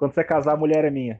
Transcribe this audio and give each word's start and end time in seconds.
Quando 0.00 0.14
você 0.14 0.24
casar, 0.24 0.54
a 0.54 0.56
mulher 0.56 0.86
é 0.86 0.90
minha. 0.90 1.18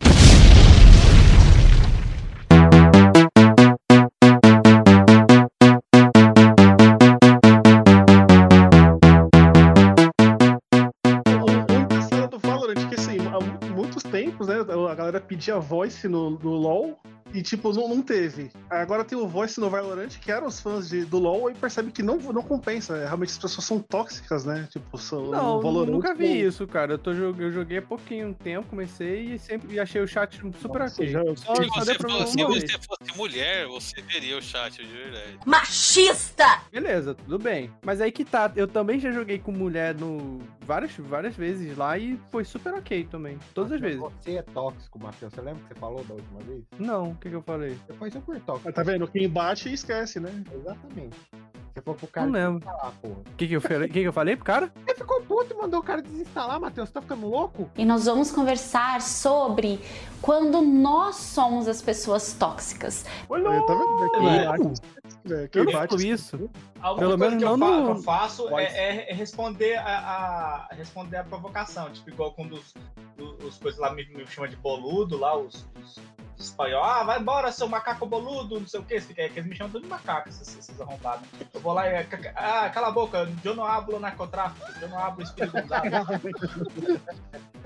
Assim, 12.97 13.19
muitos 13.75 14.03
tempos, 14.03 14.49
né? 14.49 14.55
A 14.91 14.95
galera 14.95 15.21
pedia 15.21 15.59
voice 15.59 16.09
no, 16.09 16.31
no 16.31 16.51
LoL 16.55 16.99
e, 17.33 17.43
tipo, 17.43 17.73
não, 17.73 17.89
não 17.89 18.03
teve. 18.03 18.51
Agora 18.69 19.05
tem 19.05 19.17
o 19.17 19.27
Voice 19.27 19.61
no 19.61 19.71
Valorant, 19.71 20.09
que 20.09 20.31
eram 20.31 20.47
os 20.47 20.61
fãs 20.61 20.89
de, 20.89 21.05
do 21.05 21.19
LoL, 21.19 21.51
e 21.51 21.55
percebe 21.55 21.91
que 21.91 22.03
não, 22.03 22.17
não 22.17 22.43
compensa. 22.43 22.97
Né? 22.97 23.05
Realmente 23.05 23.31
as 23.31 23.39
pessoas 23.39 23.65
são 23.65 23.81
tóxicas, 23.81 24.45
né? 24.45 24.69
Tipo, 24.71 24.99
são, 24.99 25.31
não, 25.31 25.61
Valorant. 25.61 25.91
nunca 25.91 26.15
vi 26.15 26.41
isso, 26.41 26.67
cara. 26.67 26.95
Eu, 26.95 26.99
tô, 26.99 27.13
eu 27.13 27.53
joguei 27.53 27.79
há 27.79 27.83
pouquinho 27.83 28.35
tempo, 28.35 28.69
comecei 28.69 29.35
e 29.35 29.39
sempre 29.39 29.79
achei 29.79 30.01
o 30.01 30.07
chat 30.07 30.41
super 30.61 30.83
ok. 30.83 31.09
Já, 31.09 31.23
só, 31.37 31.55
se, 31.55 31.67
você 31.67 31.95
fosse, 31.95 32.33
se 32.33 32.45
você 32.45 32.79
fosse 32.79 33.17
mulher, 33.17 33.67
você 33.67 34.03
veria 34.03 34.37
o 34.39 34.43
chat 34.43 34.77
de 34.77 34.93
verdade. 34.93 35.39
Machista! 35.45 36.63
Beleza, 36.71 37.15
tudo 37.15 37.39
bem. 37.39 37.71
Mas 37.85 38.01
aí 38.01 38.13
que 38.13 38.25
tá, 38.25 38.51
eu 38.57 38.67
também 38.67 38.99
já 38.99 39.11
joguei 39.11 39.39
com 39.39 39.53
mulher 39.53 39.95
no 39.95 40.41
várias, 40.71 40.93
várias 40.97 41.35
vezes 41.35 41.77
lá 41.77 41.99
e 41.99 42.19
foi 42.31 42.45
super 42.45 42.75
ok 42.75 43.05
também. 43.11 43.39
Todas 43.55 43.73
as 43.73 43.81
vezes. 43.81 43.99
Você 43.99 44.37
é 44.37 44.43
tóxico, 44.43 45.03
Matheus. 45.03 45.33
Você 45.33 45.41
lembra 45.41 45.63
que 45.63 45.75
você 45.75 45.81
falou 45.81 46.05
da 46.05 46.15
última 46.15 46.41
vez? 46.41 46.65
Não 46.79 47.15
que, 47.21 47.29
que 47.29 47.37
eu 47.37 47.43
falei? 47.43 47.79
Depois 47.87 48.15
eu 48.15 48.21
por 48.23 48.41
toque. 48.41 48.73
Tá 48.73 48.83
vendo? 48.83 49.07
Quem 49.07 49.29
bate 49.29 49.73
esquece, 49.73 50.19
né? 50.19 50.43
Exatamente. 50.53 51.17
Você 51.73 51.81
falou 51.83 51.99
pro 51.99 52.09
cara 52.09 52.27
não 52.27 52.33
lembro. 52.33 52.59
desinstalar, 52.59 52.93
porra. 53.01 53.15
O 53.15 53.37
que, 53.37 53.47
que, 53.47 53.55
eu 53.55 53.61
falei, 53.61 53.89
que, 53.89 54.01
que 54.01 54.09
eu 54.09 54.13
falei 54.13 54.37
pro 54.37 54.45
cara? 54.45 54.73
Ele 54.87 54.99
ficou 54.99 55.23
puto 55.23 55.55
e 55.55 55.57
mandou 55.57 55.81
o 55.81 55.83
cara 55.83 56.03
desinstalar, 56.03 56.61
Matheus. 56.61 56.89
Você 56.89 56.95
tá 56.95 57.01
ficando 57.01 57.29
louco? 57.29 57.71
E 57.77 57.85
nós 57.85 58.07
vamos 58.07 58.33
conversar 58.33 59.01
sobre 59.01 59.81
quando 60.21 60.61
nós 60.63 61.17
somos 61.17 61.69
as 61.69 61.81
pessoas 61.81 62.33
tóxicas. 62.33 63.05
Olha, 63.29 63.45
tá 63.67 63.75
vendo? 63.75 64.73
É, 65.33 65.49
eu 65.55 65.65
não 65.65 65.73
faço 65.73 65.97
isso. 66.01 66.51
Pelo 66.99 67.19
menos 67.19 67.37
que 67.37 67.45
eu, 67.45 67.57
não 67.57 67.69
faço, 67.69 67.83
no... 67.83 67.91
eu 67.91 68.03
faço 68.03 68.59
é, 68.59 68.65
é, 68.65 69.11
é, 69.11 69.15
responder 69.15 69.77
a, 69.77 70.67
a, 70.71 70.75
responder 70.75 71.19
a 71.19 71.25
provocação. 71.25 71.91
Tipo, 71.93 72.11
igual 72.11 72.33
quando 72.33 72.55
os, 72.55 72.75
os, 73.19 73.45
os 73.45 73.59
coisas 73.59 73.79
lá 73.79 73.95
me, 73.95 74.05
me 74.07 74.27
chamam 74.27 74.51
de 74.51 74.57
boludo, 74.57 75.19
lá, 75.19 75.37
os, 75.37 75.69
os 75.81 76.01
espanhol, 76.43 76.83
ah, 76.83 77.05
vai 77.05 77.21
embora, 77.21 77.53
seu 77.53 77.69
macaco 77.69 78.07
boludo, 78.07 78.61
não 78.61 78.67
sei 78.67 78.81
o 78.81 78.85
que, 78.85 79.01
que 79.01 79.21
eles 79.21 79.47
me 79.47 79.55
chamam 79.55 79.73
tudo 79.73 79.83
de 79.83 79.89
macaco, 79.89 80.29
esses, 80.29 80.57
esses 80.57 80.81
arrombados. 80.81 81.29
Eu 81.53 81.61
vou 81.61 81.73
lá 81.73 81.89
e, 81.89 82.07
ah, 82.35 82.71
cala 82.71 82.89
a 82.89 82.93
boca, 82.93 83.29
eu 83.45 83.55
não 83.55 83.65
hablo 83.65 84.01
narcotráfico, 84.01 84.67
eu 84.81 84.89
não 84.89 84.99
hablo 84.99 85.23
espírito 85.23 85.57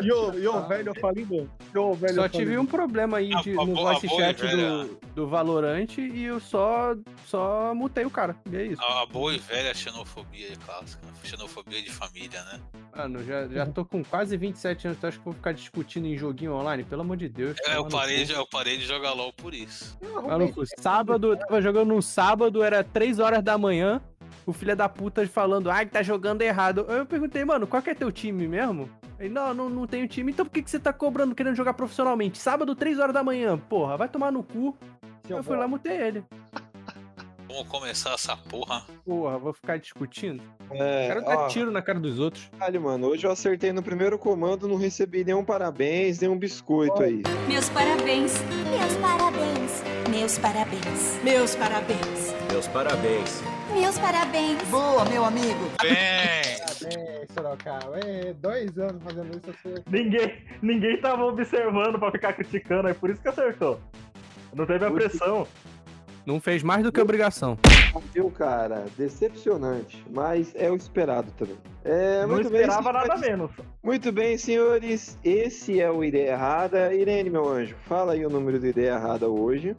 E 0.03 0.11
o, 0.11 0.34
e 0.34 0.48
o 0.48 0.66
velho 0.66 0.92
falido? 1.00 1.48
Yo, 1.72 1.94
velho 1.94 2.14
só 2.14 2.28
tive 2.28 2.58
um 2.58 2.66
problema 2.66 3.19
aí 3.19 3.31
de, 3.42 3.53
no 3.53 3.75
voice 3.75 4.08
chat 4.08 4.41
do, 4.41 4.98
do 5.14 5.28
Valorant 5.28 5.98
e 5.98 6.25
eu 6.25 6.41
só, 6.41 6.97
só 7.27 7.72
mutei 7.75 8.05
o 8.05 8.11
cara, 8.11 8.36
e 8.50 8.56
é 8.56 8.66
isso. 8.66 8.83
A 8.83 9.06
boa 9.06 9.34
e 9.34 9.38
velha 9.38 9.72
xenofobia 9.72 10.48
clássica, 10.64 11.06
xenofobia 11.22 11.81
de 11.81 11.91
família, 11.91 12.42
né? 12.44 12.61
Mano, 12.97 13.25
já, 13.25 13.47
já 13.48 13.66
tô 13.66 13.84
com 13.84 14.05
quase 14.05 14.36
27 14.36 14.88
anos, 14.88 14.98
tu 15.00 15.06
acha 15.06 15.16
que 15.16 15.20
eu 15.22 15.33
vou 15.33 15.34
ficar 15.34 15.53
discutindo 15.53 16.06
em 16.06 16.16
joguinho 16.16 16.55
online? 16.55 16.84
Pelo 16.84 17.03
amor 17.03 17.16
de 17.16 17.28
Deus. 17.28 17.56
É, 17.66 17.77
eu 17.77 17.86
parei, 17.86 18.25
eu 18.28 18.47
parei 18.47 18.64
parei 18.65 18.79
de 18.79 18.87
jogar 18.87 19.12
LOL 19.12 19.31
por 19.31 19.53
isso. 19.53 19.98
Maluco, 20.27 20.62
sábado, 20.81 21.37
tava 21.37 21.61
jogando 21.61 21.95
no 21.95 22.01
sábado, 22.01 22.62
era 22.62 22.83
3 22.83 23.19
horas 23.19 23.45
da 23.45 23.59
manhã. 23.59 24.01
O 24.47 24.53
filho 24.55 24.75
da 24.75 24.89
puta 24.89 25.27
falando, 25.27 25.71
ai, 25.71 25.84
tá 25.84 26.03
jogando 26.03 26.41
errado. 26.41 26.87
Eu 26.89 27.05
perguntei, 27.05 27.45
mano, 27.45 27.67
qual 27.67 27.83
que 27.83 27.91
é 27.91 27.95
teu 27.95 28.11
time 28.11 28.48
mesmo? 28.48 28.89
Ele, 29.19 29.29
não, 29.29 29.53
não, 29.53 29.69
não 29.69 29.87
tenho 29.87 30.09
time. 30.09 30.33
Então 30.33 30.47
por 30.47 30.53
que, 30.53 30.62
que 30.62 30.71
você 30.71 30.79
tá 30.79 30.93
cobrando, 30.95 31.34
querendo 31.34 31.55
jogar 31.55 31.75
profissionalmente? 31.75 32.39
Sábado, 32.39 32.75
3 32.75 32.98
horas 32.98 33.12
da 33.12 33.23
manhã. 33.23 33.59
Porra, 33.59 33.98
vai 33.98 34.09
tomar 34.09 34.33
no 34.33 34.43
cu. 34.43 34.77
Eu, 35.28 35.39
eu 35.39 35.45
fui 35.45 35.56
lá, 35.56 35.69
mutei 35.69 35.97
ele. 35.97 36.25
Vamos 37.55 37.69
começar 37.69 38.14
essa 38.14 38.36
porra. 38.36 38.83
Porra, 39.04 39.38
vou 39.38 39.53
ficar 39.53 39.78
discutindo. 39.78 40.42
É, 40.72 41.06
Quero 41.06 41.25
dar 41.25 41.38
ó, 41.38 41.47
tiro 41.47 41.70
na 41.70 41.81
cara 41.81 42.00
dos 42.00 42.19
outros. 42.19 42.50
Olha, 42.60 42.81
mano, 42.81 43.06
hoje 43.06 43.25
eu 43.25 43.31
acertei 43.31 43.72
no 43.72 43.81
primeiro 43.81 44.19
comando, 44.19 44.66
não 44.66 44.75
recebi 44.75 45.25
nenhum 45.25 45.44
parabéns, 45.44 46.19
nenhum 46.19 46.37
biscoito 46.37 47.00
aí. 47.00 47.22
Meus 47.47 47.69
parabéns. 47.69 48.41
Meus 48.69 48.97
parabéns. 48.97 49.84
Meus 50.10 50.37
parabéns. 50.37 51.20
Meus 51.22 51.54
parabéns. 51.54 52.34
Meus 52.50 52.66
parabéns. 52.66 53.43
Meus 53.72 53.98
parabéns. 54.00 54.62
Boa, 54.69 55.04
meu 55.04 55.25
amigo. 55.25 55.70
Bem. 55.81 55.94
Parabéns, 56.59 57.28
Sorocaba. 57.32 58.00
É, 58.00 58.32
dois 58.32 58.76
anos 58.78 59.00
fazendo 59.00 59.31
isso. 59.31 59.54
Você... 59.62 59.84
Ninguém, 59.88 60.44
ninguém 60.60 61.00
tava 61.00 61.25
observando 61.25 62.00
pra 62.00 62.10
ficar 62.10 62.32
criticando, 62.32 62.88
é 62.88 62.94
por 62.94 63.10
isso 63.10 63.22
que 63.22 63.28
acertou. 63.28 63.78
Não 64.53 64.66
teve 64.66 64.84
a 64.84 64.91
pressão. 64.91 65.47
Não 66.27 66.41
fez 66.41 66.62
mais 66.62 66.83
do 66.83 66.91
que 66.91 67.01
obrigação. 67.01 67.59
Viu, 68.15 68.31
cara? 68.31 68.87
Decepcionante. 68.97 70.05
Mas 70.11 70.53
é 70.55 70.71
o 70.71 70.77
esperado 70.77 71.31
também. 71.33 71.57
É, 71.85 72.25
não 72.27 72.41
esperava 72.41 72.93
bem, 72.93 73.09
nada 73.09 73.17
menos. 73.19 73.51
Muito 73.83 74.11
bem, 74.11 74.39
senhores. 74.39 75.19
Esse 75.23 75.81
é 75.81 75.91
o 75.91 76.03
Ideia 76.03 76.31
Errada. 76.31 76.95
Irene, 76.95 77.29
meu 77.29 77.47
anjo, 77.47 77.77
fala 77.87 78.12
aí 78.12 78.25
o 78.25 78.31
número 78.31 78.59
do 78.59 78.67
Ideia 78.67 78.95
Errada 78.95 79.29
hoje. 79.29 79.77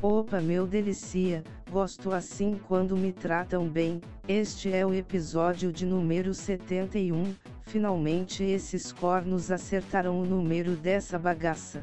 Opa, 0.00 0.40
meu 0.40 0.66
delicia. 0.66 1.44
Gosto 1.70 2.12
assim 2.12 2.58
quando 2.66 2.96
me 2.96 3.12
tratam 3.12 3.68
bem. 3.68 4.00
Este 4.26 4.72
é 4.72 4.86
o 4.86 4.94
episódio 4.94 5.70
de 5.70 5.84
número 5.84 6.32
71. 6.32 7.34
Finalmente 7.66 8.42
esses 8.42 8.92
cornos 8.92 9.50
acertaram 9.50 10.18
o 10.18 10.24
número 10.24 10.70
dessa 10.70 11.18
bagaça. 11.18 11.82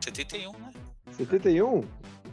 71, 0.00 0.52
né? 0.52 0.70
71? 1.12 1.82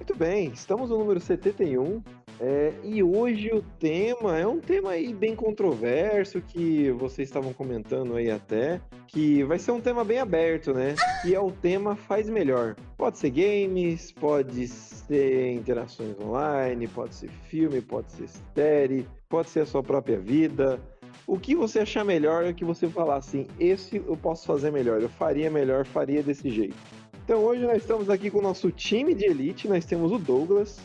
Muito 0.01 0.15
bem, 0.15 0.47
estamos 0.51 0.89
no 0.89 0.97
número 0.97 1.19
71. 1.19 2.01
É, 2.39 2.73
e 2.83 3.03
hoje 3.03 3.51
o 3.53 3.61
tema 3.61 4.35
é 4.35 4.47
um 4.47 4.59
tema 4.59 4.93
aí 4.93 5.13
bem 5.13 5.35
controverso 5.35 6.41
que 6.41 6.89
vocês 6.93 7.27
estavam 7.27 7.53
comentando 7.53 8.15
aí 8.15 8.31
até, 8.31 8.81
que 9.05 9.43
vai 9.43 9.59
ser 9.59 9.69
um 9.69 9.79
tema 9.79 10.03
bem 10.03 10.17
aberto, 10.17 10.73
né? 10.73 10.95
Que 11.21 11.35
é 11.35 11.39
o 11.39 11.51
tema 11.51 11.95
faz 11.95 12.27
melhor. 12.27 12.75
Pode 12.97 13.19
ser 13.19 13.29
games, 13.29 14.11
pode 14.11 14.67
ser 14.69 15.53
interações 15.53 16.19
online, 16.19 16.87
pode 16.87 17.13
ser 17.13 17.29
filme, 17.29 17.79
pode 17.79 18.11
ser 18.11 18.27
série, 18.55 19.07
pode 19.29 19.51
ser 19.51 19.59
a 19.59 19.65
sua 19.67 19.83
própria 19.83 20.19
vida. 20.19 20.81
O 21.27 21.37
que 21.37 21.55
você 21.55 21.81
achar 21.81 22.03
melhor 22.03 22.43
é 22.43 22.53
que 22.53 22.65
você 22.65 22.89
falar 22.89 23.17
assim, 23.17 23.45
esse 23.59 23.97
eu 23.97 24.17
posso 24.17 24.47
fazer 24.47 24.71
melhor, 24.71 24.99
eu 24.99 25.09
faria 25.09 25.51
melhor, 25.51 25.85
faria 25.85 26.23
desse 26.23 26.49
jeito. 26.49 27.00
Então 27.31 27.45
hoje 27.45 27.65
nós 27.65 27.77
estamos 27.77 28.09
aqui 28.09 28.29
com 28.29 28.39
o 28.39 28.41
nosso 28.41 28.69
time 28.71 29.15
de 29.15 29.23
elite, 29.23 29.65
nós 29.65 29.85
temos 29.85 30.11
o 30.11 30.17
Douglas. 30.17 30.81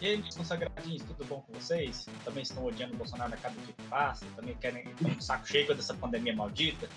E 0.00 0.06
aí, 0.06 0.16
meus 0.16 0.36
consagradinhos, 0.36 1.02
tudo 1.02 1.24
bom 1.24 1.40
com 1.40 1.52
vocês? 1.54 2.06
Também 2.24 2.44
estão 2.44 2.64
odiando 2.64 2.94
o 2.94 2.96
Bolsonaro 2.96 3.34
a 3.34 3.36
cada 3.36 3.56
dia 3.56 3.74
que 3.76 3.82
passa, 3.88 4.24
também 4.36 4.54
querem 4.60 4.84
um 5.04 5.20
saco 5.20 5.44
cheio 5.44 5.66
dessa 5.74 5.92
pandemia 5.92 6.36
maldita. 6.36 6.88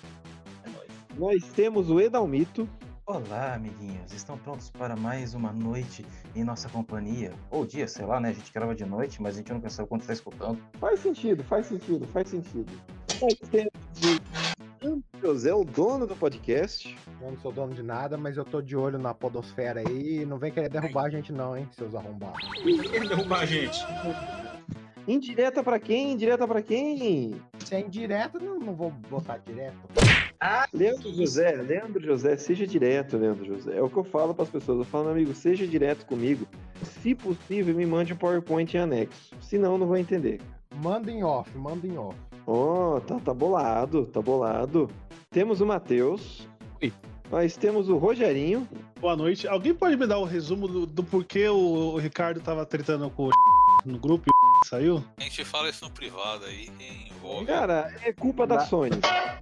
É 0.63 0.69
nóis. 0.69 0.91
Nós 1.17 1.51
temos 1.53 1.89
o 1.89 1.99
Edalmito. 1.99 2.69
Olá, 3.07 3.55
amiguinhos. 3.55 4.13
Estão 4.13 4.37
prontos 4.37 4.69
para 4.69 4.95
mais 4.95 5.33
uma 5.33 5.51
noite 5.51 6.05
em 6.35 6.43
nossa 6.43 6.69
companhia? 6.69 7.33
Ou 7.49 7.65
dia, 7.65 7.87
sei 7.87 8.05
lá, 8.05 8.19
né? 8.19 8.29
A 8.29 8.33
gente 8.33 8.53
grava 8.53 8.75
de 8.75 8.85
noite, 8.85 9.19
mas 9.19 9.33
a 9.33 9.37
gente 9.39 9.51
não 9.51 9.61
pensou 9.61 9.87
quando 9.87 10.01
está 10.01 10.13
escutando. 10.13 10.61
Faz 10.79 10.99
sentido, 10.99 11.43
faz 11.45 11.65
sentido, 11.65 12.05
faz 12.13 12.29
sentido. 12.29 12.71
Nós 13.19 13.33
temos 13.49 13.71
José, 15.25 15.51
o 15.51 15.63
dono 15.63 16.05
do 16.05 16.15
podcast. 16.15 16.95
Eu 17.19 17.31
não 17.31 17.37
sou 17.39 17.51
dono 17.51 17.73
de 17.73 17.81
nada, 17.81 18.15
mas 18.15 18.37
eu 18.37 18.45
tô 18.45 18.61
de 18.61 18.77
olho 18.77 18.99
na 18.99 19.11
podosfera 19.11 19.79
aí. 19.79 20.23
Não 20.23 20.37
vem 20.37 20.51
querer 20.51 20.69
derrubar 20.69 21.05
a 21.05 21.09
gente, 21.09 21.33
não, 21.33 21.57
hein, 21.57 21.67
seus 21.71 21.95
arrombados. 21.95 22.47
Quem 22.61 23.07
derrubar 23.07 23.39
a 23.39 23.45
gente? 23.47 23.83
Indireta 25.07 25.63
pra 25.63 25.79
quem? 25.79 26.11
Indireta 26.11 26.47
pra 26.47 26.61
quem? 26.61 27.41
Se 27.57 27.73
é 27.73 27.79
indireta, 27.79 28.37
não, 28.37 28.59
não 28.59 28.75
vou 28.75 28.91
botar 29.09 29.37
direto. 29.37 29.75
Ah, 30.39 30.67
Leandro 30.71 31.11
José, 31.11 31.53
Leandro 31.53 32.03
José, 32.03 32.37
seja 32.37 32.67
direto, 32.67 33.17
Leandro 33.17 33.45
José. 33.45 33.77
É 33.77 33.81
o 33.81 33.89
que 33.89 33.97
eu 33.97 34.03
falo 34.03 34.35
pras 34.35 34.49
pessoas. 34.49 34.77
Eu 34.77 34.85
falo, 34.85 35.05
meu 35.05 35.13
amigo, 35.13 35.33
seja 35.33 35.65
direto 35.65 36.05
comigo. 36.05 36.45
Se 37.01 37.15
possível, 37.15 37.73
me 37.73 37.85
mande 37.87 38.13
um 38.13 38.17
PowerPoint 38.17 38.77
em 38.77 38.79
anexo. 38.79 39.35
Senão, 39.41 39.75
não 39.75 39.87
vou 39.87 39.97
entender. 39.97 40.39
Manda 40.83 41.09
em 41.09 41.23
off, 41.23 41.49
manda 41.57 41.87
em 41.87 41.97
off. 41.97 42.15
Oh, 42.47 43.01
tá, 43.05 43.19
tá 43.19 43.33
bolado, 43.33 44.05
tá 44.05 44.21
bolado. 44.21 44.89
Temos 45.31 45.61
o 45.61 45.65
Matheus. 45.65 46.47
Oi. 46.81 46.93
Nós 47.31 47.57
temos 47.57 47.89
o 47.89 47.97
Rogerinho. 47.97 48.67
Boa 49.01 49.15
noite. 49.15 49.47
Alguém 49.47 49.73
pode 49.73 49.97
me 49.97 50.05
dar 50.05 50.19
o 50.19 50.21
um 50.21 50.25
resumo 50.25 50.67
do, 50.67 50.85
do 50.85 51.03
porquê 51.03 51.49
o, 51.49 51.55
o, 51.55 51.97
Ricardo 51.97 52.39
tava 52.39 52.63
tretando 52.63 53.09
com 53.09 53.29
o 53.29 53.31
no 53.83 53.97
grupo 53.97 54.25
e 54.29 54.31
saiu? 54.69 55.03
A 55.17 55.23
gente 55.23 55.43
fala 55.43 55.69
isso 55.69 55.85
no 55.85 55.91
privado 55.91 56.45
aí, 56.45 56.69
envolve. 57.09 57.47
Cara, 57.47 57.91
é 58.03 58.13
culpa 58.13 58.45
da 58.45 58.59
Sony. 58.59 58.91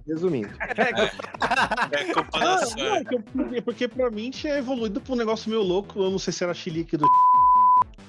Resumindo. 0.06 0.48
É, 0.60 2.00
é 2.00 2.12
culpa 2.12 2.40
da 2.40 2.66
Sony. 2.66 2.82
Não, 2.82 3.04
porque, 3.04 3.62
porque 3.62 3.88
pra 3.88 4.10
mim 4.10 4.30
tinha 4.30 4.56
evoluído 4.56 4.98
pra 4.98 5.12
um 5.12 5.16
negócio 5.16 5.50
meio 5.50 5.62
louco. 5.62 5.98
Eu 6.00 6.10
não 6.10 6.18
sei 6.18 6.32
se 6.32 6.42
era 6.42 6.54
chilique 6.54 6.96
do 6.96 7.06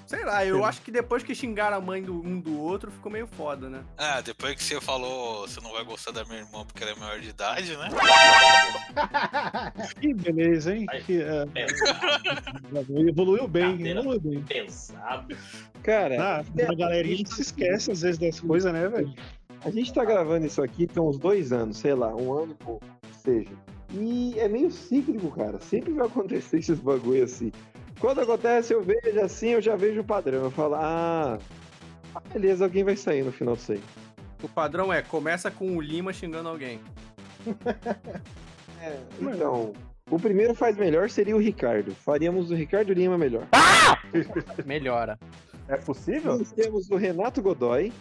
Sei 0.05 0.23
lá, 0.23 0.45
eu 0.45 0.63
acho 0.63 0.81
que 0.81 0.91
depois 0.91 1.23
que 1.23 1.33
xingaram 1.33 1.77
a 1.77 1.81
mãe 1.81 2.01
do 2.01 2.13
um 2.13 2.39
do 2.39 2.59
outro, 2.59 2.91
ficou 2.91 3.11
meio 3.11 3.25
foda, 3.25 3.69
né? 3.69 3.83
Ah, 3.97 4.21
depois 4.21 4.55
que 4.55 4.63
você 4.63 4.79
falou 4.79 5.47
você 5.47 5.59
não 5.61 5.71
vai 5.71 5.83
gostar 5.83 6.11
da 6.11 6.23
minha 6.25 6.39
irmã 6.39 6.63
porque 6.65 6.83
ela 6.83 6.91
é 6.91 6.95
maior 6.95 7.19
de 7.19 7.29
idade, 7.29 7.75
né? 7.75 7.89
Que 9.99 10.13
beleza, 10.13 10.75
hein? 10.75 10.85
Que, 11.05 11.21
é, 11.21 11.45
evoluiu 13.09 13.47
bem, 13.47 13.77
Cadeira 13.77 13.99
evoluiu 13.99 14.19
bem. 14.19 14.43
Pesado. 14.43 15.35
Cara, 15.83 16.21
Ah, 16.21 16.39
a 16.39 16.75
galerinha 16.75 17.15
a 17.15 17.17
gente 17.17 17.33
se 17.33 17.41
esquece 17.41 17.91
às 17.91 18.01
vezes 18.01 18.17
das 18.17 18.39
coisas, 18.39 18.71
né, 18.71 18.87
velho? 18.87 19.13
a 19.63 19.71
gente 19.71 19.93
tá 19.93 20.05
gravando 20.05 20.45
isso 20.45 20.61
aqui 20.61 20.85
tem 20.85 21.01
uns 21.01 21.17
dois 21.17 21.51
anos, 21.51 21.77
sei 21.77 21.95
lá, 21.95 22.15
um 22.15 22.31
ano 22.33 22.55
e 22.59 22.63
pouco, 22.63 22.85
seja. 23.23 23.49
E 23.91 24.37
é 24.39 24.47
meio 24.47 24.71
cíclico, 24.71 25.31
cara. 25.31 25.59
Sempre 25.59 25.93
vai 25.93 26.05
acontecer 26.07 26.59
esses 26.59 26.79
bagulho 26.79 27.23
assim. 27.23 27.51
Quando 28.05 28.21
acontece, 28.21 28.71
eu 28.71 28.83
vejo 28.83 29.19
assim, 29.19 29.47
eu 29.47 29.61
já 29.63 29.75
vejo 29.75 30.01
o 30.01 30.03
padrão. 30.03 30.43
Eu 30.43 30.51
falo, 30.51 30.75
ah, 30.75 31.39
ah, 32.13 32.21
beleza, 32.31 32.63
alguém 32.63 32.83
vai 32.83 32.95
sair 32.95 33.23
no 33.23 33.31
final 33.31 33.57
aí. 33.67 33.81
O 34.43 34.47
padrão 34.47 34.93
é, 34.93 35.01
começa 35.01 35.49
com 35.49 35.75
o 35.75 35.81
Lima 35.81 36.13
xingando 36.13 36.47
alguém. 36.49 36.79
É, 38.81 38.99
então, 39.19 39.73
o 40.11 40.19
primeiro 40.19 40.53
faz 40.53 40.77
melhor 40.77 41.09
seria 41.09 41.35
o 41.35 41.39
Ricardo. 41.39 41.95
Faríamos 41.95 42.51
o 42.51 42.53
Ricardo 42.53 42.93
Lima 42.93 43.17
melhor. 43.17 43.47
Melhora. 44.63 45.17
É 45.67 45.77
possível? 45.77 46.37
Nós 46.37 46.51
temos 46.51 46.91
o 46.91 46.95
Renato 46.95 47.41
Godoy. 47.41 47.91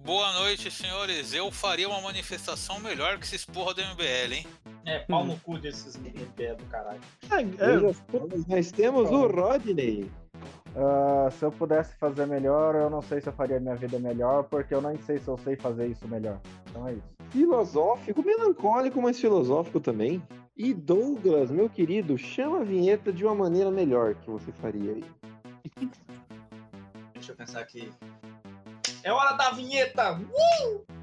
Boa 0.00 0.32
noite, 0.32 0.68
senhores. 0.68 1.32
Eu 1.32 1.52
faria 1.52 1.88
uma 1.88 2.00
manifestação 2.00 2.80
melhor 2.80 3.18
que 3.18 3.24
esses 3.24 3.44
porra 3.44 3.74
do 3.74 3.82
MBL, 3.82 4.32
hein? 4.32 4.46
É, 4.86 5.00
pau 5.00 5.24
no 5.24 5.36
cu 5.40 5.58
desses 5.58 5.96
do 5.96 6.64
caralho. 6.70 7.00
É, 7.30 8.46
Nós 8.48 8.70
temos 8.70 9.10
o 9.10 9.26
Rodney. 9.26 10.08
Ah, 10.76 11.28
se 11.30 11.44
eu 11.44 11.50
pudesse 11.50 11.96
fazer 11.96 12.24
melhor, 12.26 12.76
eu 12.76 12.88
não 12.88 13.02
sei 13.02 13.20
se 13.20 13.28
eu 13.28 13.32
faria 13.32 13.58
minha 13.58 13.74
vida 13.74 13.98
melhor, 13.98 14.44
porque 14.44 14.72
eu 14.72 14.80
nem 14.80 14.96
sei 15.02 15.18
se 15.18 15.26
eu 15.26 15.36
sei 15.38 15.56
fazer 15.56 15.88
isso 15.88 16.06
melhor. 16.06 16.38
Então 16.70 16.86
é 16.86 16.92
isso. 16.92 17.16
Filosófico, 17.30 18.22
melancólico, 18.22 19.02
mas 19.02 19.18
filosófico 19.18 19.80
também. 19.80 20.22
E 20.56 20.72
Douglas, 20.72 21.50
meu 21.50 21.68
querido, 21.68 22.16
chama 22.16 22.60
a 22.60 22.64
vinheta 22.64 23.12
de 23.12 23.24
uma 23.24 23.34
maneira 23.34 23.70
melhor 23.70 24.14
que 24.14 24.30
você 24.30 24.52
faria 24.52 24.92
aí. 24.92 25.04
Deixa 27.12 27.32
eu 27.32 27.36
pensar 27.36 27.60
aqui. 27.60 27.92
É 29.02 29.12
hora 29.12 29.32
da 29.32 29.50
vinheta! 29.50 30.12
Uh! 30.12 30.96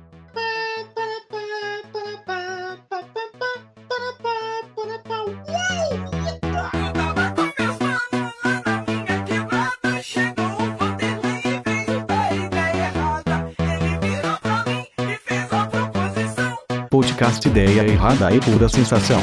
Podcast 17.24 17.48
Ideia 17.48 17.88
Errada 17.88 18.36
e 18.36 18.40
Pura 18.42 18.68
Sensação. 18.68 19.22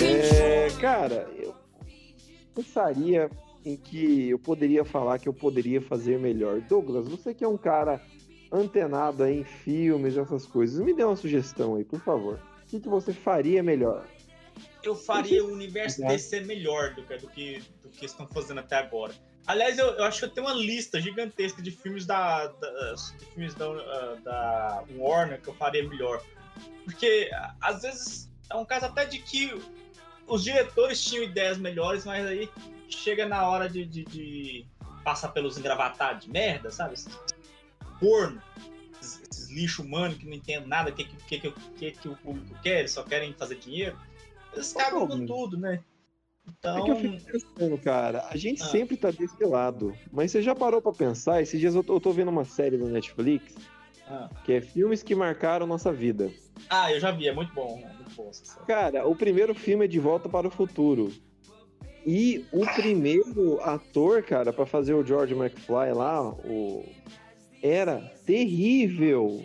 É, 0.00 0.68
cara, 0.80 1.28
eu 1.36 1.54
pensaria 2.54 3.28
em 3.64 3.76
que 3.76 4.28
eu 4.30 4.38
poderia 4.38 4.84
falar 4.84 5.18
que 5.18 5.28
eu 5.28 5.32
poderia 5.32 5.80
fazer 5.80 6.18
melhor. 6.18 6.60
Douglas, 6.60 7.08
você 7.08 7.32
que 7.34 7.44
é 7.44 7.48
um 7.48 7.56
cara 7.56 8.00
antenado 8.52 9.22
aí 9.24 9.40
em 9.40 9.44
filmes, 9.44 10.16
essas 10.16 10.46
coisas, 10.46 10.84
me 10.84 10.94
dê 10.94 11.02
uma 11.02 11.16
sugestão 11.16 11.76
aí, 11.76 11.84
por 11.84 12.00
favor. 12.00 12.38
O 12.62 12.66
que, 12.66 12.80
que 12.80 12.88
você 12.88 13.12
faria 13.12 13.62
melhor? 13.62 14.06
Eu 14.82 14.94
faria 14.94 15.42
o 15.44 15.50
universo 15.52 16.02
DC 16.02 16.40
melhor 16.42 16.94
do 16.94 17.02
que, 17.02 17.16
do 17.16 17.28
que, 17.28 17.62
do 17.82 17.88
que 17.88 18.04
estão 18.04 18.26
fazendo 18.28 18.60
até 18.60 18.76
agora. 18.76 19.14
Aliás, 19.46 19.78
eu, 19.78 19.86
eu 19.88 20.04
acho 20.04 20.20
que 20.20 20.24
eu 20.26 20.30
tenho 20.30 20.46
uma 20.46 20.54
lista 20.54 21.00
gigantesca 21.00 21.60
de 21.62 21.70
filmes 21.70 22.06
da, 22.06 22.46
da- 22.46 22.94
de 23.18 23.24
filmes 23.26 23.54
da, 23.54 23.66
da 24.22 24.84
Warner 24.96 25.40
que 25.40 25.48
eu 25.48 25.54
faria 25.54 25.86
melhor. 25.88 26.22
Porque 26.84 27.30
às 27.60 27.82
vezes 27.82 28.30
é 28.50 28.56
um 28.56 28.64
caso 28.64 28.86
até 28.86 29.04
de 29.04 29.18
que 29.18 29.50
os 30.26 30.42
diretores 30.44 31.02
tinham 31.04 31.24
ideias 31.24 31.58
melhores, 31.58 32.04
mas 32.04 32.26
aí 32.26 32.48
chega 32.88 33.26
na 33.26 33.48
hora 33.48 33.68
de, 33.68 33.84
de, 33.84 34.04
de 34.04 34.66
passar 35.04 35.28
pelos 35.28 35.58
engravatados 35.58 36.24
de 36.24 36.30
merda, 36.30 36.70
sabe? 36.70 36.94
Esses 36.94 37.08
Corno, 38.00 38.42
esses, 39.00 39.22
esses 39.30 39.50
lixo 39.50 39.82
humano 39.82 40.14
que 40.16 40.26
não 40.26 40.34
entendem 40.34 40.66
nada 40.68 40.90
do 40.90 40.96
que, 40.96 41.04
que, 41.04 41.38
que, 41.38 41.50
que, 41.76 41.90
que 41.92 42.08
o 42.08 42.16
público 42.16 42.54
quer, 42.62 42.80
eles 42.80 42.92
só 42.92 43.02
querem 43.02 43.32
fazer 43.34 43.56
dinheiro. 43.56 43.96
Eles 44.52 44.72
cagam 44.72 45.06
com 45.06 45.24
tudo, 45.26 45.56
né? 45.56 45.80
Então. 46.46 46.78
É 46.78 46.82
que 46.82 46.90
eu 46.90 46.96
fico 46.96 47.32
pensando, 47.32 47.78
cara, 47.78 48.26
a 48.30 48.36
gente 48.36 48.62
Ah. 48.62 48.66
sempre 48.66 48.96
tá 48.96 49.10
desse 49.10 49.42
lado. 49.44 49.96
Mas 50.12 50.30
você 50.32 50.42
já 50.42 50.54
parou 50.54 50.82
pra 50.82 50.92
pensar? 50.92 51.40
Esses 51.40 51.58
dias 51.58 51.74
eu 51.74 51.82
tô, 51.82 51.94
eu 51.94 52.00
tô 52.00 52.12
vendo 52.12 52.28
uma 52.28 52.44
série 52.44 52.76
da 52.76 52.86
Netflix 52.86 53.54
Ah. 54.06 54.28
que 54.44 54.52
é 54.52 54.60
filmes 54.60 55.02
que 55.02 55.14
marcaram 55.14 55.66
nossa 55.66 55.92
vida. 55.92 56.30
Ah, 56.68 56.92
eu 56.92 57.00
já 57.00 57.10
vi, 57.10 57.28
é 57.28 57.32
muito 57.32 57.52
bom, 57.54 57.80
é 57.82 57.93
Cara, 58.66 59.06
o 59.06 59.14
primeiro 59.14 59.54
filme 59.54 59.84
é 59.84 59.88
De 59.88 59.98
Volta 59.98 60.28
para 60.28 60.46
o 60.48 60.50
Futuro. 60.50 61.12
E 62.06 62.44
o 62.52 62.66
primeiro 62.74 63.60
ator, 63.62 64.22
cara, 64.22 64.52
pra 64.52 64.66
fazer 64.66 64.92
o 64.94 65.04
George 65.04 65.32
McFly 65.34 65.92
lá, 65.94 66.22
o... 66.28 66.84
era 67.62 67.98
terrível. 68.26 69.42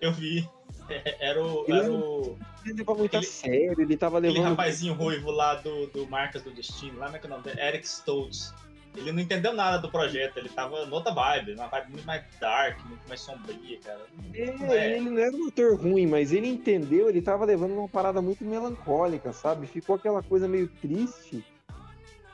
Eu 0.00 0.12
vi. 0.12 0.48
Era 1.20 1.42
o. 1.42 1.64
Ele 1.68 1.78
Era 1.78 1.92
o 1.92 2.36
Ele 2.64 2.74
levava 2.74 2.98
muito 2.98 3.14
a 3.14 3.18
Ele- 3.20 3.26
sério, 3.26 3.80
ele 3.80 3.96
tava 3.96 4.18
aquele 4.18 4.32
levando. 4.34 4.50
rapazinho 4.50 4.94
ruivo 4.94 5.30
lá 5.30 5.54
do, 5.54 5.86
do 5.88 6.06
Marcas 6.08 6.42
do 6.42 6.50
Destino, 6.50 6.98
lá 6.98 7.06
como 7.06 7.16
é 7.16 7.18
que 7.20 7.26
é 7.26 7.28
o 7.28 7.30
nome 7.32 7.44
dele? 7.44 7.60
Eric 7.60 7.86
Stoltz. 7.86 8.52
Ele 8.96 9.10
não 9.10 9.20
entendeu 9.20 9.54
nada 9.54 9.78
do 9.78 9.90
projeto, 9.90 10.36
ele 10.36 10.48
tava 10.50 10.84
noutra 10.84 11.12
vibe, 11.12 11.54
numa 11.54 11.66
vibe 11.68 11.90
muito 11.92 12.06
mais 12.06 12.22
dark, 12.38 12.78
muito 12.86 13.08
mais 13.08 13.20
sombria, 13.20 13.78
cara. 13.82 14.00
É, 14.34 14.96
ele 14.96 15.10
não 15.10 15.18
era 15.18 15.34
um 15.34 15.48
ator 15.48 15.80
ruim, 15.80 16.06
mas 16.06 16.32
ele 16.32 16.48
entendeu, 16.48 17.08
ele 17.08 17.22
tava 17.22 17.44
levando 17.44 17.72
uma 17.72 17.88
parada 17.88 18.20
muito 18.20 18.44
melancólica, 18.44 19.32
sabe? 19.32 19.66
Ficou 19.66 19.96
aquela 19.96 20.22
coisa 20.22 20.46
meio 20.46 20.68
triste. 20.80 21.42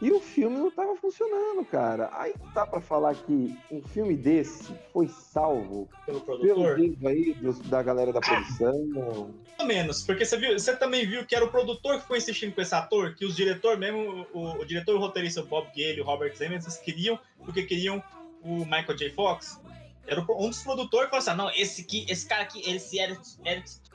E 0.01 0.13
o 0.13 0.21
filme 0.21 0.57
não 0.57 0.71
tava 0.71 0.95
funcionando, 0.97 1.65
cara. 1.65 2.09
Aí 2.13 2.33
dá 2.55 2.65
pra 2.65 2.81
falar 2.81 3.17
que 3.17 3.59
um 3.69 3.83
filme 3.83 4.17
desse 4.17 4.73
foi 4.93 5.09
salvo 5.09 5.89
Pelo 6.07 6.21
pelo 6.21 6.39
produtor? 6.39 6.77
dedo 6.77 7.09
aí 7.09 7.35
dos- 7.35 7.59
da 7.59 7.83
galera 7.83 8.13
da 8.13 8.21
produção. 8.21 9.35
Ou 9.59 9.67
menos, 9.67 10.03
porque 10.05 10.25
você, 10.25 10.37
viu, 10.37 10.53
você 10.57 10.77
também 10.77 11.05
viu 11.05 11.27
que 11.27 11.35
era 11.35 11.45
o 11.45 11.51
produtor 11.51 11.97
que 11.97 12.03
ficou 12.03 12.17
insistindo 12.17 12.55
com 12.55 12.61
esse 12.61 12.75
ator, 12.75 13.17
que 13.17 13.25
os 13.25 13.35
diretores 13.35 13.79
mesmo, 13.79 14.25
o, 14.33 14.61
o 14.61 14.65
diretor 14.65 14.93
e 14.93 14.95
o 14.95 15.01
roteirista, 15.01 15.43
Bob 15.43 15.67
Gale 15.77 15.99
e 15.99 16.01
o 16.01 16.05
Robert 16.05 16.33
Zemeckis, 16.37 16.77
queriam, 16.77 17.19
porque 17.45 17.65
queriam 17.65 18.01
o 18.41 18.59
Michael 18.65 18.95
J. 18.97 19.11
Fox. 19.11 19.61
Era 20.07 20.25
um 20.31 20.49
dos 20.49 20.63
produtores 20.63 21.07
que 21.07 21.11
falou 21.11 21.19
assim, 21.19 21.31
"Ah, 21.31 21.35
não, 21.35 21.51
esse 21.51 21.83
aqui, 21.83 22.07
esse 22.09 22.25
cara 22.27 22.43
aqui, 22.43 22.61
esse 22.71 22.99
Eric, 23.01 23.21
Eric 23.45 23.69
Stoltz 23.69 23.88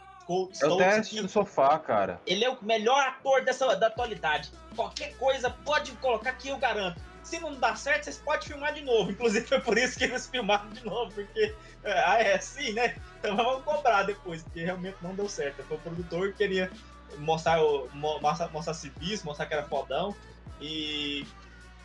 Eu 0.62 0.76
até 0.76 0.88
aqui, 0.90 1.00
assisti 1.00 1.22
no 1.22 1.30
sofá, 1.30 1.78
cara. 1.80 2.22
Ele 2.26 2.44
é 2.46 2.50
o 2.50 2.58
melhor 2.64 3.02
ator 3.08 3.44
dessa, 3.44 3.76
da 3.76 3.88
atualidade. 3.88 4.52
Qualquer 4.76 5.16
coisa 5.18 5.50
pode 5.50 5.92
colocar 5.94 6.34
que 6.34 6.50
eu 6.50 6.58
garanto. 6.58 7.02
Se 7.24 7.40
não 7.40 7.54
dá 7.56 7.76
certo, 7.76 8.04
vocês 8.04 8.18
podem 8.18 8.48
filmar 8.48 8.74
de 8.74 8.82
novo. 8.82 9.12
Inclusive 9.12 9.46
foi 9.46 9.60
por 9.62 9.78
isso 9.78 9.98
que 9.98 10.04
eles 10.04 10.28
filmaram 10.28 10.70
de 10.70 10.86
novo, 10.86 11.12
porque 11.14 11.54
é, 11.84 12.04
ah, 12.06 12.22
é 12.22 12.36
assim, 12.36 12.74
né? 12.74 12.96
Então 13.20 13.36
vamos 13.36 13.64
cobrar 13.64 14.04
depois, 14.04 14.44
porque 14.44 14.64
realmente 14.64 14.98
não 15.02 15.16
deu 15.16 15.30
certo. 15.30 15.64
Foi 15.64 15.78
o 15.78 15.80
produtor 15.80 16.32
que 16.32 16.38
queria 16.40 16.70
mostrar, 17.18 17.64
o, 17.64 17.88
mo- 17.94 18.20
mostrar, 18.20 18.50
mostrar 18.52 18.74
serviço, 18.74 19.26
mostrar 19.26 19.46
que 19.46 19.54
era 19.54 19.64
fodão. 19.64 20.14
E. 20.60 21.26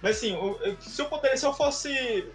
Mas 0.02 0.16
assim, 0.16 0.36
se 0.80 1.00
eu 1.02 1.06
poderia, 1.06 1.36
se 1.36 1.46
eu 1.46 1.52
fosse. 1.52 2.26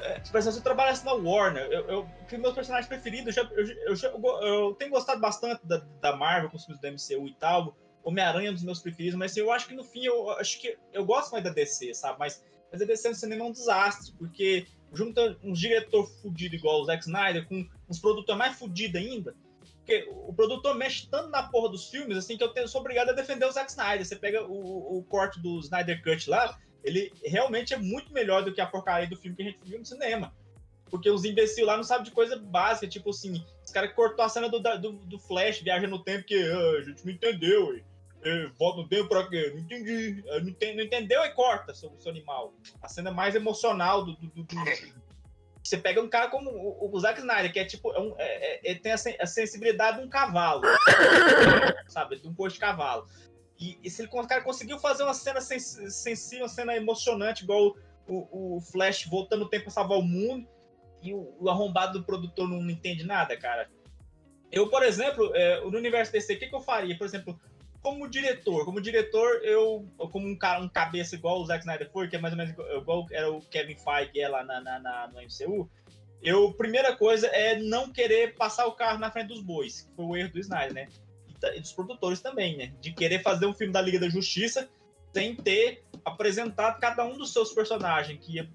É, 0.00 0.20
tipo 0.20 0.36
assim, 0.36 0.50
se 0.50 0.58
eu 0.58 0.62
trabalhasse 0.62 1.04
na 1.04 1.12
Warner, 1.12 1.64
eu, 1.70 1.88
eu, 1.88 2.08
que 2.28 2.36
meus 2.36 2.54
personagens 2.54 2.88
preferidos, 2.88 3.36
eu, 3.36 3.44
eu, 3.44 3.94
eu, 3.94 4.42
eu 4.42 4.74
tenho 4.74 4.90
gostado 4.90 5.20
bastante 5.20 5.64
da, 5.66 5.78
da 6.00 6.16
Marvel, 6.16 6.50
com 6.50 6.56
os 6.56 6.64
filmes 6.64 6.80
do 6.80 6.88
MCU 6.88 7.28
e 7.28 7.34
tal. 7.34 7.76
Homem-Aranha 8.02 8.48
é 8.48 8.50
um 8.50 8.54
dos 8.54 8.64
meus 8.64 8.80
preferidos, 8.80 9.18
mas 9.18 9.32
assim, 9.32 9.40
eu 9.40 9.50
acho 9.50 9.66
que 9.66 9.74
no 9.74 9.82
fim, 9.82 10.04
eu 10.04 10.30
acho 10.32 10.60
que 10.60 10.76
eu 10.92 11.04
gosto 11.04 11.32
mais 11.32 11.42
da 11.42 11.50
DC, 11.50 11.94
sabe? 11.94 12.18
Mas, 12.18 12.44
mas 12.70 12.82
a 12.82 12.84
DC 12.84 13.08
no 13.08 13.14
cinema 13.14 13.44
é 13.44 13.48
um 13.48 13.52
desastre, 13.52 14.12
porque 14.18 14.66
junta 14.92 15.36
um 15.42 15.52
diretor 15.52 16.06
fudido 16.20 16.54
igual 16.54 16.80
o 16.80 16.84
Zack 16.84 17.02
Snyder 17.02 17.46
com 17.48 17.66
uns 17.88 17.98
produtores 17.98 18.38
mais 18.38 18.58
fudidos 18.58 19.00
ainda. 19.00 19.34
Porque 19.78 20.08
o 20.10 20.32
produtor 20.32 20.74
mexe 20.74 21.06
tanto 21.10 21.28
na 21.28 21.42
porra 21.44 21.70
dos 21.70 21.90
filmes, 21.90 22.16
assim, 22.16 22.38
que 22.38 22.44
eu 22.44 22.48
tenho, 22.48 22.68
sou 22.68 22.80
obrigado 22.80 23.10
a 23.10 23.12
defender 23.12 23.46
o 23.46 23.52
Zack 23.52 23.70
Snyder. 23.70 24.04
Você 24.04 24.16
pega 24.16 24.42
o, 24.42 24.98
o 24.98 25.04
corte 25.04 25.40
do 25.40 25.60
Snyder 25.60 26.02
Cut 26.02 26.28
lá, 26.28 26.58
ele 26.84 27.12
realmente 27.24 27.74
é 27.74 27.76
muito 27.78 28.12
melhor 28.12 28.44
do 28.44 28.52
que 28.52 28.60
a 28.60 28.66
porcaria 28.66 29.08
do 29.08 29.16
filme 29.16 29.36
que 29.36 29.42
a 29.42 29.46
gente 29.46 29.58
viu 29.64 29.78
no 29.78 29.84
cinema. 29.84 30.32
Porque 30.90 31.10
os 31.10 31.24
imbecil 31.24 31.66
lá 31.66 31.76
não 31.76 31.82
sabem 31.82 32.04
de 32.04 32.10
coisa 32.12 32.36
básica, 32.36 32.86
tipo 32.86 33.10
assim, 33.10 33.44
os 33.64 33.72
caras 33.72 33.92
cortou 33.94 34.24
a 34.24 34.28
cena 34.28 34.48
do, 34.48 34.60
do, 34.60 34.92
do 34.92 35.18
Flash, 35.18 35.60
viaja 35.60 35.88
no 35.88 35.98
tempo, 35.98 36.24
que 36.24 36.36
ah, 36.40 36.78
a 36.78 36.82
gente 36.82 37.04
não 37.04 37.12
entendeu, 37.12 37.68
ué. 37.70 37.82
É, 38.26 38.46
volta 38.58 38.80
no 38.80 38.88
tempo 38.88 39.08
pra 39.08 39.28
quê? 39.28 39.50
Não 39.52 39.60
entendi. 39.60 40.22
Não, 40.26 40.48
enten- 40.48 40.74
não 40.76 40.82
entendeu 40.84 41.22
e 41.24 41.30
corta, 41.32 41.74
seu, 41.74 41.92
seu 41.98 42.10
animal. 42.10 42.54
A 42.80 42.88
cena 42.88 43.10
mais 43.10 43.34
emocional 43.34 44.04
do, 44.04 44.12
do, 44.16 44.42
do- 44.44 44.46
Você 45.62 45.78
pega 45.78 46.00
um 46.00 46.08
cara 46.08 46.28
como 46.28 46.50
o, 46.50 46.90
o 46.94 47.00
Zack 47.00 47.18
Snyder, 47.20 47.50
que 47.52 47.58
é 47.58 47.64
tipo. 47.64 47.90
É 47.92 47.98
um, 48.00 48.14
é, 48.18 48.24
é, 48.24 48.60
ele 48.64 48.78
tem 48.80 48.92
a, 48.92 48.96
sen- 48.98 49.16
a 49.18 49.26
sensibilidade 49.26 49.98
de 49.98 50.04
um 50.04 50.08
cavalo. 50.10 50.62
sabe? 51.88 52.16
De 52.16 52.28
um 52.28 52.34
corpo 52.34 52.52
de 52.54 52.60
cavalo. 52.60 53.06
E, 53.58 53.78
e 53.82 53.90
se 53.90 54.02
ele, 54.02 54.08
cara 54.26 54.42
conseguiu 54.42 54.78
fazer 54.78 55.04
uma 55.04 55.14
cena 55.14 55.40
sens- 55.40 55.78
sensível, 55.94 56.44
uma 56.44 56.48
cena 56.48 56.76
emocionante, 56.76 57.44
igual 57.44 57.76
o, 58.06 58.56
o 58.56 58.60
Flash 58.60 59.04
voltando 59.06 59.44
o 59.44 59.48
tempo 59.48 59.64
pra 59.64 59.72
salvar 59.72 59.98
o 59.98 60.02
mundo, 60.02 60.46
e 61.02 61.12
o, 61.12 61.34
o 61.38 61.48
arrombado 61.50 61.98
do 61.98 62.04
produtor 62.04 62.48
não, 62.48 62.68
entende 62.70 63.04
nada, 63.04 63.36
cara. 63.36 63.68
Eu, 64.50 64.68
por 64.70 64.82
exemplo, 64.82 65.30
é, 65.34 65.60
no 65.60 65.76
universo 65.76 66.12
DC, 66.12 66.34
o 66.34 66.38
que, 66.38 66.46
que 66.46 66.54
eu 66.54 66.60
faria? 66.60 66.96
Por 66.96 67.04
exemplo, 67.06 67.38
como 67.82 68.08
diretor, 68.08 68.64
como 68.64 68.80
diretor, 68.80 69.44
eu, 69.44 69.86
como 70.10 70.26
um 70.26 70.36
cara, 70.36 70.62
um 70.62 70.68
cabeça 70.68 71.14
igual 71.14 71.40
o 71.40 71.44
Zack 71.44 71.60
Snyder 71.60 71.90
foi, 71.90 72.08
que 72.08 72.16
é 72.16 72.18
mais 72.18 72.32
ou 72.32 72.38
menos 72.38 72.52
igual, 72.52 72.78
igual 72.78 73.06
era 73.10 73.30
o 73.30 73.40
Kevin 73.40 73.76
Feige 73.76 74.20
é 74.20 74.28
lá 74.28 74.42
na, 74.42 74.60
na, 74.60 74.78
na- 74.78 75.08
no 75.08 75.20
MCU, 75.20 75.68
eu, 76.22 76.50
primeira 76.54 76.96
coisa 76.96 77.26
é 77.26 77.58
não 77.58 77.92
querer 77.92 78.34
passar 78.36 78.66
o 78.66 78.72
carro 78.72 78.98
na 78.98 79.10
frente 79.10 79.28
dos 79.28 79.42
bois, 79.42 79.82
que 79.82 79.94
foi 79.94 80.04
o 80.06 80.16
erro 80.16 80.32
do 80.32 80.38
Snyder, 80.38 80.72
né? 80.72 80.88
E, 81.54 81.60
dos 81.60 81.72
produtores 81.72 82.20
também, 82.20 82.56
né? 82.56 82.72
De 82.80 82.92
querer 82.92 83.22
fazer 83.22 83.46
um 83.46 83.52
filme 83.52 83.72
da 83.72 83.80
Liga 83.82 83.98
da 83.98 84.08
Justiça 84.08 84.68
sem 85.12 85.34
ter 85.36 85.84
apresentado 86.04 86.80
cada 86.80 87.04
um 87.04 87.16
dos 87.16 87.32
seus 87.32 87.52
personagens, 87.52 88.18
que 88.24 88.34
ia- 88.36 88.48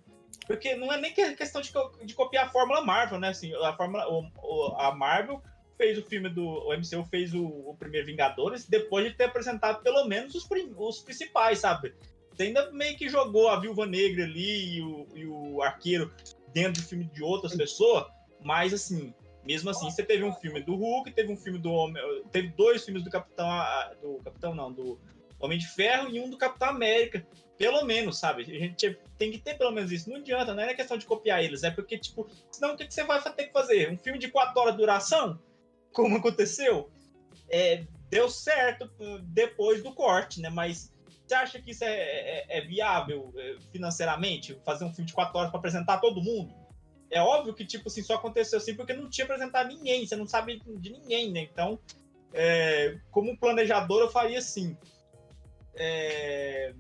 porque 0.46 0.76
não 0.76 0.92
é 0.92 1.00
nem 1.00 1.14
que- 1.14 1.36
questão 1.36 1.62
de, 1.62 1.72
de 2.04 2.14
copiar 2.14 2.48
a 2.48 2.50
Fórmula 2.50 2.82
Marvel, 2.84 3.20
né? 3.20 3.30
Assim, 3.30 3.54
a, 3.56 3.74
Fórmula, 3.76 4.08
o- 4.10 4.28
o- 4.42 4.76
a 4.78 4.94
Marvel 4.96 5.42
fez 5.78 5.98
o 5.98 6.04
filme 6.04 6.28
do. 6.30 6.44
O 6.46 6.74
MCU 6.74 7.06
fez 7.06 7.34
o, 7.34 7.44
o 7.46 7.76
primeiro 7.80 8.08
Vingadores 8.08 8.66
depois 8.68 9.06
de 9.06 9.14
ter 9.14 9.26
apresentado 9.26 9.82
pelo 9.82 10.06
menos 10.06 10.36
os, 10.36 10.44
prim- 10.46 10.74
os 10.78 11.00
principais, 11.00 11.60
sabe? 11.60 11.94
Você 12.34 12.44
ainda 12.44 12.72
meio 12.72 12.98
que 12.98 13.08
jogou 13.10 13.48
a 13.50 13.60
Viúva 13.60 13.86
Negra 13.86 14.24
ali 14.26 14.78
e 14.78 14.82
o, 14.82 15.08
e 15.16 15.26
o 15.26 15.62
Arqueiro 15.62 16.12
dentro 16.54 16.82
do 16.82 16.88
filme 16.88 17.06
de 17.06 17.24
outras 17.24 17.56
pessoas, 17.56 18.06
mas 18.42 18.74
assim. 18.74 19.14
Mesmo 19.44 19.70
assim, 19.70 19.90
você 19.90 20.04
teve 20.04 20.24
um 20.24 20.34
filme 20.34 20.62
do 20.62 20.76
Hulk, 20.76 21.12
teve 21.12 21.32
um 21.32 21.38
filme 21.38 21.58
do 21.60 21.72
Homem. 21.72 22.02
Teve 22.32 22.50
dois 22.50 22.84
filmes 22.84 23.04
do 23.04 23.10
Capitão. 23.10 23.50
ah, 23.50 23.92
Do 24.02 24.20
Capitão, 24.24 24.54
não, 24.54 24.72
do 24.72 25.00
Homem 25.40 25.58
de 25.58 25.68
Ferro 25.68 26.10
e 26.10 26.20
um 26.20 26.30
do 26.30 26.38
Capitão 26.38 26.70
América. 26.70 27.26
Pelo 27.58 27.84
menos, 27.84 28.20
sabe? 28.20 28.44
A 28.44 28.46
gente 28.46 28.98
tem 29.18 29.32
que 29.32 29.38
ter 29.38 29.58
pelo 29.58 29.72
menos 29.72 29.92
isso. 29.92 30.10
Não 30.10 30.18
adianta, 30.18 30.54
não 30.54 30.64
é 30.64 30.74
questão 30.74 30.98
de 30.98 31.06
copiar 31.06 31.44
eles, 31.44 31.64
é 31.64 31.72
porque, 31.72 31.98
tipo, 31.98 32.28
senão 32.52 32.74
o 32.74 32.78
que 32.78 32.90
você 32.90 33.04
vai 33.04 33.22
ter 33.22 33.46
que 33.46 33.54
fazer? 33.54 33.92
Um 33.92 33.98
filme 33.98 34.20
de 34.20 34.30
4 34.30 34.60
horas 34.60 34.74
de 34.74 34.80
duração? 34.80 35.40
Como 35.92 36.18
aconteceu? 36.18 36.90
É, 37.50 37.84
deu 38.10 38.30
certo 38.30 38.86
uh, 39.00 39.20
depois 39.24 39.82
do 39.84 39.94
corte, 39.94 40.40
né? 40.42 40.50
Mas 40.50 40.94
você 41.26 41.36
acha 41.36 41.62
que 41.62 41.72
isso 41.72 41.84
é, 41.84 41.90
é- 41.96 42.58
é 42.58 42.62
viável 42.62 43.34
é, 43.38 43.56
financeiramente? 43.72 44.60
Fazer 44.66 44.86
um 44.86 44.94
filme 44.94 45.06
de 45.08 45.14
4 45.14 45.38
horas 45.38 45.50
para 45.52 45.60
apresentar 45.60 45.98
todo 46.00 46.22
mundo? 46.22 46.54
É 47.12 47.22
óbvio 47.22 47.54
que, 47.54 47.66
tipo 47.66 47.88
assim, 47.90 48.04
só 48.04 48.16
aconteceu 48.16 48.58
assim 48.58 48.76
porque 48.76 48.94
não 48.94 49.10
tinha 49.10 49.26
apresentado 49.26 49.68
ninguém, 49.70 50.06
você 50.06 50.16
não 50.16 50.28
sabe 50.28 50.62
de 50.78 50.90
ninguém, 50.92 51.32
né? 51.32 51.42
Então, 51.52 51.80
é, 52.34 52.98
como 53.10 53.38
planejador, 53.38 54.02
eu 54.02 54.12
faria 54.12 54.38
assim. 54.38 54.78
É, 55.76 56.74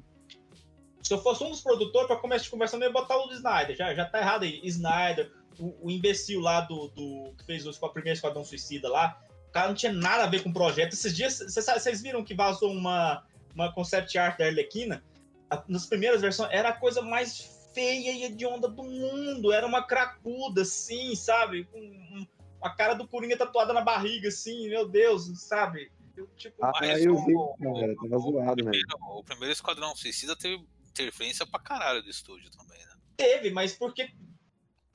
se 1.02 1.14
eu 1.14 1.22
fosse 1.22 1.44
um 1.44 1.50
dos 1.50 1.62
produtores, 1.62 2.08
para 2.08 2.18
começar 2.18 2.44
de 2.44 2.50
conversa, 2.50 2.76
eu 2.78 2.82
ia 2.82 2.92
botar 2.92 3.18
o 3.18 3.32
Snyder. 3.32 3.76
Já, 3.76 3.94
já 3.96 4.06
tá 4.06 4.20
errado 4.20 4.44
aí. 4.44 4.60
Snyder, 4.64 5.32
o, 5.60 5.88
o 5.88 5.92
imbecil 5.92 6.40
lá 6.42 6.62
do, 6.62 6.90
do 6.90 7.34
que 7.38 7.46
fez 7.46 7.66
os, 7.66 7.82
a 7.82 7.90
primeira 7.90 8.16
Esquadrão 8.16 8.44
Suicida 8.44 8.90
lá. 8.90 9.20
O 9.48 9.52
cara 9.52 9.70
não 9.70 9.76
tinha 9.76 9.92
nada 9.92 10.26
a 10.26 10.28
ver 10.28 10.44
com 10.44 10.50
o 10.50 10.54
projeto. 10.54 10.94
Esses 10.94 11.16
dias, 11.16 11.34
cês- 11.34 11.66
vocês 11.66 12.02
viram 12.02 12.24
que 12.24 12.36
vazou 12.36 12.72
uma, 12.72 13.26
uma 13.56 13.74
concept 13.74 14.16
art 14.18 14.38
da 14.38 14.46
Arlequina? 14.46 15.04
A- 15.50 15.64
Nas 15.68 15.88
primeiras 15.88 16.22
versões, 16.22 16.52
era 16.52 16.70
a 16.70 16.74
coisa 16.74 17.02
mais 17.02 17.59
feia 17.80 18.12
e 18.12 18.24
hedionda 18.26 18.68
do 18.68 18.84
mundo. 18.84 19.54
Era 19.54 19.66
uma 19.66 19.82
cracuda, 19.82 20.64
assim, 20.64 21.16
sabe? 21.16 21.64
Com 21.66 22.26
a 22.62 22.70
cara 22.72 22.94
do 22.94 23.08
Coringa 23.08 23.38
tatuada 23.38 23.72
na 23.72 23.82
barriga, 23.82 24.28
assim, 24.28 24.68
meu 24.68 24.86
Deus, 24.88 25.30
sabe? 25.48 25.90
Eu, 26.18 26.28
tipo, 26.36 26.58
Ah, 26.62 26.86
eu 26.98 27.16
o- 27.16 27.26
vi, 27.26 27.64
cara, 27.64 27.96
tava 27.96 28.18
zoado, 28.18 28.64
né? 28.66 28.72
primeiro- 28.72 28.88
o 29.18 29.24
primeiro 29.24 29.54
Esquadrão 29.54 29.96
Suicida 29.96 30.36
teve 30.36 30.62
interferência 30.90 31.48
pra 31.48 31.60
caralho 31.62 32.04
do 32.04 32.10
estúdio 32.10 32.52
também, 32.52 32.78
né? 32.80 32.96
Teve, 33.16 33.50
mas 33.52 33.74
porque 33.74 34.10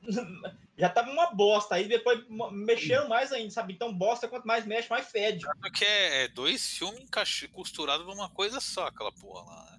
já 0.76 0.90
tava 0.90 1.10
uma 1.10 1.30
bosta. 1.32 1.76
Aí 1.76 1.88
depois 1.88 2.20
mexeram 2.52 3.08
mais 3.08 3.32
ainda, 3.32 3.50
sabe? 3.50 3.72
Então 3.72 3.90
bosta, 3.96 4.28
quanto 4.28 4.46
mais 4.46 4.66
mexe, 4.66 4.90
mais 4.90 5.06
fede. 5.10 5.46
Porque 5.62 5.84
é 5.86 6.28
dois 6.28 6.66
filmes 6.76 7.08
costurados 7.50 8.06
numa 8.06 8.28
coisa 8.28 8.60
só, 8.60 8.88
aquela 8.88 9.12
porra 9.12 9.42
lá, 9.46 9.70
né? 9.70 9.73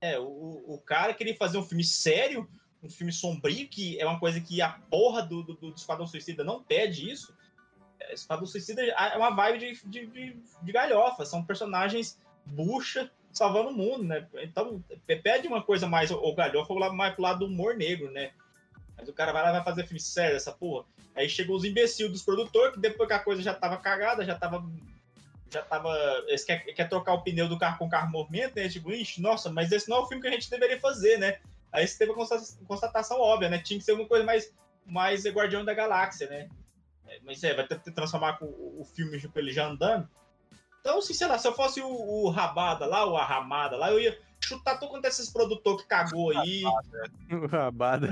É, 0.00 0.18
o, 0.18 0.24
o 0.66 0.80
cara 0.84 1.14
queria 1.14 1.36
fazer 1.36 1.58
um 1.58 1.62
filme 1.64 1.84
sério, 1.84 2.48
um 2.82 2.90
filme 2.90 3.12
sombrio, 3.12 3.68
que 3.68 3.98
é 3.98 4.04
uma 4.04 4.20
coisa 4.20 4.40
que 4.40 4.60
a 4.60 4.68
porra 4.90 5.22
do, 5.22 5.42
do, 5.42 5.54
do 5.54 5.74
Esquadrão 5.74 6.06
Suicida 6.06 6.44
não 6.44 6.62
pede 6.62 7.10
isso. 7.10 7.34
É, 7.98 8.12
Esquadrão 8.14 8.46
Suicida 8.46 8.82
é 8.84 9.16
uma 9.16 9.30
vibe 9.30 9.58
de, 9.58 9.86
de, 9.88 10.06
de, 10.06 10.36
de 10.62 10.72
galhofa, 10.72 11.24
são 11.24 11.42
personagens 11.44 12.18
bucha 12.44 13.10
salvando 13.32 13.70
o 13.70 13.74
mundo, 13.76 14.04
né? 14.04 14.26
Então, 14.36 14.82
pe- 15.06 15.16
pede 15.16 15.46
uma 15.48 15.62
coisa 15.62 15.86
mais, 15.86 16.10
ou 16.10 16.34
galhofa, 16.34 16.72
lá- 16.74 16.92
mais 16.92 17.14
pro 17.14 17.22
lado 17.22 17.40
do 17.40 17.46
humor 17.46 17.74
negro, 17.76 18.10
né? 18.10 18.32
Mas 18.96 19.08
o 19.08 19.12
cara 19.12 19.32
vai 19.32 19.42
lá 19.42 19.52
vai 19.52 19.64
fazer 19.64 19.84
filme 19.84 20.00
sério, 20.00 20.36
essa 20.36 20.52
porra. 20.52 20.86
Aí 21.14 21.28
chegou 21.28 21.56
os 21.56 21.64
imbecil 21.64 22.10
dos 22.10 22.22
produtores, 22.22 22.74
que 22.74 22.80
depois 22.80 23.06
que 23.06 23.14
a 23.14 23.18
coisa 23.18 23.42
já 23.42 23.52
tava 23.54 23.76
cagada, 23.78 24.24
já 24.24 24.34
tava. 24.38 24.64
Já 25.50 25.62
tava. 25.62 25.88
Eles 26.26 26.44
quer, 26.44 26.58
quer 26.64 26.88
trocar 26.88 27.14
o 27.14 27.22
pneu 27.22 27.48
do 27.48 27.58
carro 27.58 27.78
com 27.78 27.86
o 27.86 27.90
carro 27.90 28.08
em 28.08 28.12
movimento, 28.12 28.56
né? 28.56 28.68
Tipo, 28.68 28.90
ixi, 28.92 29.20
nossa, 29.22 29.50
mas 29.50 29.70
esse 29.72 29.88
não 29.88 29.98
é 29.98 30.00
o 30.00 30.06
filme 30.06 30.20
que 30.22 30.28
a 30.28 30.32
gente 30.32 30.50
deveria 30.50 30.80
fazer, 30.80 31.18
né? 31.18 31.38
Aí 31.72 31.86
você 31.86 31.98
teve 31.98 32.12
a 32.12 32.14
constata- 32.14 32.64
constatação 32.66 33.20
óbvia, 33.20 33.48
né? 33.48 33.58
Tinha 33.58 33.78
que 33.78 33.84
ser 33.84 33.92
alguma 33.92 34.08
coisa 34.08 34.24
mais, 34.24 34.52
mais 34.84 35.24
Guardião 35.26 35.64
da 35.64 35.74
Galáxia, 35.74 36.28
né? 36.28 36.48
É, 37.06 37.20
Mas 37.24 37.42
é, 37.44 37.54
vai 37.54 37.66
ter 37.66 37.78
que 37.80 37.90
transformar 37.92 38.38
com 38.38 38.46
o, 38.46 38.84
filme 38.94 39.20
tipo, 39.20 39.38
ele 39.38 39.52
já 39.52 39.66
andando. 39.68 40.08
Então, 40.80 40.98
assim, 40.98 41.14
sei 41.14 41.26
lá, 41.26 41.38
se 41.38 41.46
eu 41.46 41.52
fosse 41.54 41.80
o, 41.80 41.86
o 41.88 42.28
Rabada 42.30 42.86
lá, 42.86 43.04
o 43.04 43.16
Arramada 43.16 43.76
lá, 43.76 43.90
eu 43.90 44.00
ia 44.00 44.18
chutar 44.40 44.78
todo 44.78 44.90
quanto 44.90 45.04
é 45.04 45.08
esses 45.08 45.30
produtores 45.30 45.82
que 45.82 45.88
cagou 45.88 46.30
aí. 46.36 46.62
O 47.30 47.46
rabada. 47.46 48.08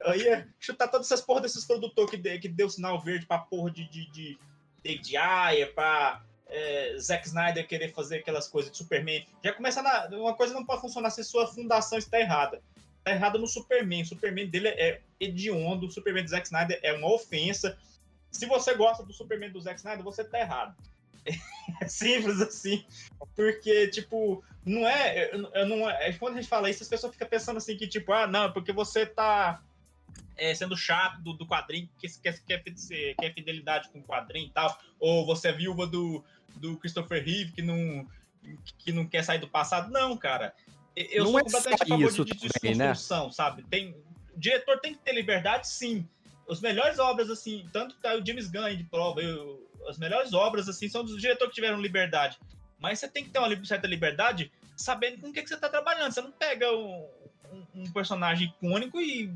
Eu 0.00 0.14
ia 0.14 0.48
chutar 0.60 0.88
todas 0.88 1.06
essas 1.06 1.20
porra 1.20 1.40
desses 1.40 1.64
produtores 1.64 2.10
que, 2.10 2.16
de- 2.16 2.38
que 2.38 2.48
deu 2.48 2.68
sinal 2.70 3.00
verde 3.00 3.26
pra 3.26 3.38
porra 3.38 3.70
de, 3.70 3.88
de, 3.88 4.10
de 4.10 4.38
David 4.82 5.16
Ayer, 5.16 5.74
pra 5.74 6.22
é, 6.48 6.96
Zack 6.98 7.26
Snyder 7.26 7.66
querer 7.66 7.92
fazer 7.92 8.18
aquelas 8.18 8.48
coisas 8.48 8.70
de 8.70 8.78
Superman. 8.78 9.26
Já 9.44 9.52
começa 9.52 9.82
na. 9.82 10.06
Uma 10.08 10.34
coisa 10.34 10.54
não 10.54 10.64
pode 10.64 10.80
funcionar 10.80 11.10
se 11.10 11.22
sua 11.24 11.46
fundação 11.46 11.98
está 11.98 12.18
errada. 12.18 12.62
Tá 13.04 13.12
errada 13.12 13.38
no 13.38 13.46
Superman. 13.46 14.02
O 14.02 14.06
Superman 14.06 14.48
dele 14.48 14.68
é 14.68 15.00
hediondo, 15.20 15.86
o 15.86 15.90
Superman 15.90 16.24
do 16.24 16.30
Zack 16.30 16.46
Snyder 16.46 16.80
é 16.82 16.92
uma 16.92 17.12
ofensa. 17.12 17.78
Se 18.30 18.46
você 18.46 18.74
gosta 18.74 19.02
do 19.02 19.12
Superman 19.12 19.50
do 19.50 19.60
Zack 19.60 19.78
Snyder, 19.78 20.04
você 20.04 20.24
tá 20.24 20.40
errado. 20.40 20.74
É 21.82 21.86
simples 21.86 22.40
assim. 22.40 22.82
Porque, 23.36 23.88
tipo, 23.88 24.42
não 24.64 24.88
é. 24.88 25.30
Eu, 25.34 25.66
não, 25.68 25.88
é 25.88 26.12
quando 26.14 26.34
a 26.34 26.40
gente 26.40 26.48
fala 26.48 26.70
isso, 26.70 26.82
as 26.82 26.88
pessoas 26.88 27.12
ficam 27.12 27.28
pensando 27.28 27.58
assim 27.58 27.76
que, 27.76 27.86
tipo, 27.86 28.10
ah, 28.10 28.26
não, 28.26 28.44
é 28.44 28.48
porque 28.48 28.72
você 28.72 29.04
tá 29.04 29.62
é, 30.38 30.54
sendo 30.54 30.76
chato 30.76 31.20
do, 31.20 31.32
do 31.32 31.46
quadrinho, 31.46 31.88
que 31.98 32.08
quer, 32.20 32.38
quer, 32.40 32.62
quer 32.62 33.34
fidelidade 33.34 33.90
com 33.90 33.98
o 33.98 34.02
quadrinho 34.02 34.46
e 34.46 34.50
tal, 34.50 34.78
ou 34.98 35.26
você 35.26 35.48
é 35.48 35.52
viúva 35.52 35.86
do, 35.86 36.24
do 36.56 36.76
Christopher 36.76 37.24
Reeve 37.24 37.52
que 37.52 37.62
não, 37.62 38.06
que 38.78 38.92
não 38.92 39.06
quer 39.06 39.22
sair 39.24 39.38
do 39.38 39.48
passado. 39.48 39.90
Não, 39.90 40.16
cara. 40.16 40.54
Eu 40.96 41.24
Não 41.24 41.30
sou 41.30 41.40
é 41.40 41.42
completamente 41.44 41.82
a 41.82 41.86
favor 41.86 42.10
de, 42.10 42.18
né? 42.18 42.38
desconstrução, 42.40 43.30
sabe? 43.30 43.62
Tem, 43.64 43.90
o 44.34 44.38
diretor 44.40 44.80
tem 44.80 44.94
que 44.94 45.00
ter 45.00 45.12
liberdade, 45.12 45.68
sim. 45.68 46.06
As 46.48 46.60
melhores 46.60 46.98
obras, 46.98 47.30
assim, 47.30 47.68
tanto 47.72 47.94
tá 47.96 48.16
o 48.16 48.26
James 48.26 48.48
Gunn 48.50 48.74
de 48.76 48.84
prova, 48.84 49.20
eu- 49.22 49.68
as 49.88 49.98
melhores 49.98 50.32
obras, 50.32 50.68
assim, 50.68 50.88
são 50.88 51.04
dos 51.04 51.20
diretores 51.20 51.50
que 51.50 51.54
tiveram 51.56 51.80
liberdade. 51.80 52.38
Mas 52.80 52.98
você 52.98 53.08
tem 53.08 53.22
que 53.24 53.30
ter 53.30 53.38
uma 53.38 53.64
certa 53.64 53.86
liberdade 53.86 54.50
sabendo 54.76 55.20
com 55.20 55.28
o 55.28 55.32
que, 55.32 55.42
que 55.42 55.48
você 55.48 55.56
tá 55.56 55.68
trabalhando. 55.68 56.12
Você 56.12 56.20
não 56.20 56.32
pega 56.32 56.72
um, 56.72 57.06
um- 57.52 57.66
um 57.82 57.92
personagem 57.92 58.48
icônico 58.48 59.00
e 59.00 59.32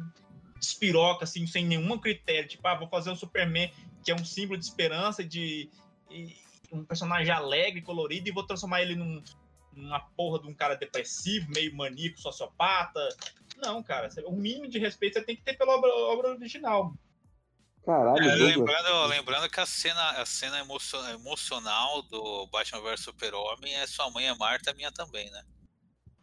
despiroca, 0.59 1.25
assim, 1.25 1.47
sem 1.47 1.65
nenhum 1.65 1.99
critério. 1.99 2.49
Tipo, 2.49 2.67
ah, 2.69 2.75
vou 2.75 2.89
fazer 2.89 3.11
um 3.11 3.17
Superman 3.17 3.71
que 4.05 4.11
é 4.11 4.15
um 4.15 4.25
símbolo 4.25 4.59
de 4.59 4.65
esperança, 4.65 5.23
de 5.25 5.69
e- 6.11 6.35
um 6.73 6.85
personagem 6.85 7.31
alegre, 7.33 7.83
colorido, 7.83 8.29
e 8.29 8.33
vou 8.33 8.47
transformar 8.47 8.83
ele 8.83 8.97
num, 8.97 9.23
numa 9.73 10.01
porra 10.01 10.41
de 10.41 10.49
um 10.49 10.55
cara 10.55 10.75
depressivo, 10.75 11.51
meio 11.51 11.75
maníaco, 11.77 12.19
sociopata. 12.19 13.07
Não, 13.59 13.83
cara. 13.83 14.09
O 14.27 14.33
mínimo 14.33 14.69
de 14.69 14.79
respeito 14.79 15.15
você 15.19 15.25
tem 15.25 15.37
que 15.37 15.43
ter 15.43 15.55
pela 15.57 15.77
obra, 15.77 15.91
obra 15.95 16.29
original. 16.31 16.95
Caralho, 17.85 18.23
É, 18.25 18.35
lembrando, 18.37 19.07
lembrando 19.07 19.51
que 19.51 19.59
a 19.61 19.67
cena, 19.67 20.11
a 20.13 20.25
cena 20.25 20.61
emocion- 20.61 21.05
emocional 21.11 22.01
do 22.03 22.47
Batman 22.47 22.81
vs 22.81 23.01
Super-Homem 23.01 23.75
é 23.75 23.87
sua 23.87 24.09
mãe 24.11 24.29
é 24.29 24.35
Marta, 24.35 24.73
minha 24.73 24.93
também, 24.93 25.29
né? 25.31 25.43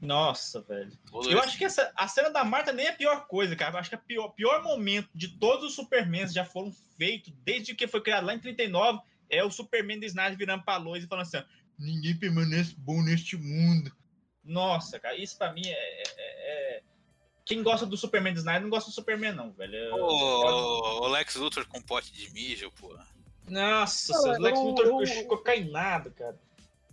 Nossa, 0.02 0.62
velho. 0.62 0.98
Eu 1.30 1.42
acho 1.42 1.58
que 1.58 1.66
essa, 1.66 1.92
a 1.94 2.08
cena 2.08 2.30
da 2.30 2.46
Marta 2.46 2.72
nem 2.72 2.86
é 2.86 2.92
a 2.92 2.96
pior 2.96 3.28
coisa, 3.28 3.54
cara. 3.58 3.76
Eu 3.76 3.80
acho 3.80 3.90
que 3.90 3.96
o 3.98 4.00
pior, 4.00 4.30
pior 4.30 4.64
momento 4.64 5.10
de 5.14 5.38
todos 5.38 5.66
os 5.66 5.76
Supermans 5.76 6.32
já 6.32 6.46
foram 6.46 6.72
feitos, 6.98 7.34
desde 7.44 7.76
que 7.76 7.86
foi 7.86 8.00
criado 8.02 8.26
lá 8.26 8.34
em 8.34 8.40
39, 8.40 9.02
é 9.30 9.44
o 9.44 9.52
Superman 9.52 10.00
do 10.00 10.06
Snyder 10.06 10.38
virando 10.38 10.64
pra 10.64 10.78
luz 10.78 11.04
e 11.04 11.08
falando 11.08 11.26
assim: 11.26 11.38
ó, 11.38 11.44
ninguém 11.78 12.16
permanece 12.16 12.76
bom 12.78 13.02
neste 13.02 13.38
mundo. 13.38 13.92
Nossa, 14.44 15.00
cara, 15.00 15.16
isso 15.16 15.38
pra 15.38 15.54
mim 15.54 15.66
é. 15.66 15.72
é- 15.72 16.04
é- 16.18 16.82
quem 17.46 17.64
gosta 17.64 17.86
do 17.86 17.98
Superman 17.98 18.32
de 18.34 18.40
Snyder 18.40 18.62
não 18.62 18.70
gosta 18.70 18.90
do 18.92 18.94
Superman, 18.94 19.34
não, 19.34 19.52
velho. 19.52 19.74
Eu- 19.76 19.96
O, 19.96 21.02
o 21.04 21.08
Lex 21.08 21.36
Luthor 21.36 21.66
com 21.68 21.82
pote 21.82 22.12
de 22.14 22.32
mijo, 22.32 22.72
pô. 22.80 22.96
Nossa, 23.48 24.14
Cara, 24.14 24.38
o 24.38 24.42
Lex 24.42 24.60
eu- 24.60 24.66
Luthor 24.66 24.86
eu- 24.86 25.06
ficou 25.08 25.38
cainado, 25.40 26.12
cara. 26.12 26.38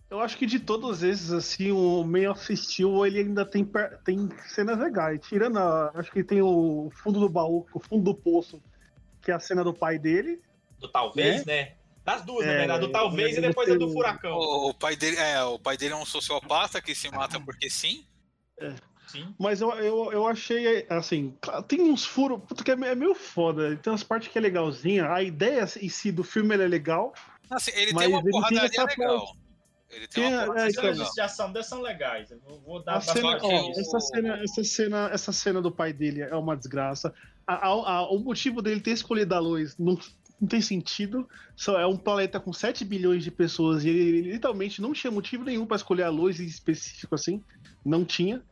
Eu 0.09 0.21
acho 0.21 0.38
que 0.38 0.47
de 0.47 0.61
todos 0.61 1.02
esses, 1.02 1.33
assim, 1.33 1.73
o 1.73 2.05
Man 2.05 2.31
of 2.31 2.57
Steel, 2.57 3.05
ele 3.05 3.19
ainda 3.19 3.45
tem, 3.45 3.69
tem 4.05 4.28
cenas 4.47 4.78
legais. 4.78 5.21
Tirando 5.26 5.59
a. 5.59 5.90
Acho 5.95 6.12
que 6.12 6.23
tem 6.23 6.40
o 6.40 6.88
fundo 6.95 7.19
do 7.19 7.28
baú, 7.28 7.66
o 7.75 7.81
fundo 7.81 8.05
do 8.05 8.14
poço, 8.14 8.62
que 9.21 9.31
é 9.33 9.35
a 9.35 9.40
cena 9.40 9.64
do 9.64 9.75
pai 9.75 9.99
dele. 9.99 10.40
Do 10.78 10.88
talvez, 10.88 11.45
né? 11.45 11.75
Das 12.06 12.22
duas, 12.22 12.46
na 12.46 12.52
É, 12.52 12.58
verdade. 12.58 12.86
Do 12.86 12.92
talvez 12.92 13.36
e 13.36 13.40
depois 13.40 13.68
a 13.68 13.75
do 13.75 13.90
furacão. 13.90 14.36
O, 14.38 14.70
o 14.70 14.75
pai 14.75 14.94
dele, 14.94 15.16
é, 15.16 15.42
o 15.42 15.58
pai 15.58 15.76
dele 15.76 15.92
é 15.92 15.96
um 15.96 16.06
sociopata 16.06 16.80
que 16.80 16.94
se 16.94 17.10
mata 17.10 17.40
porque 17.40 17.68
sim. 17.68 18.06
Sim. 19.08 19.34
Mas 19.38 19.60
eu, 19.60 19.70
eu, 19.72 20.12
eu 20.12 20.26
achei, 20.26 20.86
assim, 20.88 21.34
tem 21.68 21.80
uns 21.80 22.04
furos, 22.04 22.40
puta, 22.46 22.62
que 22.62 22.70
é 22.70 22.75
é 22.75 22.94
meio 22.94 23.14
foda. 23.14 23.76
Tem 23.76 23.92
umas 23.92 24.04
partes 24.04 24.30
que 24.30 24.38
é 24.38 24.40
legalzinha. 24.40 25.10
A 25.12 25.20
ideia 25.22 25.64
em 25.80 25.88
si 25.88 26.12
do 26.12 26.22
filme 26.22 26.54
ele 26.54 26.62
é 26.64 26.68
legal. 26.68 27.12
Assim, 27.50 27.72
ele 27.75 27.92
Mas 27.92 28.04
tem 28.06 28.14
uma 28.14 28.22
porradaria 28.22 28.84
legal. 28.84 29.18
parte. 29.26 29.38
Ele 29.90 30.08
tem 30.08 30.25
Tem 30.25 30.34
uma 30.34 30.58
é, 30.60 30.62
As 30.66 30.72
então, 30.72 30.94
cenas 30.94 31.10
de 31.12 31.20
ação 31.20 31.52
dessas 31.52 31.68
são 31.70 31.80
legais. 31.80 32.30
Eu 32.30 32.40
vou, 32.40 32.60
vou 32.60 32.82
dar 32.84 32.96
A 32.96 33.00
cena, 33.00 33.38
ó, 33.40 33.70
essa, 33.70 34.00
cena, 34.00 34.42
essa, 34.42 34.64
cena, 34.64 35.10
essa 35.12 35.32
cena 35.32 35.62
do 35.62 35.70
pai 35.72 35.92
dele 35.92 36.22
é 36.22 36.34
uma 36.34 36.56
desgraça. 36.56 37.12
A- 37.46 37.68
a- 37.68 37.90
a- 37.98 38.10
o 38.10 38.18
motivo 38.18 38.60
dele 38.62 38.80
ter 38.80 38.90
escolhido 38.92 39.34
a 39.34 39.38
luz 39.38 39.76
não, 39.78 39.96
não 40.40 40.49
tem 40.49 40.61
sentido. 40.61 41.28
Só 41.57 41.78
é 41.81 41.87
um 41.87 41.97
planeta 41.97 42.38
com 42.40 42.52
7 42.52 42.85
bilhões 42.85 43.25
de 43.25 43.31
pessoas 43.31 43.85
e 43.85 43.88
ele, 43.88 44.00
ele 44.19 44.33
literalmente 44.33 44.81
não 44.83 44.93
tinha 44.93 45.11
motivo 45.11 45.45
nenhum 45.45 45.66
para 45.66 45.76
escolher 45.76 46.02
a 46.05 46.11
luz 46.11 46.40
em 46.40 46.45
específico 46.45 47.14
assim. 47.14 47.43
Não 47.85 48.05
tinha. 48.05 48.43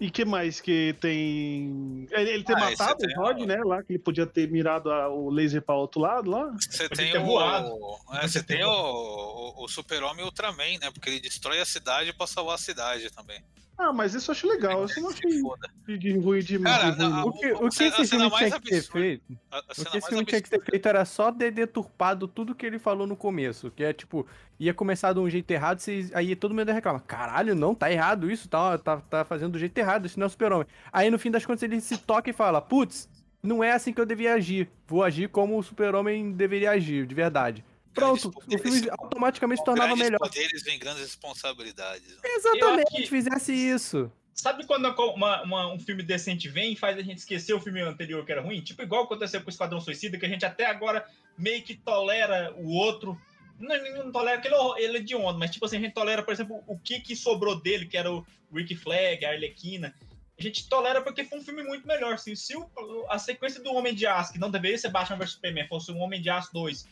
E 0.00 0.10
que 0.10 0.24
mais 0.24 0.60
que 0.60 0.94
tem. 1.00 2.06
Ele, 2.12 2.30
ele 2.30 2.44
ter 2.44 2.56
Ah, 2.56 2.60
matado 2.60 2.98
tem 2.98 3.16
o 3.16 3.20
Rod, 3.20 3.40
né? 3.40 3.56
Lá, 3.64 3.82
que 3.82 3.92
ele 3.92 3.98
podia 3.98 4.26
ter 4.26 4.48
mirado 4.50 4.90
a- 4.90 5.08
o 5.08 5.28
laser 5.28 5.60
para 5.60 5.74
outro 5.76 6.00
lado 6.00 6.30
lá. 6.30 6.50
Você 6.58 6.88
Podia 6.88 7.12
tem 7.12 7.20
o. 7.20 7.24
voado. 7.26 7.68
é, 8.14 8.26
você 8.26 8.42
ter 8.42 8.54
tem 8.58 8.64
o, 8.64 8.70
o, 8.70 9.64
o 9.64 9.68
Super-Homem 9.68 10.24
Ultraman, 10.24 10.78
né? 10.80 10.90
Porque 10.92 11.10
ele 11.10 11.20
destrói 11.20 11.60
a 11.60 11.64
cidade 11.64 12.12
pra 12.12 12.26
salvar 12.28 12.54
a 12.54 12.58
cidade 12.58 13.10
também. 13.12 13.42
Ah, 13.84 13.92
mas 13.92 14.14
isso 14.14 14.30
eu 14.30 14.32
acho 14.32 14.46
legal. 14.46 14.84
Isso 14.84 14.98
eu 14.98 15.02
não 15.02 15.10
achei 15.10 15.40
Foda. 15.40 15.68
de, 15.86 15.98
de 15.98 16.16
ruim 16.18 16.38
de 16.40 16.58
Cara, 16.58 16.90
de 16.90 16.96
ruim, 17.02 17.06
a- 17.06 17.08
não. 17.16 17.26
O 17.28 17.32
que, 17.32 17.52
o 17.52 17.68
que 17.68 17.84
esse 17.84 18.06
filme 18.06 18.30
tinha 18.30 18.50
que 18.60 18.60
ter 18.70 18.82
feito? 18.82 19.22
A, 19.50 19.56
a 19.56 19.60
O 19.60 19.84
que 19.84 19.96
esse 19.98 20.08
filme 20.08 20.24
tinha 20.24 20.40
que 20.40 20.50
ter 20.50 20.62
feito 20.62 20.88
era 20.88 21.04
só 21.04 21.32
ter 21.32 21.50
deturpado 21.50 22.28
tudo 22.28 22.54
que 22.54 22.64
ele 22.64 22.78
falou 22.78 23.06
no 23.06 23.16
começo. 23.16 23.70
Que 23.70 23.82
é 23.84 23.92
tipo, 23.92 24.26
ia 24.60 24.72
começar 24.72 25.12
de 25.12 25.18
um 25.18 25.28
jeito 25.28 25.50
errado, 25.50 25.80
vocês- 25.80 26.14
aí 26.14 26.36
todo 26.36 26.54
mundo 26.54 26.68
ia 26.68 26.74
reclamar. 26.74 27.02
Caralho, 27.02 27.54
não, 27.54 27.74
tá 27.74 27.90
errado 27.90 28.30
isso, 28.30 28.48
tá, 28.48 28.78
tá, 28.78 28.98
tá 28.98 29.24
fazendo 29.24 29.52
do 29.52 29.58
jeito 29.58 29.76
errado, 29.76 30.06
isso 30.06 30.18
não 30.18 30.24
é 30.24 30.28
o 30.28 30.30
super-homem. 30.30 30.66
Aí 30.92 31.10
no 31.10 31.18
fim 31.18 31.30
das 31.30 31.44
contas 31.44 31.62
ele 31.64 31.80
se 31.80 31.98
toca 31.98 32.30
e 32.30 32.32
fala: 32.32 32.60
Putz, 32.60 33.08
não 33.42 33.64
é 33.64 33.72
assim 33.72 33.92
que 33.92 34.00
eu 34.00 34.06
devia 34.06 34.34
agir. 34.34 34.68
Vou 34.86 35.02
agir 35.02 35.28
como 35.28 35.58
o 35.58 35.62
super-homem 35.62 36.30
deveria 36.30 36.70
agir, 36.70 37.04
de 37.06 37.14
verdade. 37.14 37.64
Pronto, 37.94 38.32
o 38.46 38.58
filme 38.58 38.88
automaticamente 38.98 39.58
se 39.60 39.64
Com 39.64 39.70
tornava 39.72 39.88
grandes 39.88 40.04
melhor. 40.04 40.18
poderes 40.18 40.62
vem 40.62 40.78
grandes 40.78 41.02
responsabilidades. 41.02 42.08
né? 42.08 42.16
Exatamente, 42.24 42.90
que- 42.90 43.06
fizesse 43.06 43.52
isso. 43.52 44.10
Sabe 44.34 44.66
quando 44.66 44.86
uma- 45.14 45.42
uma- 45.42 45.72
um 45.72 45.78
filme 45.78 46.02
decente 46.02 46.48
vem 46.48 46.72
e 46.72 46.76
faz 46.76 46.96
a 46.98 47.02
gente 47.02 47.18
esquecer 47.18 47.52
o 47.52 47.60
filme 47.60 47.80
anterior 47.82 48.24
que 48.24 48.32
era 48.32 48.40
ruim? 48.40 48.60
Tipo, 48.62 48.82
igual 48.82 49.04
aconteceu 49.04 49.40
com 49.42 49.46
o 49.46 49.50
Esquadrão 49.50 49.80
Suicida, 49.80 50.18
que 50.18 50.24
a 50.24 50.28
gente 50.28 50.44
até 50.44 50.64
agora 50.66 51.06
meio 51.36 51.62
que 51.62 51.74
tolera 51.74 52.52
o 52.56 52.70
outro. 52.72 53.20
Não, 53.60 54.04
não, 54.04 54.10
tolera 54.10 54.40
porque 54.40 54.48
ele, 54.52 54.56
é 54.56 54.84
ele 54.88 54.98
é 54.98 55.00
de 55.02 55.14
onda, 55.14 55.38
mas 55.38 55.50
tipo 55.50 55.64
assim, 55.66 55.76
a 55.76 55.80
gente 55.80 55.92
tolera, 55.92 56.22
por 56.22 56.32
exemplo, 56.32 56.62
o 56.66 56.78
que, 56.78 56.98
que 57.00 57.14
sobrou 57.14 57.60
dele, 57.60 57.86
que 57.86 57.96
era 57.96 58.10
o 58.10 58.26
Rick 58.52 58.74
Flag, 58.74 59.24
a 59.24 59.30
Arlequina. 59.30 59.94
A 60.38 60.42
gente 60.42 60.66
tolera 60.68 61.02
porque 61.02 61.24
foi 61.24 61.38
um 61.38 61.42
filme 61.44 61.62
muito 61.62 61.86
melhor. 61.86 62.14
Assim, 62.14 62.34
se 62.34 62.56
o- 62.56 62.66
a 63.10 63.18
sequência 63.18 63.62
do 63.62 63.72
Homem 63.74 63.94
de 63.94 64.06
Aço, 64.06 64.32
que 64.32 64.38
não 64.40 64.50
deveria 64.50 64.78
ser 64.78 64.88
Batman 64.88 65.18
vs 65.18 65.32
Superman, 65.32 65.68
fosse 65.68 65.92
um 65.92 66.00
Homem 66.00 66.20
de 66.20 66.30
Aço 66.30 66.50
2, 66.54 66.86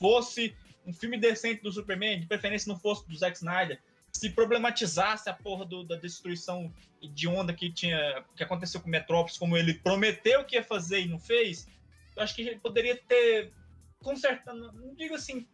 fosse 0.00 0.56
um 0.86 0.92
filme 0.92 1.18
decente 1.18 1.62
do 1.62 1.70
Superman, 1.70 2.18
de 2.20 2.26
preferência 2.26 2.72
não 2.72 2.78
fosse 2.80 3.06
do 3.06 3.14
Zack 3.16 3.36
Snyder, 3.36 3.78
se 4.12 4.30
problematizasse 4.30 5.28
a 5.28 5.34
porra 5.34 5.64
do- 5.64 5.84
da 5.84 5.94
destruição 5.94 6.72
de 7.00 7.28
onda 7.28 7.52
que 7.52 7.70
tinha 7.70 8.24
que 8.34 8.42
aconteceu 8.42 8.80
com 8.80 8.88
Metrópolis, 8.88 9.38
como 9.38 9.56
ele 9.56 9.74
prometeu 9.74 10.44
que 10.44 10.56
ia 10.56 10.64
fazer 10.64 11.02
e 11.02 11.08
não 11.08 11.18
fez, 11.18 11.68
eu 12.16 12.22
acho 12.22 12.34
que 12.34 12.42
ele 12.42 12.58
poderia 12.58 12.96
ter 12.96 13.52
consertado, 14.02 14.72
não 14.72 14.94
digo 14.94 15.14
assim, 15.14 15.46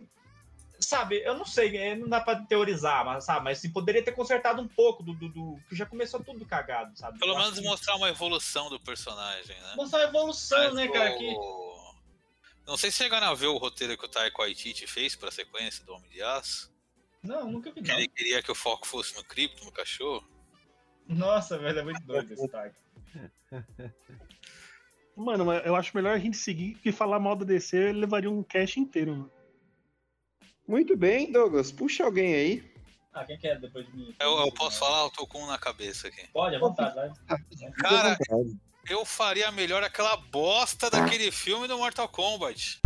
sabe, 0.79 1.16
eu 1.25 1.35
não 1.37 1.44
sei, 1.44 1.77
é, 1.77 1.94
não 1.97 2.09
dá 2.09 2.21
pra 2.21 2.37
teorizar, 2.37 3.05
mas 3.05 3.25
sabe, 3.25 3.44
mas 3.44 3.59
assim, 3.59 3.71
poderia 3.71 4.03
ter 4.03 4.12
consertado 4.12 4.62
um 4.62 4.68
pouco 4.68 5.03
do, 5.03 5.12
do, 5.14 5.29
do- 5.29 5.59
que 5.68 5.75
já 5.77 5.85
começou 5.85 6.23
tudo 6.23 6.44
cagado, 6.47 6.97
sabe? 6.99 7.18
Pelo 7.18 7.37
menos 7.37 7.61
mostrar 7.62 7.97
uma 7.97 8.09
evolução 8.09 8.71
do 8.71 8.79
personagem, 8.81 9.57
né? 9.61 9.75
mostrar 9.77 10.01
a 10.01 10.09
evolução, 10.09 10.73
né, 10.75 10.88
cara, 10.88 11.12
que 11.18 11.35
Não 12.66 12.76
sei 12.76 12.90
se 12.90 12.98
chegaram 12.98 13.29
a 13.29 13.35
ver 13.35 13.46
o 13.46 13.57
roteiro 13.57 13.96
que 13.96 14.05
o 14.05 14.09
Taika 14.09 14.38
Waititi 14.42 14.87
fez 14.87 15.14
pra 15.14 15.31
sequência 15.31 15.85
do 15.85 15.92
Homem 15.94 16.11
de 16.11 16.20
Aço. 16.22 16.72
não, 17.22 17.50
nunca 17.50 17.70
vi 17.72 17.81
Que 17.83 17.88
não. 17.92 17.98
ele 17.98 18.09
queria 18.09 18.42
que 18.42 18.50
o 18.50 18.55
foco 18.55 18.87
fosse 18.87 19.14
no 19.16 19.22
cripto, 19.24 19.64
no 19.64 19.72
cachorro. 19.72 20.26
Nossa, 21.09 21.57
velho, 21.59 21.79
é 21.79 21.83
muito 21.85 22.00
doido 22.05 22.33
esse 22.33 22.48
Taika. 22.48 22.76
Mano, 25.16 25.50
eu 25.50 25.74
acho 25.74 25.96
melhor 25.96 26.14
a 26.14 26.18
gente 26.18 26.37
seguir 26.37 26.74
que 26.74 26.92
falar 26.92 27.18
mal 27.18 27.35
da 27.37 27.44
DC 27.44 27.74
ele 27.74 28.00
levaria 28.00 28.31
um 28.31 28.42
cast 28.42 28.79
inteiro, 28.79 29.12
mano. 29.12 29.33
Muito 30.68 30.94
bem, 30.94 31.33
Douglas. 31.33 31.72
Puxa 31.72 32.05
alguém 32.05 32.35
aí. 32.35 32.72
Ah, 33.14 33.24
quem 33.24 33.38
quer 33.38 33.59
depois 33.59 33.87
de 33.87 33.96
mim? 33.96 34.14
Eu, 34.20 34.37
eu 34.40 34.52
posso 34.52 34.79
falar, 34.79 35.05
eu 35.05 35.11
tô 35.11 35.26
com 35.26 35.42
um 35.42 35.46
na 35.46 35.57
cabeça 35.57 36.09
aqui. 36.09 36.29
Pode, 36.35 36.57
à 36.57 36.59
vontade, 36.59 36.94
vai. 36.94 37.11
Cara, 37.79 38.18
eu 38.88 39.05
faria 39.05 39.51
melhor 39.51 39.83
aquela 39.83 40.16
bosta 40.16 40.88
daquele 40.88 41.31
filme 41.31 41.66
do 41.66 41.77
Mortal 41.77 42.09
Kombat. 42.09 42.81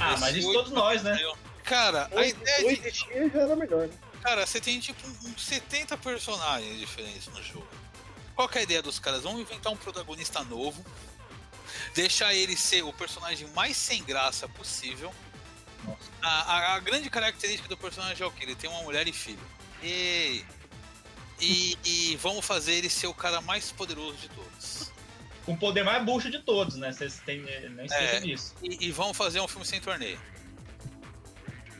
Ah, 0.00 0.16
mas 0.18 0.36
isso 0.36 0.52
todos 0.52 0.72
nós, 0.72 1.02
né? 1.02 1.16
Cara, 1.64 2.10
a 2.14 2.26
ideia 2.26 2.76
de. 2.76 3.30
já 3.32 3.40
era 3.40 3.56
melhor, 3.56 3.86
né? 3.86 3.94
Cara, 4.20 4.46
você 4.46 4.60
tem 4.60 4.78
tipo 4.80 5.06
uns 5.06 5.44
70 5.44 5.96
personagens 5.98 6.78
diferentes 6.78 7.28
no 7.28 7.42
jogo. 7.42 7.66
Qual 8.34 8.48
que 8.48 8.58
é 8.58 8.60
a 8.62 8.64
ideia 8.64 8.82
dos 8.82 8.98
caras? 8.98 9.22
Vamos 9.22 9.40
inventar 9.40 9.72
um 9.72 9.76
protagonista 9.76 10.42
novo, 10.44 10.84
deixar 11.94 12.34
ele 12.34 12.56
ser 12.56 12.82
o 12.82 12.92
personagem 12.92 13.48
mais 13.48 13.76
sem 13.76 14.02
graça 14.02 14.48
possível. 14.48 15.12
A, 16.22 16.28
a- 16.28 16.74
a 16.74 16.80
grande 16.80 17.08
característica 17.10 17.68
do 17.68 17.76
personagem 17.76 18.22
é 18.22 18.26
o 18.26 18.30
que? 18.30 18.42
Ele 18.44 18.54
tem 18.54 18.70
uma 18.70 18.82
mulher 18.82 19.06
e 19.08 19.12
filho. 19.12 19.44
E, 19.82 20.44
e, 21.40 21.78
e 21.84 22.16
vamos 22.16 22.44
fazer 22.44 22.74
ele 22.74 22.88
ser 22.90 23.06
o 23.08 23.14
cara 23.14 23.40
mais 23.40 23.72
poderoso 23.72 24.16
de 24.18 24.28
todos. 24.28 24.92
Com 25.44 25.54
o 25.54 25.58
poder 25.58 25.82
mais 25.82 26.04
bucho 26.04 26.30
de 26.30 26.38
todos, 26.38 26.76
né? 26.76 26.92
Vocês 26.92 27.20
têm, 27.26 27.40
não 27.70 27.84
esqueça 27.84 28.16
É, 28.16 28.20
disso. 28.20 28.54
E, 28.62 28.86
e 28.86 28.92
vamos 28.92 29.16
fazer 29.16 29.40
um 29.40 29.48
filme 29.48 29.66
sem 29.66 29.80
torneio. 29.80 30.20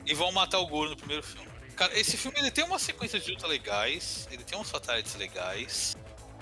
E 0.04 0.14
vão 0.14 0.32
matar 0.32 0.58
o 0.58 0.66
Goro 0.66 0.90
no 0.90 0.96
primeiro 0.96 1.22
filme. 1.22 1.48
Cara, 1.76 1.96
esse 1.98 2.16
filme 2.16 2.38
ele 2.40 2.50
tem 2.50 2.64
uma 2.64 2.78
sequência 2.78 3.20
de 3.20 3.30
luta 3.30 3.46
legais, 3.46 4.26
ele 4.32 4.42
tem 4.42 4.58
uns 4.58 4.68
fatalities 4.68 5.14
legais, 5.14 5.96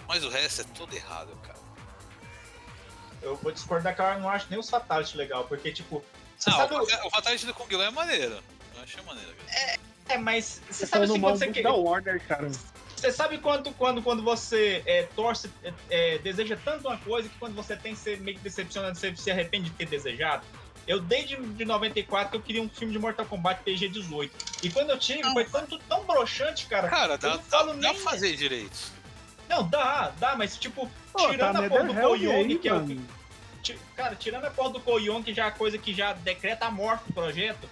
mas 0.09 0.25
o 0.25 0.29
resto 0.31 0.63
é 0.63 0.65
tudo 0.65 0.97
errado, 0.97 1.37
cara. 1.47 1.61
Eu 3.23 3.37
vou 3.37 3.53
discordar 3.53 3.95
que 3.95 4.01
eu 4.01 4.19
não 4.19 4.31
acho 4.31 4.47
nem 4.49 4.59
os 4.59 4.71
Fatality 4.71 5.17
legal, 5.17 5.45
porque, 5.45 5.71
tipo. 5.71 6.03
Você 6.41 6.51
Não, 6.51 6.57
sabe 6.57 6.75
o, 6.75 6.83
o... 6.83 6.87
fata- 6.87 7.07
o 7.07 7.11
Fatality 7.11 7.47
do 7.47 7.55
Kung 7.55 7.73
Lao 7.77 7.87
é 7.87 7.91
maneiro. 7.91 8.43
Eu 8.75 8.83
achei 8.83 9.03
maneiro. 9.03 9.31
cara. 9.35 9.79
É, 10.09 10.19
mas 10.19 10.61
você 10.69 10.87
sabe 10.87 11.05
assim, 11.05 11.21
quando 11.21 11.39
você 11.39 11.53
quer. 11.53 11.63
da 11.63 11.73
Warner, 11.73 12.21
cara. 12.27 12.51
Você 12.97 13.13
sabe 13.13 13.39
quando, 13.39 13.73
quando, 13.73 14.03
quando 14.03 14.23
você 14.23 14.83
é, 14.85 15.05
torce, 15.15 15.51
é, 15.63 15.73
é, 15.89 16.19
deseja 16.19 16.59
tanto 16.63 16.89
uma 16.89 16.99
coisa 16.99 17.29
que 17.29 17.39
quando 17.39 17.55
você 17.55 17.77
tem, 17.77 17.95
você 17.95 18.17
meio 18.17 18.37
que 18.37 18.43
decepciona, 18.43 18.95
você 18.95 19.15
se 19.15 19.31
arrepende 19.31 19.71
de 19.71 19.77
ter 19.77 19.87
desejado? 19.87 20.45
Eu 20.87 21.01
desde 21.01 21.37
de 21.37 21.65
94 21.65 22.31
que 22.31 22.37
eu 22.37 22.43
queria 22.43 22.63
um 22.63 22.69
filme 22.69 22.93
de 22.93 22.99
Mortal 22.99 23.25
Kombat 23.27 23.63
PG-18. 23.65 24.31
E 24.63 24.71
quando 24.71 24.91
eu 24.91 24.99
tive, 24.99 25.23
foi 25.33 25.45
tanto 25.45 25.79
tão 25.81 26.05
broxante, 26.05 26.67
cara. 26.67 26.89
Cara, 26.89 27.17
dá, 27.17 27.29
não 27.31 27.37
dá, 27.37 27.43
falo 27.45 27.75
dá 27.75 27.93
nem. 27.93 28.01
fazer 28.01 28.35
direito. 28.35 28.93
Não, 29.49 29.67
dá, 29.69 30.13
dá, 30.19 30.37
mas 30.37 30.57
tipo, 30.57 30.91
Pô, 31.13 31.31
tirando 31.31 31.59
tá 31.59 31.67
a 31.67 31.69
porra 31.69 31.85
do 32.19 32.31
aí, 32.33 32.59
que 32.59 32.69
é 32.69 32.75
o. 32.75 33.01
Cara, 33.97 34.15
tirando 34.17 34.45
a 34.47 34.51
porra 34.51 34.71
do 34.71 34.81
Koyong, 34.81 35.23
que 35.23 35.35
já 35.35 35.45
é 35.45 35.49
a 35.49 35.51
coisa 35.51 35.77
que 35.79 35.93
já 35.95 36.13
decreta 36.13 36.67
a 36.67 36.71
morte 36.71 37.05
do 37.07 37.13
projeto, 37.13 37.69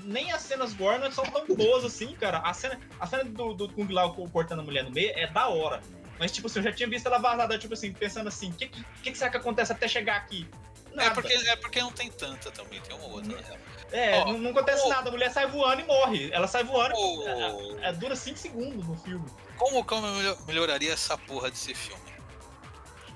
nem 0.00 0.32
as 0.32 0.42
cenas 0.42 0.72
gore 0.72 0.98
não 0.98 1.10
são 1.12 1.24
tão 1.24 1.46
boas 1.46 1.84
assim, 1.84 2.14
cara. 2.14 2.38
A 2.38 2.52
cena, 2.54 2.78
a 2.98 3.06
cena 3.06 3.24
do, 3.24 3.52
do 3.54 3.68
Kung 3.68 3.88
Lao 3.92 4.14
cortando 4.28 4.60
a 4.60 4.62
mulher 4.62 4.84
no 4.84 4.90
meio 4.90 5.12
é 5.16 5.26
da 5.26 5.48
hora. 5.48 5.82
Mas, 6.18 6.30
tipo 6.30 6.46
assim, 6.46 6.60
eu 6.60 6.64
já 6.64 6.72
tinha 6.72 6.88
visto 6.88 7.06
ela 7.06 7.18
vazada, 7.18 7.58
tipo 7.58 7.74
assim, 7.74 7.92
pensando 7.92 8.28
assim, 8.28 8.50
o 8.50 8.54
que, 8.54 8.68
que, 8.68 8.84
que 9.02 9.14
será 9.18 9.30
que 9.30 9.36
acontece 9.36 9.72
até 9.72 9.88
chegar 9.88 10.16
aqui? 10.16 10.48
É 10.96 11.08
porque, 11.10 11.32
é 11.32 11.56
porque 11.56 11.80
não 11.80 11.90
tem 11.90 12.10
tanta 12.10 12.50
também, 12.50 12.78
tem 12.82 12.94
uma 12.94 13.06
outra, 13.06 13.36
real. 13.40 13.58
É, 13.90 14.18
Ó, 14.18 14.26
não, 14.26 14.38
não 14.38 14.50
acontece 14.50 14.84
o- 14.86 14.88
nada, 14.90 15.08
a 15.08 15.12
mulher 15.12 15.30
sai 15.32 15.46
voando 15.46 15.80
e 15.80 15.84
morre. 15.86 16.30
Ela 16.32 16.46
sai 16.46 16.64
voando, 16.64 16.94
o- 16.94 17.78
é, 17.80 17.88
é, 17.88 17.92
dura 17.94 18.14
5 18.14 18.38
segundos 18.38 18.86
no 18.86 18.94
filme. 18.98 19.26
Como 19.56 19.82
que 19.84 19.94
eu 19.94 20.02
melhor- 20.02 20.38
melhoraria 20.46 20.92
essa 20.92 21.16
porra 21.16 21.50
desse 21.50 21.74
filme? 21.74 22.02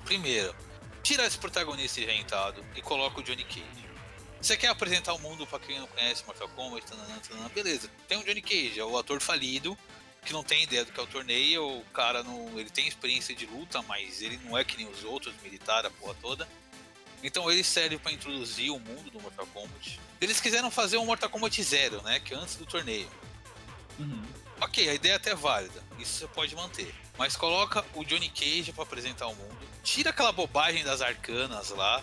Primeiro, 0.04 0.54
tira 1.06 1.24
esse 1.24 1.38
protagonista 1.38 2.00
inventado 2.00 2.64
e 2.74 2.82
coloca 2.82 3.20
o 3.20 3.22
Johnny 3.22 3.44
Cage. 3.44 3.86
Você 4.42 4.56
quer 4.56 4.66
apresentar 4.66 5.12
o 5.14 5.20
mundo 5.20 5.46
pra 5.46 5.60
quem 5.60 5.78
não 5.78 5.86
conhece 5.86 6.26
Mortal 6.26 6.48
Kombat, 6.48 6.84
tananã, 6.84 7.16
tananã, 7.20 7.48
beleza. 7.54 7.88
Tem 8.08 8.18
o 8.18 8.24
Johnny 8.24 8.42
Cage, 8.42 8.80
é 8.80 8.84
o 8.84 8.98
ator 8.98 9.20
falido, 9.20 9.78
que 10.24 10.32
não 10.32 10.42
tem 10.42 10.64
ideia 10.64 10.84
do 10.84 10.90
que 10.90 10.98
é 10.98 11.02
o 11.04 11.06
torneio, 11.06 11.64
o 11.64 11.84
cara 11.94 12.24
não. 12.24 12.58
ele 12.58 12.70
tem 12.70 12.88
experiência 12.88 13.36
de 13.36 13.46
luta, 13.46 13.80
mas 13.82 14.20
ele 14.20 14.36
não 14.38 14.58
é 14.58 14.64
que 14.64 14.76
nem 14.76 14.88
os 14.88 15.04
outros, 15.04 15.32
militar, 15.44 15.86
a 15.86 15.90
porra 15.90 16.16
toda. 16.20 16.48
Então 17.22 17.48
ele 17.52 17.62
serve 17.62 17.98
para 17.98 18.10
introduzir 18.10 18.72
o 18.72 18.80
mundo 18.80 19.08
do 19.08 19.20
Mortal 19.20 19.46
Kombat. 19.54 20.00
Eles 20.20 20.40
quiseram 20.40 20.72
fazer 20.72 20.96
um 20.96 21.06
Mortal 21.06 21.30
Kombat 21.30 21.62
Zero, 21.62 22.02
né? 22.02 22.18
Que 22.18 22.34
é 22.34 22.36
antes 22.36 22.56
do 22.56 22.66
torneio. 22.66 23.08
Ok, 24.60 24.88
a 24.88 24.94
ideia 24.94 25.12
é 25.12 25.16
até 25.16 25.36
válida. 25.36 25.84
Isso 26.00 26.18
você 26.18 26.26
pode 26.26 26.56
manter. 26.56 26.92
Mas 27.16 27.36
coloca 27.36 27.84
o 27.94 28.04
Johnny 28.04 28.28
Cage 28.28 28.72
para 28.72 28.82
apresentar 28.82 29.28
o 29.28 29.34
mundo. 29.36 29.75
Tira 29.86 30.10
aquela 30.10 30.32
bobagem 30.32 30.82
das 30.82 31.00
arcanas 31.00 31.70
lá. 31.70 32.02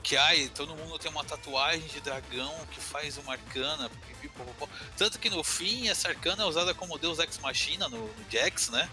Que 0.00 0.16
ai, 0.16 0.48
todo 0.54 0.76
mundo 0.76 0.96
tem 0.96 1.10
uma 1.10 1.24
tatuagem 1.24 1.86
de 1.88 2.00
dragão 2.00 2.54
que 2.70 2.80
faz 2.80 3.18
uma 3.18 3.32
arcana. 3.32 3.90
pipipopopó. 4.06 4.68
Tanto 4.96 5.18
que 5.18 5.28
no 5.28 5.42
fim 5.42 5.88
essa 5.88 6.08
arcana 6.08 6.44
é 6.44 6.46
usada 6.46 6.72
como 6.72 6.96
Deus 6.96 7.18
Ex 7.18 7.36
Machina 7.38 7.88
no, 7.88 7.98
no 7.98 8.30
Jax, 8.30 8.70
né? 8.70 8.88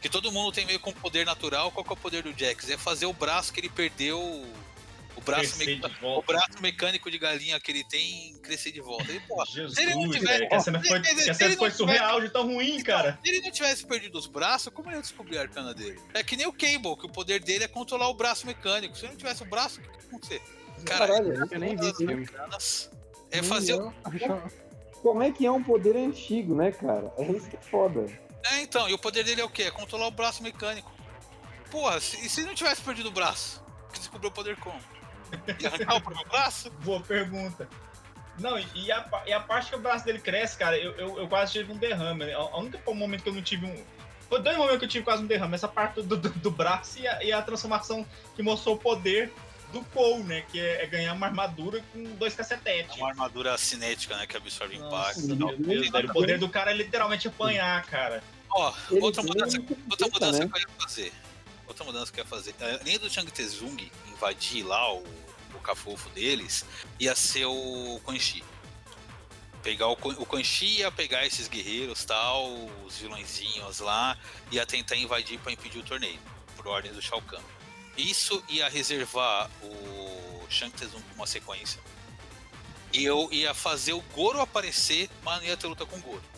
Que 0.00 0.08
todo 0.08 0.30
mundo 0.30 0.52
tem 0.52 0.64
meio 0.64 0.78
com 0.78 0.92
poder 0.92 1.26
natural. 1.26 1.72
Qual 1.72 1.84
que 1.84 1.90
é 1.90 1.94
o 1.94 1.96
poder 1.96 2.22
do 2.22 2.32
Jax? 2.32 2.70
É 2.70 2.78
fazer 2.78 3.06
o 3.06 3.12
braço 3.12 3.52
que 3.52 3.58
ele 3.58 3.68
perdeu. 3.68 4.46
O 5.22 5.24
braço, 5.24 5.56
volta. 6.00 6.18
o 6.20 6.22
braço 6.22 6.60
mecânico 6.62 7.10
de 7.10 7.18
galinha 7.18 7.58
que 7.60 7.70
ele 7.70 7.84
tem 7.84 8.34
crescer 8.42 8.72
de 8.72 8.80
volta. 8.80 9.04
Ele, 9.10 9.20
porra, 9.20 9.46
Jesus, 9.46 9.74
se 9.74 9.82
ele 9.82 9.94
não 9.94 10.10
tivesse. 10.10 10.24
velho, 10.26 10.48
que 10.48 10.54
a 10.54 10.60
cena 10.60 10.78
foi, 10.80 10.88
se 10.88 10.94
ele- 10.94 11.02
que 11.04 11.10
a 11.30 11.34
se 11.34 11.38
cena 11.38 11.50
ele 11.50 11.56
foi 11.56 11.68
não 11.68 11.76
surreal 11.76 12.20
de 12.20 12.28
tão 12.30 12.46
ruim, 12.46 12.82
cara. 12.82 13.18
se 13.24 13.30
ele 13.30 13.40
não 13.40 13.50
tivesse 13.50 13.86
perdido 13.86 14.18
os 14.18 14.26
braços, 14.26 14.72
como 14.72 14.88
ele 14.88 14.96
ia 14.96 15.02
descobrir 15.02 15.38
a 15.38 15.42
arcana 15.42 15.72
dele? 15.72 16.00
É 16.12 16.22
que 16.22 16.36
nem 16.36 16.46
o 16.46 16.52
Cable, 16.52 16.96
que 16.96 17.06
o 17.06 17.08
poder 17.08 17.40
dele 17.40 17.64
é 17.64 17.68
controlar 17.68 18.08
o 18.08 18.14
braço 18.14 18.46
mecânico. 18.46 18.96
Se 18.96 19.04
ele 19.04 19.12
não 19.12 19.18
tivesse 19.18 19.42
o 19.42 19.46
braço, 19.46 19.80
o 19.80 19.82
que 19.82 19.88
ia 19.88 20.04
acontecer? 20.08 20.42
Cara, 20.84 21.06
Caralho, 21.06 21.48
Eu 21.50 21.58
nem 21.60 21.76
vi 21.76 21.94
filme. 21.94 22.28
é 23.30 23.42
fazer. 23.42 23.74
o- 23.74 23.92
Como 25.02 25.22
é 25.22 25.32
que 25.32 25.44
é 25.44 25.50
um 25.50 25.62
poder 25.62 25.96
antigo, 25.96 26.54
né, 26.54 26.70
cara? 26.70 27.12
É 27.18 27.24
isso 27.32 27.48
que 27.50 27.56
é 27.56 27.60
foda. 27.60 28.06
É, 28.52 28.60
então, 28.60 28.88
e 28.88 28.92
o 28.94 28.98
poder 28.98 29.24
dele 29.24 29.40
é 29.40 29.44
o 29.44 29.48
quê? 29.50 29.64
É 29.64 29.70
controlar 29.70 30.06
o 30.06 30.10
braço 30.12 30.42
mecânico. 30.42 30.90
Porra, 31.70 32.00
se, 32.00 32.24
e 32.24 32.28
se 32.28 32.40
ele 32.40 32.48
não 32.48 32.54
tivesse 32.54 32.82
perdido 32.82 33.08
o 33.08 33.12
braço? 33.12 33.62
Que 33.92 33.98
descobriu 33.98 34.30
o 34.30 34.32
poder 34.32 34.56
como? 34.58 34.78
Ia 35.60 35.68
arrancar 35.68 35.96
o 35.96 36.00
próprio 36.00 36.28
braço? 36.28 36.70
Boa 36.84 37.00
pergunta. 37.00 37.68
Não, 38.38 38.58
e- 38.58 38.66
e 38.74 38.92
a, 38.92 39.06
e 39.26 39.32
a 39.32 39.40
parte 39.40 39.70
que 39.70 39.76
o 39.76 39.80
braço 39.80 40.04
dele 40.04 40.18
cresce, 40.18 40.56
cara, 40.56 40.76
eu, 40.78 40.92
eu, 40.92 41.18
eu 41.18 41.28
quase 41.28 41.52
tive 41.52 41.72
um 41.72 41.76
derrame. 41.76 42.24
né? 42.24 42.32
A 42.34 42.58
única 42.58 42.78
momento 42.94 43.22
que 43.22 43.28
eu 43.28 43.34
não 43.34 43.42
tive 43.42 43.66
um. 43.66 43.84
Foi 44.28 44.40
dois 44.40 44.56
momentos 44.56 44.78
que 44.78 44.84
eu 44.86 44.88
tive 44.88 45.04
quase 45.04 45.22
um 45.22 45.26
derrame. 45.26 45.54
Essa 45.54 45.68
parte 45.68 46.00
do, 46.02 46.16
do, 46.16 46.30
do 46.30 46.50
braço 46.50 46.98
e 46.98 47.06
a, 47.06 47.22
e 47.22 47.32
a 47.32 47.42
transformação 47.42 48.06
que 48.34 48.42
mostrou 48.42 48.76
o 48.76 48.78
poder 48.78 49.30
do 49.72 49.82
Cole, 49.86 50.22
né? 50.22 50.42
Que 50.50 50.58
é, 50.58 50.82
é 50.84 50.86
ganhar 50.86 51.12
uma 51.12 51.26
armadura 51.26 51.82
com 51.92 52.02
dois 52.16 52.34
cacetetes. 52.34 52.96
Uma 52.96 53.10
armadura 53.10 53.56
cinética, 53.58 54.16
né? 54.16 54.26
Que 54.26 54.36
absorve 54.36 54.76
impacto. 54.76 54.90
Nossa, 54.90 55.20
e 55.32 55.36
tal. 55.38 55.48
meu 55.48 55.56
Deus, 55.58 55.90
velho, 55.90 56.10
o 56.10 56.12
poder 56.12 56.38
do 56.38 56.48
cara 56.48 56.70
é 56.70 56.74
literalmente 56.74 57.28
apanhar, 57.28 57.82
cara. 57.84 58.22
Ó, 58.50 58.72
Ele 58.90 59.00
outra 59.00 59.22
mudança, 59.22 59.58
outra 59.90 60.08
mudança 60.08 60.38
né? 60.40 60.50
que 60.50 60.58
eu 60.58 60.60
ia 60.62 60.68
fazer. 60.80 61.12
Outra 61.72 61.86
mudança 61.86 62.12
que 62.12 62.20
eu 62.20 62.24
ia 62.24 62.28
fazer. 62.28 62.54
Além 62.60 62.98
do 62.98 63.08
Chang 63.08 63.30
Tsung 63.30 63.90
invadir 64.08 64.62
lá 64.62 64.92
o, 64.92 65.02
o 65.54 65.60
cafofo 65.62 66.10
deles, 66.10 66.66
ia 67.00 67.16
ser 67.16 67.46
o 67.46 67.98
Quan 68.04 68.18
Chi. 68.18 68.44
Pegar 69.62 69.88
o, 69.88 69.92
o 69.92 70.26
Quan 70.26 70.44
Chi 70.44 70.80
ia 70.80 70.92
pegar 70.92 71.24
esses 71.24 71.48
guerreiros 71.48 72.04
tal, 72.04 72.52
os 72.84 72.98
vilõezinhos 72.98 73.78
lá, 73.78 74.18
ia 74.50 74.66
tentar 74.66 74.96
invadir 74.96 75.38
para 75.38 75.50
impedir 75.50 75.78
o 75.78 75.82
torneio, 75.82 76.20
por 76.56 76.68
ordem 76.68 76.92
do 76.92 77.00
Shao 77.00 77.22
Kahn. 77.22 77.40
Isso 77.96 78.44
ia 78.50 78.68
reservar 78.68 79.50
o 79.62 80.46
Shang 80.50 80.74
Tsung 80.74 81.02
uma 81.14 81.26
sequência. 81.26 81.80
E 82.92 83.02
eu 83.02 83.30
ia 83.32 83.54
fazer 83.54 83.94
o 83.94 84.02
Goro 84.14 84.42
aparecer, 84.42 85.08
mas 85.22 85.38
não 85.38 85.48
ia 85.48 85.56
ter 85.56 85.68
luta 85.68 85.86
com 85.86 85.96
o 85.96 86.00
Goro. 86.02 86.31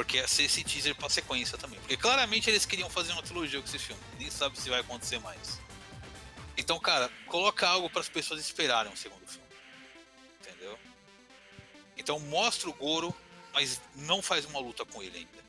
Porque 0.00 0.16
ia 0.16 0.26
ser 0.26 0.44
esse 0.44 0.64
teaser 0.64 0.94
pra 0.94 1.10
sequência 1.10 1.58
também. 1.58 1.78
Porque 1.80 1.94
claramente 1.94 2.48
eles 2.48 2.64
queriam 2.64 2.88
fazer 2.88 3.12
uma 3.12 3.22
trilogia 3.22 3.60
com 3.60 3.66
esse 3.68 3.78
filme. 3.78 4.00
Nem 4.18 4.30
sabe 4.30 4.58
se 4.58 4.70
vai 4.70 4.80
acontecer 4.80 5.18
mais. 5.18 5.60
Então, 6.56 6.80
cara, 6.80 7.10
coloca 7.26 7.68
algo 7.68 7.90
para 7.90 8.00
as 8.00 8.08
pessoas 8.08 8.40
esperarem 8.40 8.90
um 8.90 8.96
segundo 8.96 9.26
filme. 9.26 9.46
Entendeu? 10.40 10.78
Então 11.98 12.18
mostra 12.18 12.70
o 12.70 12.72
Goro, 12.72 13.14
mas 13.52 13.78
não 13.94 14.22
faz 14.22 14.46
uma 14.46 14.58
luta 14.58 14.86
com 14.86 15.02
ele 15.02 15.18
ainda. 15.18 15.44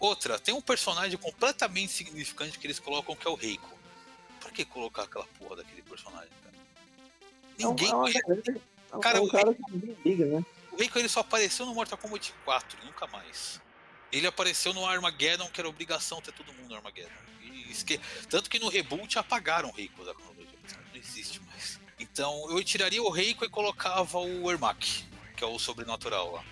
Outra, 0.00 0.38
tem 0.38 0.54
um 0.54 0.62
personagem 0.62 1.18
completamente 1.18 1.92
significante 1.92 2.58
que 2.58 2.66
eles 2.66 2.78
colocam 2.78 3.14
que 3.14 3.26
é 3.28 3.30
o 3.30 3.34
Reiko. 3.34 3.78
Pra 4.40 4.50
que 4.50 4.64
colocar 4.64 5.02
aquela 5.02 5.26
porra 5.38 5.56
daquele 5.56 5.82
personagem, 5.82 6.30
cara? 6.42 6.56
Ninguém 7.58 7.88
é 7.88 7.90
galera- 7.90 8.20
é 8.92 8.96
um- 8.96 9.00
Cara, 9.00 9.18
é 9.18 9.20
um 9.20 9.24
o 9.24 9.30
cara 9.30 9.54
que 9.54 9.62
ninguém 9.72 9.96
liga, 10.06 10.24
né? 10.24 10.44
O 10.76 10.78
Reiko 10.78 10.98
ele 10.98 11.08
só 11.08 11.20
apareceu 11.20 11.64
no 11.64 11.74
Mortal 11.74 11.96
Kombat 11.98 12.34
4, 12.44 12.84
nunca 12.84 13.06
mais. 13.06 13.60
Ele 14.12 14.26
apareceu 14.26 14.72
no 14.74 14.84
Armageddon, 14.86 15.48
que 15.48 15.60
era 15.60 15.68
obrigação 15.68 16.20
ter 16.20 16.32
todo 16.32 16.52
mundo 16.52 16.68
no 16.68 16.76
Armageddon. 16.76 17.10
Esque- 17.70 17.98
Tanto 18.28 18.48
que 18.50 18.58
no 18.58 18.68
reboot 18.68 19.18
apagaram 19.18 19.70
o 19.70 19.72
Reiko 19.72 20.04
da 20.04 20.14
cronologia. 20.14 20.58
Não 20.90 20.96
existe 20.96 21.40
mais. 21.40 21.80
Então 21.98 22.50
eu 22.50 22.62
tiraria 22.62 23.02
o 23.02 23.10
Reiko 23.10 23.44
e 23.44 23.48
colocava 23.48 24.18
o 24.18 24.50
Ermac, 24.50 25.04
que 25.36 25.42
é 25.42 25.46
o 25.46 25.58
sobrenatural 25.58 26.32
lá. 26.32 26.44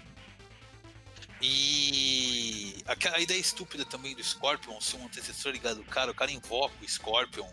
E 1.40 2.82
aquela 2.86 3.20
ideia 3.20 3.38
estúpida 3.38 3.84
também 3.84 4.14
do 4.14 4.24
Scorpion 4.24 4.80
ser 4.80 4.96
um 4.96 5.04
antecessor 5.04 5.52
ligado 5.52 5.76
do 5.76 5.84
cara, 5.84 6.10
o 6.10 6.14
cara 6.14 6.30
invoca 6.32 6.74
o 6.82 6.88
Scorpion. 6.88 7.46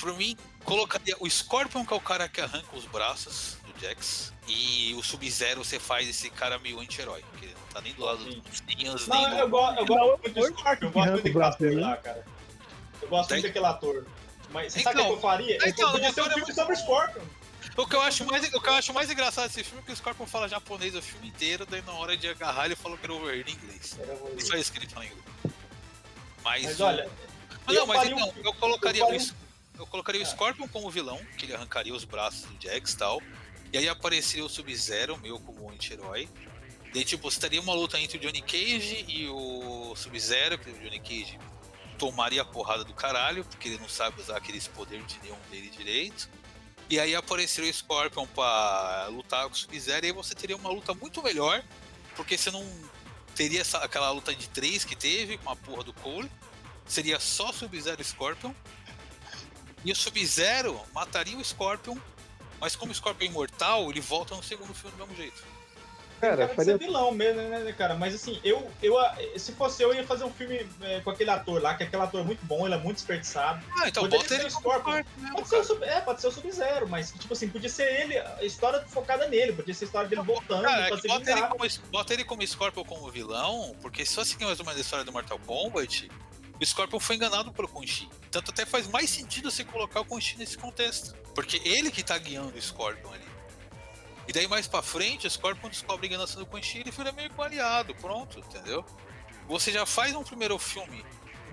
Pra 0.00 0.12
mim, 0.14 0.36
colocaria 0.64 1.14
o 1.20 1.28
Scorpion, 1.28 1.84
que 1.84 1.92
é 1.92 1.96
o 1.96 2.00
cara 2.00 2.28
que 2.28 2.40
arranca 2.40 2.74
os 2.74 2.86
braços 2.86 3.58
do 3.66 3.80
Jax, 3.80 4.32
e 4.48 4.94
o 4.98 5.02
Sub-Zero 5.02 5.62
você 5.62 5.78
faz 5.78 6.08
esse 6.08 6.30
cara 6.30 6.58
meio 6.58 6.80
anti-herói, 6.80 7.22
que 7.38 7.44
ele 7.44 7.54
não 7.54 7.66
tá 7.68 7.80
nem 7.82 7.92
do 7.92 8.02
lado 8.04 8.24
dos 8.24 8.36
monstrinhos, 8.36 9.06
nem 9.06 9.22
Não, 9.22 9.30
do... 9.30 9.36
eu, 9.36 9.48
go- 9.50 9.72
eu 9.74 9.86
gosto 9.86 10.20
muito 10.22 10.34
do 10.40 10.46
Scorpion, 10.46 10.86
eu 10.88 10.90
gosto 10.92 11.10
muito 11.10 11.16
daquele 11.16 11.34
braço 11.34 11.54
ator 11.56 11.68
dele, 11.68 11.80
lá, 11.82 11.96
cara. 11.98 12.24
Eu 13.02 13.08
gosto 13.08 13.30
muito 13.30 13.42
daquele 13.46 13.66
ator. 13.66 14.06
Mas 14.50 14.72
você 14.72 14.80
sabe 14.82 14.96
o 14.96 15.00
Então, 15.00 15.10
que 15.10 15.16
eu 15.16 15.20
faria? 15.20 15.56
Eu 15.58 15.68
então, 15.68 15.92
podia 15.92 16.10
o 16.10 16.12
ser 16.14 16.20
um 16.22 16.24
é 16.24 16.28
filme 16.30 16.42
muito 16.44 16.54
sobre 16.54 16.74
o 16.74 16.78
Scorpion. 16.78 17.22
O 17.76 17.86
que, 17.86 17.94
eu 17.94 18.00
acho 18.02 18.24
mais, 18.24 18.52
o 18.52 18.60
que 18.60 18.68
eu 18.68 18.74
acho 18.74 18.92
mais 18.94 19.10
engraçado 19.10 19.46
desse 19.48 19.62
filme 19.62 19.80
é 19.82 19.86
que 19.86 19.92
o 19.92 19.96
Scorpion 19.96 20.26
fala 20.26 20.48
japonês 20.48 20.94
o 20.94 21.02
filme 21.02 21.28
inteiro, 21.28 21.64
daí 21.66 21.82
na 21.82 21.92
hora 21.92 22.16
de 22.16 22.26
agarrar 22.28 22.64
ele 22.66 22.74
falou 22.74 22.96
que 22.98 23.04
era 23.04 23.12
over 23.12 23.34
em 23.46 23.52
inglês. 23.52 23.96
Só 24.40 24.56
isso 24.56 24.72
que 24.72 24.78
ele 24.78 24.88
fala 24.88 25.04
em 25.04 25.08
inglês. 25.08 25.24
Mas, 26.42 26.64
Mas 26.64 26.80
olha, 26.80 27.08
Mas 27.66 27.76
não, 27.76 27.82
eu 27.82 27.86
mas 27.86 28.04
então, 28.08 28.28
um- 28.28 28.32
eu 28.44 28.54
colocaria, 28.54 29.02
eu 29.02 29.06
o 29.06 29.10
faria 29.10 29.34
eu 29.80 29.86
colocaria 29.86 30.22
o 30.22 30.26
Scorpion 30.26 30.68
como 30.68 30.90
vilão, 30.90 31.18
que 31.38 31.46
ele 31.46 31.54
arrancaria 31.54 31.94
os 31.94 32.04
braços 32.04 32.42
do 32.42 32.62
Jax 32.62 32.92
e 32.92 32.96
tal. 32.98 33.22
E 33.72 33.78
aí 33.78 33.88
apareceria 33.88 34.44
o 34.44 34.48
Sub-Zero, 34.48 35.16
meu 35.18 35.40
como 35.40 35.70
anti-herói. 35.70 36.28
Daí, 36.92 37.04
tipo, 37.04 37.28
estaria 37.28 37.60
uma 37.60 37.72
luta 37.72 37.98
entre 37.98 38.18
o 38.18 38.20
Johnny 38.20 38.42
Cage 38.42 39.06
e 39.08 39.26
o 39.28 39.94
Sub-Zero, 39.96 40.58
que 40.58 40.70
o 40.70 40.74
Johnny 40.74 41.00
Cage 41.00 41.38
tomaria 41.96 42.42
a 42.42 42.44
porrada 42.44 42.84
do 42.84 42.92
caralho, 42.92 43.44
porque 43.44 43.68
ele 43.68 43.78
não 43.78 43.88
sabe 43.88 44.20
usar 44.20 44.36
aqueles 44.36 44.68
poderes 44.68 45.06
de 45.06 45.18
nenhum 45.20 45.38
dele 45.50 45.70
direito. 45.70 46.28
E 46.90 47.00
aí 47.00 47.14
apareceria 47.14 47.70
o 47.70 47.72
Scorpion 47.72 48.26
pra 48.26 49.06
lutar 49.10 49.46
com 49.46 49.52
o 49.52 49.56
Sub-Zero, 49.56 50.04
e 50.04 50.08
aí 50.08 50.12
você 50.12 50.34
teria 50.34 50.56
uma 50.56 50.70
luta 50.70 50.92
muito 50.92 51.22
melhor, 51.22 51.64
porque 52.16 52.36
você 52.36 52.50
não 52.50 52.66
teria 53.34 53.62
essa, 53.62 53.78
aquela 53.78 54.10
luta 54.10 54.34
de 54.34 54.46
três 54.50 54.84
que 54.84 54.94
teve 54.94 55.38
com 55.38 55.48
a 55.48 55.56
porra 55.56 55.84
do 55.84 55.94
Cole. 55.94 56.30
Seria 56.84 57.20
só 57.20 57.50
Sub-Zero 57.52 58.02
e 58.02 58.04
Scorpion. 58.04 58.52
E 59.84 59.92
o 59.92 59.96
Sub-Zero 59.96 60.80
mataria 60.92 61.36
o 61.36 61.44
Scorpion, 61.44 61.96
mas 62.60 62.76
como 62.76 62.92
o 62.92 62.94
Scorpion 62.94 63.26
é 63.26 63.30
imortal, 63.30 63.90
ele 63.90 64.00
volta 64.00 64.34
no 64.34 64.42
segundo 64.42 64.74
filme 64.74 64.96
do 64.96 65.06
mesmo 65.06 65.16
jeito. 65.16 65.42
Cara, 66.20 66.36
cara 66.36 66.54
faria 66.54 66.72
ser 66.72 66.78
vilão 66.78 67.12
mesmo, 67.12 67.40
né, 67.40 67.72
cara? 67.72 67.94
Mas 67.94 68.14
assim, 68.14 68.38
eu, 68.44 68.70
eu, 68.82 68.94
se 69.38 69.52
fosse 69.52 69.82
eu, 69.82 69.88
eu 69.90 70.00
ia 70.00 70.06
fazer 70.06 70.24
um 70.24 70.30
filme 70.30 70.68
é, 70.82 71.00
com 71.00 71.08
aquele 71.08 71.30
ator 71.30 71.62
lá, 71.62 71.74
que 71.74 71.82
aquele 71.82 72.02
ator 72.02 72.20
é 72.20 72.24
muito 72.24 72.44
bom, 72.44 72.66
ele 72.66 72.74
é 72.74 72.78
muito 72.78 72.96
desperdiçado. 72.96 73.64
Ah, 73.78 73.88
então 73.88 74.02
Poderia 74.02 74.18
bota 74.18 74.28
ser 74.28 74.40
ele 74.40 74.48
o 74.48 74.50
Scorpion. 74.50 75.02
Mesmo, 75.16 75.34
Pode 75.36 75.48
ser, 75.48 75.56
o 75.56 75.64
Sub- 75.64 75.82
é, 75.82 76.00
pode 76.02 76.20
ser 76.20 76.26
o 76.26 76.32
Sub-Zero, 76.32 76.86
mas 76.86 77.10
tipo 77.12 77.32
assim, 77.32 77.48
podia 77.48 77.70
ser 77.70 78.02
ele, 78.02 78.18
a 78.18 78.44
história 78.44 78.84
focada 78.86 79.26
nele, 79.28 79.54
podia 79.54 79.72
ser 79.72 79.84
a 79.84 79.86
história 79.86 80.08
dele 80.10 80.20
voltando 80.20 80.64
Cara, 80.64 80.88
é 80.88 80.90
bota, 80.90 81.30
ele 81.30 81.42
como, 81.42 81.64
bota 81.90 82.12
ele 82.12 82.24
como 82.24 82.46
Scorpion 82.46 82.84
como 82.84 83.10
vilão, 83.10 83.74
porque 83.80 84.04
se 84.04 84.14
você 84.14 84.32
seguir 84.32 84.44
mais 84.44 84.60
ou 84.60 84.66
menos 84.66 84.78
a 84.78 84.82
história 84.82 85.04
do 85.06 85.12
Mortal 85.12 85.38
Kombat, 85.46 86.10
o 86.60 86.66
Scorpion 86.66 87.00
foi 87.00 87.16
enganado 87.16 87.52
pelo 87.52 87.68
Quan 87.68 87.86
Chi. 87.86 88.08
Tanto 88.30 88.50
até 88.50 88.66
faz 88.66 88.86
mais 88.86 89.08
sentido 89.08 89.50
você 89.50 89.64
colocar 89.64 90.00
o 90.00 90.04
Quan 90.04 90.20
Chi 90.20 90.36
nesse 90.36 90.58
contexto. 90.58 91.14
Porque 91.34 91.60
ele 91.64 91.90
que 91.90 92.02
tá 92.02 92.16
guiando 92.18 92.56
o 92.56 92.62
Scorpion 92.62 93.12
ali. 93.12 93.24
E 94.28 94.32
daí 94.32 94.46
mais 94.46 94.68
pra 94.68 94.82
frente, 94.82 95.26
o 95.26 95.30
Scorpion 95.30 95.68
descobre 95.68 96.06
a 96.06 96.08
enganação 96.08 96.40
do 96.40 96.46
Quan 96.46 96.60
e 96.60 96.78
ele 96.78 96.90
vira 96.90 97.12
meio 97.12 97.30
que 97.30 97.40
aliado, 97.40 97.94
pronto, 97.96 98.38
entendeu? 98.38 98.84
Você 99.48 99.72
já 99.72 99.84
faz 99.86 100.14
um 100.14 100.22
primeiro 100.22 100.58
filme 100.58 101.04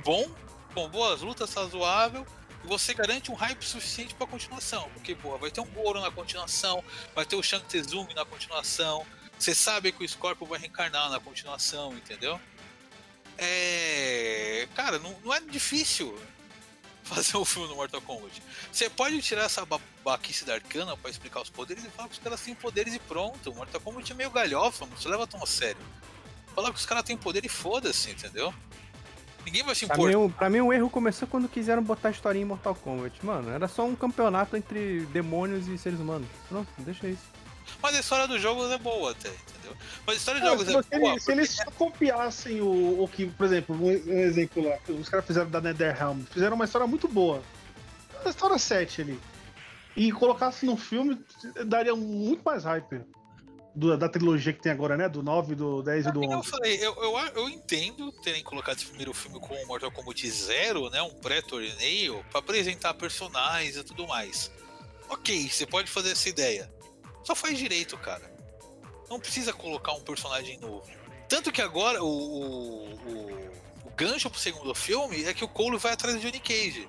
bom, 0.04 0.30
com 0.74 0.88
boas 0.90 1.22
lutas, 1.22 1.54
razoável, 1.54 2.26
e 2.64 2.68
você 2.68 2.94
garante 2.94 3.32
um 3.32 3.34
hype 3.34 3.64
suficiente 3.64 4.14
pra 4.14 4.28
continuação. 4.28 4.90
Porque, 4.94 5.16
porra, 5.16 5.38
vai 5.38 5.50
ter 5.50 5.62
um 5.62 5.66
Goro 5.66 6.00
na 6.02 6.12
continuação, 6.12 6.84
vai 7.16 7.26
ter 7.26 7.36
o 7.36 7.42
Shang 7.42 7.66
Tsung 7.66 8.14
na 8.14 8.26
continuação, 8.26 9.06
você 9.38 9.54
sabe 9.54 9.92
que 9.92 10.04
o 10.04 10.10
Scorpion 10.10 10.48
vai 10.48 10.60
reencarnar 10.60 11.10
na 11.10 11.20
continuação, 11.20 11.94
entendeu? 11.94 12.40
É. 13.38 14.68
Cara, 14.76 15.00
não, 15.00 15.16
não 15.24 15.34
é 15.34 15.40
difícil 15.42 16.18
fazer 17.04 17.38
um 17.38 17.46
filme 17.46 17.68
no 17.70 17.76
Mortal 17.76 18.02
Kombat. 18.02 18.42
Você 18.72 18.90
pode 18.90 19.22
tirar 19.22 19.44
essa 19.44 19.66
babaquice 19.66 20.46
da 20.46 20.56
Arcana 20.56 20.96
pra 20.98 21.10
explicar 21.10 21.42
os 21.42 21.50
poderes 21.50 21.84
e 21.86 21.90
falar 21.90 22.08
que 22.10 22.16
os 22.16 22.20
caras 22.20 22.42
têm 22.42 22.56
poderes 22.56 22.94
e 22.96 23.00
pronto. 23.00 23.50
O 23.52 23.56
Mortal 23.56 23.82
Kombat 23.82 24.12
é 24.12 24.16
meio 24.16 24.30
galhofa, 24.32 24.86
não 24.86 24.98
se 24.98 25.08
leva 25.08 25.26
tão 25.28 25.42
a 25.42 25.48
sério. 25.48 25.82
Falar 26.56 26.72
que 26.72 26.80
os 26.80 26.86
caras 26.86 27.04
têm 27.04 27.16
poder 27.18 27.46
e 27.46 27.50
foda-se, 27.50 28.10
entendeu? 28.12 28.54
Ninguém 29.46 29.64
vai 29.64 29.74
se 29.76 29.86
Pra 29.86 29.96
importar. 29.96 30.18
mim, 30.18 30.26
o- 30.26 30.30
pra 30.30 30.50
mim, 30.50 30.60
o 30.60 30.74
erro 30.74 30.90
começou 30.90 31.26
quando 31.28 31.48
quiseram 31.48 31.82
botar 31.82 32.10
a 32.10 32.12
historinha 32.12 32.44
em 32.44 32.48
Mortal 32.48 32.76
Kombat. 32.76 33.26
Mano, 33.26 33.50
era 33.52 33.68
só 33.68 33.86
um 33.86 33.96
campeonato 33.96 34.58
entre 34.58 35.02
demônios 35.06 35.68
e 35.70 35.78
seres 35.78 36.00
humanos. 36.00 36.28
Pronto, 36.50 36.68
deixa 36.80 37.08
isso. 37.08 37.24
Mas 37.82 37.96
a 37.96 38.00
história 38.00 38.28
dos 38.28 38.42
jogos 38.42 38.70
é 38.72 38.78
boa 38.78 39.12
até, 39.12 39.30
entendeu? 39.72 40.02
Mas 40.06 40.18
história 40.18 40.40
de 40.42 40.46
Não, 40.48 40.54
jogos 40.58 40.68
se, 40.68 40.74
é 40.76 40.82
você- 40.82 41.00
boa. 41.00 41.20
se 41.20 41.32
eles 41.32 41.50
só 41.52 41.66
copiassem 41.72 42.62
o, 42.62 43.04
o 43.04 43.08
que, 43.08 43.26
por 43.28 43.46
exemplo, 43.46 43.76
um, 43.76 43.90
exemplo 43.92 44.68
lá, 44.68 44.78
que 44.80 44.92
os 44.92 45.08
caras 45.10 45.26
fizeram 45.26 45.50
da 45.50 45.62
Netherrealm, 45.62 46.22
fizeram 46.32 46.56
uma 46.56 46.66
história 46.66 46.88
muito 46.88 47.08
boa. 47.08 47.42
Uma 48.22 48.30
história 48.30 48.58
7 48.58 49.02
ali. 49.02 49.20
E 49.96 50.12
colocassem 50.12 50.70
no 50.70 50.78
filme, 50.78 51.20
daria 51.66 51.96
muito 51.96 52.42
mais 52.44 52.64
hype. 52.64 53.02
do- 53.76 53.96
da 53.96 54.10
trilogia 54.10 54.52
que 54.54 54.60
tem 54.60 54.72
agora, 54.72 54.98
né? 54.98 55.08
Do 55.08 55.22
9, 55.22 55.54
do 55.54 55.84
10 55.84 56.08
e 56.08 56.12
do 56.12 56.24
Eu 56.24 56.30
11. 56.40 56.50
falei, 56.50 56.84
eu, 56.84 56.96
eu, 56.96 57.16
eu 57.36 57.48
entendo 57.48 58.12
terem 58.24 58.42
colocado 58.42 58.76
esse 58.78 58.88
primeiro 58.88 59.14
filme 59.14 59.40
com 59.40 59.54
o 59.54 59.68
Mortal 59.68 59.92
Kombat 59.92 60.28
Zero, 60.32 60.90
né? 60.90 61.00
Um 61.04 61.12
pré-torneio, 61.14 62.26
pra 62.32 62.40
apresentar 62.40 62.96
personagens 62.96 63.76
e 63.78 63.84
tudo 63.84 64.08
mais. 64.08 64.52
Ok, 65.10 65.48
você 65.48 65.68
pode 65.68 65.92
fazer 65.92 66.10
essa 66.14 66.28
ideia. 66.28 66.68
Só 67.24 67.36
faz 67.36 67.56
direito, 67.56 67.96
cara. 68.00 68.24
Não 69.10 69.20
precisa 69.20 69.54
colocar 69.54 69.94
um 69.94 70.02
personagem 70.02 70.58
novo. 70.60 70.84
Tanto 71.30 71.52
que 71.52 71.62
agora 71.62 72.04
o, 72.04 72.08
o, 72.08 72.94
o, 72.94 73.52
o 73.86 73.90
gancho 73.96 74.30
pro 74.30 74.40
segundo 74.40 74.74
filme 74.76 75.24
é 75.26 75.34
que 75.34 75.44
o 75.44 75.48
Cole 75.48 75.78
vai 75.78 75.94
atrás 75.94 76.16
do 76.16 76.22
Johnny 76.22 76.40
Cage. 76.40 76.88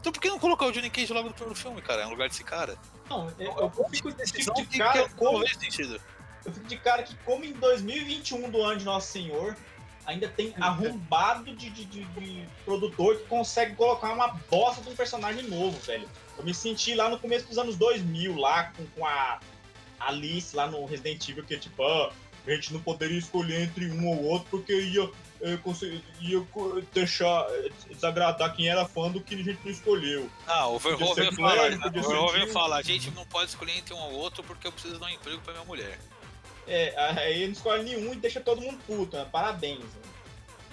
Então 0.00 0.12
por 0.12 0.20
que 0.20 0.28
não 0.28 0.38
colocar 0.38 0.66
o 0.66 0.72
Johnny 0.72 0.90
Cage 0.90 1.12
logo 1.12 1.28
no 1.28 1.34
primeiro 1.34 1.58
filme, 1.58 1.80
cara? 1.82 2.04
No 2.04 2.10
lugar 2.10 2.28
desse 2.28 2.44
cara? 2.44 2.76
Não, 3.08 3.28
eu, 3.38 3.52
eu 3.58 3.70
fico, 3.70 3.82
eu 3.82 3.90
fico 3.90 4.12
Decisão 4.12 4.54
de 4.54 4.66
que- 4.66 4.78
cara 4.78 5.08
que 5.08 5.14
como. 5.14 5.46
sentido. 5.48 6.00
Eu 6.44 6.52
fico 6.52 6.66
de 6.66 6.76
cara 6.76 7.02
que, 7.02 7.14
como 7.24 7.44
em 7.44 7.52
2021 7.54 8.50
do 8.50 8.62
ano 8.62 8.78
de 8.78 8.84
Nosso 8.84 9.10
Senhor, 9.12 9.56
ainda 10.04 10.28
tem 10.28 10.54
arrombado 10.60 11.54
de, 11.56 11.70
de, 11.70 11.84
de- 11.86 12.04
de 12.04 12.48
produtor 12.66 13.16
que 13.16 13.24
consegue 13.24 13.74
colocar 13.74 14.12
uma 14.12 14.28
bosta 14.50 14.82
de 14.82 14.90
um 14.90 14.94
personagem 14.94 15.42
novo, 15.48 15.78
velho. 15.80 16.06
Eu 16.36 16.44
me 16.44 16.52
senti 16.52 16.94
lá 16.94 17.08
no 17.08 17.18
começo 17.18 17.46
dos 17.48 17.56
anos 17.56 17.76
2000, 17.76 18.36
lá 18.36 18.64
com, 18.76 18.84
com 18.88 19.06
a 19.06 19.40
Alice, 20.08 20.54
lá 20.54 20.66
no 20.66 20.84
Resident 20.86 21.28
Evil, 21.28 21.44
que 21.44 21.54
é 21.54 21.58
tipo, 21.58 21.82
ah, 21.82 22.12
a 22.46 22.50
gente 22.50 22.72
não 22.72 22.80
poderia 22.80 23.18
escolher 23.18 23.62
entre 23.62 23.90
um 23.90 24.06
ou 24.08 24.24
outro 24.24 24.48
porque 24.50 24.72
ia, 24.78 25.10
conse- 25.62 26.02
ia 26.20 26.40
co- 26.52 26.82
deixar, 26.92 27.46
eh, 27.50 27.70
desagradar 27.90 28.54
quem 28.54 28.68
era 28.68 28.84
fã 28.86 29.10
do 29.10 29.20
que 29.20 29.34
a 29.34 29.38
gente 29.38 29.58
não 29.64 29.70
escolheu. 29.72 30.28
Ah, 30.46 30.66
o 30.68 30.78
Verhoeven 30.78 31.32
fala, 31.32 31.70
Verhoeven 31.90 32.46
fala, 32.52 32.76
a 32.76 32.82
gente 32.82 33.10
não 33.12 33.24
pode 33.26 33.50
escolher 33.50 33.78
entre 33.78 33.94
um 33.94 33.98
ou 33.98 34.12
outro 34.12 34.42
porque 34.44 34.66
eu 34.66 34.72
preciso 34.72 34.98
dar 34.98 35.06
um 35.06 35.10
emprego 35.10 35.40
pra 35.42 35.52
minha 35.54 35.64
mulher. 35.64 35.98
É, 36.66 36.94
aí 37.18 37.44
não 37.46 37.52
escolhe 37.52 37.82
nenhum 37.82 38.12
e 38.12 38.16
deixa 38.16 38.40
todo 38.40 38.60
mundo 38.60 38.78
puto, 38.86 39.16
né? 39.16 39.26
Parabéns. 39.30 39.80
né? 39.80 40.02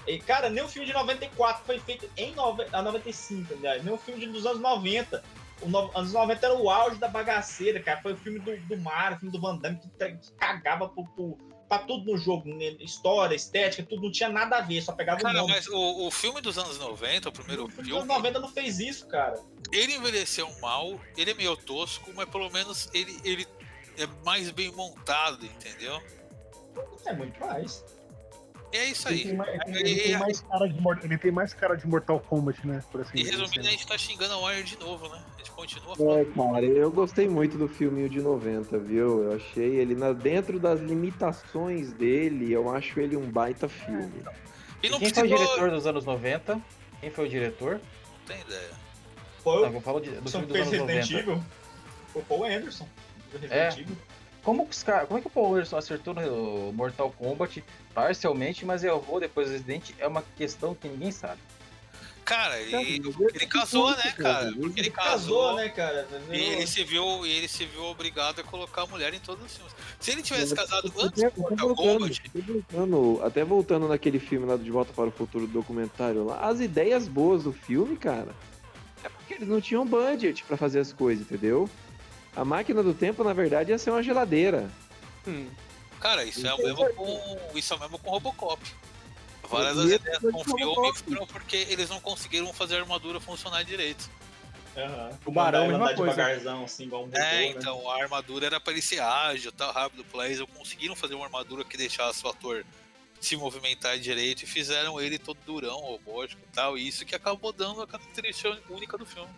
E, 0.08 0.20
cara, 0.20 0.50
nem 0.50 0.63
o 0.63 0.67
filme 0.67 0.88
de 0.88 0.94
94 0.94 1.63
foi 1.65 1.80
feito 1.80 2.10
em 2.17 2.34
nove... 2.34 2.65
a 2.74 2.82
95, 2.82 3.54
aliás, 3.54 3.84
nem 3.84 3.94
o 3.94 3.98
filme 3.98 4.26
dos 4.28 4.46
anos 4.46 4.60
90. 4.62 5.24
O 5.62 5.67
no... 5.69 5.91
anos 5.97 6.13
90 6.13 6.45
era 6.45 6.56
o 6.56 6.69
auge 6.69 6.97
da 6.97 7.08
bagaceira, 7.08 7.80
cara. 7.82 8.02
Foi 8.02 8.13
o 8.13 8.17
filme 8.17 8.39
do, 8.39 8.56
do 8.67 8.78
Mario, 8.78 9.17
o 9.17 9.19
filme 9.19 9.32
do 9.34 9.41
Van 9.41 9.58
Damme, 9.58 9.80
que, 9.80 9.89
que 9.89 10.32
cagava 10.34 10.89
pro, 10.89 11.06
pro- 11.15 11.38
pra 11.69 11.80
tudo 11.80 12.12
no 12.12 12.17
jogo, 12.17 12.50
né? 12.54 12.76
história, 12.82 13.34
estética, 13.34 13.82
tudo 13.88 14.02
não 14.04 14.12
tinha 14.12 14.28
nada 14.28 14.58
a 14.58 14.62
ver, 14.62 14.82
só 14.82 14.91
pegava 14.91 15.19
o 15.19 15.24
Cara, 15.24 15.38
nome. 15.39 15.54
mas 15.54 15.67
o, 15.67 16.08
o 16.08 16.12
filme 16.12 16.41
dos 16.41 16.58
anos 16.58 16.78
90, 16.78 17.30
o 17.30 17.32
primeiro 17.32 17.63
O 17.65 17.69
filme 17.69 17.89
dos 17.89 17.97
anos 18.00 18.08
90 18.08 18.39
não 18.39 18.50
fez 18.50 18.78
isso, 18.80 19.08
cara. 19.08 19.39
ele 19.71 19.95
envelheceu 19.95 20.50
mal, 20.60 21.00
ele 21.15 21.32
é 21.32 21.34
meio 21.34 21.56
tosco, 21.56 22.12
mas 22.13 22.28
pelo 22.30 22.50
menos 22.50 22.89
ele, 22.93 23.17
ele 23.24 23.47
é 23.97 24.06
mais 24.26 24.52
bem 24.52 24.69
montado, 24.74 25.45
entendeu? 25.45 26.02
É 27.06 27.13
muito 27.13 27.39
mais. 27.39 27.86
É 28.73 28.86
isso 28.86 29.07
Ele 29.10 29.15
aí. 29.17 29.23
tem, 29.27 29.36
mais, 29.36 29.49
E- 29.51 29.69
ele, 29.79 29.95
tem 30.01 30.12
e- 30.12 30.17
mais 30.17 30.41
cara 30.41 30.67
de, 30.69 31.05
ele 31.05 31.17
tem 31.17 31.31
mais 31.31 31.53
cara 31.53 31.75
de 31.75 31.88
Mortal 31.88 32.19
Kombat, 32.21 32.65
né? 32.65 32.81
Por 32.91 33.01
assim 33.01 33.17
E 33.17 33.23
resumindo, 33.23 33.67
a 33.67 33.71
gente 33.71 33.86
tá 33.86 33.97
xingando 33.97 34.34
a 34.34 34.38
Warner 34.38 34.63
de 34.63 34.77
novo, 34.79 35.10
né? 35.10 35.21
A 35.36 35.38
gente 35.39 35.51
continua 35.51 35.93
É, 35.93 36.25
falando. 36.25 36.53
cara, 36.53 36.65
eu 36.65 36.91
gostei 36.91 37.27
muito 37.27 37.57
do 37.57 37.67
filminho 37.67 38.07
de 38.10 38.21
90, 38.21 38.77
viu? 38.79 39.23
Eu 39.23 39.36
achei 39.36 39.75
ele, 39.75 39.93
na, 39.95 40.13
dentro 40.13 40.57
das 40.60 40.79
limitações 40.79 41.91
dele, 41.93 42.51
eu 42.51 42.73
acho 42.73 42.99
ele 42.99 43.17
um 43.17 43.29
baita 43.29 43.67
filme. 43.67 44.23
E 44.81 44.89
não 44.89 44.99
Quem 44.99 45.10
foi 45.13 45.23
o 45.23 45.27
precisou- 45.27 45.38
diretor 45.55 45.71
dos 45.71 45.86
anos 45.86 46.05
90? 46.05 46.62
Quem 47.01 47.12
foi 47.12 47.25
o 47.25 47.29
diretor? 47.29 47.73
Não 47.73 48.25
tem 48.25 48.41
ideia. 48.41 48.69
Foi 49.43 49.62
Não, 49.67 49.73
eu 49.73 49.81
falo 49.81 49.99
de, 49.99 50.12
do 50.12 50.29
Só 50.29 50.39
filme 50.39 50.53
dos 50.53 50.62
anos 50.62 50.71
Resident 50.71 51.10
90. 51.12 51.19
Evil. 51.31 51.43
Foi 52.13 52.21
o 52.21 52.25
Paul 52.25 52.43
Anderson. 52.45 52.88
do 53.31 53.38
Resident 53.38 53.77
É. 53.77 53.81
Evil. 53.81 53.97
Como, 54.43 54.67
os 54.69 54.82
cara, 54.84 55.06
como 55.06 55.19
é 55.19 55.21
que 55.21 55.27
o 55.27 55.32
Paul 55.32 55.54
Anderson 55.54 55.77
acertou 55.77 56.13
no 56.13 56.73
Mortal 56.73 57.12
Kombat 57.12 57.63
parcialmente, 57.93 58.65
mas 58.65 58.84
errou 58.84 59.19
depois 59.19 59.47
do 59.47 59.54
Resident? 59.54 59.91
É 59.99 60.08
uma 60.08 60.23
questão 60.36 60.73
que 60.73 60.88
ninguém 60.88 61.12
sabe. 61.12 61.39
Cara, 62.23 62.60
ele, 62.62 63.01
ele 63.34 63.45
casou, 63.47 63.91
né, 63.91 64.12
cara? 64.15 64.51
Porque 64.54 64.80
ele 64.80 64.89
casou, 64.91 65.56
né, 65.56 65.69
cara? 65.69 66.08
E 66.32 66.38
ele 66.39 66.67
se 66.67 66.84
viu, 66.84 67.25
e 67.25 67.32
ele 67.32 67.47
se 67.47 67.65
viu 67.65 67.84
obrigado 67.84 68.39
a 68.39 68.43
colocar 68.43 68.84
a 68.84 68.86
mulher 68.86 69.13
em 69.13 69.19
todos 69.19 69.43
os 69.43 69.56
filmes. 69.56 69.75
Se 69.99 70.12
ele 70.12 70.21
tivesse 70.21 70.54
Até- 70.54 70.62
casado 70.62 70.93
antes 71.01 71.21
do 71.21 71.27
até 71.27 71.39
Mortal 71.39 71.75
Kombat, 71.75 72.21
até 72.30 72.41
voltando, 72.41 73.21
até 73.23 73.43
voltando 73.43 73.88
naquele 73.88 74.19
filme 74.19 74.45
lá 74.45 74.56
do 74.56 74.63
De 74.63 74.71
Volta 74.71 74.93
para 74.93 75.08
o 75.10 75.12
Futuro 75.12 75.45
do 75.47 75.54
documentário 75.54 76.23
lá, 76.25 76.39
as 76.47 76.60
ideias 76.60 77.08
boas 77.08 77.43
do 77.43 77.51
filme, 77.51 77.97
cara, 77.97 78.34
é 79.04 79.10
porque 79.10 79.34
eles 79.34 79.47
não 79.47 79.60
tinham 79.60 79.86
budget 79.86 80.43
pra 80.43 80.56
fazer 80.56 80.80
as 80.80 80.93
coisas, 80.93 81.25
entendeu? 81.25 81.69
A 82.36 82.46
máquina 82.46 82.82
do 82.82 82.94
tempo, 82.94 83.24
na 83.24 83.34
verdade, 83.34 83.72
ia 83.72 83.78
ser 83.78 83.89
uma 83.91 84.02
geladeira. 84.04 84.70
cara, 86.00 86.24
isso 86.24 86.46
é 86.48 86.54
o 86.54 86.58
mesmo 86.58 86.94
com. 86.94 87.58
Isso 87.58 87.74
é 87.74 87.78
o 87.78 87.80
mesmo 87.80 88.00
com 88.00 88.10
Robocop. 88.10 88.62
Várias 89.50 89.76
das 89.76 89.91
ideias 89.91 90.20
com 90.20 90.39
o 90.39 90.44
filme 90.46 90.63
foram 91.04 91.28
porque 91.28 91.58
eles 91.70 91.89
não 91.89 92.00
conseguiram 92.00 92.54
fazer 92.54 92.78
a 92.78 92.80
armadura 92.80 93.20
funcionar 93.20 93.63
direito. 93.63 94.10
Aham. 94.78 95.10
Tubarão, 95.26 95.60
Mandar 95.65 95.72
mesma 95.74 95.86
andar 95.86 95.96
coisa. 95.98 96.15
devagarzão, 96.15 96.63
assim, 96.63 96.84
igual 96.86 97.02
um 97.02 97.06
robô, 97.08 97.17
É, 97.17 97.22
né? 97.32 97.46
então 97.48 97.91
a 97.91 98.02
armadura 98.02 98.46
era 98.46 98.60
pra 98.62 98.72
ele 98.72 98.82
ser 98.82 99.02
ágil, 99.02 99.52
tal, 99.52 99.74
rápido. 99.74 100.06
Pra 100.06 100.26
eles 100.28 100.41
conseguiram 100.56 100.96
fazer 100.96 101.15
uma 101.15 101.26
armadura 101.26 101.65
que 101.65 101.76
deixasse 101.76 102.26
o 102.26 102.30
ator 102.30 102.65
se 103.20 103.36
movimentar 103.36 104.00
direito 104.00 104.44
e 104.44 104.48
fizeram 104.48 105.00
ele 105.02 105.20
todo 105.20 105.38
durão, 105.46 105.78
robótico 105.82 106.41
e 106.50 106.56
tal. 106.56 106.78
E 106.78 106.88
isso 106.88 107.06
que 107.06 107.13
acabou 107.13 107.52
dando 107.52 107.82
a 107.82 107.88
característica 107.88 108.58
única 108.70 108.98
do 108.98 109.06
filme. 109.06 109.30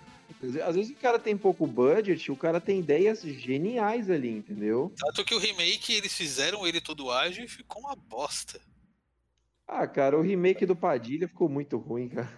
Às 0.66 0.76
vezes 0.76 0.92
o 0.92 0.96
cara 0.96 1.18
tem 1.20 1.38
pouco 1.38 1.66
budget, 1.66 2.32
o 2.32 2.36
cara 2.36 2.60
tem 2.60 2.80
ideias 2.80 3.22
geniais 3.22 4.10
ali, 4.10 4.30
entendeu? 4.30 4.92
Tanto 4.98 5.24
que 5.24 5.34
o 5.36 5.40
remake 5.40 5.94
eles 5.94 6.14
fizeram 6.14 6.66
ele 6.68 6.82
todo 6.82 7.10
ágil 7.12 7.46
e 7.46 7.48
ficou 7.48 7.82
uma 7.82 7.96
bosta. 7.96 8.60
Ah, 9.68 9.88
cara, 9.88 10.18
o 10.18 10.22
remake 10.22 10.66
do 10.66 10.76
Padilha 10.76 11.28
ficou 11.28 11.48
muito 11.48 11.78
ruim, 11.78 12.10
cara. 12.10 12.30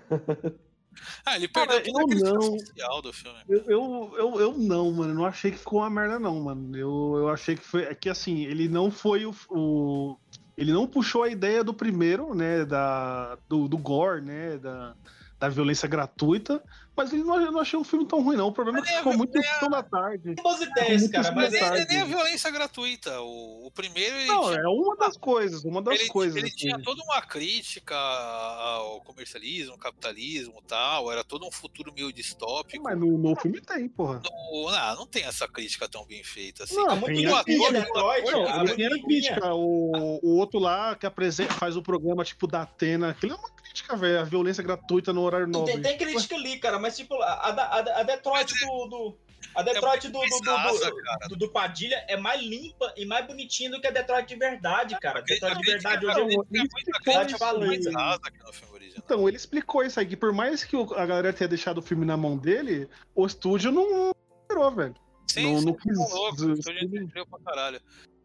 Ah, 1.25 1.35
ele 1.35 1.47
Cara, 1.49 1.81
perdeu 1.81 1.93
toda 1.93 2.15
a 2.15 2.17
eu 2.29 2.33
não. 2.33 2.41
social 2.59 3.01
do 3.01 3.11
filme. 3.11 3.37
Eu, 3.49 3.63
eu, 3.67 4.13
eu, 4.17 4.39
eu 4.39 4.57
não, 4.57 4.91
mano. 4.93 5.13
Não 5.13 5.25
achei 5.25 5.51
que 5.51 5.57
ficou 5.57 5.79
uma 5.79 5.89
merda, 5.89 6.17
não, 6.19 6.41
mano. 6.41 6.77
Eu, 6.77 7.15
eu 7.17 7.29
achei 7.29 7.55
que 7.55 7.63
foi. 7.65 7.83
É 7.83 7.93
que 7.93 8.09
assim, 8.09 8.45
ele 8.45 8.69
não 8.69 8.89
foi 8.89 9.25
o. 9.25 9.35
o- 9.49 10.17
ele 10.57 10.71
não 10.71 10.87
puxou 10.87 11.23
a 11.23 11.27
ideia 11.29 11.65
do 11.65 11.73
primeiro, 11.73 12.33
né? 12.33 12.63
Da, 12.63 13.37
do, 13.49 13.67
do 13.67 13.77
gore, 13.77 14.21
né? 14.21 14.57
Da, 14.57 14.95
da 15.37 15.49
violência 15.49 15.85
gratuita. 15.85 16.63
Mas 16.95 17.11
ele 17.11 17.23
não, 17.23 17.41
eu 17.41 17.51
não 17.51 17.59
achei 17.59 17.77
um 17.77 17.83
filme 17.83 18.05
tão 18.05 18.21
ruim, 18.23 18.37
não. 18.37 18.47
O 18.47 18.51
problema 18.53 18.79
é 18.79 18.81
que 18.81 18.89
é- 18.89 18.97
ficou 18.97 19.17
muito 19.17 19.37
é- 19.37 19.69
da 19.69 19.83
tarde. 19.83 20.33
Tem 20.35 20.43
boas 20.43 20.61
ideias, 20.61 21.07
cara, 21.09 21.31
mas 21.33 21.53
é, 21.53 21.59
nem, 21.59 21.67
a 21.67 21.85
tarde. 21.85 22.03
violência 22.05 22.49
gratuita. 22.51 23.19
O, 23.21 23.67
o 23.67 23.71
primeiro 23.71 24.15
ele, 24.15 24.27
Não, 24.27 24.43
tinha, 24.43 24.59
é 24.61 24.67
uma 24.67 24.95
das 24.95 25.17
coisas, 25.17 25.63
uma 25.65 25.81
das 25.81 25.99
ele, 25.99 26.07
coisas. 26.09 26.37
ele 26.37 26.47
assim. 26.47 26.55
tinha 26.57 26.81
toda 26.81 27.03
uma 27.03 27.21
crítica 27.21 27.95
ao 27.95 29.01
comercialismo, 29.01 29.73
ao 29.73 29.77
capitalismo 29.79 30.53
e 30.63 30.67
tal. 30.67 31.11
Era 31.11 31.23
todo 31.23 31.45
um 31.45 31.51
futuro 31.51 31.91
meio 31.93 32.11
distópico. 32.13 32.83
Mas 32.83 32.97
no, 32.97 33.17
no 33.17 33.35
filme 33.35 33.59
tem, 33.61 33.87
porra. 33.89 34.21
O- 34.51 34.71
não, 34.71 34.95
não 34.95 35.07
tem 35.07 35.23
essa 35.25 35.47
crítica 35.47 35.87
tão 35.89 36.05
bem 36.05 36.23
feita 36.23 36.63
assim. 36.63 36.75
Não, 36.75 36.91
é 36.91 36.95
muito 36.95 37.15
tem 37.17 37.27
o 37.27 37.35
a 37.35 37.39
ator, 37.39 37.45
crítica, 37.45 37.69
o 37.69 37.73
Detroit, 37.73 38.29
ator, 38.29 38.47
a 38.47 38.55
Não, 38.57 38.63
ele- 38.63 38.71
ele 38.73 38.83
era 38.83 38.97
Bonitinha. 38.97 39.21
crítica. 39.33 39.53
O, 39.53 40.19
o 40.23 40.37
outro 40.37 40.59
lá 40.59 40.95
que 40.95 41.05
apresenta, 41.05 41.53
faz 41.53 41.75
o 41.75 41.81
programa 41.81 42.23
tipo 42.23 42.47
da 42.47 42.61
Atena. 42.61 43.09
Aquilo 43.11 43.33
é 43.33 43.35
uma 43.35 43.49
crítica, 43.51 43.95
velho. 43.95 44.19
A 44.19 44.23
violência 44.23 44.63
gratuita 44.63 45.11
no 45.13 45.21
horário 45.21 45.47
nobre. 45.47 45.73
Tem, 45.73 45.81
tem 45.81 45.97
crítica 45.97 46.35
ali, 46.35 46.57
cara, 46.59 46.79
mas 46.85 46.95
tipo, 46.95 47.15
a, 47.15 47.33
a, 47.33 47.79
a- 47.99 48.03
Detroit 48.03 48.53
do. 48.59 48.87
do- 48.87 49.17
a 49.55 49.61
Detroit 49.63 50.07
do, 50.09 50.19
do, 50.19 50.27
do, 50.27 50.39
do, 50.39 51.29
do- 51.29 51.35
do 51.37 51.49
Padilha 51.49 52.03
é 52.09 52.17
mais 52.17 52.41
limpa 52.41 52.93
e 52.97 53.05
mais 53.05 53.25
bonitinha 53.25 53.69
do 53.71 53.79
que 53.79 53.87
a 53.87 53.91
Detroit 53.91 54.27
de 54.27 54.35
verdade, 54.35 54.99
cara. 54.99 55.19
A 55.19 55.21
Detroit 55.21 55.57
de 55.59 55.71
verdade 55.71 56.05
hoje 56.05 56.19
é 56.19 56.21
é 56.21 56.25
muito- 56.25 56.47
isso 56.51 57.09
é 57.09 57.11
aí. 57.11 57.15
rasa 57.15 57.37
no 57.37 58.53
filme 58.53 58.73
original. 58.73 58.95
Então, 58.97 59.27
ele 59.27 59.37
explicou 59.37 59.83
isso 59.83 59.99
aí, 59.99 60.05
que 60.05 60.17
por 60.17 60.33
mais 60.33 60.63
que 60.63 60.75
a 60.75 61.05
galera 61.05 61.31
tenha 61.33 61.47
deixado 61.47 61.77
o 61.77 61.81
filme 61.81 62.05
na 62.05 62.17
mão 62.17 62.37
dele, 62.37 62.89
o 63.15 63.25
estúdio 63.25 63.71
não 63.71 64.13
virou, 64.49 64.71
velho. 64.71 64.95
Sim, 65.27 65.53
não- 65.53 65.59
sim, 65.59 65.65
não 65.67 65.73
quis- 65.73 65.97
louco, 66.13 66.41
o 66.43 66.53
estúdio 66.53 67.25
pra 67.29 67.39
caralho. 67.39 67.77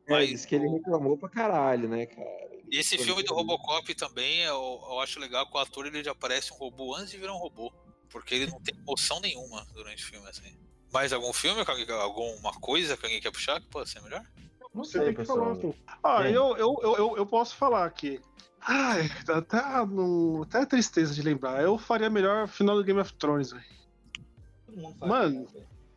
É, 0.07 0.13
Mas 0.13 0.29
diz 0.31 0.45
que 0.45 0.55
ele 0.57 0.69
reclamou 0.69 1.17
pra 1.17 1.29
caralho, 1.29 1.89
né, 1.89 2.07
cara? 2.07 2.51
E 2.73 2.79
esse 2.79 2.97
filme 2.99 3.23
do 3.23 3.35
Robocop 3.35 3.95
também, 3.95 4.41
eu, 4.41 4.81
eu 4.91 5.01
acho 5.01 5.21
legal 5.21 5.47
que 5.49 5.57
o 5.57 5.61
ator 5.61 5.87
ele 5.87 6.03
já 6.03 6.15
parece 6.15 6.53
um 6.53 6.57
robô 6.57 6.95
antes 6.97 7.11
de 7.11 7.19
virar 7.19 7.35
um 7.35 7.39
robô. 7.39 7.73
Porque 8.11 8.35
ele 8.35 8.47
não 8.51 8.61
tem 8.61 8.75
emoção 8.77 9.21
nenhuma 9.21 9.67
durante 9.73 10.05
o 10.05 10.07
filme, 10.07 10.29
assim. 10.29 10.57
Mais 10.93 11.13
algum 11.13 11.33
filme, 11.33 11.65
alguma 12.01 12.53
coisa 12.55 12.97
que 12.97 13.07
alguém 13.07 13.21
quer 13.21 13.31
puxar 13.31 13.61
que 13.61 13.67
pode 13.69 13.89
ser 13.89 14.03
melhor? 14.03 14.25
Não 14.75 14.85
Você 14.85 14.93
sei, 14.93 15.01
tem 15.03 15.11
que 15.15 15.21
pessoal. 15.21 15.57
falar, 15.57 15.75
Ah, 16.03 16.29
eu, 16.29 16.57
eu, 16.57 16.79
eu, 16.83 17.17
eu, 17.17 17.27
posso 17.27 17.57
falar 17.57 17.85
aqui. 17.85 18.21
Ai, 18.61 19.11
até, 19.29 19.87
no, 19.87 20.43
até 20.43 20.67
tristeza 20.67 21.15
de 21.15 21.23
lembrar. 21.23 21.63
Eu 21.63 21.79
faria 21.79 22.11
melhor 22.11 22.47
final 22.47 22.77
do 22.77 22.85
Game 22.85 23.01
of 23.01 23.13
Thrones, 23.15 23.53
velho. 23.53 23.65
Mano, 25.01 25.49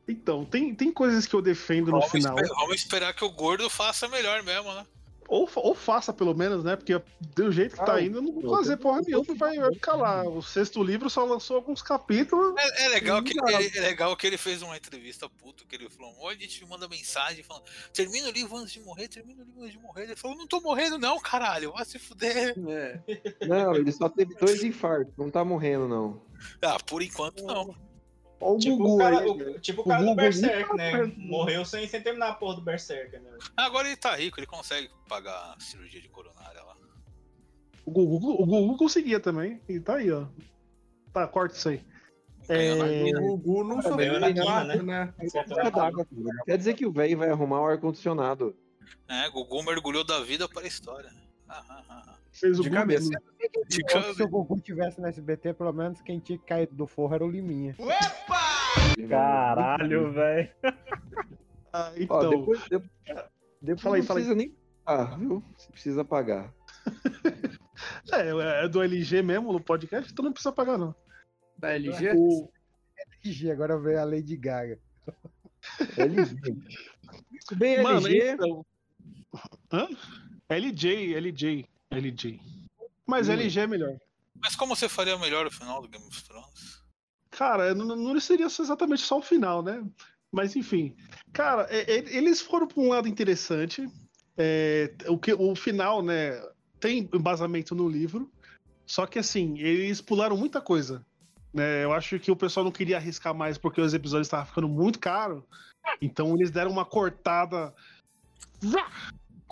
então, 0.08 0.44
tem, 0.44 0.74
tem 0.74 0.92
coisas 0.92 1.26
que 1.26 1.36
eu 1.36 1.42
defendo 1.42 1.88
no 1.88 2.00
vamos 2.00 2.12
final. 2.12 2.36
Esperar, 2.36 2.56
vamos 2.56 2.76
esperar 2.76 3.14
que 3.14 3.24
o 3.24 3.32
gordo 3.32 3.70
faça 3.70 4.08
melhor 4.08 4.42
mesmo, 4.44 4.74
né? 4.74 4.86
Ou, 5.28 5.50
ou 5.56 5.76
faça, 5.76 6.14
pelo 6.14 6.34
menos, 6.34 6.64
né? 6.64 6.76
Porque 6.76 7.02
do 7.36 7.52
jeito 7.52 7.76
que 7.76 7.82
ah, 7.82 7.86
tá 7.86 8.02
indo, 8.02 8.22
não 8.22 8.34
vou 8.34 8.56
fazer 8.56 8.78
porra 8.78 9.02
nenhuma, 9.02 9.34
vai, 9.36 9.58
vai 9.58 9.74
ficar 9.74 9.96
lá. 9.96 10.24
O 10.24 10.42
sexto 10.42 10.84
livro 10.84 11.10
só 11.10 11.24
lançou 11.26 11.56
alguns 11.56 11.82
capítulos. 11.82 12.54
É, 12.58 12.86
é 12.86 12.88
legal, 12.90 13.24
que, 13.24 13.34
é, 13.40 13.78
é, 13.78 13.82
legal 13.82 14.16
que 14.16 14.28
ele 14.28 14.38
fez 14.38 14.62
uma 14.62 14.78
entrevista 14.78 15.30
puto, 15.30 15.66
que 15.66 15.76
ele 15.76 15.90
falou: 15.90 16.14
olha, 16.20 16.38
a 16.38 16.42
gente 16.42 16.66
manda 16.66 16.88
mensagem 16.88 17.44
falando: 17.44 17.66
termina 17.94 18.28
o 18.30 18.32
livro 18.32 18.58
antes 18.58 18.74
de 18.74 18.80
morrer, 18.82 19.08
termina 19.08 19.44
o 19.44 19.46
livro 19.46 19.62
antes 19.62 19.74
de 19.74 19.80
morrer. 19.80 20.04
Ele 20.04 20.16
falou: 20.16 20.38
não 20.38 20.48
tô 20.48 20.62
morrendo, 20.62 20.98
não, 20.98 21.20
caralho, 21.20 21.72
vai 21.74 21.86
se 21.86 22.00
fuder. 22.00 22.54
É. 22.68 23.00
Não, 23.46 23.76
ele 23.76 23.92
só 23.92 24.10
teve 24.10 24.36
dois 24.36 24.64
infartos, 24.64 25.14
não 25.18 25.30
tá 25.30 25.44
morrendo, 25.44 25.88
não. 25.88 26.22
Ah, 26.62 26.78
por 26.80 27.02
enquanto 27.02 27.44
não. 27.44 27.76
Ou 28.44 28.58
tipo, 28.60 28.78
Gugu, 28.78 28.96
o 28.96 28.98
cara, 28.98 29.20
aí, 29.20 29.30
o, 29.30 29.60
tipo 29.60 29.82
o 29.82 29.86
cara 29.86 30.04
do 30.04 30.16
Berserk, 30.16 30.76
né? 30.76 31.14
Morreu 31.18 31.64
sem, 31.66 31.88
sem 31.88 32.02
terminar 32.02 32.30
a 32.30 32.34
porra 32.34 32.56
do 32.56 32.62
Berserk, 32.62 33.18
né? 33.18 33.30
Agora 33.56 33.88
ele 33.88 33.98
tá 33.98 34.16
rico, 34.16 34.40
ele 34.40 34.48
consegue 34.48 34.90
pagar 35.08 35.56
a 35.56 35.60
cirurgia 35.60 36.02
de 36.02 36.10
coronária 36.10 36.62
lá. 36.62 36.76
O 37.86 37.92
Gugu, 37.92 38.42
o 38.42 38.46
Gugu 38.46 38.78
conseguia 38.78 39.20
também, 39.20 39.62
e 39.68 39.80
tá 39.80 39.96
aí, 39.96 40.12
ó. 40.12 40.26
Tá, 41.12 41.28
corta 41.28 41.56
isso 41.56 41.70
aí. 41.70 41.82
É... 42.50 42.74
O 43.20 43.38
Gugu 43.38 43.64
não 43.64 43.82
sofreu 43.82 44.20
na 44.20 44.34
quina, 44.34 44.64
né? 44.64 44.76
né? 44.82 45.14
Quer 46.46 46.58
dizer 46.58 46.74
que 46.74 46.86
o 46.86 46.92
velho 46.92 47.18
vai 47.18 47.30
arrumar 47.30 47.62
o 47.62 47.66
ar-condicionado. 47.66 48.56
É, 49.08 49.30
Gugu 49.30 49.64
mergulhou 49.64 50.04
da 50.04 50.20
vida 50.22 50.48
para 50.48 50.64
a 50.64 50.68
história. 50.68 51.12
Ah, 51.48 51.64
ah, 51.70 51.84
ah. 51.90 52.23
Fez 52.34 52.60
o 52.60 52.64
de 52.64 52.70
cabeça. 52.70 53.10
De 53.68 53.84
cabeça. 53.84 54.14
Se 54.16 54.24
o 54.24 54.28
Gugu 54.28 54.60
tivesse 54.60 55.00
no 55.00 55.08
SBT, 55.08 55.54
pelo 55.54 55.72
menos 55.72 56.02
quem 56.02 56.20
tinha 56.20 56.40
caído 56.40 56.76
do 56.76 56.88
forro 56.88 57.14
era 57.14 57.24
o 57.24 57.30
Liminha. 57.30 57.76
Opa! 57.78 58.44
Caralho, 59.08 60.12
velho. 60.12 60.50
Ah, 61.72 61.92
então. 61.96 62.18
Ó, 62.18 62.30
depois, 62.30 62.62
depois, 62.70 62.92
depois 63.62 63.82
fala 63.82 63.96
aí, 63.96 64.02
não 64.02 64.08
precisa 64.08 64.36
nem 64.36 64.56
pagar, 64.84 65.18
viu? 65.18 65.44
Você 65.58 65.72
precisa 65.72 66.06
pagar. 66.06 66.54
é, 68.12 68.64
é 68.66 68.68
do 68.68 68.82
LG 68.82 69.22
mesmo 69.22 69.54
no 69.54 69.60
podcast, 69.60 70.12
então 70.12 70.26
não 70.26 70.34
precisa 70.34 70.52
pagar, 70.52 70.78
não. 70.78 70.96
Da 71.58 71.74
LG? 71.74 72.14
O... 72.16 72.50
LG, 73.24 73.52
agora 73.52 73.80
veio 73.80 74.00
a 74.00 74.04
Lady 74.04 74.38
Gaga. 74.38 74.80
LG. 75.98 76.36
Bem, 77.56 77.82
Mano, 77.82 78.08
LG. 78.08 78.32
Então... 78.32 78.66
Hã? 79.72 79.88
LJ, 80.50 81.16
LJ. 81.16 81.73
LJ. 81.94 82.40
Mas 83.06 83.30
hum. 83.30 83.34
LG 83.34 83.60
é 83.60 83.68
melhor. 83.68 83.98
Mas 84.42 84.56
como 84.56 84.76
você 84.76 84.90
faria 84.90 85.18
melhor 85.18 85.46
o 85.46 85.52
final 85.52 85.82
do 85.82 85.88
Game 85.88 86.06
of 86.06 86.24
Thrones? 86.24 86.84
Cara, 87.32 87.74
não, 87.74 87.96
não 87.96 88.20
seria 88.20 88.46
exatamente 88.46 89.02
só 89.02 89.20
o 89.20 89.22
final, 89.22 89.64
né? 89.64 89.84
Mas 90.32 90.56
enfim. 90.56 90.96
Cara, 91.32 91.68
é, 91.70 91.80
é, 91.92 92.16
eles 92.16 92.42
foram 92.42 92.68
para 92.68 92.82
um 92.82 92.90
lado 92.90 93.08
interessante. 93.08 93.88
É, 94.38 94.94
o, 95.08 95.18
que, 95.18 95.34
o 95.34 95.56
final, 95.56 96.02
né? 96.02 96.42
Tem 96.80 97.10
embasamento 97.14 97.74
no 97.74 97.88
livro. 97.88 98.32
Só 98.86 99.06
que 99.06 99.18
assim, 99.18 99.58
eles 99.60 100.02
pularam 100.02 100.36
muita 100.36 100.60
coisa. 100.60 101.06
Né? 101.54 101.84
Eu 101.84 101.94
acho 101.94 102.20
que 102.20 102.32
o 102.32 102.36
pessoal 102.36 102.64
não 102.64 102.72
queria 102.72 102.98
arriscar 102.98 103.34
mais 103.34 103.58
porque 103.58 103.80
os 103.80 103.94
episódios 103.94 104.28
estavam 104.28 104.48
ficando 104.48 104.68
muito 104.68 105.00
caros. 105.00 105.44
Então 106.02 106.36
eles 106.36 106.52
deram 106.52 106.72
uma 106.72 106.86
cortada 106.86 107.74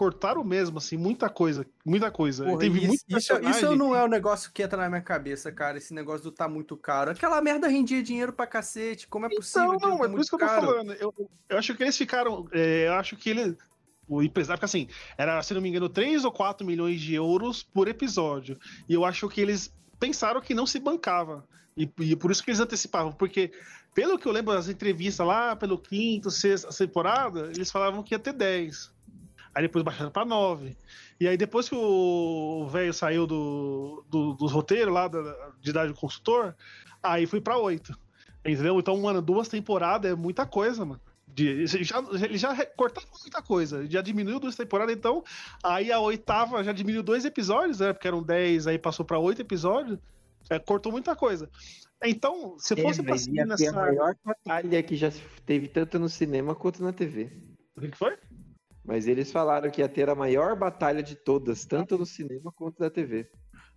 cortaram 0.01 0.43
mesmo, 0.43 0.79
assim, 0.79 0.97
muita 0.97 1.29
coisa, 1.29 1.63
muita 1.85 2.09
coisa. 2.09 2.43
Porra, 2.43 2.57
Teve 2.57 2.87
isso, 2.87 3.05
isso, 3.07 3.39
isso, 3.47 3.75
não 3.75 3.95
é 3.95 4.03
o 4.03 4.07
negócio 4.07 4.51
que 4.51 4.63
entra 4.63 4.81
na 4.81 4.89
minha 4.89 5.01
cabeça, 5.03 5.51
cara, 5.51 5.77
esse 5.77 5.93
negócio 5.93 6.23
do 6.23 6.31
tá 6.31 6.49
muito 6.49 6.75
caro. 6.75 7.11
Aquela 7.11 7.39
merda 7.39 7.67
rendia 7.67 8.01
dinheiro 8.01 8.33
pra 8.33 8.47
cacete, 8.47 9.07
como 9.07 9.25
é 9.25 9.27
então, 9.27 9.37
possível? 9.37 9.75
Então, 9.75 9.89
não, 9.91 9.97
tá 9.99 10.05
é 10.05 10.09
por 10.09 10.19
isso 10.19 10.29
que 10.35 10.43
eu 10.43 10.47
tô 10.47 10.55
falando. 10.55 10.93
Eu, 10.93 11.29
eu 11.49 11.55
acho 11.55 11.75
que 11.75 11.83
eles 11.83 11.95
ficaram, 11.95 12.47
é, 12.51 12.87
eu 12.87 12.93
acho 12.93 13.15
que 13.15 13.29
ele, 13.29 13.55
o 14.07 14.23
empresário, 14.23 14.59
porque 14.59 14.65
assim, 14.65 14.87
era, 15.15 15.39
se 15.43 15.53
não 15.53 15.61
me 15.61 15.69
engano, 15.69 15.87
3 15.87 16.25
ou 16.25 16.31
4 16.31 16.65
milhões 16.65 16.99
de 16.99 17.13
euros 17.13 17.61
por 17.61 17.87
episódio. 17.87 18.57
E 18.89 18.95
eu 18.95 19.05
acho 19.05 19.29
que 19.29 19.39
eles 19.39 19.71
pensaram 19.99 20.41
que 20.41 20.55
não 20.55 20.65
se 20.65 20.79
bancava. 20.79 21.47
E, 21.77 21.87
e 21.99 22.15
por 22.15 22.31
isso 22.31 22.43
que 22.43 22.49
eles 22.49 22.59
antecipavam, 22.59 23.11
porque 23.11 23.51
pelo 23.93 24.17
que 24.17 24.27
eu 24.27 24.31
lembro 24.31 24.55
das 24.55 24.67
entrevistas 24.67 25.27
lá, 25.27 25.55
pelo 25.55 25.77
quinto, 25.77 26.31
sexta 26.31 26.69
temporada, 26.75 27.51
eles 27.53 27.69
falavam 27.69 28.01
que 28.01 28.15
ia 28.15 28.19
ter 28.19 28.33
10. 28.33 28.91
Aí 29.53 29.63
depois 29.63 29.83
baixaram 29.83 30.11
pra 30.11 30.25
9. 30.25 30.75
E 31.19 31.27
aí 31.27 31.37
depois 31.37 31.67
que 31.67 31.75
o 31.75 32.67
velho 32.71 32.93
saiu 32.93 33.27
do, 33.27 34.03
do, 34.09 34.33
dos 34.33 34.51
roteiros 34.51 34.93
lá 34.93 35.07
da, 35.07 35.51
de 35.59 35.69
idade 35.69 35.91
do 35.91 35.99
consultor, 35.99 36.55
aí 37.03 37.25
fui 37.25 37.41
pra 37.41 37.57
8. 37.57 37.97
Entendeu? 38.45 38.79
Então, 38.79 38.97
mano, 38.97 39.21
duas 39.21 39.47
temporadas 39.47 40.11
é 40.11 40.15
muita 40.15 40.45
coisa, 40.45 40.83
mano. 40.85 41.01
De, 41.27 41.65
já, 41.65 42.03
ele 42.21 42.37
já 42.37 42.65
cortava 42.75 43.07
muita 43.21 43.41
coisa, 43.41 43.85
já 43.89 44.01
diminuiu 44.01 44.37
duas 44.37 44.55
temporadas, 44.55 44.93
então 44.93 45.23
aí 45.63 45.89
a 45.89 45.97
oitava 45.97 46.61
já 46.61 46.73
diminuiu 46.73 47.01
dois 47.01 47.23
episódios, 47.23 47.79
né? 47.79 47.93
Porque 47.93 48.07
eram 48.07 48.21
10, 48.21 48.67
aí 48.67 48.77
passou 48.77 49.05
para 49.05 49.17
oito 49.17 49.41
episódios, 49.41 49.97
é, 50.49 50.59
cortou 50.59 50.91
muita 50.91 51.15
coisa. 51.15 51.49
Então, 52.03 52.55
se 52.57 52.73
é, 52.73 52.81
fosse 52.81 53.03
pra 53.03 53.17
seguir 53.17 53.45
nessa. 53.45 53.69
a 53.69 53.73
maior 53.73 54.15
batalha 54.25 54.83
que 54.83 54.97
já 54.97 55.09
teve 55.45 55.67
tanto 55.67 55.99
no 55.99 56.09
cinema 56.09 56.55
quanto 56.55 56.83
na 56.83 56.91
TV. 56.91 57.31
O 57.77 57.81
que 57.81 57.97
foi? 57.97 58.17
Mas 58.91 59.07
eles 59.07 59.31
falaram 59.31 59.71
que 59.71 59.79
ia 59.79 59.87
ter 59.87 60.09
a 60.09 60.15
maior 60.15 60.53
batalha 60.53 61.01
de 61.01 61.15
todas, 61.15 61.63
tanto 61.63 61.97
no 61.97 62.05
cinema 62.05 62.51
quanto 62.51 62.77
na 62.77 62.89
TV. 62.89 63.25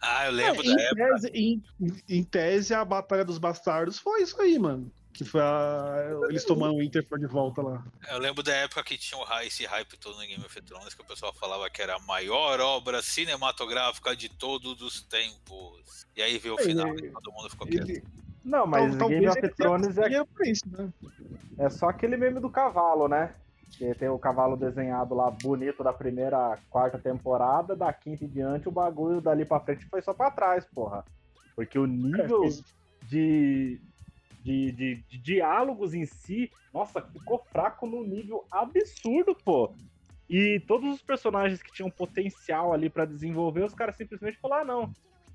Ah, 0.03 0.27
eu 0.27 0.33
lembro 0.33 0.61
é, 0.63 0.65
da 0.65 0.71
em 0.73 0.85
época. 0.87 1.13
Tese, 1.13 1.29
em, 1.33 1.63
em, 2.09 2.25
tese, 2.25 2.75
a 2.75 2.85
Batalha 2.85 3.25
dos 3.25 3.39
Bastardos 3.39 3.97
foi 3.97 4.23
isso 4.23 4.43
aí, 4.43 4.59
mano. 4.59 4.93
Que 5.13 5.25
foi 5.25 5.41
a... 5.41 6.19
eles 6.29 6.45
tomando 6.45 6.79
o 6.79 6.83
Interfor 6.83 7.21
de 7.21 7.29
volta 7.29 7.63
lá. 7.63 7.87
Eu 8.11 8.19
lembro 8.19 8.43
da 8.43 8.53
época 8.57 8.83
que 8.83 8.99
tinha 8.99 9.25
esse 9.45 9.65
hype 9.65 9.97
todo 9.99 10.17
no 10.17 10.27
Game 10.27 10.45
of 10.45 10.63
Thrones, 10.63 10.95
que 10.95 11.03
o 11.03 11.07
pessoal 11.07 11.33
falava 11.33 11.71
que 11.71 11.81
era 11.81 11.95
a 11.95 12.01
maior 12.01 12.59
obra 12.59 13.01
cinematográfica 13.01 14.17
de 14.17 14.29
todos 14.29 14.83
os 14.83 15.01
tempos. 15.01 16.09
E 16.17 16.23
aí 16.23 16.39
veio 16.39 16.57
o 16.57 16.59
final 16.59 16.89
e 16.89 17.09
todo 17.09 17.33
mundo 17.33 17.51
ficou 17.51 17.69
quieto. 17.69 18.05
Não, 18.45 18.67
mas 18.67 18.93
então, 18.93 19.09
Game 19.09 19.29
of 19.29 19.49
Thrones 19.51 19.97
é... 19.97 20.51
Isso, 20.51 20.65
né? 20.67 20.93
é 21.57 21.71
só 21.71 21.91
aquele 21.91 22.17
meme 22.17 22.41
do 22.41 22.51
cavalo, 22.51 23.07
né? 23.07 23.33
Que 23.77 23.95
tem 23.95 24.09
o 24.09 24.19
cavalo 24.19 24.57
desenhado 24.57 25.15
lá 25.15 25.31
bonito 25.31 25.83
da 25.83 25.93
primeira, 25.93 26.59
quarta 26.71 26.99
temporada, 26.99 27.75
da 27.75 27.93
quinta 27.93 28.25
em 28.25 28.29
diante, 28.29 28.69
o 28.69 28.73
bagulho 28.73 29.21
dali 29.21 29.45
pra 29.45 29.61
frente 29.61 29.87
foi 29.87 30.01
só 30.01 30.15
pra 30.15 30.31
trás, 30.31 30.65
porra. 30.65 31.05
Porque 31.57 31.79
o 31.79 31.87
nível 31.87 32.49
de, 33.09 33.81
de, 34.43 34.73
de, 34.73 34.95
de 35.09 35.19
diálogos 35.19 35.95
em 35.95 36.05
si, 36.07 36.51
nossa, 36.73 37.01
ficou 37.01 37.45
fraco 37.51 37.87
num 37.87 38.05
nível 38.05 38.45
absurdo, 38.51 39.37
pô. 39.45 39.73
E 40.29 40.61
todos 40.67 40.95
os 40.95 41.03
personagens 41.03 41.63
que 41.63 41.73
tinham 41.73 41.91
potencial 41.91 42.73
ali 42.73 42.89
para 42.89 43.05
desenvolver, 43.05 43.65
os 43.65 43.75
caras 43.75 43.97
simplesmente 43.97 44.39
falaram: 44.39 44.63
ah, 44.63 44.65
não, 44.65 44.93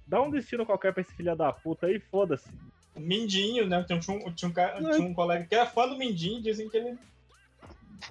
dá 0.08 0.22
um 0.22 0.32
destino 0.32 0.66
qualquer 0.66 0.94
pra 0.94 1.02
esse 1.02 1.14
filho 1.14 1.36
da 1.36 1.54
puta 1.54 1.88
aí, 1.88 2.00
foda-se. 2.00 2.50
Mindinho, 2.98 3.68
né? 3.68 3.84
Tinha 3.84 3.98
um, 3.98 4.34
tinha, 4.34 4.50
um, 4.50 4.92
tinha 4.92 5.08
um 5.08 5.14
colega 5.14 5.46
que 5.46 5.56
era 5.56 5.66
fã 5.66 5.88
do 5.88 5.98
Mindinho, 5.98 6.42
dizem 6.42 6.68
que 6.68 6.76
ele 6.76 6.98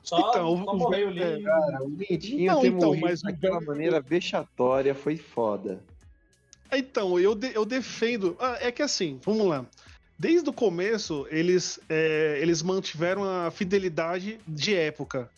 só, 0.02 0.30
então, 0.30 0.64
só 0.64 0.74
morreu 0.74 1.08
ali. 1.08 1.22
É, 1.22 1.42
cara, 1.42 1.82
o 1.82 1.88
Netinho 1.88 2.52
não, 2.52 2.60
ter 2.60 2.68
então, 2.68 2.88
morrido 2.88 3.06
mas 3.06 3.22
daquela 3.22 3.60
maneira 3.60 4.00
vexatória 4.00 4.94
foi 4.94 5.16
foda. 5.16 5.80
Então, 6.72 7.18
eu, 7.18 7.34
de, 7.34 7.54
eu 7.54 7.64
defendo. 7.64 8.36
Ah, 8.38 8.58
é 8.60 8.70
que 8.70 8.82
assim, 8.82 9.18
vamos 9.24 9.46
lá. 9.46 9.64
Desde 10.18 10.48
o 10.48 10.52
começo, 10.52 11.26
eles, 11.30 11.78
é, 11.88 12.38
eles 12.40 12.62
mantiveram 12.62 13.24
a 13.24 13.50
fidelidade 13.50 14.40
de 14.46 14.74
época. 14.74 15.30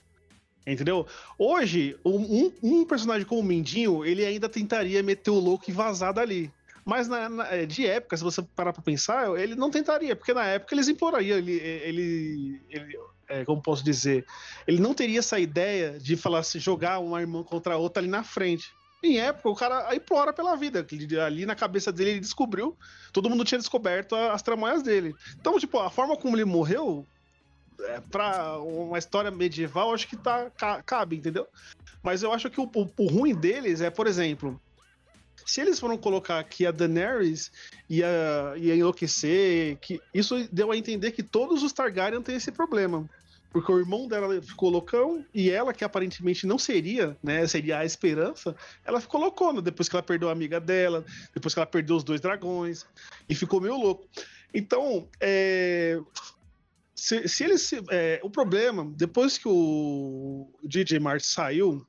Entendeu? 0.66 1.06
Hoje, 1.38 1.98
um, 2.04 2.52
um, 2.62 2.84
personagem 2.84 3.26
como 3.26 3.40
o 3.40 3.44
Mindinho, 3.44 4.04
ele 4.04 4.24
ainda 4.24 4.48
tentaria 4.48 5.02
meter 5.02 5.30
o 5.30 5.38
louco 5.38 5.64
e 5.68 5.72
vazar 5.72 6.12
dali. 6.12 6.50
Mas 6.84 7.08
na, 7.08 7.28
na, 7.28 7.46
é, 7.48 7.66
de 7.66 7.86
época, 7.86 8.16
se 8.16 8.22
você 8.22 8.42
parar 8.42 8.72
pra 8.72 8.82
pensar, 8.82 9.38
ele 9.38 9.54
não 9.54 9.70
tentaria, 9.70 10.16
porque 10.16 10.34
na 10.34 10.44
época 10.46 10.74
eles 10.74 10.88
implorariam, 10.88 11.38
ele, 11.38 11.52
ele, 11.52 12.60
ele 12.68 12.98
é, 13.30 13.44
como 13.44 13.62
posso 13.62 13.84
dizer, 13.84 14.26
ele 14.66 14.80
não 14.80 14.92
teria 14.92 15.20
essa 15.20 15.38
ideia 15.38 15.98
de 15.98 16.16
falar 16.16 16.40
assim, 16.40 16.58
jogar 16.58 16.98
uma 16.98 17.20
irmã 17.20 17.42
contra 17.42 17.74
a 17.74 17.78
outra 17.78 18.02
ali 18.02 18.08
na 18.08 18.24
frente. 18.24 18.72
Em 19.02 19.18
época, 19.18 19.48
o 19.48 19.54
cara 19.54 19.94
implora 19.94 20.32
pela 20.32 20.56
vida. 20.56 20.86
Ali 21.24 21.46
na 21.46 21.54
cabeça 21.54 21.90
dele, 21.90 22.10
ele 22.10 22.20
descobriu. 22.20 22.76
Todo 23.12 23.30
mundo 23.30 23.44
tinha 23.44 23.58
descoberto 23.58 24.14
as 24.14 24.42
tramanhas 24.42 24.82
dele. 24.82 25.14
Então, 25.40 25.58
tipo, 25.58 25.78
a 25.78 25.88
forma 25.88 26.16
como 26.16 26.36
ele 26.36 26.44
morreu, 26.44 27.06
é, 27.80 28.00
pra 28.10 28.58
uma 28.58 28.98
história 28.98 29.30
medieval, 29.30 29.94
acho 29.94 30.06
que 30.06 30.16
tá, 30.16 30.50
cabe, 30.84 31.16
entendeu? 31.16 31.46
Mas 32.02 32.22
eu 32.22 32.32
acho 32.32 32.50
que 32.50 32.60
o, 32.60 32.64
o, 32.74 32.90
o 32.98 33.06
ruim 33.06 33.34
deles 33.34 33.80
é, 33.80 33.88
por 33.88 34.06
exemplo, 34.06 34.60
se 35.46 35.60
eles 35.60 35.80
foram 35.80 35.96
colocar 35.96 36.42
que 36.44 36.66
a 36.66 36.70
Daenerys 36.70 37.50
ia, 37.88 38.06
ia 38.56 38.76
enlouquecer, 38.76 39.76
que 39.78 40.00
isso 40.12 40.48
deu 40.52 40.70
a 40.70 40.76
entender 40.76 41.12
que 41.12 41.22
todos 41.22 41.62
os 41.62 41.72
Targaryen 41.72 42.22
têm 42.22 42.36
esse 42.36 42.52
problema. 42.52 43.08
Porque 43.50 43.70
o 43.70 43.78
irmão 43.78 44.06
dela 44.06 44.40
ficou 44.40 44.70
loucão 44.70 45.24
e 45.34 45.50
ela, 45.50 45.74
que 45.74 45.84
aparentemente 45.84 46.46
não 46.46 46.58
seria, 46.58 47.16
né? 47.22 47.46
Seria 47.46 47.78
a 47.78 47.84
esperança, 47.84 48.54
ela 48.84 49.00
ficou 49.00 49.20
loucona 49.20 49.60
depois 49.60 49.88
que 49.88 49.96
ela 49.96 50.02
perdeu 50.02 50.28
a 50.28 50.32
amiga 50.32 50.60
dela, 50.60 51.04
depois 51.34 51.52
que 51.52 51.58
ela 51.58 51.66
perdeu 51.66 51.96
os 51.96 52.04
dois 52.04 52.20
dragões 52.20 52.86
e 53.28 53.34
ficou 53.34 53.60
meio 53.60 53.76
louco. 53.76 54.06
Então, 54.54 55.08
é, 55.20 56.00
se, 56.94 57.26
se 57.28 57.44
eles. 57.44 57.62
Se, 57.62 57.82
é, 57.90 58.20
o 58.22 58.28
problema, 58.28 58.92
depois 58.94 59.38
que 59.38 59.48
o 59.48 60.48
DJ 60.62 60.98
Martin 61.00 61.26
saiu, 61.26 61.86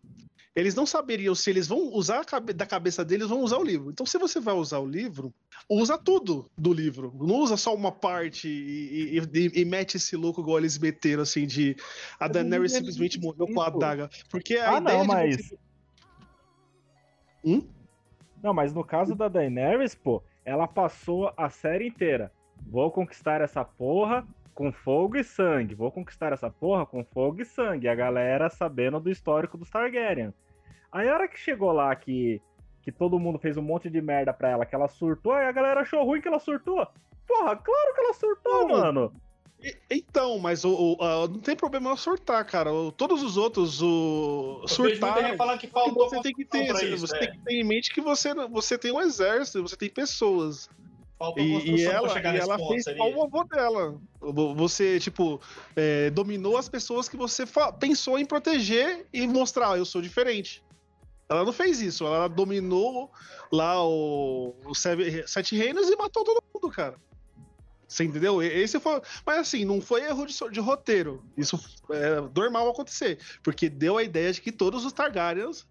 eles 0.55 0.75
não 0.75 0.85
saberiam 0.85 1.33
se 1.33 1.49
eles 1.49 1.67
vão 1.67 1.93
usar 1.93 2.25
da 2.53 2.65
cabeça 2.65 3.05
deles, 3.05 3.29
vão 3.29 3.41
usar 3.41 3.57
o 3.57 3.63
livro. 3.63 3.89
Então, 3.89 4.05
se 4.05 4.17
você 4.17 4.39
vai 4.39 4.53
usar 4.53 4.79
o 4.79 4.85
livro, 4.85 5.33
usa 5.69 5.97
tudo 5.97 6.49
do 6.57 6.73
livro. 6.73 7.13
Não 7.17 7.35
usa 7.35 7.55
só 7.55 7.73
uma 7.73 7.91
parte 7.91 8.49
e, 8.49 9.17
e, 9.17 9.61
e 9.61 9.65
mete 9.65 9.95
esse 9.95 10.15
louco 10.17 10.41
igual 10.41 10.57
eles 10.57 10.77
meteram, 10.77 11.23
assim, 11.23 11.47
de 11.47 11.75
a 12.19 12.27
Daenerys 12.27 12.73
simplesmente 12.73 13.19
morreu 13.19 13.47
com 13.47 13.61
a 13.61 13.67
adaga. 13.67 14.09
Porque 14.29 14.57
a 14.57 14.75
ah, 14.75 14.77
ideia 14.79 14.97
não, 14.97 15.05
mas... 15.05 15.37
Você... 15.37 15.57
Hum? 17.45 17.67
Não, 18.43 18.53
mas 18.53 18.73
no 18.73 18.83
caso 18.83 19.15
da 19.15 19.29
Daenerys, 19.29 19.95
pô, 19.95 20.21
ela 20.43 20.67
passou 20.67 21.31
a 21.37 21.49
série 21.49 21.87
inteira. 21.87 22.31
Vou 22.67 22.91
conquistar 22.91 23.39
essa 23.39 23.63
porra, 23.63 24.27
com 24.53 24.71
fogo 24.71 25.17
e 25.17 25.23
sangue. 25.23 25.75
Vou 25.75 25.91
conquistar 25.91 26.33
essa 26.33 26.49
porra 26.49 26.85
com 26.85 27.03
fogo 27.03 27.41
e 27.41 27.45
sangue. 27.45 27.87
A 27.87 27.95
galera 27.95 28.49
sabendo 28.49 28.99
do 28.99 29.09
histórico 29.09 29.57
dos 29.57 29.69
Targaryen. 29.69 30.33
Aí 30.91 31.07
a 31.07 31.13
hora 31.13 31.27
que 31.27 31.39
chegou 31.39 31.71
lá 31.71 31.95
que, 31.95 32.41
que 32.81 32.91
todo 32.91 33.19
mundo 33.19 33.39
fez 33.39 33.57
um 33.57 33.61
monte 33.61 33.89
de 33.89 34.01
merda 34.01 34.33
pra 34.33 34.49
ela, 34.49 34.65
que 34.65 34.75
ela 34.75 34.87
surtou, 34.87 35.31
aí 35.33 35.45
a 35.45 35.51
galera 35.51 35.81
achou 35.81 36.03
ruim 36.03 36.21
que 36.21 36.27
ela 36.27 36.39
surtou. 36.39 36.85
Porra, 37.27 37.55
claro 37.55 37.93
que 37.93 38.01
ela 38.01 38.13
surtou, 38.13 38.67
mano. 38.67 39.13
Então, 39.89 40.39
mas 40.39 40.65
o, 40.65 40.97
o 40.99 41.27
não 41.27 41.39
tem 41.39 41.55
problema 41.55 41.89
ela 41.89 41.97
surtar, 41.97 42.43
cara. 42.45 42.71
todos 42.97 43.21
os 43.21 43.37
outros, 43.37 43.81
o 43.81 44.63
surtar. 44.67 45.37
falando 45.37 45.59
que 45.59 45.67
faltou 45.67 46.09
você 46.09 46.19
tem 46.21 46.33
que 46.33 46.45
ter, 46.45 46.65
isso, 46.83 47.07
você 47.07 47.15
é. 47.15 47.19
tem 47.19 47.31
que 47.31 47.37
ter 47.39 47.53
em 47.53 47.63
mente 47.63 47.93
que 47.93 48.01
você, 48.01 48.33
você 48.49 48.77
tem 48.77 48.91
um 48.91 48.99
exército, 48.99 49.61
você 49.61 49.77
tem 49.77 49.89
pessoas. 49.89 50.67
E, 51.37 51.81
e 51.81 51.85
ela, 51.85 52.19
e 52.19 52.37
ela 52.37 52.57
fez 52.57 52.87
ali. 52.87 52.99
o 52.99 53.23
avô 53.23 53.43
dela. 53.43 53.99
Você, 54.55 54.99
tipo, 54.99 55.39
é, 55.75 56.09
dominou 56.09 56.57
as 56.57 56.67
pessoas 56.67 57.07
que 57.07 57.17
você 57.17 57.43
pensou 57.79 58.17
em 58.17 58.25
proteger 58.25 59.05
e 59.13 59.27
mostrar, 59.27 59.77
eu 59.77 59.85
sou 59.85 60.01
diferente. 60.01 60.63
Ela 61.29 61.45
não 61.45 61.53
fez 61.53 61.79
isso, 61.79 62.05
ela 62.05 62.27
dominou 62.27 63.11
lá 63.51 63.81
o, 63.85 64.55
o 64.65 64.75
Sete 64.75 65.55
Reinos 65.55 65.89
e 65.89 65.95
matou 65.95 66.23
todo 66.23 66.43
mundo, 66.53 66.69
cara. 66.69 66.95
Você 67.87 68.05
entendeu? 68.05 68.41
Esse 68.41 68.79
foi. 68.79 69.01
Mas 69.25 69.39
assim, 69.39 69.65
não 69.65 69.81
foi 69.81 70.03
erro 70.03 70.25
de, 70.25 70.33
de 70.49 70.59
roteiro. 70.61 71.25
Isso 71.35 71.59
é 71.89 72.21
normal 72.33 72.69
acontecer. 72.69 73.19
Porque 73.43 73.69
deu 73.69 73.97
a 73.97 74.03
ideia 74.03 74.31
de 74.31 74.41
que 74.41 74.49
todos 74.51 74.85
os 74.85 74.93
Targaryens 74.93 75.67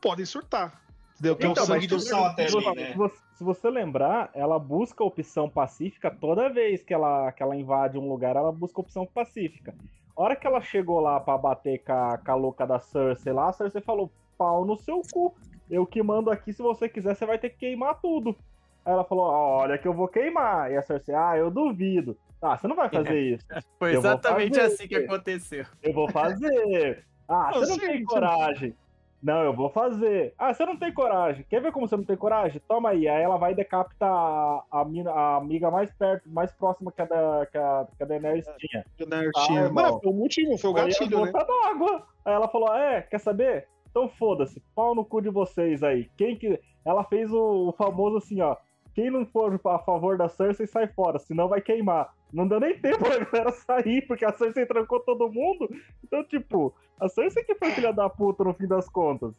podem 0.00 0.24
surtar. 0.24 0.82
Entendeu? 1.18 1.36
Que 1.36 1.46
então, 1.46 1.62
é 1.62 1.64
o 1.64 1.66
sangue 1.66 1.86
do... 1.86 1.96
até 2.24 2.46
ali, 2.46 2.76
né? 2.76 3.10
se 3.34 3.44
você 3.44 3.68
lembrar, 3.68 4.30
ela 4.34 4.58
busca 4.58 5.02
a 5.02 5.06
opção 5.06 5.48
pacífica 5.50 6.10
toda 6.10 6.48
vez 6.48 6.82
que 6.84 6.94
ela, 6.94 7.32
que 7.32 7.42
ela 7.42 7.56
invade 7.56 7.98
um 7.98 8.08
lugar, 8.08 8.36
ela 8.36 8.52
busca 8.52 8.80
a 8.80 8.82
opção 8.82 9.04
pacífica. 9.04 9.74
A 10.16 10.22
hora 10.22 10.36
que 10.36 10.46
ela 10.46 10.60
chegou 10.60 11.00
lá 11.00 11.18
para 11.18 11.36
bater 11.38 11.78
com 11.84 11.92
a, 11.92 12.18
com 12.18 12.30
a 12.30 12.34
louca 12.34 12.66
da 12.66 12.78
Cersei 12.78 13.32
lá, 13.32 13.48
a 13.48 13.52
Cersei 13.52 13.80
falou: 13.80 14.10
pau 14.36 14.64
no 14.64 14.76
seu 14.76 15.02
cu. 15.12 15.34
Eu 15.68 15.84
que 15.84 16.02
mando 16.02 16.30
aqui, 16.30 16.52
se 16.52 16.62
você 16.62 16.88
quiser, 16.88 17.14
você 17.14 17.26
vai 17.26 17.38
ter 17.38 17.50
que 17.50 17.58
queimar 17.58 18.00
tudo. 18.00 18.36
Aí 18.84 18.92
ela 18.92 19.04
falou: 19.04 19.26
olha 19.26 19.76
que 19.76 19.86
eu 19.86 19.92
vou 19.92 20.08
queimar. 20.08 20.70
E 20.70 20.76
a 20.76 20.82
Cersei: 20.82 21.14
ah, 21.14 21.36
eu 21.36 21.50
duvido. 21.50 22.16
Ah, 22.40 22.56
você 22.56 22.68
não 22.68 22.76
vai 22.76 22.88
fazer 22.88 23.18
isso. 23.34 23.44
Foi 23.78 23.94
exatamente 23.94 24.58
assim 24.60 24.86
que 24.86 24.96
aconteceu. 24.96 25.64
Eu 25.82 25.92
vou 25.92 26.08
fazer. 26.10 27.04
Ah, 27.28 27.50
você 27.52 27.70
não 27.70 27.78
tem 27.78 28.04
coragem. 28.04 28.74
Não, 29.22 29.42
eu 29.42 29.52
vou 29.52 29.68
fazer. 29.68 30.32
Ah, 30.38 30.54
você 30.54 30.64
não 30.64 30.76
tem 30.76 30.92
coragem. 30.92 31.44
Quer 31.48 31.60
ver 31.60 31.72
como 31.72 31.88
você 31.88 31.96
não 31.96 32.04
tem 32.04 32.16
coragem? 32.16 32.62
Toma 32.68 32.90
aí. 32.90 33.08
Aí 33.08 33.22
ela 33.22 33.36
vai 33.36 33.54
decapitar 33.54 34.10
a, 34.10 34.64
a, 34.70 34.84
mina, 34.84 35.10
a 35.10 35.36
amiga 35.36 35.70
mais 35.70 35.92
perto, 35.92 36.28
mais 36.30 36.52
próxima 36.52 36.92
que 36.92 37.02
a, 37.02 37.04
da, 37.04 37.46
que 37.50 37.58
a, 37.58 37.86
que 37.96 38.02
a 38.02 38.06
Daenerys 38.06 38.46
é, 38.46 38.54
tinha. 38.58 38.84
Daenerys 38.98 39.32
ah, 39.36 39.46
tinha. 39.46 39.68
Mano, 39.70 40.00
foi 40.00 40.12
o 40.12 40.14
motivo, 40.14 40.56
foi 40.56 40.70
o 40.70 40.72
gatilho, 40.74 41.24
aí 41.24 41.32
né? 41.32 41.40
água. 41.64 42.06
Aí 42.24 42.32
ela 42.32 42.48
falou, 42.48 42.72
é, 42.74 43.02
quer 43.02 43.18
saber? 43.18 43.66
Então 43.90 44.08
foda-se, 44.08 44.62
pau 44.74 44.94
no 44.94 45.04
cu 45.04 45.20
de 45.20 45.30
vocês 45.30 45.82
aí. 45.82 46.08
Quem 46.16 46.36
que... 46.36 46.60
Ela 46.84 47.04
fez 47.04 47.30
o, 47.32 47.68
o 47.68 47.72
famoso 47.72 48.18
assim, 48.18 48.40
ó. 48.40 48.56
Quem 48.94 49.10
não 49.10 49.24
for 49.26 49.60
a 49.64 49.78
favor 49.78 50.16
da 50.16 50.28
Cersei, 50.28 50.66
sai 50.66 50.88
fora, 50.88 51.18
senão 51.18 51.48
vai 51.48 51.60
queimar. 51.60 52.12
Não 52.32 52.46
deu 52.46 52.60
nem 52.60 52.78
tempo 52.78 52.98
pra 53.04 53.24
galera 53.24 53.52
sair, 53.52 54.06
porque 54.06 54.24
a 54.24 54.32
Cersei 54.32 54.66
trancou 54.66 55.00
todo 55.00 55.30
mundo. 55.30 55.68
Então, 56.04 56.24
tipo, 56.24 56.74
a 57.00 57.08
Cersei 57.08 57.44
que 57.44 57.54
foi 57.54 57.70
filha 57.72 57.92
da 57.92 58.08
puta 58.08 58.44
no 58.44 58.54
fim 58.54 58.66
das 58.66 58.88
contas. 58.88 59.32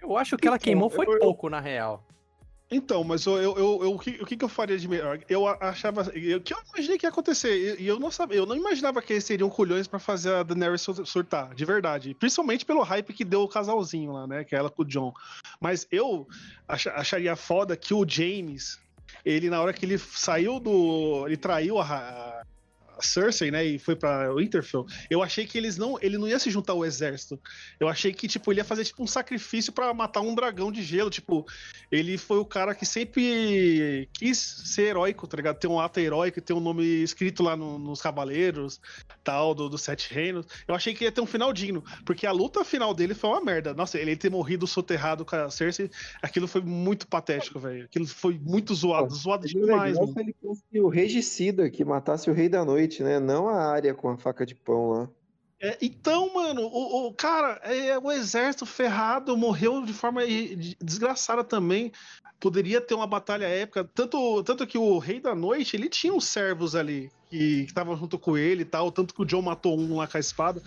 Eu 0.00 0.16
acho 0.16 0.36
que 0.36 0.46
ela 0.46 0.56
então, 0.56 0.64
queimou 0.64 0.90
foi 0.90 1.06
eu, 1.06 1.18
pouco, 1.18 1.48
na 1.48 1.60
real. 1.60 2.02
Então, 2.70 3.02
mas 3.02 3.26
eu, 3.26 3.36
eu, 3.36 3.56
eu, 3.58 3.94
o, 3.94 3.98
que, 3.98 4.10
o 4.22 4.24
que 4.24 4.42
eu 4.42 4.48
faria 4.48 4.78
de 4.78 4.86
melhor? 4.86 5.18
Eu 5.28 5.48
achava. 5.48 6.02
Eu, 6.14 6.40
que 6.40 6.54
eu 6.54 6.58
imaginei 6.72 6.96
que 6.96 7.04
ia 7.04 7.10
acontecer. 7.10 7.80
E 7.80 7.86
eu, 7.86 7.98
não 7.98 8.12
sabia, 8.12 8.38
eu 8.38 8.46
não 8.46 8.54
imaginava 8.54 9.02
que 9.02 9.12
eles 9.12 9.24
seriam 9.24 9.50
culhões 9.50 9.88
para 9.88 9.98
fazer 9.98 10.32
a 10.32 10.42
Daenerys 10.44 10.86
surtar, 11.04 11.52
de 11.52 11.64
verdade. 11.64 12.14
Principalmente 12.14 12.64
pelo 12.64 12.82
hype 12.82 13.12
que 13.12 13.24
deu 13.24 13.42
o 13.42 13.48
casalzinho 13.48 14.12
lá, 14.12 14.26
né? 14.26 14.44
Que 14.44 14.54
é 14.54 14.58
ela 14.58 14.70
com 14.70 14.82
o 14.82 14.84
John. 14.84 15.12
Mas 15.60 15.86
eu 15.90 16.28
acharia 16.68 17.34
foda 17.34 17.76
que 17.76 17.92
o 17.92 18.08
James, 18.08 18.78
ele, 19.24 19.50
na 19.50 19.60
hora 19.60 19.72
que 19.72 19.84
ele 19.84 19.98
saiu 19.98 20.58
do. 20.60 21.26
Ele 21.26 21.36
traiu 21.36 21.78
a, 21.80 22.39
Cersei, 23.02 23.50
né, 23.50 23.64
e 23.64 23.78
foi 23.78 23.96
para 23.96 24.32
Winterfell, 24.34 24.86
eu 25.08 25.22
achei 25.22 25.46
que 25.46 25.56
eles 25.56 25.76
não, 25.76 25.98
ele 26.00 26.18
não 26.18 26.28
ia 26.28 26.38
se 26.38 26.50
juntar 26.50 26.72
ao 26.72 26.84
exército. 26.84 27.40
Eu 27.78 27.88
achei 27.88 28.12
que 28.12 28.28
tipo 28.28 28.52
ele 28.52 28.60
ia 28.60 28.64
fazer 28.64 28.84
tipo 28.84 29.02
um 29.02 29.06
sacrifício 29.06 29.72
para 29.72 29.92
matar 29.92 30.20
um 30.20 30.34
dragão 30.34 30.70
de 30.70 30.82
gelo, 30.82 31.10
tipo, 31.10 31.46
ele 31.90 32.16
foi 32.18 32.38
o 32.38 32.44
cara 32.44 32.74
que 32.74 32.86
sempre 32.86 34.08
quis 34.12 34.38
ser 34.38 34.88
heróico, 34.88 35.26
tá 35.26 35.36
ligado? 35.36 35.58
Ter 35.58 35.68
um 35.68 35.80
ato 35.80 36.00
heróico, 36.00 36.40
ter 36.40 36.52
um 36.52 36.60
nome 36.60 36.84
escrito 36.84 37.42
lá 37.42 37.56
no, 37.56 37.78
nos 37.78 38.00
cavaleiros, 38.00 38.80
tal, 39.22 39.54
do, 39.54 39.68
do 39.68 39.78
Sete 39.78 40.12
Reinos. 40.12 40.46
Eu 40.66 40.74
achei 40.74 40.94
que 40.94 41.04
ia 41.04 41.12
ter 41.12 41.20
um 41.20 41.26
final 41.26 41.52
digno, 41.52 41.84
porque 42.04 42.26
a 42.26 42.32
luta 42.32 42.64
final 42.64 42.94
dele 42.94 43.14
foi 43.14 43.30
uma 43.30 43.40
merda. 43.40 43.74
Nossa, 43.74 43.98
ele 43.98 44.16
ter 44.16 44.30
morrido 44.30 44.66
soterrado 44.66 45.24
com 45.24 45.36
a 45.36 45.50
Cersei, 45.50 45.90
aquilo 46.22 46.46
foi 46.46 46.60
muito 46.60 47.06
patético, 47.06 47.58
velho. 47.58 47.84
Aquilo 47.84 48.06
foi 48.06 48.38
muito 48.38 48.74
zoado, 48.74 49.14
zoado 49.14 49.46
demais. 49.46 49.98
Mano. 49.98 50.14
Ele 50.18 50.80
o 50.80 50.88
regicida 50.88 51.70
que 51.70 51.84
matasse 51.84 52.30
o 52.30 52.32
Rei 52.32 52.48
da 52.48 52.64
Noite 52.64 52.89
né? 52.98 53.20
Não 53.20 53.48
a 53.48 53.72
área 53.72 53.94
com 53.94 54.08
a 54.08 54.16
faca 54.16 54.44
de 54.44 54.54
pão 54.54 54.90
lá. 54.90 55.08
É, 55.62 55.76
então, 55.82 56.32
mano, 56.32 56.62
o, 56.62 57.08
o 57.08 57.12
cara, 57.12 57.60
é, 57.64 57.98
o 57.98 58.10
exército 58.10 58.64
ferrado 58.64 59.36
morreu 59.36 59.84
de 59.84 59.92
forma 59.92 60.22
desgraçada 60.80 61.44
também. 61.44 61.92
Poderia 62.40 62.80
ter 62.80 62.94
uma 62.94 63.06
batalha 63.06 63.44
épica. 63.44 63.84
Tanto, 63.94 64.42
tanto 64.42 64.66
que 64.66 64.78
o 64.78 64.98
Rei 64.98 65.20
da 65.20 65.34
Noite, 65.34 65.76
ele 65.76 65.90
tinha 65.90 66.14
uns 66.14 66.24
servos 66.24 66.74
ali 66.74 67.12
que 67.28 67.64
estavam 67.64 67.94
junto 67.94 68.18
com 68.18 68.38
ele 68.38 68.62
e 68.62 68.64
tal. 68.64 68.90
Tanto 68.90 69.14
que 69.14 69.20
o 69.20 69.26
John 69.26 69.42
matou 69.42 69.78
um 69.78 69.96
lá 69.96 70.06
com 70.06 70.16
a 70.16 70.20
espada. 70.20 70.62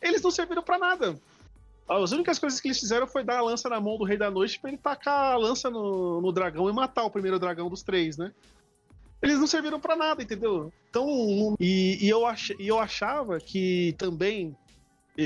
Eles 0.00 0.22
não 0.22 0.30
serviram 0.30 0.62
para 0.62 0.78
nada. 0.78 1.20
As 1.86 2.12
únicas 2.12 2.38
coisas 2.38 2.58
que 2.60 2.68
eles 2.68 2.80
fizeram 2.80 3.06
foi 3.06 3.22
dar 3.22 3.38
a 3.38 3.42
lança 3.42 3.68
na 3.68 3.78
mão 3.78 3.98
do 3.98 4.04
Rei 4.04 4.16
da 4.16 4.30
Noite 4.30 4.58
para 4.58 4.70
ele 4.70 4.78
tacar 4.78 5.34
a 5.34 5.36
lança 5.36 5.68
no, 5.68 6.22
no 6.22 6.32
dragão 6.32 6.68
e 6.70 6.72
matar 6.72 7.04
o 7.04 7.10
primeiro 7.10 7.38
dragão 7.38 7.68
dos 7.68 7.82
três, 7.82 8.16
né? 8.16 8.32
Eles 9.24 9.38
não 9.38 9.46
serviram 9.46 9.80
para 9.80 9.96
nada, 9.96 10.22
entendeu? 10.22 10.72
Então, 10.90 11.56
e, 11.58 11.98
e, 12.00 12.08
eu 12.08 12.26
ach, 12.26 12.50
e 12.58 12.68
eu 12.68 12.78
achava 12.78 13.38
que 13.38 13.94
também 13.98 14.56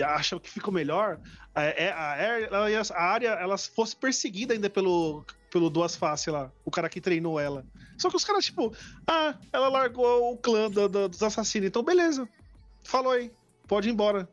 acho 0.05 0.39
que 0.39 0.51
ficou 0.51 0.73
melhor 0.73 1.19
é, 1.55 1.91
a, 1.91 2.13
a, 2.13 2.95
a 2.95 3.03
área 3.03 3.29
ela 3.31 3.57
fosse 3.57 3.97
perseguida 3.97 4.53
ainda 4.53 4.69
pelo 4.69 5.25
pelo 5.51 5.71
Duas 5.71 5.97
Face 5.97 6.31
lá, 6.31 6.53
o 6.65 6.71
cara 6.71 6.89
que 6.89 7.01
treinou 7.01 7.41
ela. 7.41 7.65
Só 7.97 8.11
que 8.11 8.17
os 8.17 8.25
caras, 8.25 8.45
tipo, 8.45 8.73
ah, 9.07 9.35
ela 9.53 9.69
largou 9.69 10.33
o 10.33 10.37
clã 10.37 10.71
do, 10.71 10.89
do, 10.89 11.09
dos 11.09 11.23
assassinos, 11.23 11.69
então 11.69 11.83
beleza. 11.83 12.29
Falou 12.83 13.13
aí, 13.13 13.33
pode 13.67 13.89
ir 13.89 13.93
embora. 13.93 14.29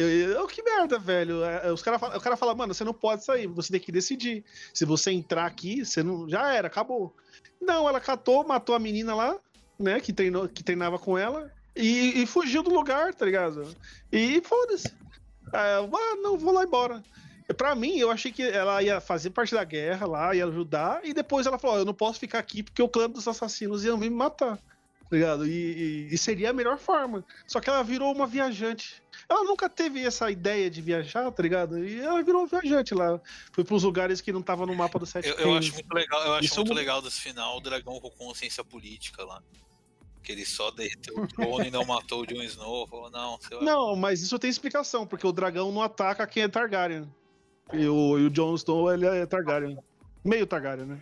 Eu, 0.00 0.08
eu, 0.08 0.46
que 0.46 0.62
merda, 0.62 0.98
velho. 0.98 1.44
É, 1.44 1.68
é, 1.68 1.72
os 1.72 1.82
cara, 1.82 1.96
o 1.96 2.20
cara 2.20 2.36
fala, 2.36 2.54
mano, 2.54 2.72
você 2.72 2.84
não 2.84 2.94
pode 2.94 3.24
sair, 3.24 3.46
você 3.46 3.70
tem 3.70 3.80
que 3.80 3.92
decidir. 3.92 4.44
Se 4.72 4.84
você 4.84 5.10
entrar 5.10 5.44
aqui, 5.44 5.84
você 5.84 6.02
não. 6.02 6.28
Já 6.28 6.52
era, 6.54 6.68
acabou. 6.68 7.14
Não, 7.60 7.86
ela 7.88 8.00
catou, 8.00 8.46
matou 8.46 8.74
a 8.74 8.78
menina 8.78 9.14
lá, 9.14 9.36
né? 9.78 10.00
Que, 10.00 10.12
treinou, 10.12 10.48
que 10.48 10.64
treinava 10.64 10.98
com 10.98 11.18
ela. 11.18 11.52
E, 11.76 12.22
e 12.22 12.26
fugiu 12.26 12.62
do 12.62 12.72
lugar, 12.72 13.14
tá 13.14 13.24
ligado? 13.26 13.76
E 14.10 14.40
foda-se. 14.42 14.92
ah, 15.52 15.86
não, 16.22 16.38
vou 16.38 16.52
lá 16.52 16.64
embora. 16.64 17.02
Pra 17.56 17.74
mim, 17.74 17.98
eu 17.98 18.10
achei 18.10 18.32
que 18.32 18.42
ela 18.42 18.82
ia 18.82 19.00
fazer 19.00 19.30
parte 19.30 19.54
da 19.54 19.64
guerra 19.64 20.06
lá, 20.06 20.34
ia 20.34 20.46
ajudar, 20.46 21.00
e 21.04 21.12
depois 21.12 21.46
ela 21.46 21.58
falou: 21.58 21.78
eu 21.78 21.84
não 21.84 21.94
posso 21.94 22.18
ficar 22.18 22.38
aqui 22.38 22.62
porque 22.62 22.82
o 22.82 22.88
clã 22.88 23.08
dos 23.08 23.26
assassinos 23.26 23.84
ia 23.84 23.96
me 23.96 24.08
matar. 24.08 24.56
tá 24.56 24.62
ligado? 25.10 25.46
E, 25.46 25.50
e, 25.50 26.14
e, 26.14 26.18
seria 26.18 26.50
a 26.50 26.52
melhor 26.52 26.78
forma. 26.78 27.24
Só 27.46 27.60
que 27.60 27.68
ela 27.68 27.82
virou 27.82 28.12
uma 28.14 28.26
viajante. 28.26 29.02
Ela 29.30 29.44
nunca 29.44 29.68
teve 29.68 30.04
essa 30.04 30.28
ideia 30.28 30.68
de 30.68 30.82
viajar, 30.82 31.30
tá 31.30 31.40
ligado? 31.40 31.78
E 31.84 32.00
ela 32.00 32.20
virou 32.20 32.48
viajante 32.48 32.92
lá. 32.92 33.20
Foi 33.52 33.62
pros 33.62 33.84
lugares 33.84 34.20
que 34.20 34.32
não 34.32 34.42
tava 34.42 34.66
no 34.66 34.74
mapa 34.74 34.98
do 34.98 35.06
Sete 35.06 35.28
Eu, 35.28 35.36
eu 35.38 35.56
acho 35.56 35.72
muito 35.72 35.94
legal, 35.94 36.20
eu 36.24 36.34
acho 36.34 36.44
Isso 36.46 36.56
muito 36.56 36.74
legal 36.74 37.00
desse 37.00 37.20
final 37.20 37.56
o 37.56 37.60
dragão 37.60 38.00
com 38.00 38.10
consciência 38.10 38.64
política 38.64 39.24
lá. 39.24 39.40
Que 40.20 40.32
ele 40.32 40.44
só 40.44 40.72
derreteu 40.72 41.16
o 41.16 41.28
trono 41.28 41.64
e 41.64 41.70
não 41.70 41.84
matou 41.84 42.22
o 42.22 42.26
Jon 42.26 42.42
Snow. 42.42 42.88
Falou, 42.88 43.08
não, 43.08 43.38
não, 43.62 43.94
mas 43.94 44.20
isso 44.20 44.36
tem 44.36 44.50
explicação, 44.50 45.06
porque 45.06 45.24
o 45.24 45.32
dragão 45.32 45.70
não 45.70 45.80
ataca 45.80 46.26
quem 46.26 46.42
é 46.42 46.48
Targaryen. 46.48 47.08
E 47.72 47.86
o, 47.86 48.18
e 48.18 48.26
o 48.26 48.30
Jon 48.30 48.56
Snow, 48.56 48.92
ele 48.92 49.06
é 49.06 49.24
Targaryen. 49.26 49.78
Meio 50.24 50.44
Targaryen, 50.44 50.86
né? 50.86 51.00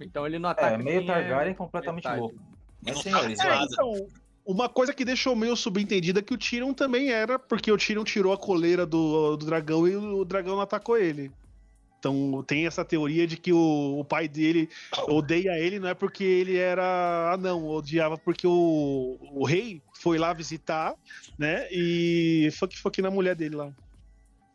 Então 0.00 0.26
ele 0.26 0.40
não 0.40 0.48
ataca. 0.48 0.74
É, 0.74 0.78
meio 0.78 1.06
Targaryen 1.06 1.52
é 1.52 1.54
completamente 1.54 2.02
metade. 2.02 2.20
louco. 2.20 2.36
Mas, 2.84 2.98
senhores, 2.98 3.38
é, 3.38 3.62
então, 3.62 4.08
uma 4.44 4.68
coisa 4.68 4.92
que 4.92 5.04
deixou 5.04 5.36
meio 5.36 5.56
subentendida 5.56 6.20
é 6.20 6.22
que 6.22 6.34
o 6.34 6.38
Tyrion 6.38 6.72
também 6.72 7.10
era, 7.10 7.38
porque 7.38 7.70
o 7.70 7.76
Tyrion 7.76 8.04
tirou 8.04 8.32
a 8.32 8.38
coleira 8.38 8.84
do, 8.84 9.36
do 9.36 9.46
dragão 9.46 9.86
e 9.86 9.96
o 9.96 10.24
dragão 10.24 10.56
não 10.56 10.62
atacou 10.62 10.98
ele. 10.98 11.30
Então 11.98 12.42
tem 12.44 12.66
essa 12.66 12.84
teoria 12.84 13.28
de 13.28 13.36
que 13.36 13.52
o, 13.52 14.00
o, 14.00 14.04
pai 14.04 14.26
dele 14.26 14.68
odeia 15.06 15.56
ele, 15.56 15.78
não 15.78 15.88
é 15.88 15.94
porque 15.94 16.24
ele 16.24 16.56
era 16.56 17.32
anão, 17.32 17.64
odiava 17.68 18.18
porque 18.18 18.44
o, 18.44 19.16
o 19.30 19.44
rei 19.44 19.80
foi 20.00 20.18
lá 20.18 20.32
visitar, 20.32 20.96
né? 21.38 21.68
E 21.70 22.48
foi 22.58 22.66
que 22.66 22.76
foi 22.76 22.88
aqui 22.88 23.00
na 23.00 23.10
mulher 23.10 23.36
dele 23.36 23.54
lá. 23.54 23.72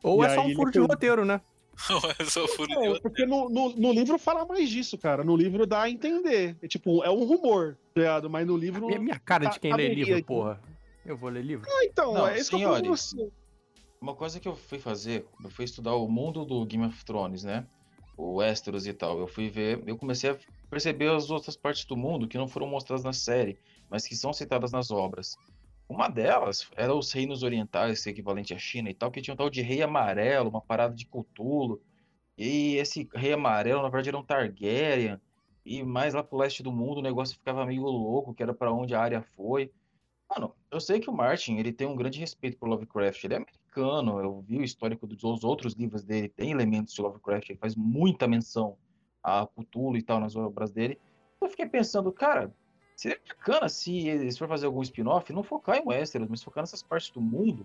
Ou 0.04 0.22
e 0.22 0.28
é 0.28 0.36
só 0.36 0.46
um 0.46 0.54
furo 0.54 0.72
de 0.72 0.80
roteiro, 0.80 1.24
né? 1.24 1.40
é 2.20 2.26
só 2.26 2.48
furo 2.48 2.74
não, 2.74 2.94
de 2.94 3.02
porque 3.02 3.26
no, 3.26 3.50
no, 3.50 3.70
no, 3.70 3.92
livro 3.92 4.18
fala 4.18 4.46
mais 4.46 4.70
disso, 4.70 4.98
cara. 4.98 5.24
No 5.24 5.36
livro 5.36 5.66
dá 5.66 5.84
a 5.84 5.90
entender. 5.90 6.58
É 6.62 6.68
tipo, 6.68 7.04
é 7.04 7.10
um 7.10 7.24
rumor, 7.24 7.78
tá 7.94 8.02
ligado? 8.02 8.30
Mas 8.30 8.48
no 8.48 8.58
livro. 8.58 8.88
Minha, 8.88 9.00
minha 9.00 9.20
cara 9.20 9.50
de 9.50 9.60
quem 9.60 9.74
lê 9.74 9.94
livro, 9.94 10.24
porra. 10.24 10.60
Eu 11.06 11.16
vou 11.16 11.30
ler 11.30 11.44
livro? 11.44 11.66
Ah, 11.70 11.86
então, 11.86 12.14
não, 12.14 12.28
é 12.28 12.38
isso 12.38 12.50
que 12.50 12.62
eu 12.62 12.70
falo 12.70 12.86
você. 12.86 13.30
Uma 14.02 14.14
coisa 14.14 14.40
que 14.40 14.48
eu 14.48 14.56
fui 14.56 14.78
fazer, 14.78 15.26
eu 15.44 15.50
fui 15.50 15.66
estudar 15.66 15.96
o 15.96 16.08
mundo 16.08 16.46
do 16.46 16.66
Game 16.66 16.86
of 16.86 17.06
Thrones, 17.06 17.44
né? 17.44 17.66
O 18.16 18.36
Westeros 18.36 18.86
e 18.86 18.94
tal. 18.94 19.20
Eu 19.20 19.28
fui 19.28 19.50
ver, 19.50 19.82
eu 19.88 19.98
comecei 19.98 20.32
a 20.32 20.38
perceber 20.70 21.10
as 21.10 21.30
outras 21.30 21.56
partes 21.56 21.86
do 21.86 21.96
mundo 21.96 22.28
que 22.28 22.38
não 22.38 22.48
foram 22.48 22.68
mostradas 22.68 23.04
na 23.04 23.14
série, 23.14 23.58
mas 23.90 24.06
que 24.06 24.16
são 24.16 24.34
citadas 24.34 24.72
nas 24.72 24.92
obras. 24.92 25.38
Uma 25.90 26.10
delas 26.10 26.70
era 26.76 26.94
os 26.94 27.12
reinos 27.12 27.44
orientais, 27.44 28.06
equivalente 28.06 28.54
à 28.54 28.58
China 28.58 28.90
e 28.90 28.94
tal, 28.94 29.10
que 29.10 29.22
tinha 29.22 29.34
um 29.34 29.38
tal 29.38 29.50
de 29.50 29.62
rei 29.62 29.82
amarelo, 29.82 30.50
uma 30.50 30.62
parada 30.62 30.94
de 30.94 31.06
Cthulhu. 31.06 31.82
E 32.38 32.76
esse 32.76 33.08
rei 33.14 33.34
amarelo, 33.34 33.82
na 33.82 33.90
verdade, 33.90 34.10
era 34.10 34.18
um 34.18 34.24
Targaryen. 34.24 35.20
E 35.66 35.84
mais 35.84 36.14
lá 36.14 36.24
pro 36.24 36.38
leste 36.38 36.62
do 36.62 36.72
mundo 36.72 37.00
o 37.00 37.02
negócio 37.02 37.36
ficava 37.36 37.66
meio 37.66 37.84
louco, 37.84 38.34
que 38.34 38.44
era 38.44 38.54
para 38.54 38.72
onde 38.72 38.94
a 38.96 39.02
área 39.02 39.22
foi. 39.22 39.72
Mano, 40.30 40.54
eu 40.70 40.80
sei 40.80 41.00
que 41.00 41.10
o 41.10 41.14
Martin, 41.14 41.56
ele 41.56 41.72
tem 41.72 41.88
um 41.88 41.96
grande 41.96 42.20
respeito 42.20 42.58
por 42.58 42.68
Lovecraft. 42.68 43.24
Ele 43.24 43.34
é 43.36 43.38
americano, 43.38 44.20
eu 44.20 44.42
vi 44.42 44.58
o 44.60 44.64
histórico 44.64 45.08
dos 45.08 45.44
outros 45.44 45.74
livros 45.74 46.04
dele, 46.04 46.28
tem 46.28 46.52
elementos 46.52 46.94
de 46.94 47.02
Lovecraft, 47.02 47.50
ele 47.50 47.60
faz 47.60 47.76
muita 47.76 48.28
menção 48.28 48.78
a 49.24 49.48
Cthulhu 49.48 49.98
e 49.98 50.02
tal 50.02 50.20
nas 50.20 50.36
obras 50.36 50.72
dele. 50.72 51.00
Eu 51.40 51.50
fiquei 51.50 51.66
pensando, 51.66 52.12
cara, 52.12 52.54
Seria 52.98 53.22
bacana 53.28 53.70
se 53.70 54.08
eles 54.08 54.40
for 54.40 54.48
fazer 54.48 54.66
algum 54.66 54.82
spin-off, 54.82 55.32
não 55.32 55.44
focar 55.44 55.78
em 55.78 55.84
Westeros, 55.86 56.28
mas 56.28 56.42
focar 56.42 56.64
nessas 56.64 56.82
partes 56.82 57.12
do 57.12 57.22
mundo 57.22 57.64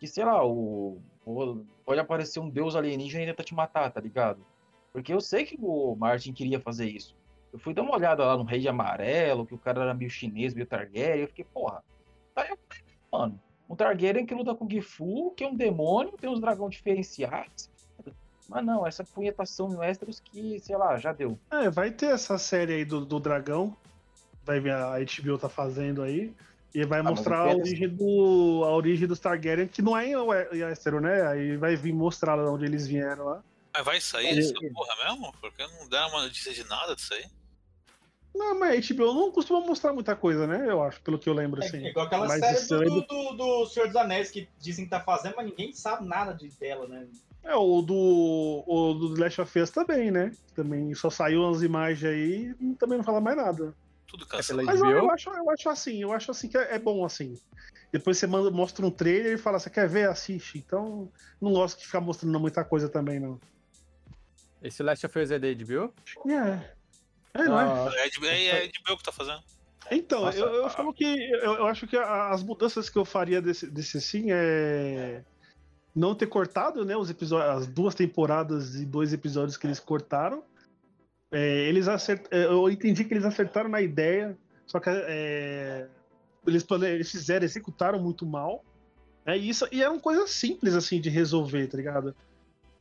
que, 0.00 0.06
sei 0.08 0.24
lá, 0.24 0.44
o, 0.44 1.00
o, 1.24 1.64
pode 1.84 2.00
aparecer 2.00 2.40
um 2.40 2.50
deus 2.50 2.74
alienígena 2.74 3.22
e 3.22 3.26
tentar 3.28 3.44
te 3.44 3.54
matar, 3.54 3.88
tá 3.92 4.00
ligado? 4.00 4.44
Porque 4.92 5.14
eu 5.14 5.20
sei 5.20 5.44
que 5.44 5.56
o 5.60 5.94
Martin 5.94 6.32
queria 6.32 6.58
fazer 6.58 6.88
isso. 6.88 7.16
Eu 7.52 7.58
fui 7.60 7.72
dar 7.72 7.82
uma 7.82 7.94
olhada 7.94 8.24
lá 8.24 8.36
no 8.36 8.42
Rei 8.42 8.58
de 8.58 8.68
Amarelo, 8.68 9.46
que 9.46 9.54
o 9.54 9.58
cara 9.58 9.80
era 9.80 9.94
meio 9.94 10.10
chinês, 10.10 10.54
meio 10.54 10.66
Targaryen, 10.66 11.20
eu 11.20 11.28
fiquei, 11.28 11.44
porra, 11.44 11.80
tá 12.34 12.42
aí, 12.42 12.58
mano. 13.12 13.40
Um 13.70 13.76
Targaryen 13.76 14.26
que 14.26 14.34
luta 14.34 14.56
com 14.56 14.66
o 14.66 14.70
Gifu, 14.70 15.32
que 15.36 15.44
é 15.44 15.48
um 15.48 15.54
demônio, 15.54 16.18
tem 16.20 16.28
uns 16.28 16.40
dragões 16.40 16.74
diferenciados. 16.74 17.70
Mas 18.48 18.64
não, 18.64 18.84
essa 18.84 19.04
punhetação 19.04 19.72
em 19.72 19.76
Westeros 19.76 20.18
que, 20.18 20.58
sei 20.58 20.76
lá, 20.76 20.98
já 20.98 21.12
deu. 21.12 21.38
É, 21.52 21.70
vai 21.70 21.92
ter 21.92 22.06
essa 22.06 22.36
série 22.38 22.74
aí 22.74 22.84
do, 22.84 23.06
do 23.06 23.20
dragão, 23.20 23.74
vai 24.44 24.60
ver 24.60 24.72
a 24.72 24.96
HBO 24.98 25.38
tá 25.38 25.48
fazendo 25.48 26.02
aí. 26.02 26.32
E 26.74 26.84
vai 26.84 27.00
ah, 27.00 27.04
mostrar 27.04 27.38
a 27.38 27.54
origem, 27.54 27.88
do, 27.88 28.62
a 28.64 28.74
origem 28.74 29.06
dos 29.06 29.20
Targaryen, 29.20 29.68
que 29.68 29.80
não 29.80 29.96
é 29.96 30.08
em 30.08 30.16
Westeros, 30.16 31.00
né? 31.00 31.24
Aí 31.28 31.56
vai 31.56 31.76
vir 31.76 31.92
mostrar 31.92 32.34
lá 32.34 32.50
onde 32.50 32.64
eles 32.64 32.86
vieram 32.86 33.26
lá. 33.26 33.42
Mas 33.72 33.84
vai 33.84 34.00
sair 34.00 34.38
essa 34.38 34.54
porra 34.72 35.04
mesmo? 35.04 35.32
Porque 35.40 35.64
não 35.66 35.88
dá 35.88 36.08
uma 36.08 36.22
notícia 36.22 36.52
de 36.52 36.64
nada 36.64 36.96
disso 36.96 37.14
aí. 37.14 37.26
Não, 38.34 38.58
mas 38.58 38.90
a 38.90 38.94
HBO 38.94 39.14
não 39.14 39.30
costuma 39.30 39.60
mostrar 39.60 39.92
muita 39.92 40.16
coisa, 40.16 40.48
né? 40.48 40.68
Eu 40.68 40.82
acho, 40.82 41.00
pelo 41.02 41.18
que 41.18 41.28
eu 41.28 41.32
lembro, 41.32 41.62
é, 41.62 41.66
assim. 41.66 41.86
É 41.86 41.90
igual 41.90 42.06
aquela 42.06 42.26
mas 42.26 42.40
série 42.40 42.84
do, 42.86 43.02
do, 43.02 43.32
do, 43.36 43.66
Senhor 43.66 43.86
dos 43.86 43.96
Anéis 43.96 44.30
que 44.30 44.48
dizem 44.58 44.84
que 44.84 44.90
tá 44.90 45.00
fazendo, 45.00 45.36
mas 45.36 45.46
ninguém 45.46 45.72
sabe 45.72 46.04
nada 46.04 46.32
de 46.32 46.48
dela, 46.48 46.88
né? 46.88 47.06
É, 47.44 47.54
o 47.54 47.82
do, 47.82 48.64
o 48.66 48.94
do 48.94 49.20
Last 49.20 49.40
of 49.40 49.60
Us 49.60 49.70
também, 49.70 50.10
né? 50.10 50.32
Também 50.56 50.92
só 50.94 51.10
saiu 51.10 51.42
umas 51.42 51.62
imagens 51.62 52.04
aí 52.04 52.54
e 52.60 52.74
também 52.74 52.98
não 52.98 53.04
fala 53.04 53.20
mais 53.20 53.36
nada. 53.36 53.72
Tudo 54.14 54.24
é 54.24 54.28
cancelado. 54.28 54.66
Mas 54.66 54.80
eu, 54.80 54.90
eu, 54.90 55.10
acho, 55.10 55.28
eu 55.28 55.50
acho 55.50 55.68
assim, 55.68 56.02
eu 56.02 56.12
acho 56.12 56.30
assim 56.30 56.48
que 56.48 56.56
é, 56.56 56.76
é 56.76 56.78
bom 56.78 57.04
assim. 57.04 57.36
Depois 57.90 58.16
você 58.16 58.28
manda, 58.28 58.48
mostra 58.48 58.86
um 58.86 58.90
trailer 58.90 59.34
e 59.34 59.38
fala, 59.38 59.58
você 59.58 59.68
quer 59.68 59.88
ver? 59.88 60.08
Assiste. 60.08 60.56
Então, 60.56 61.10
não 61.40 61.52
gosto 61.52 61.80
de 61.80 61.86
ficar 61.86 62.00
mostrando 62.00 62.38
muita 62.38 62.64
coisa 62.64 62.88
também, 62.88 63.18
não. 63.18 63.40
Esse 64.62 64.84
Last 64.84 65.04
of 65.04 65.18
Us 65.18 65.32
é 65.32 65.38
da 65.38 65.48
HBO? 65.48 65.92
É. 66.30 66.74
É, 67.34 67.42
não 67.42 67.60
é? 67.60 67.92
É, 67.96 68.26
é, 68.26 68.64
é 68.64 68.68
HBO 68.68 68.96
que 68.96 69.02
tá 69.02 69.10
fazendo. 69.10 69.42
Então, 69.90 70.22
Nossa, 70.22 70.38
eu, 70.38 70.46
eu 70.46 70.70
falo 70.70 70.94
que 70.94 71.04
eu, 71.04 71.54
eu, 71.54 71.66
acho 71.66 71.86
que 71.88 71.96
as 71.96 72.42
mudanças 72.42 72.88
que 72.88 72.96
eu 72.96 73.04
faria 73.04 73.42
desse, 73.42 73.68
desse 73.68 74.00
sim 74.00 74.26
é 74.30 75.22
não 75.94 76.14
ter 76.14 76.26
cortado, 76.26 76.84
né, 76.84 76.96
os 76.96 77.10
episódios, 77.10 77.50
as 77.50 77.66
duas 77.66 77.94
temporadas 77.94 78.76
e 78.76 78.86
dois 78.86 79.12
episódios 79.12 79.56
que 79.56 79.66
eles 79.66 79.78
cortaram 79.78 80.42
é, 81.34 81.68
eles 81.68 81.88
acert... 81.88 82.26
É, 82.30 82.44
eu 82.44 82.70
entendi 82.70 83.04
que 83.04 83.12
eles 83.12 83.24
acertaram 83.24 83.68
na 83.68 83.82
ideia, 83.82 84.38
só 84.66 84.78
que 84.78 84.88
é, 84.88 85.88
eles, 86.46 86.64
eles 86.82 87.10
fizeram, 87.10 87.44
executaram 87.44 87.98
muito 87.98 88.24
mal. 88.24 88.64
É 89.26 89.36
isso, 89.36 89.66
e 89.72 89.82
é 89.82 89.88
uma 89.88 90.00
coisa 90.00 90.28
simples 90.28 90.74
assim 90.74 91.00
de 91.00 91.10
resolver, 91.10 91.66
tá 91.66 91.76
ligado? 91.76 92.14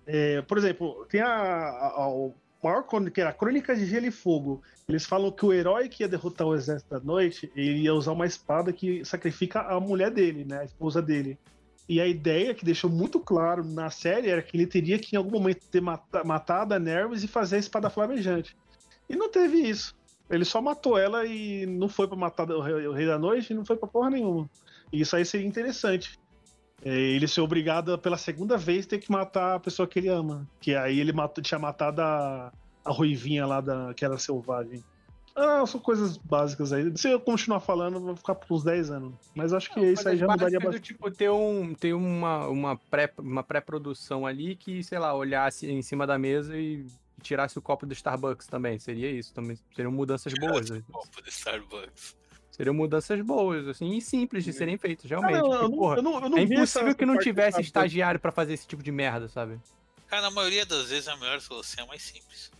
É, 0.05 0.43
por 0.43 0.59
exemplo, 0.59 1.03
tem 1.09 1.21
a, 1.21 1.27
a, 1.27 1.87
a, 2.05 2.31
maior 2.63 2.85
que 3.11 3.21
era 3.21 3.31
a 3.31 3.33
Crônica 3.33 3.75
de 3.75 3.87
Gelo 3.87 4.05
e 4.05 4.11
Fogo. 4.11 4.61
Eles 4.87 5.03
falam 5.03 5.31
que 5.31 5.45
o 5.45 5.51
herói 5.51 5.89
que 5.89 6.03
ia 6.03 6.07
derrotar 6.07 6.45
o 6.45 6.53
exército 6.53 6.91
da 6.91 6.99
noite, 6.99 7.51
ele 7.55 7.81
ia 7.81 7.93
usar 7.95 8.11
uma 8.11 8.27
espada 8.27 8.71
que 8.71 9.03
sacrifica 9.03 9.61
a 9.61 9.79
mulher 9.79 10.11
dele, 10.11 10.45
né, 10.45 10.59
a 10.59 10.65
esposa 10.65 11.01
dele. 11.01 11.39
E 11.87 11.99
a 11.99 12.07
ideia 12.07 12.53
que 12.53 12.63
deixou 12.63 12.89
muito 12.89 13.19
claro 13.19 13.63
na 13.63 13.89
série 13.89 14.29
era 14.29 14.41
que 14.41 14.55
ele 14.55 14.65
teria 14.65 14.97
que 14.97 15.15
em 15.15 15.17
algum 15.17 15.31
momento 15.31 15.65
ter 15.69 15.81
matado 15.81 16.73
a 16.73 16.79
Nervous 16.79 17.23
e 17.23 17.27
fazer 17.27 17.57
a 17.57 17.59
espada 17.59 17.89
flamejante. 17.89 18.55
E 19.09 19.15
não 19.15 19.29
teve 19.29 19.57
isso. 19.57 19.95
Ele 20.29 20.45
só 20.45 20.61
matou 20.61 20.97
ela 20.97 21.25
e 21.25 21.65
não 21.65 21.89
foi 21.89 22.07
para 22.07 22.17
matar 22.17 22.49
o 22.49 22.61
rei, 22.61 23.05
da 23.05 23.19
Noite 23.19 23.51
e 23.51 23.55
não 23.55 23.65
foi 23.65 23.75
pra 23.75 23.87
porra 23.87 24.09
nenhuma. 24.09 24.49
E 24.91 25.01
isso 25.01 25.15
aí 25.15 25.25
seria 25.25 25.45
interessante. 25.45 26.17
É, 26.83 26.89
ele 26.89 27.27
ser 27.27 27.41
obrigado 27.41 27.97
pela 27.99 28.17
segunda 28.17 28.57
vez 28.57 28.85
ter 28.85 28.99
que 28.99 29.11
matar 29.11 29.55
a 29.55 29.59
pessoa 29.59 29.87
que 29.87 29.99
ele 29.99 30.07
ama. 30.07 30.47
Que 30.61 30.75
aí 30.75 30.99
ele 30.99 31.11
matou, 31.11 31.43
tinha 31.43 31.59
matado 31.59 32.01
a, 32.01 32.51
a 32.83 32.91
ruivinha 32.91 33.45
lá 33.45 33.59
da, 33.59 33.93
que 33.93 34.05
era 34.05 34.17
selvagem. 34.17 34.83
Ah, 35.35 35.65
são 35.65 35.79
coisas 35.79 36.15
básicas 36.17 36.71
aí. 36.71 36.95
Se 36.95 37.09
eu 37.09 37.19
continuar 37.19 37.59
falando, 37.59 37.99
vai 37.99 38.15
ficar 38.15 38.35
por 38.35 38.53
uns 38.53 38.63
10 38.63 38.91
anos. 38.91 39.13
Mas 39.33 39.51
acho 39.51 39.71
que 39.73 39.79
não, 39.79 39.91
isso 39.91 40.07
aí 40.07 40.15
já 40.15 40.27
mudaria 40.27 40.59
bastante. 40.59 40.81
Tipo, 40.83 41.09
ter, 41.09 41.29
um, 41.29 41.73
ter 41.73 41.93
uma, 41.93 42.47
uma, 42.47 42.77
pré, 42.77 43.11
uma 43.17 43.43
pré-produção 43.43 44.27
ali 44.27 44.55
que, 44.55 44.83
sei 44.83 44.99
lá, 44.99 45.13
olhasse 45.15 45.69
em 45.69 45.81
cima 45.81 46.05
da 46.05 46.19
mesa 46.19 46.55
e 46.55 46.85
tirasse 47.21 47.57
o 47.57 47.61
copo 47.61 47.85
do 47.85 47.93
Starbucks 47.93 48.45
também. 48.45 48.77
Seria 48.77 49.09
isso 49.09 49.33
também. 49.33 49.57
Seriam 49.75 49.91
mudanças 49.91 50.33
boas. 50.39 50.69
O 50.69 50.83
copo 50.83 51.21
do 51.21 51.29
Starbucks. 51.29 52.15
Seriam 52.51 52.75
mudanças 52.75 53.19
boas, 53.21 53.67
assim, 53.67 53.97
e 53.97 54.01
simples 54.01 54.43
de 54.43 54.53
serem 54.53 54.77
feitas, 54.77 55.09
realmente. 55.09 55.37
Ah, 55.37 55.41
não, 55.41 55.59
porque, 55.61 55.75
porra, 55.75 55.95
eu 55.95 56.03
não, 56.03 56.21
eu 56.21 56.29
não 56.29 56.37
é 56.37 56.43
impossível 56.43 56.93
que 56.93 57.03
não 57.03 57.17
tivesse 57.17 57.59
estagiário 57.59 58.19
para 58.19 58.31
fazer 58.31 58.53
esse 58.53 58.67
tipo 58.67 58.83
de 58.83 58.91
merda, 58.91 59.27
sabe? 59.27 59.59
Cara, 60.05 60.21
na 60.21 60.29
maioria 60.29 60.63
das 60.63 60.89
vezes 60.89 61.07
a 61.07 61.17
melhor 61.17 61.41
solução 61.41 61.85
é 61.85 61.87
mais 61.87 62.03
simples 62.03 62.51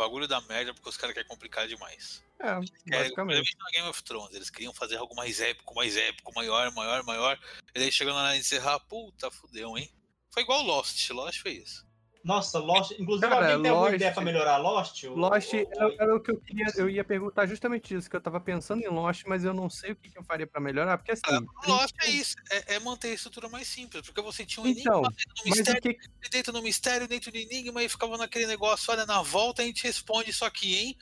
bagulho 0.00 0.26
da 0.26 0.40
merda 0.42 0.74
porque 0.74 0.88
os 0.88 0.96
caras 0.96 1.14
querem 1.14 1.28
complicar 1.28 1.66
demais. 1.68 2.22
É, 2.38 2.54
basicamente. 2.90 3.56
no 3.58 3.70
Game 3.72 3.88
of 3.88 4.02
Thrones, 4.02 4.34
eles 4.34 4.50
queriam 4.50 4.72
fazer 4.72 4.96
algo 4.96 5.14
mais 5.14 5.40
épico, 5.40 5.74
mais 5.74 5.96
épico, 5.96 6.32
maior, 6.34 6.72
maior, 6.72 7.02
maior. 7.04 7.38
E 7.74 7.82
aí 7.82 7.92
chegando 7.92 8.16
lá 8.16 8.34
e 8.34 8.40
encerrar, 8.40 8.80
puta, 8.80 9.30
fudeu, 9.30 9.76
hein? 9.76 9.90
Foi 10.30 10.42
igual 10.42 10.62
Lost, 10.62 11.10
Lost 11.10 11.40
foi 11.40 11.52
isso. 11.52 11.86
Nossa, 12.22 12.58
Lost. 12.58 12.92
Inclusive, 12.92 13.28
Cara, 13.28 13.46
alguém 13.46 13.62
tem 13.62 13.70
Lost, 13.70 13.80
alguma 13.80 13.96
ideia 13.96 14.12
pra 14.12 14.22
melhorar 14.22 14.56
Lost? 14.58 15.04
Lost 15.04 15.54
era 15.54 16.14
o 16.14 16.20
que 16.20 16.30
eu 16.30 16.40
queria. 16.40 16.66
Eu 16.76 16.88
ia 16.88 17.02
perguntar 17.02 17.46
justamente 17.46 17.94
isso, 17.94 18.10
que 18.10 18.16
eu 18.16 18.20
tava 18.20 18.40
pensando 18.40 18.82
em 18.82 18.88
Lost, 18.88 19.24
mas 19.26 19.44
eu 19.44 19.54
não 19.54 19.70
sei 19.70 19.92
o 19.92 19.96
que, 19.96 20.10
que 20.10 20.18
eu 20.18 20.24
faria 20.24 20.46
pra 20.46 20.60
melhorar, 20.60 20.98
porque 20.98 21.12
assim. 21.12 21.22
Ah, 21.26 21.40
Lost 21.66 21.94
é 22.02 22.10
isso, 22.10 22.36
é, 22.50 22.74
é, 22.74 22.78
manter 22.80 23.08
a 23.08 23.14
estrutura 23.14 23.48
mais 23.48 23.66
simples, 23.66 24.04
porque 24.04 24.20
você 24.20 24.44
tinha 24.44 24.64
um 24.64 24.68
então, 24.68 25.02
enigma 25.02 25.10
dentro 25.10 25.34
do 25.42 25.50
mistério, 25.50 25.80
que... 25.80 26.28
dentro 26.30 26.52
do 26.52 26.62
mistério, 26.62 27.08
dentro 27.08 27.32
do 27.32 27.38
enigma, 27.38 27.82
e 27.82 27.88
ficava 27.88 28.18
naquele 28.18 28.46
negócio, 28.46 28.92
olha, 28.92 29.06
na 29.06 29.22
volta 29.22 29.62
a 29.62 29.64
gente 29.64 29.82
responde 29.82 30.30
isso 30.30 30.44
aqui, 30.44 30.76
hein? 30.76 30.96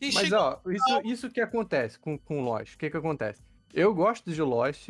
E 0.00 0.12
Mas, 0.14 0.32
ó, 0.32 0.60
isso, 0.66 1.00
isso 1.04 1.30
que 1.30 1.40
acontece 1.40 1.98
com, 1.98 2.16
com 2.16 2.42
Lost. 2.42 2.74
O 2.74 2.78
que 2.78 2.88
que 2.88 2.96
acontece? 2.96 3.42
Eu 3.74 3.94
gosto 3.94 4.32
de 4.32 4.40
Lost 4.40 4.88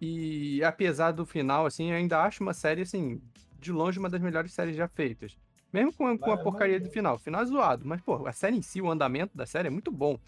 e, 0.00 0.62
apesar 0.62 1.12
do 1.12 1.24
final, 1.24 1.66
assim, 1.66 1.90
eu 1.90 1.96
ainda 1.96 2.22
acho 2.22 2.42
uma 2.42 2.52
série, 2.52 2.82
assim, 2.82 3.20
de 3.60 3.70
longe 3.72 3.98
uma 3.98 4.08
das 4.08 4.20
melhores 4.20 4.52
séries 4.52 4.76
já 4.76 4.88
feitas. 4.88 5.36
Mesmo 5.72 5.92
com, 5.92 6.18
com 6.18 6.32
a 6.32 6.36
porcaria 6.38 6.80
do 6.80 6.90
final. 6.90 7.14
O 7.14 7.18
final 7.18 7.42
é 7.42 7.46
zoado, 7.46 7.86
mas, 7.86 8.00
pô, 8.00 8.26
a 8.26 8.32
série 8.32 8.56
em 8.56 8.62
si, 8.62 8.80
o 8.80 8.90
andamento 8.90 9.36
da 9.36 9.46
série 9.46 9.68
é 9.68 9.70
muito 9.70 9.92
bom. 9.92 10.18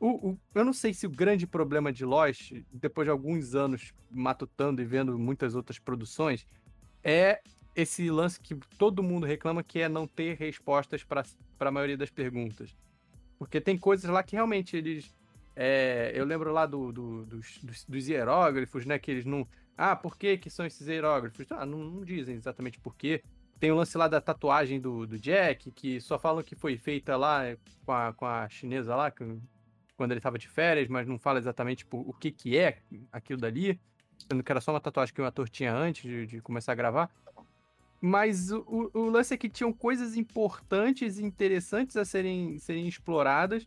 O, 0.00 0.30
o- 0.30 0.38
eu 0.54 0.64
não 0.64 0.72
sei 0.72 0.92
se 0.94 1.06
o 1.06 1.10
grande 1.10 1.46
problema 1.46 1.92
de 1.92 2.04
Lost, 2.04 2.52
depois 2.72 3.06
de 3.06 3.10
alguns 3.10 3.54
anos 3.54 3.92
matutando 4.10 4.80
e 4.80 4.84
vendo 4.84 5.18
muitas 5.18 5.54
outras 5.54 5.78
produções, 5.78 6.46
é 7.02 7.40
esse 7.76 8.08
lance 8.10 8.40
que 8.40 8.54
todo 8.78 9.02
mundo 9.02 9.26
reclama, 9.26 9.62
que 9.62 9.80
é 9.80 9.88
não 9.88 10.06
ter 10.06 10.36
respostas 10.36 11.04
para 11.04 11.24
a 11.60 11.70
maioria 11.70 11.96
das 11.96 12.10
perguntas. 12.10 12.74
Porque 13.38 13.60
tem 13.60 13.76
coisas 13.76 14.08
lá 14.10 14.22
que 14.22 14.36
realmente 14.36 14.76
eles. 14.76 15.14
é, 15.56 16.12
eu 16.14 16.24
lembro 16.24 16.52
lá 16.52 16.66
do, 16.66 16.90
do- 16.92 17.26
dos, 17.26 17.58
dos, 17.62 17.84
dos 17.84 18.08
hierógrafos, 18.08 18.86
né? 18.86 18.98
Que 18.98 19.10
eles 19.10 19.24
não. 19.24 19.46
Ah, 19.76 19.96
por 19.96 20.16
que, 20.16 20.38
que 20.38 20.48
são 20.50 20.64
esses 20.64 20.86
hierógrafos? 20.86 21.46
Ah, 21.50 21.66
não, 21.66 21.78
não 21.78 22.04
dizem 22.04 22.36
exatamente 22.36 22.78
por 22.78 22.94
quê. 22.94 23.22
Tem 23.58 23.70
o 23.72 23.76
lance 23.76 23.96
lá 23.96 24.06
da 24.08 24.20
tatuagem 24.20 24.80
do, 24.80 25.06
do 25.06 25.18
Jack, 25.18 25.70
que 25.72 26.00
só 26.00 26.18
falam 26.18 26.42
que 26.42 26.54
foi 26.54 26.76
feita 26.76 27.16
lá 27.16 27.44
é, 27.44 27.56
com 27.84 27.92
a, 27.92 28.12
com 28.12 28.26
a 28.26 28.48
chinesa 28.48 28.94
lá, 28.94 29.10
que- 29.10 29.38
quando 29.96 30.12
ele 30.12 30.20
tava 30.20 30.38
de 30.38 30.48
férias, 30.48 30.88
mas 30.88 31.06
não 31.06 31.18
fala 31.18 31.38
exatamente 31.38 31.86
o 31.90 32.12
que, 32.12 32.30
que 32.32 32.56
é 32.58 32.78
aquilo 33.12 33.40
dali. 33.40 33.80
Sendo 34.30 34.42
que 34.42 34.50
era 34.52 34.60
só 34.60 34.72
uma 34.72 34.80
tatuagem 34.80 35.14
que 35.14 35.20
o 35.20 35.24
ator 35.24 35.48
tinha 35.48 35.72
antes 35.74 36.02
de, 36.02 36.26
de 36.26 36.40
começar 36.40 36.72
a 36.72 36.74
gravar. 36.74 37.10
Mas 38.00 38.50
o- 38.52 38.90
o 38.92 39.04
lance 39.08 39.32
é 39.32 39.36
que 39.36 39.48
tinham 39.48 39.72
coisas 39.72 40.16
importantes 40.16 41.18
e 41.18 41.24
interessantes 41.24 41.96
a 41.96 42.04
serem, 42.04 42.58
serem 42.58 42.86
exploradas 42.86 43.66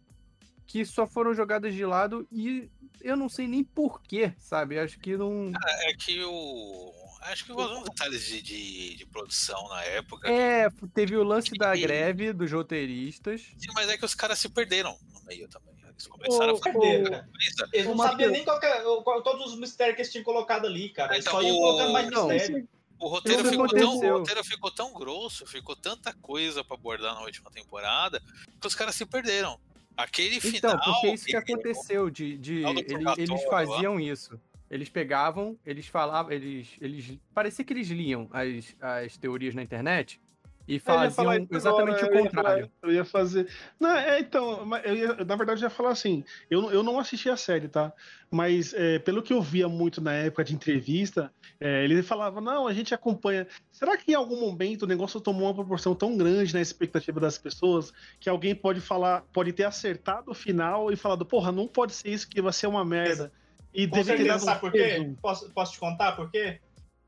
que 0.65 0.85
só 0.85 1.07
foram 1.07 1.33
jogadas 1.33 1.73
de 1.73 1.85
lado 1.85 2.27
e 2.31 2.69
eu 3.01 3.15
não 3.17 3.29
sei 3.29 3.47
nem 3.47 3.63
porquê, 3.63 4.33
sabe? 4.37 4.77
Acho 4.79 4.99
que 4.99 5.15
não. 5.17 5.51
É 5.87 5.93
que 5.93 6.23
o. 6.23 6.93
Acho 7.21 7.45
que 7.45 7.53
vazou 7.53 7.79
uns 7.79 7.83
detalhes 7.89 8.25
de, 8.25 8.41
de, 8.41 8.95
de 8.95 9.05
produção 9.05 9.67
na 9.69 9.83
época. 9.83 10.29
É, 10.29 10.69
teve 10.93 11.17
o 11.17 11.23
lance 11.23 11.51
da 11.57 11.75
greve 11.75 12.31
dos 12.31 12.51
roteiristas. 12.51 13.41
Sim, 13.57 13.67
mas 13.73 13.89
é 13.89 13.97
que 13.97 14.05
os 14.05 14.15
caras 14.15 14.39
se 14.39 14.47
perderam 14.49 14.97
no 15.13 15.21
meio 15.25 15.47
também. 15.49 15.75
Eles 15.89 16.05
começaram 16.07 16.53
a 16.53 16.57
fazer. 16.57 17.25
Eles 17.73 17.87
não 17.87 17.97
sabiam 17.97 18.29
nem 18.31 18.43
qual 18.45 18.59
que 18.59 18.65
é- 18.67 18.81
qual- 19.03 19.23
todos 19.23 19.51
os 19.53 19.59
mistérios 19.59 19.95
que 19.95 20.01
eles 20.03 20.11
tinham 20.11 20.23
colocado 20.23 20.67
ali, 20.67 20.89
cara. 20.89 21.15
Eles 21.15 21.25
só 21.25 21.31
Então, 21.41 21.43
iam 21.43 21.55
o- 21.55 21.59
colocando 21.59 21.91
mais 21.93 22.09
Não, 22.11 22.27
mistério. 22.27 22.69
O 22.99 23.07
roteiro, 23.09 23.41
Isso 23.41 23.51
ficou 23.51 23.67
tão, 23.67 23.97
o 23.99 24.17
roteiro 24.19 24.43
ficou 24.43 24.71
tão 24.71 24.93
grosso, 24.93 25.45
ficou 25.45 25.75
tanta 25.75 26.13
coisa 26.13 26.63
pra 26.63 26.75
abordar 26.75 27.13
na 27.13 27.21
última 27.21 27.51
temporada, 27.51 28.19
que 28.59 28.65
os 28.67 28.73
caras 28.73 28.95
se 28.95 29.05
perderam. 29.05 29.59
Aquele 29.97 30.39
final. 30.39 30.75
Então, 30.75 30.79
porque 30.79 31.07
é 31.07 31.13
isso 31.15 31.25
que 31.25 31.35
aconteceu, 31.35 32.09
de, 32.09 32.37
de 32.37 32.63
ele- 32.63 33.05
eles 33.17 33.43
lá. 33.45 33.49
faziam 33.49 33.99
isso. 33.99 34.39
Eles 34.69 34.89
pegavam, 34.89 35.57
eles 35.65 35.87
falavam, 35.87 36.31
eles, 36.31 36.69
eles 36.81 37.17
parecia 37.33 37.63
que 37.65 37.73
eles 37.73 37.87
liam 37.87 38.29
as, 38.31 38.75
as 38.79 39.17
teorias 39.17 39.55
na 39.55 39.63
internet 39.63 40.19
e 40.67 40.73
ia 40.75 40.79
faziam 40.81 41.47
exatamente 41.49 42.03
agora, 42.03 42.11
o 42.11 42.15
eu 42.17 42.23
ia 42.23 42.29
falar- 42.29 42.29
contrário. 42.29 42.71
Eu 42.83 42.91
ia 42.91 43.05
fazer. 43.05 43.47
Não, 43.79 43.95
é, 43.95 44.19
então, 44.19 44.65
mas 44.65 44.83
eu 44.85 44.95
ia- 44.95 45.15
na 45.25 45.35
verdade, 45.35 45.61
eu 45.61 45.65
ia 45.65 45.69
falar 45.69 45.91
assim: 45.91 46.23
eu, 46.49 46.61
não- 46.61 46.71
eu 46.71 46.83
não 46.83 46.99
assisti 46.99 47.29
a 47.29 47.37
série, 47.37 47.67
tá? 47.67 47.93
Mas 48.29 48.73
é, 48.73 48.99
pelo 48.99 49.23
que 49.23 49.31
eu 49.33 49.41
via 49.41 49.69
muito 49.69 50.01
na 50.01 50.11
época 50.13 50.43
de 50.43 50.53
entrevista, 50.53 51.31
é, 51.59 51.83
ele 51.83 52.03
falava: 52.03 52.41
não, 52.41 52.67
a 52.67 52.73
gente 52.73 52.93
acompanha. 52.93 53.47
Será 53.71 53.95
que 53.97 54.11
em 54.11 54.15
algum 54.15 54.39
momento 54.39 54.83
o 54.83 54.87
negócio 54.87 55.21
tomou 55.21 55.43
uma 55.47 55.53
proporção 55.55 55.95
tão 55.95 56.17
grande 56.17 56.53
na 56.53 56.59
expectativa 56.61 57.19
das 57.19 57.37
pessoas 57.37 57.93
que 58.19 58.27
alguém 58.29 58.53
pode 58.53 58.81
falar, 58.81 59.23
pode 59.31 59.53
ter 59.53 59.63
acertado 59.63 60.31
o 60.31 60.33
final 60.33 60.91
e 60.91 60.95
falado: 60.95 61.25
porra, 61.25 61.51
não 61.51 61.67
pode 61.67 61.93
ser 61.93 62.09
isso 62.09 62.27
que 62.29 62.41
vai 62.41 62.51
ser 62.51 62.67
uma 62.67 62.83
merda. 62.83 63.31
E 63.73 63.87
Com 63.87 63.95
deve 63.97 64.15
ter 64.17 64.25
dado 64.25 64.41
um 64.41 64.45
sabe 64.45 64.59
por 64.59 64.71
quê? 64.71 65.13
Posso, 65.21 65.51
posso 65.51 65.73
te 65.73 65.79
contar 65.79 66.13
por 66.13 66.31
quê? 66.31 66.59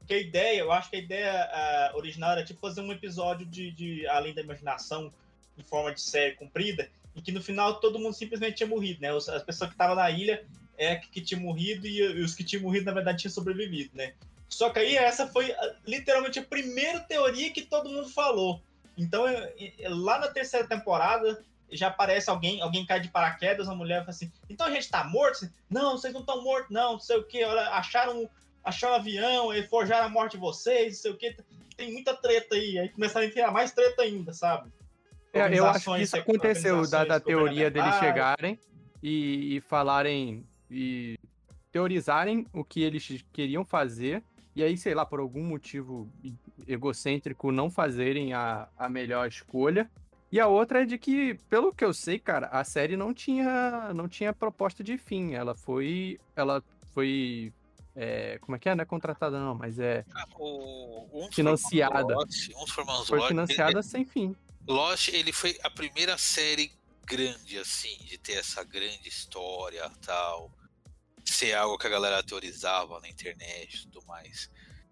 Porque 0.10 0.24
a 0.24 0.28
ideia, 0.28 0.60
eu 0.62 0.72
acho 0.72 0.89
que 0.89 0.95
a 0.95 0.99
ideia 0.99 1.32
ah, 1.32 1.91
original 1.93 2.32
era 2.32 2.43
tipo 2.43 2.60
fazer 2.60 2.82
um 2.82 2.91
episódio 2.91 3.45
de, 3.45 3.70
de 3.70 4.07
Além 4.07 4.34
da 4.34 4.41
Imaginação 4.41 5.14
em 5.55 5.62
forma 5.62 5.93
de 5.93 6.01
série 6.01 6.34
comprida, 6.34 6.89
e 7.16 7.22
que 7.22 7.32
no 7.32 7.43
final 7.43 7.80
todo 7.80 7.99
mundo 7.99 8.16
simplesmente 8.16 8.55
tinha 8.55 8.68
morrido, 8.68 9.01
né? 9.01 9.16
As 9.16 9.43
pessoas 9.43 9.70
que 9.70 9.76
estavam 9.76 9.95
na 9.95 10.10
ilha 10.10 10.43
é 10.80 10.95
que, 10.95 11.22
tinham 11.22 11.43
morrido 11.43 11.86
e, 11.86 11.99
e 11.99 12.22
os 12.24 12.34
que 12.34 12.43
tinham 12.43 12.64
morrido, 12.64 12.86
na 12.86 12.91
verdade, 12.91 13.20
tinham 13.20 13.32
sobrevivido, 13.32 13.91
né? 13.93 14.16
Só 14.47 14.72
que 14.72 14.80
aí 14.80 14.95
essa 14.95 15.28
foi 15.28 15.53
literalmente 15.86 16.39
a 16.39 16.43
primeira 16.43 17.01
teoria 17.01 17.53
que 17.53 17.62
todo 17.62 17.88
mundo 17.88 18.10
falou. 18.10 18.60
Então, 18.97 19.26
lá 19.89 20.18
na 20.18 20.30
terceira 20.30 20.68
temporada, 20.68 21.39
já 21.72 21.89
aparece 21.89 22.32
alguém, 22.32 22.62
alguém 22.62 22.84
cai 22.84 22.99
de 22.99 23.10
paraquedas, 23.10 23.68
uma 23.68 23.76
mulher 23.76 23.99
fala 23.99 24.10
assim, 24.10 24.32
então 24.49 24.66
a 24.66 24.72
gente 24.72 24.89
tá 24.89 25.03
morto? 25.03 25.47
Não, 25.70 25.91
vocês 25.91 26.12
não 26.12 26.22
estão 26.22 26.43
mortos, 26.43 26.72
não, 26.72 26.93
não 26.93 26.99
sei 26.99 27.18
o 27.18 27.24
que, 27.24 27.43
acharam, 27.43 28.28
acharam 28.64 28.93
um 28.93 28.97
avião, 28.97 29.53
e 29.53 29.64
forjaram 29.64 30.07
a 30.07 30.10
morte 30.10 30.34
de 30.34 30.39
vocês, 30.39 30.93
não 30.93 31.01
sei 31.01 31.12
o 31.12 31.18
que, 31.18 31.36
tem 31.76 31.93
muita 31.93 32.14
treta 32.14 32.55
aí, 32.55 32.78
aí 32.78 32.89
começaram 32.89 33.26
a 33.26 33.30
enfiar 33.30 33.51
mais 33.51 33.72
treta 33.72 34.01
ainda, 34.01 34.34
sabe? 34.34 34.70
É, 35.32 35.57
eu 35.57 35.66
acho 35.66 35.93
que 35.93 36.01
isso 36.01 36.18
aconteceu, 36.18 36.89
da, 36.89 37.05
da 37.05 37.20
teoria 37.20 37.70
deles 37.70 37.95
chegarem 37.95 38.60
e, 39.01 39.57
e 39.57 39.62
falarem 39.62 40.45
e 40.70 41.18
teorizarem 41.72 42.47
o 42.51 42.64
que 42.64 42.82
eles 42.82 43.24
queriam 43.32 43.64
fazer, 43.64 44.24
e 44.55 44.64
aí, 44.64 44.76
sei 44.78 44.93
lá, 44.93 45.05
por 45.05 45.20
algum 45.20 45.43
motivo 45.43 46.12
egocêntrico, 46.68 47.51
não 47.51 47.70
fazerem 47.70 48.34
a, 48.34 48.68
a 48.78 48.89
melhor 48.89 49.28
escolha. 49.28 49.89
E 50.32 50.39
a 50.39 50.47
outra 50.47 50.82
é 50.82 50.86
de 50.86 50.97
que, 50.97 51.36
pelo 51.49 51.74
que 51.74 51.86
eu 51.86 51.93
sei, 51.93 52.20
cara, 52.20 52.47
a 52.47 52.64
série 52.64 52.97
não 52.97 53.14
tinha, 53.14 53.93
não 53.93 54.07
tinha 54.07 54.34
proposta 54.34 54.84
de 54.84 54.97
fim. 54.97 55.34
Ela 55.34 55.55
foi. 55.55 56.20
Ela 56.36 56.62
foi. 56.93 57.53
É, 57.96 58.38
como 58.40 58.56
é 58.56 58.60
que 58.60 58.70
é? 58.70 58.76
Não 58.76 58.84
é 58.84 58.86
contratada, 58.86 59.40
não, 59.40 59.56
mas 59.56 59.80
é 59.80 60.06
O, 60.36 61.26
uns 61.26 61.36
financiada. 61.36 62.16
Lost, 62.16 62.50
uns 62.56 62.72
formando 62.72 63.06
Foi 63.06 63.20
Lost, 63.20 63.30
financiada 63.30 63.82
sem 63.82 64.06
fim. 64.06 64.36
Lost, 64.68 65.10
ele 65.10 65.32
foi 65.32 65.58
a 65.64 65.70
primeira 65.70 66.18
série 66.18 66.72
grande, 67.06 67.58
assim, 67.58 67.98
de 68.06 68.18
ter 68.18 68.34
essa 68.34 68.64
grande 68.64 69.08
história 69.08 69.90
tal. 70.06 70.52
Ser 71.26 71.54
algo 71.54 71.78
que 71.78 71.86
a 71.86 71.90
galera 71.90 72.24
teorizava 72.24 73.00
na 73.00 73.10
internet 73.10 73.76
e 73.76 73.88
tudo 73.88 74.06
mais. 74.08 74.50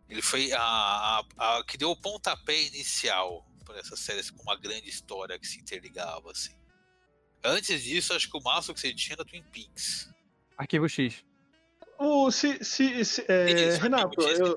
Ele 0.10 0.22
foi 0.22 0.52
a, 0.54 0.62
a, 0.62 1.24
a 1.38 1.64
que 1.64 1.78
deu 1.78 1.92
o 1.92 1.96
pontapé 1.96 2.62
inicial 2.64 3.46
para 3.66 3.80
essas 3.80 4.00
séries 4.00 4.30
com 4.32 4.42
uma 4.44 4.56
grande 4.56 4.88
história 4.88 5.38
que 5.38 5.48
se 5.48 5.60
interligava, 5.60 6.32
assim. 6.32 6.56
Antes 7.44 7.84
disso, 7.84 8.14
acho 8.14 8.30
que 8.30 8.38
o 8.38 8.42
máximo 8.42 8.74
que 8.74 8.82
você 8.82 8.94
tinha 8.94 9.16
era 9.16 9.26
Twin 9.26 9.44
Peaks. 9.52 10.10
Arquivo 10.58 10.88
X. 10.88 11.24
O, 12.00 12.30
se, 12.32 12.64
se, 12.64 13.04
se- 13.06 13.26
é, 13.28 13.70
Isso, 13.70 13.82
Renato, 13.82 14.22
eu. 14.22 14.56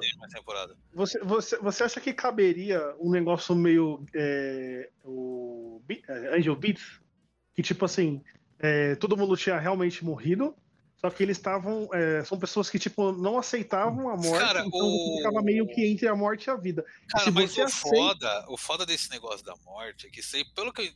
Você, 0.95 1.19
você, 1.21 1.57
você 1.59 1.85
acha 1.85 2.01
que 2.01 2.13
caberia 2.13 2.95
um 2.99 3.11
negócio 3.11 3.55
meio 3.55 4.05
é, 4.15 4.91
o 5.05 5.81
é, 6.09 6.37
Angel 6.37 6.55
Beats? 6.57 7.01
Que 7.55 7.63
tipo 7.63 7.85
assim, 7.85 8.23
é, 8.59 8.95
todo 8.97 9.17
mundo 9.17 9.37
tinha 9.37 9.59
realmente 9.59 10.05
morrido, 10.05 10.55
só 10.97 11.09
que 11.11 11.23
eles 11.23 11.37
estavam. 11.37 11.89
é, 11.93 12.23
são 12.25 12.39
pessoas 12.39 12.69
que, 12.69 12.79
tipo, 12.79 13.13
não 13.13 13.39
aceitavam 13.39 14.09
a 14.11 14.17
morte, 14.17 14.39
Cara, 14.39 14.61
então 14.67 14.81
o- 14.87 15.17
ficava 15.19 15.43
meio 15.43 15.67
que 15.67 15.87
entre 15.87 16.07
a 16.09 16.15
morte 16.15 16.45
e 16.47 16.51
a 16.51 16.57
vida. 16.57 16.85
Cara, 17.09 17.25
Se 17.25 17.31
mas 17.31 17.57
o 17.57 17.63
aceita- 17.63 17.97
foda, 17.97 18.45
o 18.49 18.57
foda 18.57 18.85
desse 18.87 19.11
negócio 19.11 19.45
da 19.45 19.55
morte 19.65 20.07
é 20.07 20.11
que 20.11 20.21
isso 20.21 20.37
aí, 20.37 20.45
pelo 20.55 20.73
que 20.73 20.93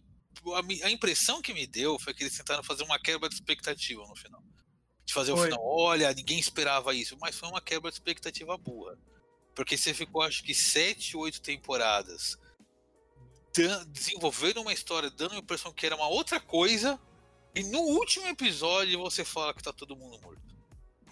a, 0.54 0.86
a 0.86 0.90
impressão 0.90 1.40
que 1.40 1.54
me 1.54 1.66
deu 1.66 1.98
foi 1.98 2.12
que 2.12 2.22
eles 2.22 2.36
tentaram 2.36 2.62
fazer 2.62 2.82
uma 2.84 2.98
quebra 2.98 3.28
de 3.28 3.34
expectativa 3.34 4.02
no 4.06 4.14
final. 4.16 4.42
De 5.04 5.12
fazer 5.12 5.32
o 5.32 5.36
Foi. 5.36 5.46
final, 5.46 5.64
olha, 5.64 6.12
ninguém 6.14 6.38
esperava 6.38 6.94
isso, 6.94 7.16
mas 7.20 7.36
foi 7.36 7.48
uma 7.48 7.60
quebra 7.60 7.90
de 7.90 7.96
expectativa 7.96 8.56
boa. 8.56 8.98
Porque 9.54 9.76
você 9.76 9.92
ficou, 9.92 10.22
acho 10.22 10.42
que, 10.42 10.54
sete, 10.54 11.16
oito 11.16 11.40
temporadas 11.40 12.38
desenvolvendo 13.88 14.60
uma 14.60 14.72
história, 14.72 15.10
dando 15.10 15.34
a 15.34 15.38
impressão 15.38 15.72
que 15.72 15.86
era 15.86 15.94
uma 15.94 16.08
outra 16.08 16.40
coisa, 16.40 16.98
e 17.54 17.62
no 17.62 17.78
último 17.78 18.26
episódio 18.26 18.98
você 18.98 19.24
fala 19.24 19.54
que 19.54 19.62
tá 19.62 19.72
todo 19.72 19.96
mundo 19.96 20.20
morto. 20.20 20.42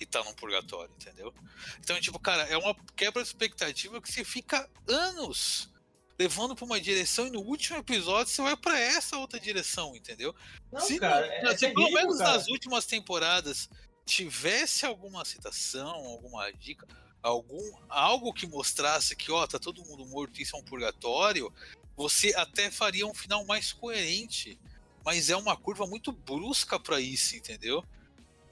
E 0.00 0.06
tá 0.06 0.24
num 0.24 0.34
purgatório, 0.34 0.92
entendeu? 1.00 1.32
Então, 1.78 2.00
tipo, 2.00 2.18
cara, 2.18 2.42
é 2.44 2.56
uma 2.56 2.74
quebra 2.96 3.22
de 3.22 3.28
expectativa 3.28 4.02
que 4.02 4.10
você 4.10 4.24
fica 4.24 4.68
anos 4.88 5.71
levando 6.18 6.54
pra 6.54 6.64
uma 6.64 6.80
direção 6.80 7.26
e 7.26 7.30
no 7.30 7.40
último 7.40 7.78
episódio 7.78 8.32
você 8.32 8.42
vai 8.42 8.56
pra 8.56 8.78
essa 8.78 9.16
outra 9.16 9.40
direção, 9.40 9.96
entendeu? 9.96 10.34
Não, 10.70 10.80
se 10.80 10.98
cara, 10.98 11.26
não- 11.42 11.50
é 11.50 11.56
se 11.56 11.66
pelo 11.68 11.74
terrível, 11.86 11.92
menos 12.00 12.18
cara. 12.18 12.32
nas 12.34 12.48
últimas 12.48 12.86
temporadas 12.86 13.68
tivesse 14.04 14.84
alguma 14.86 15.24
citação, 15.24 15.88
alguma 15.90 16.50
dica, 16.52 16.86
algum 17.22 17.60
algo 17.88 18.32
que 18.32 18.46
mostrasse 18.46 19.16
que, 19.16 19.30
ó, 19.30 19.46
tá 19.46 19.58
todo 19.58 19.84
mundo 19.84 20.04
morto 20.06 20.40
isso 20.40 20.56
é 20.56 20.58
um 20.58 20.64
purgatório, 20.64 21.52
você 21.96 22.34
até 22.34 22.70
faria 22.70 23.06
um 23.06 23.14
final 23.14 23.44
mais 23.44 23.72
coerente. 23.72 24.58
Mas 25.04 25.28
é 25.30 25.36
uma 25.36 25.56
curva 25.56 25.84
muito 25.84 26.12
brusca 26.12 26.78
pra 26.78 27.00
isso, 27.00 27.34
entendeu? 27.34 27.84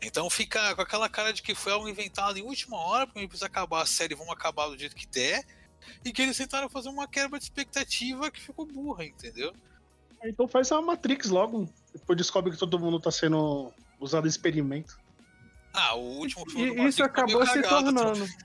Então 0.02 0.28
fica 0.28 0.74
com 0.74 0.82
aquela 0.82 1.08
cara 1.08 1.32
de 1.32 1.42
que 1.42 1.54
foi 1.54 1.70
algo 1.72 1.88
inventado 1.88 2.36
em 2.38 2.42
última 2.42 2.76
hora, 2.76 3.06
porque 3.06 3.28
precisa 3.28 3.46
acabar 3.46 3.82
a 3.82 3.86
série, 3.86 4.16
vamos 4.16 4.32
acabar 4.32 4.66
do 4.68 4.76
jeito 4.76 4.96
que 4.96 5.06
der, 5.06 5.44
e 6.04 6.12
que 6.12 6.22
eles 6.22 6.36
tentaram 6.36 6.68
fazer 6.68 6.88
uma 6.88 7.06
quebra 7.08 7.38
de 7.38 7.44
expectativa 7.44 8.30
que 8.30 8.40
ficou 8.40 8.66
burra, 8.66 9.04
entendeu? 9.04 9.52
Então 10.24 10.46
faz 10.46 10.70
a 10.72 10.80
Matrix 10.80 11.28
logo. 11.30 11.68
Depois 11.92 12.16
descobre 12.16 12.52
que 12.52 12.58
todo 12.58 12.78
mundo 12.78 13.00
tá 13.00 13.10
sendo 13.10 13.72
usado 13.98 14.26
em 14.26 14.28
experimento. 14.30 14.98
Ah, 15.72 15.94
o 15.94 16.18
último 16.18 16.48
filme 16.50 16.82
E 16.82 16.88
isso 16.88 16.98
tá 16.98 17.06
acabou 17.06 17.46
se 17.46 17.62
cagado 17.62 17.84
tornando. 17.84 18.12
também. 18.12 18.36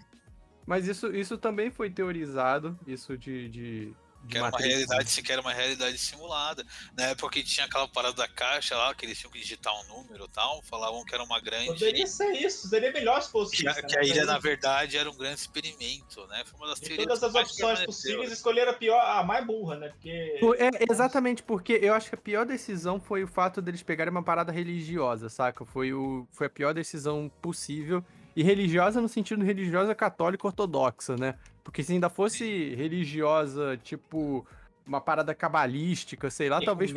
Mas 0.66 0.88
isso, 0.88 1.14
isso 1.16 1.38
também 1.38 1.70
foi 1.70 1.90
teorizado, 1.90 2.78
isso 2.88 3.18
de, 3.18 3.50
de 3.50 3.96
Que 4.30 4.38
era 4.38 4.48
uma 4.48 4.58
realidade, 4.58 5.10
se 5.10 5.22
que 5.22 5.32
era 5.32 5.42
uma 5.42 5.54
realidade 5.54 5.98
simulada. 5.98 6.66
Na 6.98 7.06
época 7.08 7.34
que 7.34 7.44
tinha 7.44 7.66
aquela 7.66 7.88
parada 7.88 8.16
da 8.16 8.28
caixa 8.28 8.76
lá, 8.76 8.94
que 8.94 9.06
eles 9.06 9.18
tinham 9.18 9.32
que 9.32 9.40
digitar 9.40 9.74
um 9.82 9.88
número 9.88 10.26
e 10.26 10.30
tal, 10.30 10.62
falavam 10.64 11.04
que 11.06 11.14
era 11.14 11.24
uma 11.24 11.40
grande. 11.40 11.68
Poderia 11.68 12.08
ser 12.08 12.32
isso, 12.32 12.68
seria 12.68 12.92
melhor 12.92 13.22
se 13.22 13.32
fosse 13.32 13.56
Que 13.56 13.70
isso. 13.70 13.86
que 13.86 13.96
né? 13.96 14.02
a 14.02 14.04
ilha, 14.04 14.26
na 14.26 14.40
verdade, 14.40 14.98
era 14.98 15.10
um 15.10 15.16
grande 15.16 15.40
experimento, 15.40 16.26
né? 16.28 16.44
Foi 16.46 16.60
uma 16.60 16.68
das 16.68 16.80
De 16.80 16.96
todas 16.96 17.24
as 17.24 17.36
opções 17.36 17.86
possíveis, 17.86 18.32
escolheram 18.32 18.72
a 18.72 18.76
pior, 18.76 19.00
a 19.00 19.24
mais 19.24 19.46
burra, 19.46 19.78
né? 19.78 19.90
Porque. 19.90 20.38
Por- 20.40 20.56
É, 20.60 20.70
exatamente, 20.90 21.44
porque 21.44 21.74
eu 21.82 21.94
acho 21.94 22.10
que 22.10 22.16
a 22.16 22.18
pior 22.18 22.46
decisão 22.46 23.00
foi 23.00 23.24
o 23.24 23.28
fato 23.28 23.62
deles 23.62 23.84
pegarem 23.84 24.12
uma 24.12 24.24
parada 24.24 24.52
religiosa, 24.52 25.30
saca? 25.30 25.66
Foi, 25.66 25.94
o, 25.94 26.28
foi 26.32 26.48
a 26.48 26.50
pior 26.50 26.74
decisão 26.74 27.32
possível. 27.42 28.04
E 28.36 28.44
religiosa 28.44 29.00
no 29.00 29.08
sentido 29.08 29.46
religiosa 29.46 29.96
católica 29.96 30.46
ortodoxa, 30.46 31.16
né? 31.16 31.36
Porque 31.66 31.82
se 31.84 31.92
ainda 31.94 32.10
fosse 32.10 32.76
religiosa, 32.76 33.76
tipo, 33.84 34.46
uma 34.86 35.02
parada 35.02 35.34
cabalística, 35.34 36.30
sei 36.30 36.48
lá, 36.48 36.62
talvez 36.62 36.94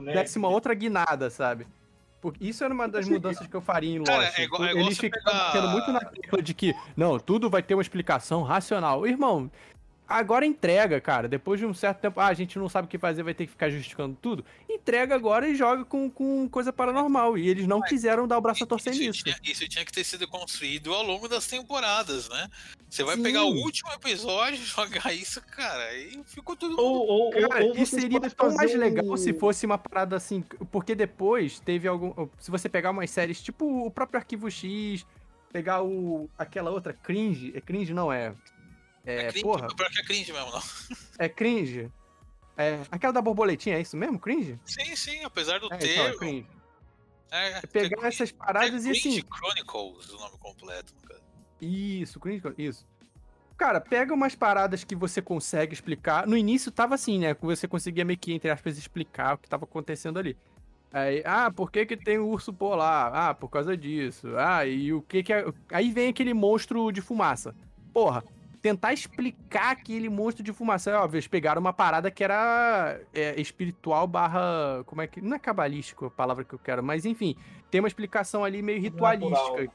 né? 0.00 0.12
desse 0.12 0.36
uma 0.36 0.48
outra 0.48 0.74
guinada, 0.74 1.30
sabe? 1.30 1.66
Porque 2.20 2.44
isso 2.44 2.64
era 2.64 2.74
uma 2.74 2.88
das 2.88 3.08
mudanças 3.08 3.46
que 3.46 3.54
eu 3.54 3.60
faria 3.60 3.96
em 3.96 4.02
Cara, 4.02 4.24
Lost. 4.24 4.38
é 4.40 4.42
igual- 4.42 4.64
é 4.64 4.70
igual 4.72 4.84
Eles 4.86 4.98
ficavam 4.98 5.52
pegar- 5.52 5.66
muito 5.68 5.92
na 5.92 6.00
tecla 6.00 6.42
de 6.42 6.52
que, 6.52 6.74
não, 6.96 7.16
tudo 7.16 7.48
vai 7.48 7.62
ter 7.62 7.74
uma 7.76 7.80
explicação 7.82 8.42
racional. 8.42 9.06
Irmão, 9.06 9.48
agora 10.08 10.46
entrega, 10.46 11.00
cara. 11.00 11.28
Depois 11.28 11.60
de 11.60 11.66
um 11.66 11.74
certo 11.74 12.00
tempo, 12.00 12.18
ah, 12.18 12.26
a 12.26 12.34
gente 12.34 12.58
não 12.58 12.68
sabe 12.68 12.86
o 12.86 12.88
que 12.88 12.98
fazer, 12.98 13.22
vai 13.22 13.34
ter 13.34 13.44
que 13.44 13.50
ficar 13.52 13.68
justificando 13.70 14.16
tudo. 14.20 14.44
Entrega 14.68 15.14
agora 15.14 15.48
e 15.48 15.54
joga 15.54 15.84
com, 15.84 16.08
com 16.10 16.48
coisa 16.48 16.72
paranormal. 16.72 17.36
E 17.36 17.48
eles 17.48 17.66
não 17.66 17.80
quiseram 17.80 18.26
dar 18.26 18.38
o 18.38 18.40
braço 18.40 18.64
a 18.64 18.66
torcer 18.66 18.92
Isso 18.94 19.02
nisso. 19.02 19.24
tinha, 19.24 19.36
isso 19.44 19.68
tinha 19.68 19.84
que 19.84 19.92
ter 19.92 20.04
sido 20.04 20.26
construído 20.26 20.92
ao 20.94 21.02
longo 21.02 21.28
das 21.28 21.46
temporadas, 21.46 22.28
né? 22.28 22.48
Você 22.88 23.04
vai 23.04 23.16
Sim. 23.16 23.22
pegar 23.22 23.44
o 23.44 23.52
último 23.54 23.90
episódio 23.92 24.54
e 24.60 24.64
jogar 24.64 25.12
isso, 25.12 25.42
cara, 25.42 25.84
aí 25.88 26.20
ficou 26.24 26.56
tudo. 26.56 26.80
Ou, 26.80 27.06
ou, 27.06 27.30
Cara, 27.30 27.64
ou 27.64 27.72
e 27.72 27.74
vocês 27.86 27.88
seria 27.90 28.20
tão 28.30 28.54
mais 28.54 28.74
um- 28.74 28.78
legal 28.78 29.16
se 29.16 29.32
fosse 29.34 29.66
uma 29.66 29.76
parada 29.76 30.16
assim. 30.16 30.42
Porque 30.70 30.94
depois 30.94 31.60
teve 31.60 31.86
algum. 31.86 32.28
Se 32.38 32.50
você 32.50 32.68
pegar 32.68 32.90
umas 32.90 33.10
séries 33.10 33.42
tipo 33.42 33.86
o 33.86 33.90
próprio 33.90 34.18
Arquivo 34.18 34.50
X, 34.50 35.04
pegar 35.52 35.82
o. 35.82 36.28
aquela 36.38 36.70
outra, 36.70 36.92
Cringe. 36.94 37.52
É 37.54 37.60
Cringe, 37.60 37.92
não 37.92 38.10
é? 38.12 38.32
É, 39.10 39.28
cringe, 39.28 39.42
porra. 39.42 39.68
Pior 39.74 39.90
que 39.90 40.00
é 40.00 40.04
cringe 40.04 40.32
mesmo, 40.32 40.50
não. 40.50 40.62
É 41.18 41.28
Cringe. 41.28 41.90
É, 42.56 42.80
aquela 42.90 43.12
da 43.12 43.22
borboletinha, 43.22 43.76
é 43.76 43.80
isso 43.80 43.96
mesmo? 43.96 44.18
Cringe? 44.18 44.58
Sim, 44.66 44.94
sim, 44.96 45.24
apesar 45.24 45.60
do 45.60 45.72
É, 45.72 45.76
ter. 45.76 45.92
então, 45.92 46.06
é 46.06 46.16
Cringe. 46.16 46.46
é, 47.30 47.58
É 47.58 47.60
pegar 47.62 48.06
essas 48.08 48.32
paradas 48.32 48.84
é 48.84 48.88
e 48.88 48.90
assim. 48.92 49.00
Cringe 49.02 49.24
Chronicles, 49.32 50.10
o 50.10 50.18
nome 50.18 50.36
completo, 50.38 50.92
cara. 51.06 51.20
Isso, 51.60 52.20
Cringe, 52.20 52.42
isso. 52.58 52.86
Cara, 53.56 53.80
pega 53.80 54.14
umas 54.14 54.34
paradas 54.34 54.84
que 54.84 54.94
você 54.94 55.20
consegue 55.20 55.72
explicar. 55.74 56.26
No 56.26 56.36
início 56.36 56.70
tava 56.70 56.94
assim, 56.94 57.18
né? 57.18 57.34
que 57.34 57.44
Você 57.44 57.66
conseguia 57.66 58.04
meio 58.04 58.18
que, 58.18 58.32
entre 58.32 58.50
aspas, 58.50 58.78
explicar 58.78 59.34
o 59.34 59.38
que 59.38 59.48
tava 59.48 59.64
acontecendo 59.64 60.18
ali. 60.18 60.36
Aí, 60.92 61.22
ah, 61.24 61.50
por 61.50 61.70
que 61.70 61.84
que 61.84 61.96
tem 61.96 62.18
o 62.18 62.28
urso 62.28 62.52
polar? 62.52 63.12
Ah, 63.14 63.34
por 63.34 63.48
causa 63.48 63.76
disso. 63.76 64.28
Ah, 64.36 64.64
e 64.64 64.92
o 64.92 65.02
que 65.02 65.22
que 65.22 65.32
é... 65.32 65.44
Aí 65.72 65.90
vem 65.92 66.08
aquele 66.08 66.32
monstro 66.32 66.90
de 66.92 67.00
fumaça. 67.00 67.54
Porra, 67.92 68.22
tentar 68.60 68.92
explicar 68.92 69.70
aquele 69.72 70.08
monstro 70.08 70.42
de 70.42 70.52
fumaça. 70.52 70.90
É 70.90 70.94
óbvio, 70.94 71.16
eles 71.16 71.26
pegaram 71.26 71.60
uma 71.60 71.72
parada 71.72 72.10
que 72.10 72.22
era 72.24 73.00
é, 73.14 73.40
espiritual 73.40 74.06
barra... 74.06 74.82
Como 74.86 75.00
é 75.02 75.06
que... 75.06 75.20
Não 75.20 75.36
é 75.36 75.38
cabalístico 75.38 76.06
a 76.06 76.10
palavra 76.10 76.44
que 76.44 76.54
eu 76.54 76.58
quero, 76.58 76.82
mas 76.82 77.04
enfim. 77.04 77.36
Tem 77.70 77.80
uma 77.80 77.88
explicação 77.88 78.44
ali 78.44 78.62
meio 78.62 78.80
ritualística. 78.80 79.70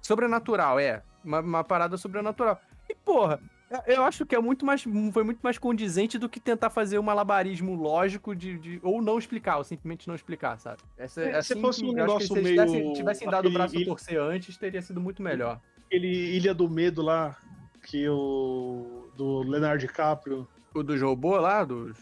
Sobrenatural, 0.00 0.78
é. 0.78 1.02
Uma, 1.24 1.40
uma 1.40 1.64
parada 1.64 1.96
sobrenatural. 1.96 2.60
E, 2.88 2.94
porra, 2.94 3.40
eu 3.86 4.04
acho 4.04 4.26
que 4.26 4.34
é 4.34 4.38
muito 4.38 4.66
mais. 4.66 4.82
Foi 5.10 5.24
muito 5.24 5.40
mais 5.42 5.56
condizente 5.56 6.18
do 6.18 6.28
que 6.28 6.38
tentar 6.38 6.68
fazer 6.68 6.98
um 6.98 7.02
malabarismo 7.02 7.74
lógico 7.74 8.36
de. 8.36 8.58
de- 8.58 8.80
ou 8.82 9.00
não 9.00 9.18
explicar, 9.18 9.56
ou 9.56 9.64
simplesmente 9.64 10.06
não 10.06 10.14
explicar, 10.14 10.58
sabe? 10.58 10.82
Essa, 10.98 11.22
É, 11.22 11.40
se 11.40 11.54
assim 11.54 11.60
fosse 11.62 11.80
que 11.80 11.86
um 11.86 11.96
eu 11.98 12.04
acho 12.04 12.04
que 12.04 12.06
negócio 12.06 12.26
se 12.26 12.32
eles 12.34 12.44
meio- 12.44 12.66
tivessem, 12.66 12.92
tivessem 12.92 13.30
dado 13.30 13.48
o 13.48 13.50
braço 13.50 13.78
a 13.78 13.84
torcer 13.84 14.20
antes, 14.20 14.56
teria 14.58 14.82
sido 14.82 15.00
muito 15.00 15.22
melhor. 15.22 15.58
Aquele 15.86 16.36
Ilha 16.36 16.54
do 16.54 16.68
Medo 16.68 17.00
lá, 17.00 17.38
que 17.84 18.08
o. 18.08 19.08
do 19.16 19.42
Leonardo 19.42 19.78
DiCaprio. 19.80 20.46
O 20.74 20.82
dos 20.82 21.00
robôs 21.00 21.40
lá, 21.40 21.64
dos. 21.64 21.96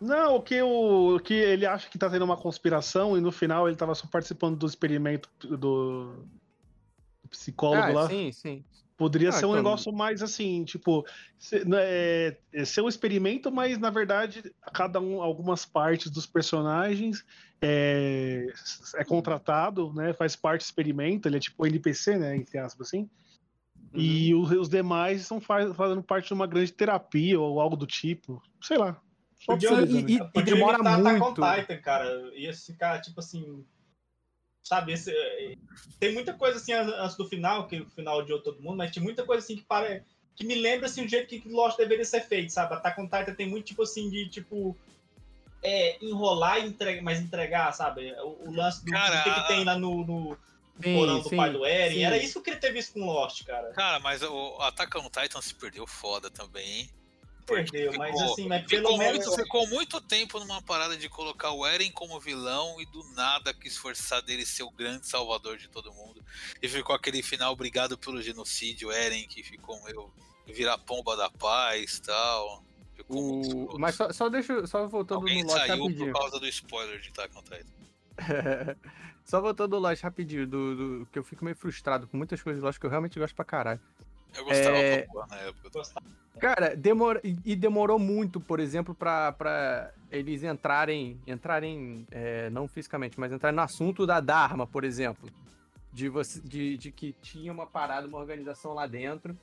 Não, 0.00 0.36
o 0.36 0.42
que, 0.42 0.60
o, 0.62 1.18
que 1.18 1.34
ele 1.34 1.66
acha 1.66 1.88
que 1.90 1.98
tá 1.98 2.08
tendo 2.08 2.24
uma 2.24 2.36
conspiração 2.36 3.18
e 3.18 3.20
no 3.20 3.32
final 3.32 3.66
ele 3.68 3.76
tava 3.76 3.94
só 3.96 4.06
participando 4.06 4.56
do 4.56 4.66
experimento 4.66 5.28
do, 5.40 5.56
do 5.56 7.28
psicólogo 7.28 7.82
Ah, 7.82 7.92
lá. 8.02 8.08
sim, 8.08 8.30
sim. 8.30 8.64
Poderia 8.96 9.28
Ah, 9.30 9.32
ser 9.32 9.46
um 9.46 9.50
então- 9.50 9.56
negócio 9.62 9.92
mais 9.92 10.22
assim, 10.22 10.64
tipo, 10.64 11.04
ser, 11.38 11.66
né, 11.66 11.78
é, 11.80 12.38
é 12.52 12.64
ser 12.64 12.80
um 12.80 12.88
experimento, 12.88 13.50
mas 13.50 13.76
na 13.78 13.90
verdade 13.90 14.52
cada 14.72 15.00
um, 15.00 15.20
algumas 15.20 15.64
partes 15.64 16.10
dos 16.10 16.26
personagens 16.26 17.24
é, 17.60 18.46
é 18.96 19.04
contratado, 19.04 19.92
né? 19.92 20.12
Faz 20.12 20.36
parte 20.36 20.60
do 20.62 20.64
experimento, 20.66 21.28
ele 21.28 21.36
é 21.38 21.40
tipo 21.40 21.66
NPC, 21.66 22.16
né? 22.18 22.36
Entre 22.36 22.56
aspas 22.58 22.86
assim. 22.88 23.08
E 23.94 24.34
Uhum. 24.34 24.42
o- 24.42 24.60
os 24.60 24.68
demais 24.68 25.22
estão 25.22 25.40
faz- 25.40 25.74
fazendo 25.74 26.02
parte 26.02 26.28
de 26.28 26.34
uma 26.34 26.46
grande 26.46 26.72
terapia 26.72 27.40
ou 27.40 27.60
algo 27.60 27.76
do 27.76 27.86
tipo. 27.86 28.42
Sei 28.60 28.76
lá. 28.76 29.00
Só 29.36 29.52
Podia, 29.52 29.68
você 29.70 29.82
e- 29.84 30.02
né? 30.02 30.10
e 30.10 30.18
podia 30.32 30.54
demora 30.54 30.74
imitar 30.76 31.00
Attack 31.00 31.20
on 31.22 31.24
muito. 31.24 31.42
Titan, 31.42 31.76
cara. 31.80 32.30
Ia 32.34 32.52
ficar, 32.52 33.00
tipo 33.00 33.20
assim. 33.20 33.64
Sabe, 34.62 34.92
esse, 34.92 35.10
eh, 35.10 35.54
tem 35.98 36.12
muita 36.12 36.34
coisa 36.34 36.58
assim 36.58 36.72
an- 36.72 36.94
antes 37.02 37.16
do 37.16 37.26
final, 37.26 37.66
que 37.66 37.80
o 37.80 37.88
final 37.88 38.18
odiou 38.18 38.40
todo 38.42 38.60
mundo, 38.60 38.76
mas 38.76 38.90
tinha 38.90 39.02
muita 39.02 39.24
coisa 39.24 39.42
assim 39.42 39.56
que 39.56 39.62
para, 39.62 40.02
que 40.36 40.44
me 40.44 40.54
lembra 40.56 40.86
assim, 40.86 41.02
o 41.04 41.08
jeito 41.08 41.26
que 41.28 41.48
Lost 41.48 41.78
deveria 41.78 42.04
ser 42.04 42.20
feito, 42.20 42.52
sabe? 42.52 42.74
Attack 42.74 43.00
on 43.00 43.04
Titan 43.04 43.34
tem 43.34 43.48
muito 43.48 43.64
tipo 43.64 43.82
assim 43.82 44.10
de 44.10 44.28
tipo 44.28 44.76
é, 45.62 46.04
enrolar 46.04 46.58
e 46.58 46.66
entregar, 46.68 47.02
mas 47.02 47.18
entregar, 47.20 47.72
sabe? 47.72 48.12
O, 48.20 48.50
o 48.50 48.54
lance 48.54 48.84
do, 48.84 48.90
Cara, 48.90 49.22
que, 49.22 49.30
que 49.32 49.48
tem 49.48 49.64
lá 49.64 49.78
no, 49.78 50.04
no 50.04 50.38
Sim, 50.82 50.94
porão 50.96 51.20
do 51.20 51.28
sim, 51.28 51.36
pai 51.36 51.52
do 51.52 51.64
Eren. 51.64 51.94
sim. 51.96 52.04
Era 52.04 52.16
isso 52.18 52.38
que 52.40 52.44
queria 52.46 52.60
ter 52.60 52.72
visto 52.72 52.92
com 52.94 53.04
Lost, 53.06 53.44
cara. 53.44 53.70
Cara, 53.72 53.98
mas 54.00 54.22
o 54.22 54.56
Attack 54.60 54.96
on 54.98 55.08
Titan 55.10 55.40
se 55.42 55.54
perdeu 55.54 55.86
foda 55.86 56.30
também, 56.30 56.66
hein? 56.80 56.90
Perdeu, 57.46 57.92
mas 57.96 58.10
Ficou- 58.12 58.32
assim, 58.32 58.46
mas 58.46 58.62
Ficou 58.68 58.82
pelo 58.82 58.98
menos. 58.98 59.26
muito, 59.26 59.42
ficou 59.42 59.66
muito 59.68 60.00
tempo 60.02 60.38
numa 60.38 60.60
parada 60.60 60.96
de 60.98 61.08
colocar 61.08 61.50
o 61.52 61.66
Eren 61.66 61.90
como 61.92 62.20
vilão 62.20 62.78
e 62.78 62.84
do 62.86 63.02
nada 63.14 63.54
quis 63.54 63.74
forçar 63.76 64.20
dele 64.20 64.44
ser 64.44 64.64
o 64.64 64.70
grande 64.70 65.06
salvador 65.08 65.56
de 65.56 65.66
todo 65.66 65.90
mundo. 65.94 66.22
E 66.60 66.68
ficou 66.68 66.94
aquele 66.94 67.22
final 67.22 67.52
obrigado 67.54 67.96
pelo 67.96 68.20
genocídio, 68.20 68.92
Eren, 68.92 69.26
que 69.26 69.42
ficou 69.42 69.82
meio 69.84 70.12
virar 70.46 70.76
pomba 70.76 71.16
da 71.16 71.30
paz 71.30 71.94
e 71.96 72.02
tal. 72.02 72.62
Ficou 72.94 73.22
muito 73.22 73.74
O... 73.74 73.78
Mas 73.78 73.94
só, 73.94 74.12
só 74.12 74.28
deixa. 74.28 74.66
Só 74.66 74.86
voltando 74.86 75.20
Alguém 75.20 75.42
no 75.42 75.48
Lost 75.50 75.66
saiu 75.66 75.82
rapidinho. 75.84 76.12
por 76.12 76.20
causa 76.20 76.38
do 76.40 76.46
spoiler 76.48 77.00
de 77.00 77.08
Attack 77.08 77.34
on 77.34 77.42
Titan. 77.42 77.78
Só 79.28 79.40
voltando 79.42 79.72
no 79.72 79.78
Lost 79.78 80.02
rapidinho, 80.02 80.46
do, 80.46 80.74
do- 81.00 81.06
que 81.12 81.18
eu 81.18 81.22
fico 81.22 81.44
meio 81.44 81.54
frustrado 81.54 82.06
com 82.06 82.16
muitas 82.16 82.40
coisas 82.42 82.62
do 82.62 82.64
Lost 82.66 82.78
que 82.80 82.86
eu 82.86 82.90
realmente 82.90 83.18
gosto 83.18 83.34
pra 83.34 83.44
caralho. 83.44 83.80
Eu 84.34 84.44
gostava 84.44 84.76
É, 84.76 85.06
na 85.28 85.36
época. 85.36 85.82
Cara, 86.40 86.74
demora, 86.76 87.20
e 87.22 87.54
demorou 87.56 87.98
muito, 87.98 88.40
por 88.40 88.58
exemplo, 88.60 88.94
pra, 88.94 89.32
pra 89.32 89.90
eles 90.10 90.42
entrarem, 90.44 91.20
entrarem, 91.26 92.06
é, 92.10 92.48
não 92.50 92.66
fisicamente, 92.68 93.18
mas 93.20 93.30
entrarem 93.32 93.56
no 93.56 93.62
assunto 93.62 94.06
da 94.06 94.18
Dharma, 94.20 94.66
por 94.66 94.82
exemplo. 94.84 95.28
De, 95.92 96.08
você, 96.08 96.40
de, 96.40 96.78
de 96.78 96.90
que 96.92 97.12
tinha 97.20 97.52
uma 97.52 97.66
parada, 97.66 98.06
uma 98.06 98.18
organização 98.18 98.72
lá 98.72 98.86
dentro 98.86 99.36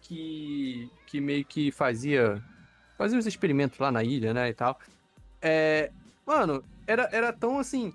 que, 0.00 0.88
que 1.06 1.20
meio 1.20 1.44
que 1.44 1.72
fazia, 1.72 2.42
fazia 2.96 3.18
os 3.18 3.26
experimentos 3.26 3.78
lá 3.78 3.90
na 3.90 4.02
ilha, 4.04 4.32
né, 4.32 4.48
e 4.48 4.54
tal. 4.54 4.78
É, 5.42 5.90
mano, 6.24 6.62
era, 6.86 7.08
era 7.12 7.32
tão 7.32 7.58
assim, 7.58 7.92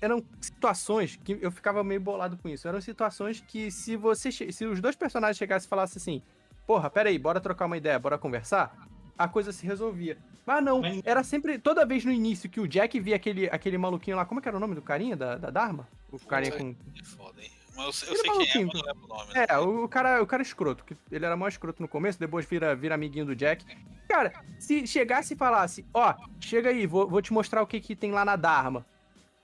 eram 0.00 0.24
situações 0.40 1.16
que 1.16 1.38
eu 1.40 1.50
ficava 1.50 1.82
meio 1.82 2.00
bolado 2.00 2.36
com 2.36 2.48
isso. 2.48 2.68
Eram 2.68 2.80
situações 2.80 3.42
que 3.46 3.70
se 3.70 3.96
você, 3.96 4.30
se 4.30 4.64
os 4.64 4.80
dois 4.80 4.96
personagens 4.96 5.36
chegassem 5.36 5.66
e 5.66 5.68
falassem 5.68 6.00
assim, 6.00 6.22
porra, 6.66 6.88
peraí, 6.88 7.18
bora 7.18 7.40
trocar 7.40 7.66
uma 7.66 7.76
ideia, 7.76 7.98
bora 7.98 8.16
conversar, 8.16 8.88
a 9.18 9.28
coisa 9.28 9.52
se 9.52 9.66
resolvia. 9.66 10.16
Mas 10.44 10.64
não, 10.64 10.82
era 11.04 11.22
sempre, 11.22 11.58
toda 11.58 11.86
vez 11.86 12.04
no 12.04 12.12
início 12.12 12.50
que 12.50 12.60
o 12.60 12.66
Jack 12.66 12.98
via 12.98 13.16
aquele, 13.16 13.46
aquele 13.46 13.78
maluquinho 13.78 14.16
lá, 14.16 14.24
como 14.24 14.40
é 14.40 14.42
que 14.42 14.48
era 14.48 14.56
o 14.56 14.60
nome 14.60 14.74
do 14.74 14.82
carinha 14.82 15.16
da, 15.16 15.36
da 15.36 15.50
Dharma? 15.50 15.88
O 16.10 16.18
carinha 16.18 16.52
com... 16.52 16.74
É 16.98 17.04
foda, 17.04 17.40
hein? 17.40 17.50
Mas 17.74 18.02
eu, 18.02 18.14
eu 18.14 18.16
sei 18.16 18.30
quem 18.30 18.30
é, 18.30 18.34
maluquinho. 18.34 18.66
mas 18.66 18.74
não 18.74 18.86
lembro 18.86 19.04
o 19.04 19.08
nome. 19.08 19.34
né? 19.34 19.46
É, 19.48 19.58
o, 19.58 19.88
cara, 19.88 20.22
o 20.22 20.26
cara 20.26 20.42
escroto, 20.42 20.84
que 20.84 20.96
ele 21.10 21.24
era 21.24 21.36
mó 21.36 21.48
escroto 21.48 21.80
no 21.80 21.88
começo, 21.88 22.18
depois 22.18 22.44
vira, 22.44 22.74
vira 22.74 22.94
amiguinho 22.94 23.26
do 23.26 23.36
Jack. 23.36 23.64
Cara, 24.08 24.32
se 24.58 24.86
chegasse 24.86 25.34
e 25.34 25.36
falasse, 25.36 25.86
ó, 25.94 26.14
chega 26.40 26.70
aí, 26.70 26.86
vou, 26.86 27.08
vou 27.08 27.22
te 27.22 27.32
mostrar 27.32 27.62
o 27.62 27.66
que, 27.66 27.80
que 27.80 27.96
tem 27.96 28.10
lá 28.10 28.24
na 28.24 28.36
Dharma. 28.36 28.84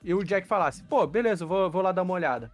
E 0.03 0.15
o 0.15 0.23
Jack 0.25 0.47
falasse, 0.47 0.83
pô, 0.85 1.07
beleza, 1.07 1.45
vou, 1.45 1.71
vou 1.71 1.83
lá 1.83 1.93
dar 1.93 2.03
uma 2.03 2.15
olhada. 2.15 2.51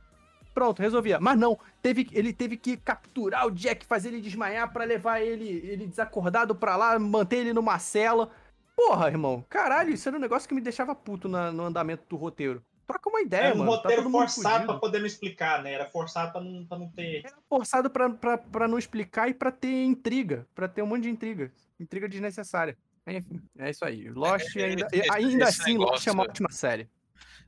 Pronto, 0.54 0.80
resolvia. 0.80 1.18
Mas 1.20 1.36
não, 1.38 1.58
teve, 1.82 2.08
ele 2.12 2.32
teve 2.32 2.56
que 2.56 2.76
capturar 2.76 3.46
o 3.46 3.50
Jack, 3.50 3.84
fazer 3.84 4.08
ele 4.08 4.20
desmaiar 4.20 4.72
pra 4.72 4.84
levar 4.84 5.20
ele, 5.20 5.48
ele 5.48 5.86
desacordado 5.86 6.54
pra 6.54 6.76
lá, 6.76 6.98
manter 6.98 7.38
ele 7.38 7.52
numa 7.52 7.78
cela. 7.78 8.30
porra, 8.76 9.08
irmão. 9.08 9.44
Caralho, 9.48 9.92
isso 9.92 10.08
era 10.08 10.16
um 10.16 10.20
negócio 10.20 10.48
que 10.48 10.54
me 10.54 10.60
deixava 10.60 10.94
puto 10.96 11.28
na- 11.28 11.52
no 11.52 11.64
andamento 11.64 12.02
do 12.08 12.16
roteiro. 12.16 12.60
Troca 12.86 13.08
uma 13.08 13.20
ideia, 13.20 13.44
Era 13.46 13.54
um 13.54 13.58
mano. 13.58 13.70
tá 13.72 13.76
roteiro 13.82 14.02
mundo 14.04 14.12
forçado 14.28 14.66
pra 14.66 14.74
poder 14.78 15.00
me 15.00 15.06
explicar, 15.06 15.62
né? 15.62 15.72
Era 15.72 15.86
forçado 15.86 16.32
pra 16.32 16.40
não, 16.40 16.64
pra 16.66 16.78
não 16.78 16.88
ter. 16.90 17.22
forçado 17.48 17.88
pra, 17.88 18.10
pra, 18.10 18.36
pra 18.38 18.66
não 18.68 18.76
explicar 18.78 19.28
e 19.28 19.34
pra 19.34 19.50
ter 19.52 19.84
intriga. 19.84 20.46
Pra 20.54 20.66
ter 20.68 20.82
um 20.82 20.86
monte 20.86 21.04
de 21.04 21.10
intriga. 21.10 21.50
Intriga 21.80 22.08
desnecessária. 22.08 22.76
Enfim, 23.06 23.40
é 23.58 23.70
isso 23.70 23.84
aí. 23.84 24.10
Lost 24.10 24.54
É, 24.56 24.64
ainda, 24.64 24.88
esse- 24.92 25.10
ainda 25.12 25.44
assim, 25.46 25.76
Lost 25.78 26.06
é 26.06 26.12
uma 26.12 26.24
ótima 26.24 26.50
série. 26.50 26.88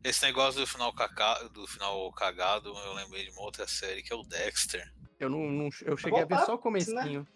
Esse 0.05 0.23
negócio 0.25 0.61
do 0.61 0.67
final, 0.67 0.93
caca... 0.93 1.49
do 1.49 1.67
final 1.67 2.13
cagado, 2.13 2.69
eu 2.69 2.93
lembrei 2.95 3.25
de 3.25 3.31
uma 3.33 3.43
outra 3.43 3.67
série 3.67 4.03
que 4.03 4.13
é 4.13 4.17
o 4.17 4.23
Dexter. 4.23 4.87
Eu 5.19 5.29
não, 5.31 5.41
não- 5.51 5.69
eu 5.83 5.97
cheguei 5.97 6.23
a 6.23 6.25
ver 6.27 6.39
só 6.45 6.55
o 6.55 6.59
comecinho. 6.59 7.27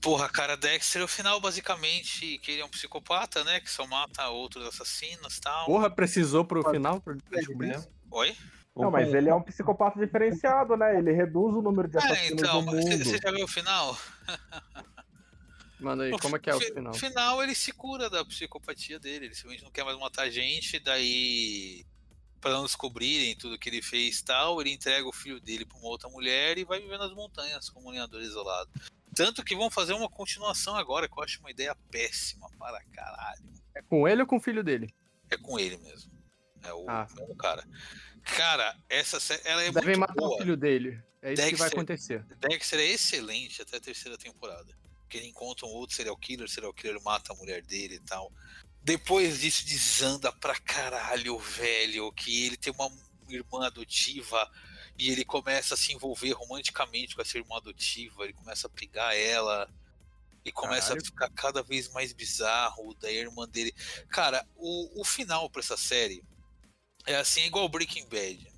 Porra, 0.00 0.28
cara, 0.28 0.56
Dexter, 0.56 1.02
o 1.04 1.06
final 1.08 1.40
basicamente 1.40 2.38
que 2.38 2.50
ele 2.52 2.60
é 2.60 2.64
um 2.64 2.68
psicopata, 2.70 3.44
né? 3.44 3.60
Que 3.60 3.70
só 3.70 3.86
mata 3.86 4.28
outros 4.28 4.66
assassinos 4.66 5.36
e 5.36 5.40
tal. 5.40 5.66
Porra, 5.66 5.88
precisou 5.88 6.44
pro 6.44 6.68
final 6.68 7.00
pra 7.00 7.14
descobrir 7.30 7.68
né? 7.68 7.84
Oi? 8.10 8.36
Não, 8.74 8.90
mas 8.90 9.14
ele 9.14 9.30
é 9.30 9.34
um 9.34 9.40
psicopata 9.42 9.98
diferenciado, 9.98 10.76
né? 10.76 10.98
Ele 10.98 11.12
reduz 11.12 11.54
o 11.54 11.62
número 11.62 11.88
de 11.88 11.96
É, 11.96 12.00
assassinos 12.00 12.42
então, 12.42 12.60
do 12.64 12.66
mas 12.72 12.84
mundo. 12.84 13.04
você 13.04 13.18
já 13.18 13.30
viu 13.30 13.44
o 13.44 13.48
final? 13.48 13.96
Manda 15.78 16.04
aí, 16.04 16.18
como 16.18 16.36
é 16.36 16.38
que 16.38 16.48
é 16.50 16.54
o 16.54 16.58
fi- 16.60 16.72
final? 16.72 16.92
No 16.92 16.98
final 16.98 17.42
ele 17.42 17.54
se 17.54 17.72
cura 17.72 18.08
da 18.08 18.24
psicopatia 18.24 18.98
dele, 18.98 19.26
ele 19.26 19.34
simplesmente 19.34 19.64
não 19.64 19.70
quer 19.70 19.84
mais 19.84 19.98
matar 19.98 20.30
gente, 20.30 20.78
daí 20.78 21.84
pra 22.40 22.50
não 22.52 22.64
descobrirem 22.64 23.34
tudo 23.36 23.58
que 23.58 23.68
ele 23.68 23.82
fez 23.82 24.18
e 24.20 24.24
tal, 24.24 24.60
ele 24.60 24.70
entrega 24.70 25.06
o 25.08 25.12
filho 25.12 25.40
dele 25.40 25.64
pra 25.66 25.76
uma 25.78 25.88
outra 25.88 26.08
mulher 26.08 26.56
e 26.58 26.64
vai 26.64 26.80
viver 26.80 26.98
nas 26.98 27.12
montanhas 27.12 27.68
como 27.68 27.88
um 27.88 27.90
lenhador 27.90 28.22
isolado. 28.22 28.70
Tanto 29.14 29.42
que 29.44 29.56
vão 29.56 29.70
fazer 29.70 29.94
uma 29.94 30.08
continuação 30.08 30.76
agora, 30.76 31.08
que 31.08 31.18
eu 31.18 31.22
acho 31.24 31.40
uma 31.40 31.50
ideia 31.50 31.74
péssima 31.90 32.48
para 32.58 32.82
caralho. 32.92 33.42
É 33.74 33.82
com 33.82 34.06
ele 34.06 34.20
ou 34.22 34.26
com 34.26 34.36
o 34.36 34.40
filho 34.40 34.62
dele? 34.62 34.94
É 35.30 35.36
com 35.36 35.58
ele 35.58 35.76
mesmo. 35.78 36.12
É 36.62 36.72
o 36.72 36.88
Ah. 36.88 37.06
mesmo 37.16 37.34
cara. 37.36 37.66
Cara, 38.22 38.76
essa 38.88 39.18
série 39.20 39.42
ela 39.44 39.62
é 39.62 39.70
Devem 39.70 39.84
muito 39.96 40.00
matar 40.00 40.14
boa. 40.14 40.34
o 40.36 40.38
filho 40.38 40.56
dele. 40.56 41.02
É 41.22 41.32
isso 41.32 41.42
que 41.42 41.54
vai 41.56 41.68
Dexter- 41.70 41.72
acontecer. 41.72 42.24
Dexter 42.38 42.78
é 42.80 42.84
excelente 42.84 43.62
até 43.62 43.76
a 43.78 43.80
terceira 43.80 44.16
temporada. 44.18 44.76
Porque 45.06 45.18
ele 45.18 45.28
encontra 45.28 45.64
um 45.66 45.70
outro 45.70 45.94
serial 45.94 46.16
killer, 46.16 46.48
serial 46.48 46.74
killer 46.74 47.00
mata 47.00 47.32
a 47.32 47.36
mulher 47.36 47.62
dele 47.62 47.94
e 47.94 48.00
tal. 48.00 48.32
Depois 48.82 49.40
disso 49.40 49.64
desanda 49.64 50.32
pra 50.32 50.58
caralho, 50.58 51.38
velho. 51.38 52.12
Que 52.12 52.46
ele 52.46 52.56
tem 52.56 52.72
uma 52.72 52.90
irmã 53.28 53.66
adotiva 53.66 54.50
e 54.98 55.10
ele 55.10 55.24
começa 55.24 55.74
a 55.74 55.76
se 55.76 55.92
envolver 55.92 56.32
romanticamente 56.32 57.14
com 57.14 57.22
essa 57.22 57.38
irmã 57.38 57.56
adotiva. 57.56 58.24
Ele 58.24 58.32
começa 58.32 58.66
a 58.66 58.70
pegar 58.70 59.16
ela. 59.16 59.72
E 60.44 60.50
começa 60.52 60.88
Caralho. 60.88 61.02
a 61.02 61.04
ficar 61.04 61.30
cada 61.30 61.62
vez 61.62 61.88
mais 61.92 62.12
bizarro. 62.12 62.94
Daí 63.00 63.18
a 63.18 63.22
irmã 63.22 63.48
dele. 63.48 63.72
Cara, 64.08 64.44
o, 64.56 65.00
o 65.00 65.04
final 65.04 65.48
pra 65.48 65.60
essa 65.60 65.76
série 65.76 66.22
é 67.06 67.14
assim, 67.14 67.42
é 67.42 67.46
igual 67.46 67.68
Breaking 67.68 68.08
Bad. 68.08 68.52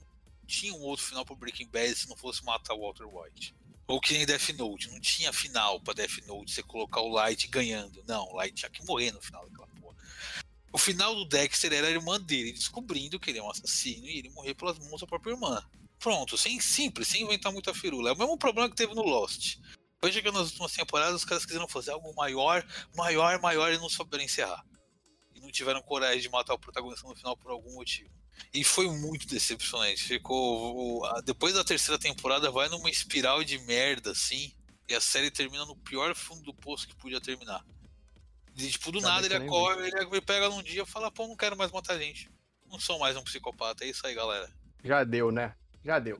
Tinha 0.46 0.72
um 0.72 0.80
outro 0.80 1.04
final 1.04 1.26
pro 1.26 1.36
Breaking 1.36 1.68
Bad 1.68 1.94
se 1.94 2.08
não 2.08 2.16
fosse 2.16 2.42
matar 2.42 2.74
o 2.74 2.80
Walter 2.80 3.06
White. 3.06 3.54
Ou 3.88 3.98
que 3.98 4.12
nem 4.12 4.26
Death 4.26 4.50
Note, 4.50 4.90
não 4.90 5.00
tinha 5.00 5.32
final 5.32 5.80
pra 5.80 5.94
Death 5.94 6.18
Note 6.26 6.52
você 6.52 6.62
colocar 6.62 7.00
o 7.00 7.08
Light 7.08 7.48
ganhando. 7.48 8.04
Não, 8.06 8.28
o 8.28 8.36
Light 8.36 8.54
tinha 8.54 8.70
que 8.70 8.84
morrer 8.84 9.10
no 9.12 9.20
final 9.22 9.48
daquela 9.48 9.66
porra. 9.80 9.96
O 10.70 10.76
final 10.76 11.14
do 11.14 11.24
Dexter 11.24 11.72
era 11.72 11.86
a 11.86 11.90
irmã 11.90 12.20
dele 12.20 12.52
descobrindo 12.52 13.18
que 13.18 13.30
ele 13.30 13.38
é 13.38 13.42
um 13.42 13.50
assassino 13.50 14.06
e 14.06 14.18
ele 14.18 14.28
morrer 14.28 14.52
pelas 14.54 14.78
mãos 14.78 15.00
da 15.00 15.06
própria 15.06 15.32
irmã. 15.32 15.66
Pronto, 15.98 16.36
sem 16.36 16.60
simples, 16.60 17.08
sem 17.08 17.22
inventar 17.22 17.50
muita 17.50 17.72
firula. 17.72 18.10
É 18.10 18.12
o 18.12 18.18
mesmo 18.18 18.36
problema 18.36 18.68
que 18.68 18.76
teve 18.76 18.94
no 18.94 19.02
Lost. 19.02 19.56
Foi 19.98 20.12
chegando 20.12 20.38
nas 20.38 20.48
últimas 20.50 20.72
temporadas, 20.72 21.16
os 21.16 21.24
caras 21.24 21.46
quiseram 21.46 21.66
fazer 21.66 21.92
algo 21.92 22.14
maior, 22.14 22.64
maior, 22.94 23.40
maior 23.40 23.72
e 23.72 23.78
não 23.78 23.88
souberam 23.88 24.22
encerrar. 24.22 24.64
E 25.34 25.40
não 25.40 25.50
tiveram 25.50 25.80
coragem 25.80 26.20
de 26.20 26.28
matar 26.28 26.52
o 26.52 26.58
protagonista 26.58 27.08
no 27.08 27.16
final 27.16 27.36
por 27.38 27.50
algum 27.50 27.72
motivo. 27.72 28.17
E 28.52 28.64
foi 28.64 28.88
muito 28.90 29.26
decepcionante. 29.26 30.02
Ficou. 30.04 31.00
o- 31.00 31.04
a- 31.04 31.20
Depois 31.20 31.54
da 31.54 31.64
terceira 31.64 31.98
temporada, 31.98 32.50
vai 32.50 32.68
numa 32.68 32.90
espiral 32.90 33.42
de 33.44 33.58
merda, 33.60 34.12
assim. 34.12 34.52
E 34.88 34.94
a 34.94 35.00
série 35.00 35.30
termina 35.30 35.64
no 35.66 35.76
pior 35.76 36.14
fundo 36.14 36.42
do 36.42 36.54
poço 36.54 36.88
que 36.88 36.96
podia 36.96 37.20
terminar. 37.20 37.64
E, 38.56 38.68
tipo, 38.70 38.90
do 38.90 39.00
nada 39.00 39.26
ele 39.26 39.34
acorda, 39.36 39.86
ele 39.86 39.96
ele 39.98 40.20
pega 40.20 40.48
num 40.48 40.62
dia 40.62 40.82
e 40.82 40.86
fala: 40.86 41.10
pô, 41.10 41.26
não 41.28 41.36
quero 41.36 41.56
mais 41.56 41.70
matar 41.70 41.98
gente. 41.98 42.30
Não 42.70 42.80
sou 42.80 42.98
mais 42.98 43.16
um 43.16 43.22
psicopata. 43.22 43.84
É 43.84 43.88
isso 43.88 44.06
aí, 44.06 44.14
galera. 44.14 44.50
Já 44.82 45.04
deu, 45.04 45.30
né? 45.30 45.54
Já 45.84 45.98
deu. 45.98 46.18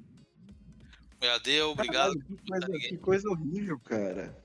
Já 1.21 1.39
deu, 1.39 1.71
obrigado. 1.71 2.13
Caralho, 2.19 2.25
que, 2.39 2.47
coisa, 2.51 2.89
que 2.89 2.97
coisa 2.99 3.29
horrível, 3.29 3.79
cara. 3.81 4.37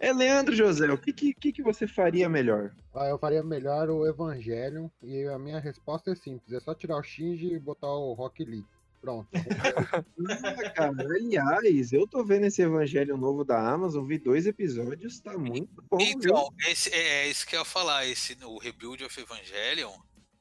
É, 0.00 0.14
Leandro 0.14 0.56
José, 0.56 0.90
o 0.90 0.96
que, 0.96 1.12
que, 1.12 1.52
que 1.52 1.62
você 1.62 1.86
faria 1.86 2.26
melhor? 2.26 2.74
Ah, 2.94 3.08
eu 3.08 3.18
faria 3.18 3.42
melhor 3.42 3.90
o 3.90 4.06
Evangelion 4.06 4.88
e 5.02 5.26
a 5.26 5.38
minha 5.38 5.60
resposta 5.60 6.10
é 6.10 6.14
simples, 6.14 6.54
é 6.54 6.58
só 6.58 6.74
tirar 6.74 6.96
o 6.96 7.02
Shinji 7.02 7.52
e 7.52 7.58
botar 7.58 7.92
o 7.92 8.14
Rock 8.14 8.42
Lee. 8.42 8.64
Pronto. 9.00 9.28
Ah, 10.52 10.70
cara, 10.70 11.02
aliás, 11.02 11.92
eu 11.92 12.06
tô 12.06 12.24
vendo 12.24 12.46
esse 12.46 12.62
Evangelho 12.62 13.16
novo 13.16 13.44
da 13.44 13.70
Amazon, 13.70 14.06
vi 14.06 14.18
dois 14.18 14.46
episódios, 14.46 15.20
tá 15.20 15.36
muito 15.36 15.82
bom, 15.90 15.98
Então, 16.00 16.48
esse, 16.68 16.90
é, 16.94 17.24
é 17.24 17.28
isso 17.28 17.46
que 17.46 17.54
eu 17.54 17.60
ia 17.60 17.64
falar. 17.64 18.06
Esse, 18.06 18.36
o 18.44 18.58
Rebuild 18.58 19.04
of 19.04 19.20
Evangelion. 19.20 19.92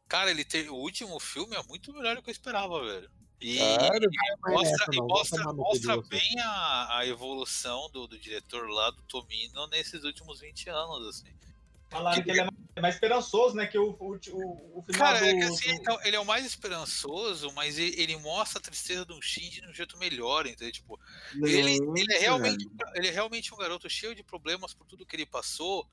Cara, 0.08 0.32
ele 0.32 0.44
ter, 0.44 0.70
o 0.70 0.76
último 0.76 1.20
filme 1.20 1.56
é 1.56 1.64
muito 1.68 1.92
melhor 1.94 2.16
do 2.16 2.22
que 2.22 2.30
eu 2.30 2.34
esperava, 2.34 2.84
velho. 2.86 3.10
E, 3.42 3.58
Claro, 3.58 4.04
e 4.04 4.18
é 4.18 4.52
mostra, 4.52 4.74
essa, 4.84 4.94
e 4.94 4.98
mostra, 4.98 5.54
mostra 5.54 6.02
bem 6.02 6.40
a, 6.40 6.98
a 7.00 7.08
evolução 7.08 7.90
do, 7.92 8.06
do 8.08 8.18
diretor 8.20 8.70
lá, 8.70 8.92
do 8.92 9.02
Tomino, 9.04 9.68
nesses 9.68 10.04
últimos 10.04 10.42
20 10.42 10.70
anos, 10.70 11.08
assim. 11.08 11.34
Falaram 11.90 12.22
que 12.22 12.30
ele 12.30 12.40
é 12.42 12.44
mais, 12.44 12.58
é 12.76 12.82
mais 12.82 12.94
esperançoso, 12.96 13.56
né? 13.56 13.66
Que 13.66 13.78
o, 13.78 13.96
o, 14.00 14.14
o, 14.14 14.80
o 14.80 14.84
final 14.84 15.08
Cara, 15.14 15.20
do, 15.20 15.26
é 15.26 15.34
que 15.34 15.44
assim, 15.44 15.70
do- 15.70 15.74
então, 15.74 16.00
ele 16.04 16.16
é 16.16 16.20
o 16.20 16.26
mais 16.26 16.46
esperançoso, 16.46 17.52
mas 17.54 17.80
ele, 17.80 18.00
ele 18.00 18.18
mostra 18.18 18.60
a 18.60 18.62
tristeza 18.62 19.04
do 19.06 19.20
Shinji 19.22 19.62
de 19.62 19.68
um 19.68 19.74
jeito 19.74 19.98
melhor, 19.98 20.46
entendeu? 20.46 20.72
Tipo, 20.72 21.00
ele, 21.42 21.78
ele, 21.98 22.14
é 22.14 22.20
realmente, 22.20 22.68
ele 22.94 23.08
é 23.08 23.12
realmente 23.12 23.54
um 23.54 23.58
garoto 23.58 23.90
cheio 23.90 24.14
de 24.14 24.22
problemas 24.22 24.74
por 24.74 24.86
tudo 24.86 25.06
que 25.06 25.16
ele 25.16 25.26
passou, 25.26 25.88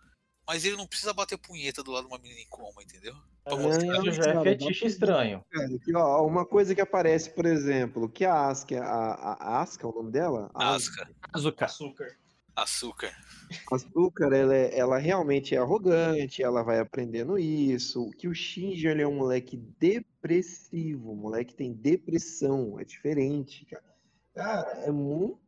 mas 0.47 0.65
ele 0.65 0.77
não 0.77 0.87
precisa 0.87 1.13
bater 1.13 1.37
punheta 1.39 1.83
do 1.83 1.91
lado 1.91 2.07
de 2.07 2.13
uma 2.13 2.19
menina 2.19 2.41
em 2.41 2.49
coma, 2.49 2.83
entendeu? 2.83 3.15
Pra 3.45 3.57
mostrar 3.57 3.99
Isso 4.01 4.13
já 4.13 4.33
é 4.33 4.43
fetiche 4.43 4.87
estranho. 4.87 5.45
Cara, 5.51 5.67
aqui, 5.67 5.95
ó, 5.95 6.27
uma 6.27 6.45
coisa 6.45 6.75
que 6.75 6.81
aparece, 6.81 7.31
por 7.31 7.47
exemplo, 7.47 8.09
que 8.09 8.25
a 8.25 8.49
Asuka, 8.49 8.83
a, 8.83 9.33
a 9.35 9.63
Asuka, 9.63 9.87
é 9.87 9.91
o 9.91 9.95
nome 9.95 10.11
dela? 10.11 10.51
Asca, 10.55 11.09
Azuka. 11.33 11.65
açúcar. 11.65 12.17
açúcar. 12.57 13.13
Açúcar, 13.71 14.33
ela, 14.33 14.55
é- 14.55 14.77
ela 14.77 14.99
realmente 14.99 15.55
é 15.55 15.59
arrogante, 15.59 16.43
ela 16.43 16.63
vai 16.63 16.81
aprendendo 16.81 17.39
isso. 17.39 18.11
Que 18.19 18.27
o 18.27 18.35
Shinji, 18.35 18.89
ele 18.89 19.03
é 19.03 19.07
um 19.07 19.17
moleque 19.17 19.57
depressivo, 19.57 21.13
o 21.13 21.17
moleque 21.17 21.55
tem 21.55 21.73
depressão, 21.73 22.81
é 22.81 22.85
diferente, 22.85 23.65
cara. 23.67 23.85
Cara, 24.35 24.71
é 24.85 24.91
muito 24.91 25.39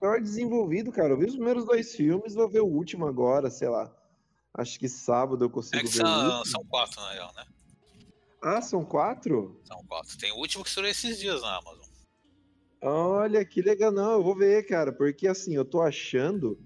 melhor 0.00 0.20
desenvolvido, 0.20 0.90
cara. 0.90 1.10
Eu 1.12 1.18
vi 1.18 1.26
os 1.26 1.34
primeiros 1.36 1.64
dois 1.64 1.94
filmes, 1.94 2.34
vou 2.34 2.48
ver 2.48 2.60
o 2.60 2.66
último 2.66 3.06
agora, 3.06 3.50
sei 3.50 3.68
lá. 3.68 3.94
Acho 4.56 4.78
que 4.78 4.88
sábado 4.88 5.44
eu 5.44 5.48
É 5.48 5.52
consigo 5.52 5.86
que 5.86 5.98
ver 5.98 5.98
são, 5.98 6.44
são 6.46 6.64
quatro, 6.64 7.00
na 7.02 7.12
real, 7.12 7.32
né? 7.36 7.44
Ah, 8.42 8.62
são 8.62 8.84
quatro? 8.84 9.60
São 9.64 9.84
quatro. 9.86 10.16
Tem 10.16 10.32
o 10.32 10.36
último 10.36 10.62
que 10.64 10.70
estourou 10.70 10.90
esses 10.90 11.18
dias 11.18 11.42
na 11.42 11.56
Amazon. 11.58 11.86
Olha, 12.80 13.44
que 13.44 13.60
legal. 13.60 13.92
Não, 13.92 14.12
eu 14.12 14.22
vou 14.22 14.36
ver, 14.36 14.66
cara, 14.66 14.92
porque 14.92 15.26
assim, 15.28 15.54
eu 15.54 15.64
tô 15.64 15.82
achando 15.82 16.58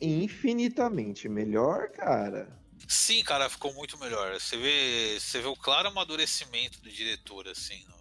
infinitamente 0.00 1.28
melhor, 1.28 1.88
cara. 1.90 2.48
Sim, 2.86 3.24
cara, 3.24 3.48
ficou 3.48 3.72
muito 3.74 3.98
melhor. 3.98 4.38
Você 4.38 4.56
vê, 4.56 5.18
você 5.18 5.40
vê 5.40 5.48
o 5.48 5.56
claro 5.56 5.88
amadurecimento 5.88 6.80
do 6.80 6.90
diretor, 6.90 7.48
assim. 7.48 7.84
né? 7.88 7.95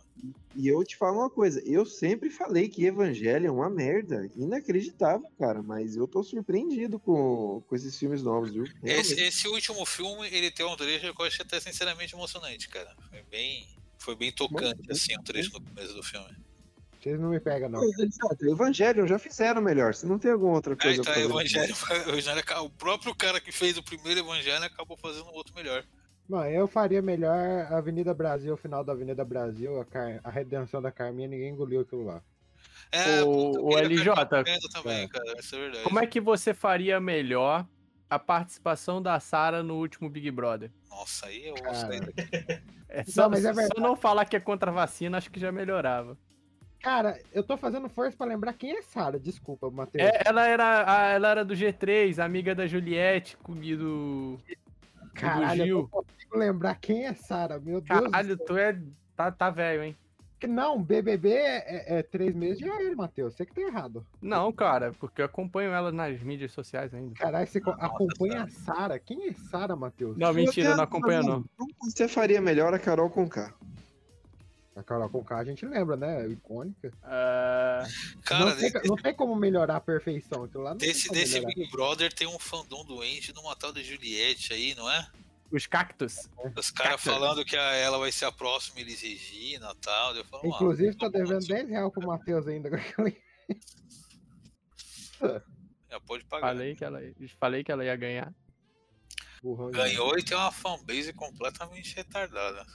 E 0.55 0.67
eu 0.69 0.83
te 0.85 0.95
falo 0.95 1.19
uma 1.19 1.29
coisa, 1.29 1.61
eu 1.65 1.85
sempre 1.85 2.29
falei 2.29 2.69
que 2.69 2.85
Evangelho 2.85 3.47
é 3.47 3.51
uma 3.51 3.69
merda, 3.69 4.29
inacreditável, 4.35 5.27
cara, 5.37 5.61
mas 5.61 5.95
eu 5.97 6.07
tô 6.07 6.23
surpreendido 6.23 6.97
com, 6.97 7.61
com 7.67 7.75
esses 7.75 7.97
filmes 7.99 8.23
novos, 8.23 8.53
viu? 8.53 8.63
Esse, 8.83 9.19
esse 9.21 9.47
último 9.49 9.85
filme, 9.85 10.27
ele 10.31 10.49
tem 10.49 10.65
um 10.65 10.75
trecho 10.77 11.13
que 11.13 11.21
eu 11.21 11.25
achei 11.25 11.45
até 11.45 11.59
sinceramente 11.59 12.15
emocionante, 12.15 12.69
cara. 12.69 12.95
Foi 13.09 13.21
bem, 13.29 13.67
foi 13.99 14.15
bem 14.15 14.31
tocante, 14.31 14.89
assim, 14.91 15.17
um 15.19 15.23
trecho 15.23 15.51
no 15.51 15.61
começo 15.61 15.93
do 15.93 16.01
filme. 16.03 16.35
Vocês 17.01 17.19
não 17.19 17.29
me 17.29 17.39
pegam, 17.39 17.69
não. 17.69 17.83
Exato, 17.83 18.47
Evangelho 18.49 19.05
já 19.07 19.19
fizeram 19.19 19.61
melhor, 19.61 19.93
se 19.93 20.05
não 20.07 20.17
tem 20.17 20.31
alguma 20.31 20.53
outra 20.53 20.73
É, 20.73 20.75
coisa 20.77 21.01
então, 21.01 21.13
pra 21.13 21.21
o 21.25 21.29
fazer. 21.29 21.57
Evangelho, 21.57 21.75
o 22.35 22.39
aca- 22.39 22.61
o 22.61 22.69
próprio 22.69 23.13
cara 23.13 23.39
que 23.41 23.51
fez 23.51 23.77
o 23.77 23.83
primeiro 23.83 24.21
Evangelho 24.21 24.63
acabou 24.63 24.97
fazendo 24.97 25.27
outro 25.27 25.53
melhor. 25.53 25.85
Mano, 26.27 26.49
eu 26.49 26.67
faria 26.67 27.01
melhor 27.01 27.37
Avenida 27.71 28.13
Brasil, 28.13 28.53
o 28.53 28.57
final 28.57 28.83
da 28.83 28.93
Avenida 28.93 29.23
Brasil, 29.23 29.79
a, 29.79 29.85
Car- 29.85 30.19
a 30.23 30.29
redenção 30.29 30.81
da 30.81 30.91
Carminha, 30.91 31.27
ninguém 31.27 31.49
engoliu 31.51 31.81
aquilo 31.81 32.03
lá. 32.03 32.21
É, 32.91 33.21
O- 33.23 33.73
o 33.73 33.77
LJ, 33.77 34.25
também, 34.25 34.53
É. 35.03 35.07
cara, 35.07 35.39
isso 35.39 35.55
é 35.55 35.59
verdade. 35.59 35.83
Como 35.83 35.99
é 35.99 36.07
que 36.07 36.19
você 36.19 36.53
faria 36.53 36.99
melhor 36.99 37.65
a 38.09 38.17
participação 38.17 39.01
da 39.01 39.19
Sarah 39.19 39.61
no 39.61 39.75
último 39.75 40.09
Big 40.09 40.29
Brother? 40.31 40.71
Nossa, 40.89 41.27
aí 41.27 41.45
eu 41.47 41.55
Cara. 41.55 41.69
gostei 41.69 41.99
daqui. 41.99 42.61
É 42.89 43.03
só, 43.03 43.27
mas 43.29 43.43
é 43.43 43.49
só 43.53 43.59
verdade. 43.59 43.81
não 43.81 43.95
falar 43.95 44.25
que 44.25 44.35
é 44.35 44.39
contra 44.39 44.71
a 44.71 44.73
vacina, 44.73 45.17
acho 45.17 45.29
que 45.29 45.39
já 45.39 45.51
melhorava. 45.51 46.17
Cara, 46.81 47.19
eu 47.33 47.43
tô 47.43 47.57
fazendo 47.57 47.89
força 47.89 48.15
pra 48.15 48.27
lembrar 48.27 48.53
quem 48.53 48.77
é 48.77 48.81
Sara. 48.81 49.19
Desculpa, 49.19 49.69
Matheus. 49.69 50.07
É, 50.07 50.21
ela, 50.25 50.47
era, 50.47 50.85
a- 50.87 51.07
ela 51.09 51.29
era 51.29 51.43
do 51.45 51.53
G3, 51.55 52.19
amiga 52.19 52.53
da 52.55 52.65
Juliette, 52.67 53.35
comido. 53.37 54.39
Caralho, 55.15 55.65
eu 55.65 55.77
não 55.81 55.87
consigo 55.87 56.37
lembrar 56.37 56.75
quem 56.75 57.05
é 57.05 57.13
Sara, 57.13 57.59
meu 57.59 57.81
Deus. 57.81 58.01
Caralho, 58.01 58.37
tu 58.37 58.57
é. 58.57 58.79
Tá, 59.15 59.31
tá 59.31 59.49
velho, 59.49 59.83
hein? 59.83 59.97
Não, 60.47 60.81
BBB 60.81 61.31
é, 61.31 61.57
é, 61.57 61.99
é 61.99 62.03
três 62.03 62.35
meses 62.35 62.59
de 62.59 62.67
ele, 62.67 62.93
Matheus. 62.93 63.33
Você 63.33 63.45
que 63.45 63.53
tá 63.53 63.61
errado. 63.61 64.05
Não, 64.21 64.51
cara, 64.51 64.93
porque 64.99 65.21
eu 65.21 65.25
acompanho 65.25 65.71
ela 65.71 65.91
nas 65.91 66.21
mídias 66.21 66.51
sociais 66.51 66.93
ainda. 66.93 67.15
Caralho, 67.15 67.47
você 67.47 67.61
acompanha 67.79 68.43
a 68.43 68.47
Sara? 68.47 68.99
Quem 68.99 69.29
é 69.29 69.33
Sara, 69.33 69.75
Matheus? 69.75 70.17
Não, 70.17 70.33
mentira, 70.33 70.69
eu 70.69 70.77
não 70.77 70.83
acompanho, 70.83 71.23
não. 71.23 71.45
Você 71.81 72.07
faria 72.07 72.41
melhor 72.41 72.73
a 72.73 72.79
Carol 72.79 73.09
com 73.09 73.27
K. 73.27 73.53
A 74.75 74.83
Carol 74.83 75.09
com 75.09 75.23
K 75.23 75.37
a 75.37 75.43
gente 75.45 75.65
lembra, 75.65 75.95
né? 75.95 76.27
Icônica. 76.27 76.89
Uh... 76.89 78.21
Cara, 78.23 78.45
não, 78.45 78.57
tem, 78.57 78.71
não 78.83 78.95
tem 78.97 79.15
como 79.15 79.33
melhorar 79.35 79.77
a 79.77 79.81
perfeição. 79.81 80.43
Aquilo 80.43 80.63
lá 80.63 80.71
não 80.71 80.77
desse 80.77 81.09
desse 81.09 81.35
melhorar. 81.35 81.55
Big 81.55 81.71
Brother 81.71 82.11
tem 82.13 82.27
um 82.27 82.37
fandom 82.37 82.83
doente 82.83 83.33
numa 83.33 83.55
tal 83.55 83.71
de 83.71 83.83
Juliette 83.83 84.53
aí, 84.53 84.75
não 84.75 84.91
é? 84.91 85.07
Os 85.49 85.65
cactos. 85.65 86.27
Os 86.57 86.71
caras 86.71 86.95
Cactus. 87.01 87.13
falando 87.13 87.45
que 87.45 87.55
a- 87.55 87.73
ela 87.75 87.97
vai 87.97 88.11
ser 88.11 88.25
a 88.25 88.31
próxima 88.31 88.81
Elis 88.81 89.01
Regina 89.01 89.71
e 89.71 89.75
tal. 89.77 90.13
Eu 90.15 90.25
falo, 90.25 90.45
Inclusive, 90.45 90.93
tá 90.97 91.07
devendo 91.07 91.47
10 91.47 91.69
reais 91.69 91.91
pro 91.93 92.05
Matheus 92.05 92.45
ainda. 92.47 92.69
já 95.89 95.99
pode 96.05 96.25
pagar. 96.25 96.47
Falei 96.47 96.75
que 96.75 96.83
ela, 96.83 96.99
falei 97.39 97.63
que 97.63 97.71
ela 97.71 97.85
ia 97.85 97.95
ganhar. 97.95 98.33
Ganhou 99.71 100.17
e 100.17 100.23
tem 100.23 100.35
uma 100.35 100.51
fanbase 100.51 101.13
completamente 101.13 101.95
retardada. 101.95 102.65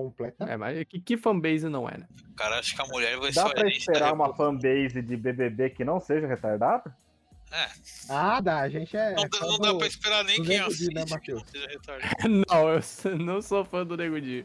Completa. 0.00 0.44
É, 0.44 0.58
mas 0.58 0.84
que, 0.84 1.00
que 1.00 1.16
fanbase 1.16 1.70
não 1.70 1.88
é, 1.88 1.96
né? 1.96 2.06
O 2.30 2.34
cara 2.34 2.58
acha 2.58 2.76
que 2.76 2.82
a 2.82 2.84
mulher 2.84 3.16
vai 3.18 3.32
Dá 3.32 3.44
ser 3.44 3.48
a 3.48 3.54
pra 3.54 3.68
esperar 3.70 4.12
uma 4.12 4.34
fanbase 4.36 5.00
de 5.00 5.16
BBB 5.16 5.70
que 5.70 5.86
não 5.86 5.98
seja 5.98 6.26
retardada? 6.26 6.94
É, 7.50 7.66
Ah, 8.10 8.38
dá. 8.42 8.60
A 8.60 8.68
gente 8.68 8.94
é. 8.94 9.14
não, 9.14 9.22
dá- 9.26 9.40
não 9.40 9.58
dá 9.58 9.72
do- 9.72 9.78
pra 9.78 9.86
esperar 9.86 10.22
nem 10.22 10.42
quem 10.42 10.58
assiste 10.60 10.92
né, 10.92 11.02
que 11.06 11.10
Matheus? 11.14 11.42
não. 12.28 12.44
Não, 12.46 12.68
eu 12.68 13.18
não 13.18 13.40
sou 13.40 13.64
fã 13.64 13.86
do 13.86 13.96
Nego 13.96 14.20
Di. 14.20 14.44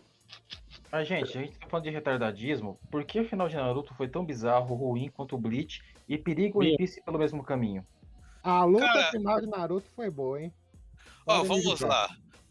Mas, 0.89 1.05
gente, 1.09 1.37
a 1.37 1.41
gente 1.41 1.57
tá 1.59 1.67
falando 1.67 1.83
de 1.83 1.89
retardadismo. 1.89 2.79
Por 2.89 3.03
que 3.03 3.19
o 3.19 3.25
final 3.27 3.49
de 3.49 3.57
Naruto 3.57 3.93
foi 3.95 4.07
tão 4.07 4.23
bizarro, 4.23 4.73
ruim 4.73 5.09
quanto 5.09 5.35
o 5.35 5.37
Bleach 5.37 5.81
e 6.07 6.17
perigo 6.17 6.63
e 6.63 6.77
Piece 6.77 7.03
pelo 7.03 7.19
mesmo 7.19 7.43
caminho? 7.43 7.85
A 8.41 8.63
luta 8.63 8.85
Cara- 8.85 9.11
final 9.11 9.41
de 9.41 9.47
Naruto 9.47 9.89
foi 9.93 10.09
boa, 10.09 10.41
hein? 10.41 10.53
Ó, 11.27 11.41
me 11.41 11.47
vamos 11.49 11.63
dizer. 11.65 11.89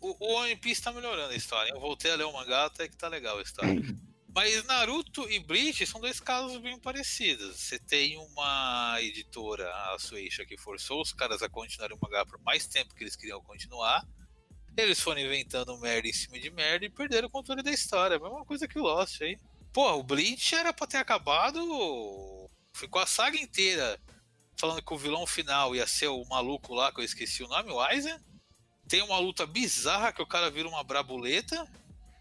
O, 0.00 0.16
o 0.18 0.34
One 0.34 0.56
Piece 0.56 0.82
tá 0.82 0.92
melhorando 0.92 1.32
a 1.32 1.36
história. 1.36 1.70
Eu 1.70 1.80
voltei 1.80 2.10
a 2.10 2.16
ler 2.16 2.24
o 2.24 2.32
mangá, 2.32 2.64
até 2.64 2.88
que 2.88 2.96
tá 2.96 3.08
legal 3.08 3.38
a 3.38 3.42
história. 3.42 3.74
Mas 4.32 4.64
Naruto 4.64 5.28
e 5.28 5.40
Bleach 5.40 5.84
são 5.86 6.00
dois 6.00 6.20
casos 6.20 6.56
bem 6.58 6.78
parecidos. 6.78 7.56
Você 7.56 7.78
tem 7.78 8.16
uma 8.16 8.96
editora, 9.00 9.68
a 9.92 9.98
Sueisha, 9.98 10.46
que 10.46 10.56
forçou 10.56 11.02
os 11.02 11.12
caras 11.12 11.42
a 11.42 11.48
continuarem 11.48 11.96
o 11.96 12.00
mangá 12.00 12.24
por 12.24 12.40
mais 12.42 12.66
tempo 12.66 12.94
que 12.94 13.02
eles 13.02 13.16
queriam 13.16 13.42
continuar. 13.42 14.06
Eles 14.76 15.00
foram 15.00 15.20
inventando 15.20 15.76
merda 15.78 16.08
em 16.08 16.12
cima 16.12 16.38
de 16.38 16.48
merda 16.48 16.86
e 16.86 16.90
perderam 16.90 17.26
o 17.26 17.30
controle 17.30 17.62
da 17.62 17.72
história. 17.72 18.16
A 18.16 18.20
mesma 18.20 18.44
coisa 18.44 18.68
que 18.68 18.78
o 18.78 18.82
Lost 18.82 19.20
aí. 19.20 19.36
Pô, 19.72 19.92
o 19.94 20.02
Bleach 20.02 20.54
era 20.54 20.72
pra 20.72 20.86
ter 20.86 20.98
acabado. 20.98 21.60
Ficou 22.72 23.02
a 23.02 23.06
saga 23.06 23.36
inteira 23.36 24.00
falando 24.56 24.82
que 24.82 24.94
o 24.94 24.98
vilão 24.98 25.26
final 25.26 25.74
ia 25.74 25.86
ser 25.86 26.08
o 26.08 26.24
maluco 26.26 26.74
lá, 26.74 26.92
que 26.92 27.00
eu 27.00 27.04
esqueci 27.04 27.42
o 27.42 27.48
nome, 27.48 27.72
o 27.72 27.80
Aizen. 27.80 28.18
Tem 28.90 29.02
uma 29.02 29.18
luta 29.18 29.46
bizarra 29.46 30.12
que 30.12 30.20
o 30.20 30.26
cara 30.26 30.50
vira 30.50 30.68
uma 30.68 30.82
brabuleta. 30.82 31.66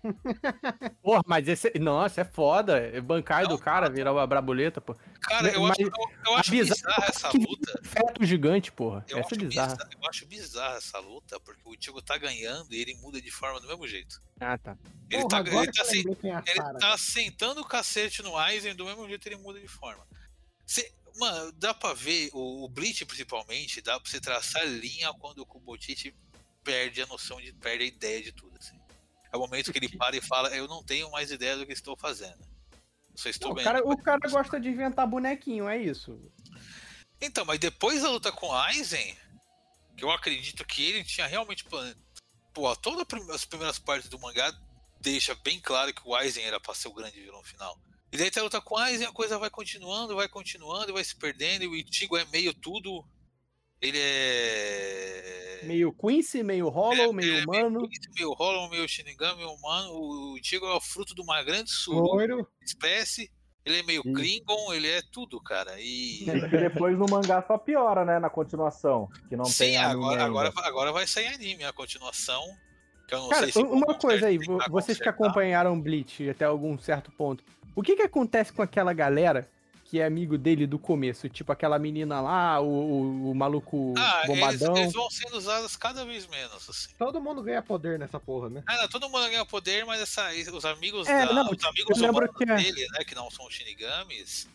Porra, 1.03 1.21
mas 1.25 1.47
esse. 1.47 1.77
Nossa, 1.79 2.21
é 2.21 2.23
foda. 2.23 2.77
É 2.77 3.01
bancário 3.01 3.49
do 3.49 3.57
cara 3.57 3.89
virar 3.89 4.13
uma 4.13 4.25
brabuleta, 4.25 4.79
pô. 4.79 4.95
Cara, 5.19 5.49
eu 5.51 5.61
Mas 5.63 5.71
acho, 5.71 5.81
eu, 5.81 5.91
eu 6.27 6.33
a 6.35 6.39
acho 6.39 6.51
bizarra- 6.51 6.75
bizarra 6.75 7.05
essa 7.09 7.29
luta. 7.31 7.79
Feto 7.83 8.23
gigante, 8.25 8.71
porra. 8.71 9.03
Eu 9.09 9.17
Essa 9.17 9.33
é 9.33 9.35
acho, 9.35 9.45
bizarra. 9.47 9.67
bizarra, 9.73 9.89
eu 10.01 10.09
acho 10.09 10.25
bizarra 10.27 10.77
essa 10.77 10.99
luta, 10.99 11.39
porque 11.41 11.61
o 11.65 11.73
Ichigo 11.73 12.01
tá 12.01 12.17
ganhando 12.17 12.73
e 12.73 12.79
ele 12.79 12.93
muda 12.95 13.21
de 13.21 13.31
forma 13.31 13.59
do 13.59 13.67
mesmo 13.67 13.85
jeito. 13.87 14.21
Ah, 14.39 14.57
tá. 14.57 14.77
Ele, 15.09 15.23
Porra, 15.23 15.43
tá, 15.43 15.49
ele, 15.51 15.71
tá, 15.71 15.83
eu 15.83 16.31
é 16.31 16.33
a 16.35 16.43
ele 16.45 16.79
tá 16.79 16.97
sentando 16.97 17.61
o 17.61 17.65
cacete 17.65 18.21
no 18.21 18.37
Aizen 18.37 18.75
do 18.75 18.85
mesmo 18.85 19.05
jeito 19.09 19.27
ele 19.27 19.35
muda 19.37 19.59
de 19.59 19.67
forma. 19.67 20.05
Cê- 20.65 20.93
mano, 21.17 21.51
dá 21.53 21.73
pra 21.73 21.93
ver, 21.93 22.29
o, 22.31 22.63
o 22.63 22.69
Bleach 22.69 23.03
principalmente, 23.05 23.81
dá 23.81 23.99
pra 23.99 24.09
você 24.09 24.21
traçar 24.21 24.65
linha 24.65 25.11
quando 25.19 25.39
o 25.39 25.45
Kubotichi 25.45 26.15
perde 26.69 27.01
a 27.01 27.07
noção 27.07 27.41
de. 27.41 27.51
perde 27.53 27.83
a 27.83 27.87
ideia 27.87 28.21
de 28.21 28.31
tudo. 28.31 28.55
Assim. 28.59 28.79
É 29.31 29.37
o 29.37 29.39
momento 29.39 29.71
que 29.71 29.79
ele 29.79 29.97
para 29.97 30.15
e 30.15 30.21
fala, 30.21 30.55
eu 30.55 30.67
não 30.67 30.83
tenho 30.83 31.09
mais 31.09 31.31
ideia 31.31 31.57
do 31.57 31.65
que 31.65 31.73
estou 31.73 31.97
fazendo. 31.97 32.47
Só 33.15 33.27
estou 33.29 33.51
O 33.51 33.55
bem. 33.55 33.63
cara, 33.63 33.81
o 33.83 33.97
cara 33.97 34.29
gosta 34.29 34.59
de 34.59 34.69
inventar 34.69 35.07
bonequinho, 35.07 35.67
é 35.67 35.77
isso. 35.77 36.31
Então, 37.19 37.43
mas 37.43 37.59
depois 37.59 38.03
da 38.03 38.09
luta 38.09 38.31
com 38.31 38.53
Aizen, 38.53 39.17
que 39.97 40.03
eu 40.03 40.11
acredito 40.11 40.63
que 40.63 40.83
ele 40.83 41.03
tinha 41.03 41.27
realmente. 41.27 41.65
Pô, 42.53 42.75
todas 42.75 43.05
as 43.33 43.45
primeiras 43.45 43.79
partes 43.79 44.09
do 44.09 44.19
mangá 44.19 44.53
deixa 45.01 45.33
bem 45.35 45.59
claro 45.59 45.93
que 45.93 46.01
o 46.05 46.15
Aizen 46.15 46.43
era 46.43 46.59
pra 46.59 46.75
ser 46.75 46.87
o 46.87 46.93
grande 46.93 47.19
vilão 47.19 47.43
final. 47.43 47.77
E 48.11 48.17
daí 48.17 48.31
tem 48.31 48.41
a 48.41 48.43
luta 48.43 48.61
com 48.61 48.75
o 48.75 48.77
Aizen, 48.77 49.07
a 49.07 49.11
coisa 49.11 49.37
vai 49.37 49.49
continuando, 49.49 50.15
vai 50.15 50.27
continuando, 50.27 50.93
vai 50.93 51.03
se 51.03 51.15
perdendo, 51.15 51.63
e 51.63 51.67
o 51.67 51.75
Ichigo 51.75 52.17
é 52.17 52.25
meio 52.25 52.53
tudo. 52.53 53.05
Ele 53.81 53.97
é. 53.99 55.61
Meio 55.63 55.93
Quincy, 55.93 56.41
meio 56.43 56.69
Hollow, 56.69 57.13
meio 57.13 57.39
é 57.39 57.43
humano. 57.43 57.81
Meio, 57.81 57.89
meio 58.15 58.33
Hollow, 58.33 58.69
meio 58.69 58.87
Shinigami, 58.87 59.37
meio 59.37 59.51
humano. 59.51 59.91
O 59.93 60.37
Ichigo 60.37 60.65
é 60.65 60.73
o 60.73 60.81
fruto 60.81 61.13
de 61.13 61.21
uma 61.21 61.43
grande 61.43 61.71
Loiro. 61.87 62.47
espécie. 62.61 63.31
Ele 63.65 63.79
é 63.79 63.83
meio 63.83 64.01
Klingon, 64.01 64.73
ele 64.73 64.87
é 64.89 65.01
tudo, 65.11 65.39
cara. 65.41 65.75
E. 65.79 66.23
E 66.23 66.49
depois 66.49 66.97
no 66.97 67.05
mangá 67.09 67.43
só 67.45 67.57
piora, 67.57 68.03
né? 68.05 68.17
Na 68.17 68.29
continuação. 68.29 69.09
Que 69.27 69.35
não 69.35 69.45
Sim, 69.45 69.65
tem 69.65 69.77
anime 69.77 70.05
agora, 70.05 70.23
agora, 70.23 70.53
agora 70.63 70.91
vai 70.91 71.05
sair 71.05 71.27
anime, 71.27 71.63
a 71.63 71.73
continuação. 71.73 72.41
Que 73.07 73.15
eu 73.15 73.19
não 73.19 73.29
Cara, 73.29 73.43
sei 73.43 73.51
se 73.51 73.59
uma 73.59 73.95
coisa 73.95 74.27
aí, 74.27 74.37
vocês 74.37 74.63
que 74.63 74.69
consertar. 74.69 75.09
acompanharam 75.09 75.79
Bleach 75.79 76.29
até 76.29 76.45
algum 76.45 76.77
certo 76.77 77.11
ponto, 77.11 77.43
o 77.75 77.81
que 77.81 77.95
que 77.95 78.03
acontece 78.03 78.53
com 78.53 78.61
aquela 78.61 78.93
galera 78.93 79.49
que 79.89 79.99
é 79.99 80.05
amigo 80.05 80.37
dele 80.37 80.67
do 80.67 80.77
começo? 80.77 81.27
Tipo 81.27 81.51
aquela 81.51 81.79
menina 81.79 82.21
lá, 82.21 82.59
o, 82.61 82.67
o- 82.67 83.31
o 83.31 83.35
maluco 83.35 83.95
Ah, 83.97 84.21
eles, 84.23 84.27
bombadão. 84.27 84.77
eles 84.77 84.93
vão 84.93 85.09
sendo 85.09 85.35
usados 85.35 85.75
cada 85.75 86.05
vez 86.05 86.27
menos, 86.27 86.69
assim. 86.69 86.89
Todo 86.97 87.19
mundo 87.19 87.41
ganha 87.41 87.61
poder 87.63 87.97
nessa 87.97 88.19
porra, 88.19 88.49
né? 88.49 88.63
Ah, 88.67 88.77
não, 88.83 88.87
todo 88.87 89.09
mundo 89.09 89.27
ganha 89.27 89.43
poder, 89.45 89.83
mas 89.85 89.99
essa, 89.99 90.29
os 90.53 90.63
amigos, 90.65 91.07
É, 91.07 91.25
da, 91.25 91.33
não, 91.33 91.49
os 91.49 91.63
amigos 91.63 91.97
que 92.37 92.43
é- 92.43 92.55
dele, 92.55 92.87
né, 92.91 93.03
que 93.03 93.15
não 93.15 93.31
são 93.31 93.49
shinigamis, 93.49 94.47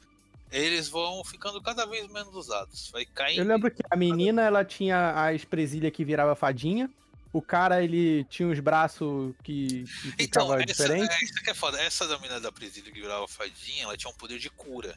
eles 0.52 0.88
vão 0.88 1.24
ficando 1.24 1.60
cada 1.60 1.84
vez 1.84 2.06
menos 2.12 2.32
usados. 2.36 2.90
Vai 2.92 3.04
caindo. 3.04 3.40
Eu 3.40 3.44
lembro 3.44 3.68
que 3.72 3.82
a 3.90 3.96
menina, 3.96 4.42
ela 4.42 4.64
tinha 4.64 5.10
as 5.28 5.44
presilhas 5.44 5.90
que 5.90 6.04
virava 6.04 6.36
fadinha. 6.36 6.88
O 7.32 7.42
cara, 7.42 7.82
ele 7.82 8.22
tinha 8.30 8.48
os 8.48 8.60
braços 8.60 9.34
que, 9.42 9.82
que 9.82 10.14
Então, 10.22 10.54
essa, 10.54 10.64
diferente. 10.64 11.12
é, 11.12 11.24
isso 11.24 11.34
que 11.42 11.50
é 11.50 11.54
foda. 11.54 11.80
Essa 11.82 12.06
da 12.06 12.16
menina 12.18 12.38
da 12.40 12.52
presídio 12.52 12.92
que 12.92 13.00
virava 13.00 13.26
fadinha, 13.26 13.82
ela 13.82 13.96
tinha 13.96 14.08
um 14.08 14.14
poder 14.14 14.38
de 14.38 14.48
cura. 14.48 14.94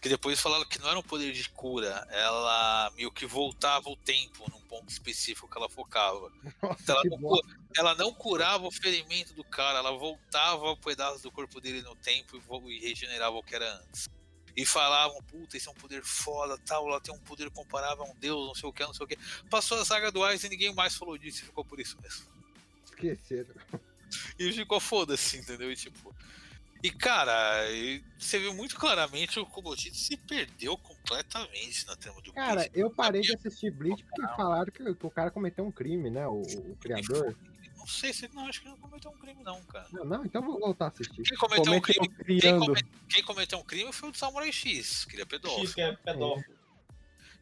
Que 0.00 0.08
depois 0.08 0.40
falaram 0.40 0.64
que 0.64 0.78
não 0.78 0.88
era 0.88 0.98
um 0.98 1.02
poder 1.02 1.30
de 1.32 1.48
cura, 1.50 2.06
ela 2.10 2.90
meio 2.96 3.12
que 3.12 3.26
voltava 3.26 3.90
o 3.90 3.96
tempo 3.96 4.50
num 4.50 4.60
ponto 4.62 4.88
específico 4.88 5.48
que 5.48 5.58
ela 5.58 5.68
focava. 5.68 6.32
Então, 6.80 6.96
ela, 6.96 7.18
não, 7.18 7.40
ela 7.76 7.94
não 7.94 8.14
curava 8.14 8.66
o 8.66 8.70
ferimento 8.70 9.34
do 9.34 9.44
cara, 9.44 9.78
ela 9.78 9.92
voltava 9.92 10.72
um 10.72 10.76
pedaço 10.76 11.22
do 11.22 11.30
corpo 11.30 11.60
dele 11.60 11.82
no 11.82 11.94
tempo 11.96 12.40
e, 12.66 12.76
e 12.76 12.88
regenerava 12.88 13.36
o 13.36 13.42
que 13.42 13.54
era 13.54 13.74
antes. 13.74 14.08
E 14.56 14.64
falavam, 14.64 15.22
puta, 15.24 15.56
esse 15.56 15.68
é 15.68 15.70
um 15.70 15.74
poder 15.74 16.02
foda, 16.02 16.58
tal, 16.66 16.88
ela 16.88 17.00
tem 17.00 17.14
um 17.14 17.20
poder 17.20 17.50
comparável 17.50 18.04
a 18.04 18.10
um 18.10 18.16
deus, 18.16 18.46
não 18.46 18.54
sei 18.54 18.68
o 18.68 18.72
que, 18.72 18.82
não 18.82 18.94
sei 18.94 19.04
o 19.04 19.08
que. 19.08 19.18
Passou 19.48 19.78
a 19.78 19.84
saga 19.84 20.10
do 20.10 20.28
Ice 20.32 20.46
e 20.46 20.50
ninguém 20.50 20.74
mais 20.74 20.94
falou 20.94 21.16
disso 21.16 21.42
e 21.42 21.46
ficou 21.46 21.64
por 21.64 21.78
isso 21.78 21.96
mesmo. 22.02 22.26
Esqueceram. 22.84 23.54
E 24.38 24.52
ficou 24.52 24.80
foda-se, 24.80 25.36
entendeu? 25.38 25.70
E 25.70 25.76
tipo. 25.76 26.14
E 26.82 26.90
cara, 26.90 27.64
você 28.18 28.38
viu 28.38 28.54
muito 28.54 28.74
claramente 28.76 29.38
o 29.38 29.44
Kubotichi 29.44 29.94
se 29.94 30.16
perdeu 30.16 30.78
completamente 30.78 31.86
na 31.86 31.94
trama 31.94 32.20
do 32.22 32.32
Cara, 32.32 32.54
Bleach. 32.54 32.70
eu 32.74 32.90
parei 32.90 33.20
de 33.20 33.34
assistir 33.34 33.70
Bleach 33.70 34.02
porque 34.04 34.22
falaram 34.34 34.72
que, 34.72 34.94
que 34.94 35.06
o 35.06 35.10
cara 35.10 35.30
cometeu 35.30 35.64
um 35.64 35.70
crime, 35.72 36.08
né? 36.10 36.26
O, 36.26 36.40
o 36.40 36.76
criador. 36.76 37.36
Não 37.76 37.86
sei 37.86 38.12
se 38.12 38.28
não, 38.34 38.46
acho 38.46 38.60
que 38.60 38.66
ele 38.68 38.74
não 38.74 38.80
cometeu 38.80 39.10
um 39.10 39.18
crime, 39.18 39.42
não, 39.42 39.62
cara. 39.64 39.88
Não, 39.92 40.04
não, 40.04 40.24
então 40.24 40.42
vou 40.42 40.58
voltar 40.58 40.86
a 40.86 40.88
assistir. 40.88 41.22
Quem 41.22 41.36
cometeu, 41.36 41.72
um 41.72 41.80
crime, 41.80 42.08
quem, 42.40 42.58
come- 42.58 42.82
quem 43.08 43.22
cometeu 43.24 43.58
um 43.58 43.64
crime 43.64 43.92
foi 43.92 44.10
o 44.10 44.14
Samurai 44.14 44.52
X, 44.52 45.04
que 45.04 45.16
ele 45.16 45.22
é 45.22 45.26
pedófilo. 45.26 45.66
X 45.66 45.74
que 45.74 45.80
é 45.82 45.92
pedófilo. 45.96 46.56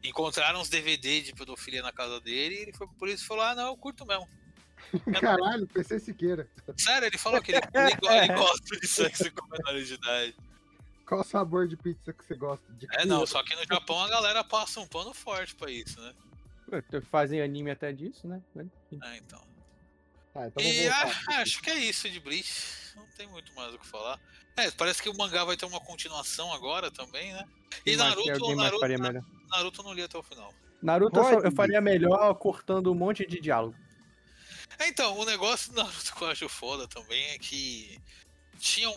Encontraram 0.02 0.60
uns 0.60 0.68
DVD 0.68 1.20
de 1.22 1.32
pedofilia 1.32 1.82
na 1.82 1.90
casa 1.92 2.20
dele 2.20 2.54
e 2.54 2.58
ele 2.62 2.72
foi 2.72 2.86
por 2.86 3.08
isso 3.08 3.24
e 3.24 3.26
falou: 3.26 3.42
Ah, 3.44 3.54
não, 3.54 3.66
eu 3.66 3.76
curto 3.76 4.06
mesmo. 4.06 4.28
Caralho, 5.20 5.66
PC 5.66 6.00
Siqueira. 6.00 6.48
Sério, 6.76 7.06
ele 7.06 7.18
falou 7.18 7.40
que 7.42 7.52
ele, 7.52 7.60
ele, 7.74 7.96
go- 7.96 8.10
ele 8.10 8.34
gosta 8.34 8.76
de 8.80 8.86
sexo 8.86 9.30
com 9.32 9.46
menores 9.48 9.88
de 9.88 9.94
idade. 9.94 10.34
Qual 11.06 11.24
sabor 11.24 11.66
de 11.66 11.76
pizza 11.76 12.12
que 12.12 12.24
você 12.24 12.34
gosta? 12.34 12.70
De 12.74 12.86
É, 12.98 13.04
não, 13.06 13.24
só 13.26 13.42
que 13.42 13.54
no 13.56 13.64
Japão 13.64 13.98
a 14.02 14.08
galera 14.08 14.44
passa 14.44 14.78
um 14.80 14.86
pano 14.86 15.14
forte 15.14 15.54
pra 15.54 15.70
isso, 15.70 16.00
né? 16.00 16.12
Fazem 17.10 17.40
anime 17.40 17.70
até 17.70 17.92
disso, 17.92 18.28
né? 18.28 18.42
Ah, 19.00 19.16
então. 19.16 19.40
Tá, 20.34 20.46
então 20.48 20.62
E 20.62 20.86
ah, 20.88 21.14
acho 21.40 21.62
que 21.62 21.70
é 21.70 21.76
isso 21.78 22.10
de 22.10 22.20
Bleach. 22.20 22.94
Não 22.94 23.06
tem 23.16 23.26
muito 23.26 23.54
mais 23.54 23.72
o 23.74 23.78
que 23.78 23.86
falar. 23.86 24.20
É, 24.56 24.70
parece 24.72 25.02
que 25.02 25.08
o 25.08 25.16
mangá 25.16 25.44
vai 25.44 25.56
ter 25.56 25.64
uma 25.64 25.80
continuação 25.80 26.52
agora 26.52 26.90
também, 26.90 27.32
né? 27.32 27.44
E 27.86 27.96
Naruto, 27.96 28.54
Naruto, 28.54 28.80
faria 28.80 28.98
melhor? 28.98 29.24
Naruto 29.50 29.80
eu 29.80 29.84
não 29.84 29.92
li 29.94 30.02
até 30.02 30.18
o 30.18 30.22
final. 30.22 30.52
Naruto 30.82 31.18
eu, 31.18 31.24
só- 31.24 31.30
Pode. 31.36 31.46
eu 31.46 31.52
faria 31.52 31.80
melhor 31.80 32.34
cortando 32.34 32.92
um 32.92 32.94
monte 32.94 33.24
de 33.26 33.40
diálogo. 33.40 33.74
É, 34.78 34.88
então, 34.88 35.18
o 35.18 35.24
negócio 35.24 35.72
do 35.72 35.82
Naruto 35.82 36.14
que 36.14 36.22
eu 36.22 36.28
acho 36.28 36.48
foda 36.48 36.86
também 36.86 37.24
é 37.30 37.38
que 37.38 38.00
tinham 38.58 38.94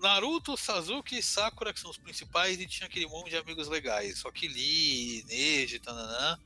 Naruto, 0.00 0.56
Sasuke 0.56 1.18
e 1.18 1.22
Sakura, 1.22 1.72
que 1.72 1.80
são 1.80 1.90
os 1.90 1.96
principais, 1.96 2.60
e 2.60 2.66
tinha 2.66 2.86
aquele 2.86 3.06
monte 3.06 3.30
de 3.30 3.36
amigos 3.36 3.68
legais. 3.68 4.18
Só 4.18 4.30
que 4.30 4.46
Lee, 4.46 5.24
Neji, 5.26 5.78
tananã. 5.78 6.38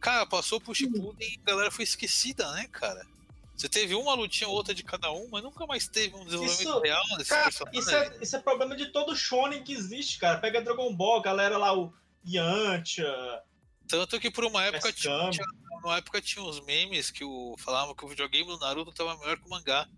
Cara, 0.00 0.26
passou 0.26 0.60
pro 0.60 0.74
Shippuden 0.74 1.28
e 1.28 1.38
a 1.40 1.50
galera 1.50 1.70
foi 1.70 1.84
esquecida, 1.84 2.50
né, 2.52 2.66
cara? 2.72 3.06
Você 3.54 3.68
teve 3.68 3.94
uma 3.94 4.14
lutinha 4.14 4.48
ou 4.48 4.54
outra 4.54 4.74
de 4.74 4.82
cada 4.82 5.12
um, 5.12 5.28
mas 5.30 5.42
nunca 5.42 5.66
mais 5.66 5.86
teve 5.86 6.16
um 6.16 6.24
desenvolvimento 6.24 6.62
Isso, 6.62 6.80
real 6.80 7.04
desse 7.18 7.28
cara, 7.28 7.44
personagem. 7.44 7.78
isso, 7.78 7.90
é, 7.90 8.18
isso 8.22 8.36
é 8.36 8.38
problema 8.40 8.74
de 8.74 8.86
todo 8.86 9.14
shonen 9.14 9.62
que 9.62 9.74
existe, 9.74 10.18
cara. 10.18 10.38
Pega 10.38 10.62
Dragon 10.62 10.94
Ball, 10.94 11.20
galera 11.20 11.58
lá, 11.58 11.76
o 11.76 11.92
Yantia. 12.26 13.42
Tanto 13.90 14.20
que 14.20 14.30
por 14.30 14.44
uma 14.44 14.62
época 14.64 14.92
tinha, 14.92 15.12
tinha- 15.30 15.46
uma 15.84 15.96
época 15.96 16.20
tinha 16.20 16.44
uns 16.44 16.60
memes 16.64 17.10
que 17.10 17.24
o, 17.24 17.56
falavam 17.58 17.94
que 17.94 18.04
o 18.04 18.08
videogame 18.08 18.46
do 18.46 18.58
Naruto 18.58 18.92
tava 18.92 19.16
melhor 19.18 19.38
que 19.38 19.46
o 19.46 19.50
mangá. 19.50 19.88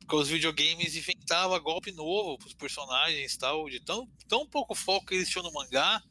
Porque 0.00 0.16
os 0.16 0.28
videogames 0.28 0.96
inventavam 0.96 1.60
golpe 1.62 1.92
novo 1.92 2.36
pros 2.38 2.54
personagens 2.54 3.32
e 3.34 3.38
tal, 3.38 3.68
de 3.68 3.78
tão, 3.80 4.08
tão 4.28 4.46
pouco 4.46 4.74
foco 4.74 5.06
que 5.06 5.14
eles 5.14 5.28
tinham 5.28 5.44
no 5.44 5.52
mangá, 5.52 6.02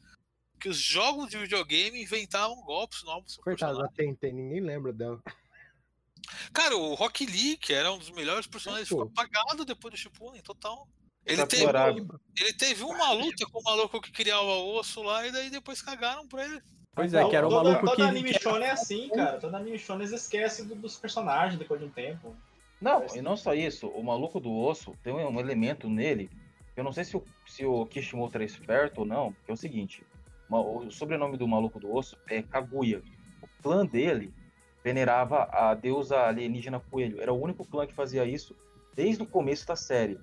que 0.58 0.68
os 0.70 0.78
jogos 0.78 1.28
de 1.28 1.36
videogame 1.36 2.00
inventavam 2.02 2.56
golpes 2.62 3.02
novos 3.02 3.36
personagem. 3.44 3.82
da 3.82 3.88
Tenten, 3.88 4.32
ninguém 4.32 4.60
lembra 4.60 4.92
dela. 4.92 5.20
Cara, 6.52 6.76
o 6.76 6.94
Rock 6.94 7.26
Lee, 7.26 7.56
que 7.56 7.72
era 7.72 7.92
um 7.92 7.98
dos 7.98 8.10
melhores 8.10 8.46
personagens, 8.46 8.88
ficou 8.88 9.02
apagado 9.22 9.64
depois 9.64 9.92
do 9.92 9.98
Shippuden, 9.98 10.40
total. 10.42 10.88
Ele 11.26 11.36
Tá 11.36 11.46
teve, 11.46 11.62
ele 12.38 12.52
teve 12.54 12.82
uma 12.82 13.12
luta 13.12 13.44
com 13.46 13.60
o 13.60 13.62
maluco 13.62 14.00
que 14.00 14.10
criava 14.12 14.42
osso 14.44 15.02
lá, 15.02 15.26
e 15.26 15.32
daí 15.32 15.50
depois 15.50 15.82
cagaram 15.82 16.26
pra 16.26 16.44
ele. 16.44 16.62
Pois 16.94 17.14
é, 17.14 17.24
que 17.28 17.36
era 17.36 17.46
o 17.46 17.50
todo, 17.50 17.64
maluco 17.64 17.86
todo 17.86 17.96
que. 17.96 18.02
anime 18.02 18.32
que- 18.32 18.42
shonen 18.42 18.68
é 18.68 18.72
assim, 18.72 19.08
cara. 19.10 19.38
Todo 19.38 19.54
anime 19.54 19.78
shonen 19.78 20.06
eles 20.06 20.12
esquecem 20.22 20.66
do- 20.66 20.74
dos 20.74 20.96
personagens 20.98 21.58
depois 21.58 21.80
de 21.80 21.86
um 21.86 21.90
tempo. 21.90 22.34
Não, 22.80 23.04
e 23.14 23.20
não 23.20 23.36
só 23.36 23.54
isso, 23.54 23.88
o 23.88 24.02
maluco 24.02 24.40
do 24.40 24.52
osso 24.56 24.94
tem 25.02 25.12
um 25.12 25.38
elemento 25.38 25.88
nele, 25.88 26.30
que 26.74 26.80
eu 26.80 26.84
não 26.84 26.92
sei 26.92 27.04
se 27.04 27.16
o, 27.16 27.22
se 27.46 27.64
o 27.64 27.84
Kishimoto 27.86 28.36
era 28.36 28.44
esperto 28.44 29.00
ou 29.00 29.06
não, 29.06 29.32
que 29.44 29.50
é 29.50 29.54
o 29.54 29.56
seguinte, 29.56 30.02
o 30.48 30.90
sobrenome 30.90 31.36
do 31.36 31.46
maluco 31.46 31.78
do 31.78 31.94
osso 31.94 32.16
é 32.28 32.42
Kaguya. 32.42 33.02
O 33.42 33.62
clã 33.62 33.84
dele 33.84 34.32
venerava 34.82 35.44
a 35.52 35.74
deusa 35.74 36.20
alienígena 36.22 36.80
Coelho, 36.80 37.20
era 37.20 37.32
o 37.32 37.40
único 37.40 37.66
clã 37.66 37.86
que 37.86 37.92
fazia 37.92 38.24
isso 38.24 38.56
desde 38.94 39.22
o 39.22 39.26
começo 39.26 39.66
da 39.66 39.76
série. 39.76 40.18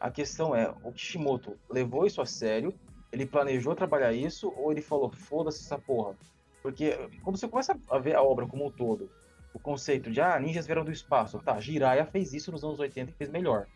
A 0.00 0.10
questão 0.10 0.56
é, 0.56 0.72
o 0.82 0.90
Kishimoto 0.92 1.58
levou 1.68 2.06
isso 2.06 2.22
a 2.22 2.26
sério, 2.26 2.72
ele 3.12 3.26
planejou 3.26 3.74
trabalhar 3.74 4.12
isso, 4.12 4.52
ou 4.56 4.70
ele 4.70 4.82
falou, 4.82 5.10
foda-se 5.10 5.64
essa 5.64 5.78
porra. 5.78 6.16
Porque 6.62 6.96
quando 7.22 7.38
você 7.38 7.48
começa 7.48 7.78
a 7.88 7.98
ver 7.98 8.14
a 8.14 8.22
obra 8.22 8.46
como 8.46 8.66
um 8.66 8.70
todo, 8.70 9.10
o 9.52 9.58
conceito 9.58 10.10
de 10.10 10.20
ah, 10.20 10.38
ninjas 10.38 10.66
vieram 10.66 10.84
do 10.84 10.92
espaço. 10.92 11.38
Tá, 11.38 11.58
Jiraiya 11.58 12.04
fez 12.04 12.32
isso 12.32 12.52
nos 12.52 12.62
anos 12.62 12.78
80 12.78 13.10
e 13.10 13.14
fez 13.14 13.30
melhor. 13.30 13.66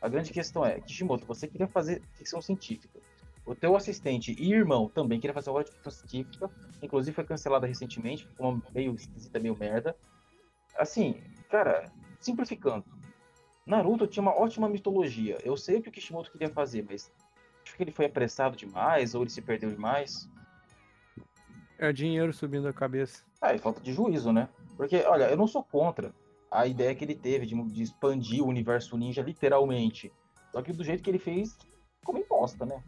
A 0.00 0.08
grande 0.08 0.32
questão 0.32 0.64
é, 0.64 0.80
Kishimoto, 0.80 1.26
você 1.26 1.46
queria 1.46 1.68
fazer 1.68 2.02
ficção 2.14 2.40
científica. 2.40 2.98
O 3.44 3.54
teu 3.54 3.76
assistente 3.76 4.34
e 4.38 4.52
irmão 4.52 4.88
também 4.88 5.20
queria 5.20 5.34
fazer 5.34 5.50
obra 5.50 5.64
de 5.64 5.72
ficção 5.72 5.92
científica, 5.92 6.50
inclusive 6.82 7.14
foi 7.14 7.24
cancelada 7.24 7.66
recentemente, 7.66 8.26
ficou 8.26 8.50
uma 8.50 8.62
meio 8.72 8.94
esquisita, 8.94 9.38
meio 9.38 9.56
merda. 9.56 9.94
Assim, 10.76 11.20
cara, 11.50 11.90
simplificando. 12.18 12.84
Naruto 13.66 14.06
tinha 14.06 14.22
uma 14.22 14.38
ótima 14.38 14.68
mitologia. 14.68 15.38
Eu 15.44 15.56
sei 15.56 15.78
o 15.78 15.82
que 15.82 15.88
o 15.88 15.92
Kishimoto 15.92 16.32
queria 16.32 16.48
fazer, 16.48 16.84
mas 16.88 17.12
acho 17.70 17.76
que 17.76 17.82
ele 17.82 17.92
foi 17.92 18.06
apressado 18.06 18.56
demais 18.56 19.14
ou 19.14 19.22
ele 19.22 19.30
se 19.30 19.40
perdeu 19.40 19.70
demais. 19.70 20.28
É 21.78 21.92
dinheiro 21.92 22.32
subindo 22.32 22.68
a 22.68 22.72
cabeça. 22.72 23.24
Ah, 23.40 23.54
e 23.54 23.58
falta 23.58 23.80
de 23.80 23.92
juízo, 23.92 24.32
né? 24.32 24.48
Porque, 24.76 24.96
olha, 25.06 25.30
eu 25.30 25.36
não 25.36 25.46
sou 25.46 25.62
contra 25.62 26.12
a 26.50 26.66
ideia 26.66 26.94
que 26.94 27.04
ele 27.04 27.14
teve 27.14 27.46
de, 27.46 27.54
de 27.70 27.82
expandir 27.82 28.42
o 28.42 28.48
universo 28.48 28.98
ninja 28.98 29.22
literalmente. 29.22 30.12
Só 30.52 30.60
que 30.60 30.72
do 30.72 30.84
jeito 30.84 31.02
que 31.02 31.08
ele 31.08 31.18
fez, 31.18 31.56
ficou 32.00 32.14
meio 32.14 32.26
bosta, 32.28 32.66
né? 32.66 32.82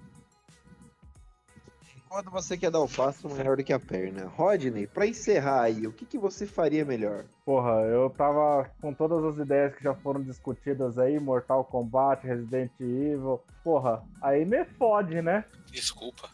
Quando 2.13 2.31
você 2.31 2.59
quer 2.59 2.71
dar 2.71 2.81
o 2.81 2.89
passo 2.89 3.27
maior 3.27 3.57
do 3.57 3.65
que 3.65 3.73
a 3.73 3.81
perna. 3.81 4.27
Rodney, 4.27 4.87
pra 4.87 5.07
encerrar 5.07 5.63
aí, 5.63 5.87
o 5.87 5.93
que, 5.93 6.05
que 6.05 6.19
você 6.19 6.47
faria 6.47 6.85
melhor? 6.85 7.25
Porra, 7.43 7.81
eu 7.87 8.11
tava 8.11 8.71
com 8.83 8.93
todas 8.93 9.25
as 9.25 9.39
ideias 9.39 9.75
que 9.75 9.83
já 9.83 9.95
foram 9.95 10.23
discutidas 10.23 10.99
aí, 10.99 11.19
Mortal 11.19 11.65
Kombat, 11.65 12.27
Resident 12.27 12.71
Evil. 12.79 13.41
Porra, 13.65 14.03
aí 14.21 14.45
me 14.45 14.63
fode, 14.63 15.23
né? 15.23 15.47
Desculpa. 15.71 16.29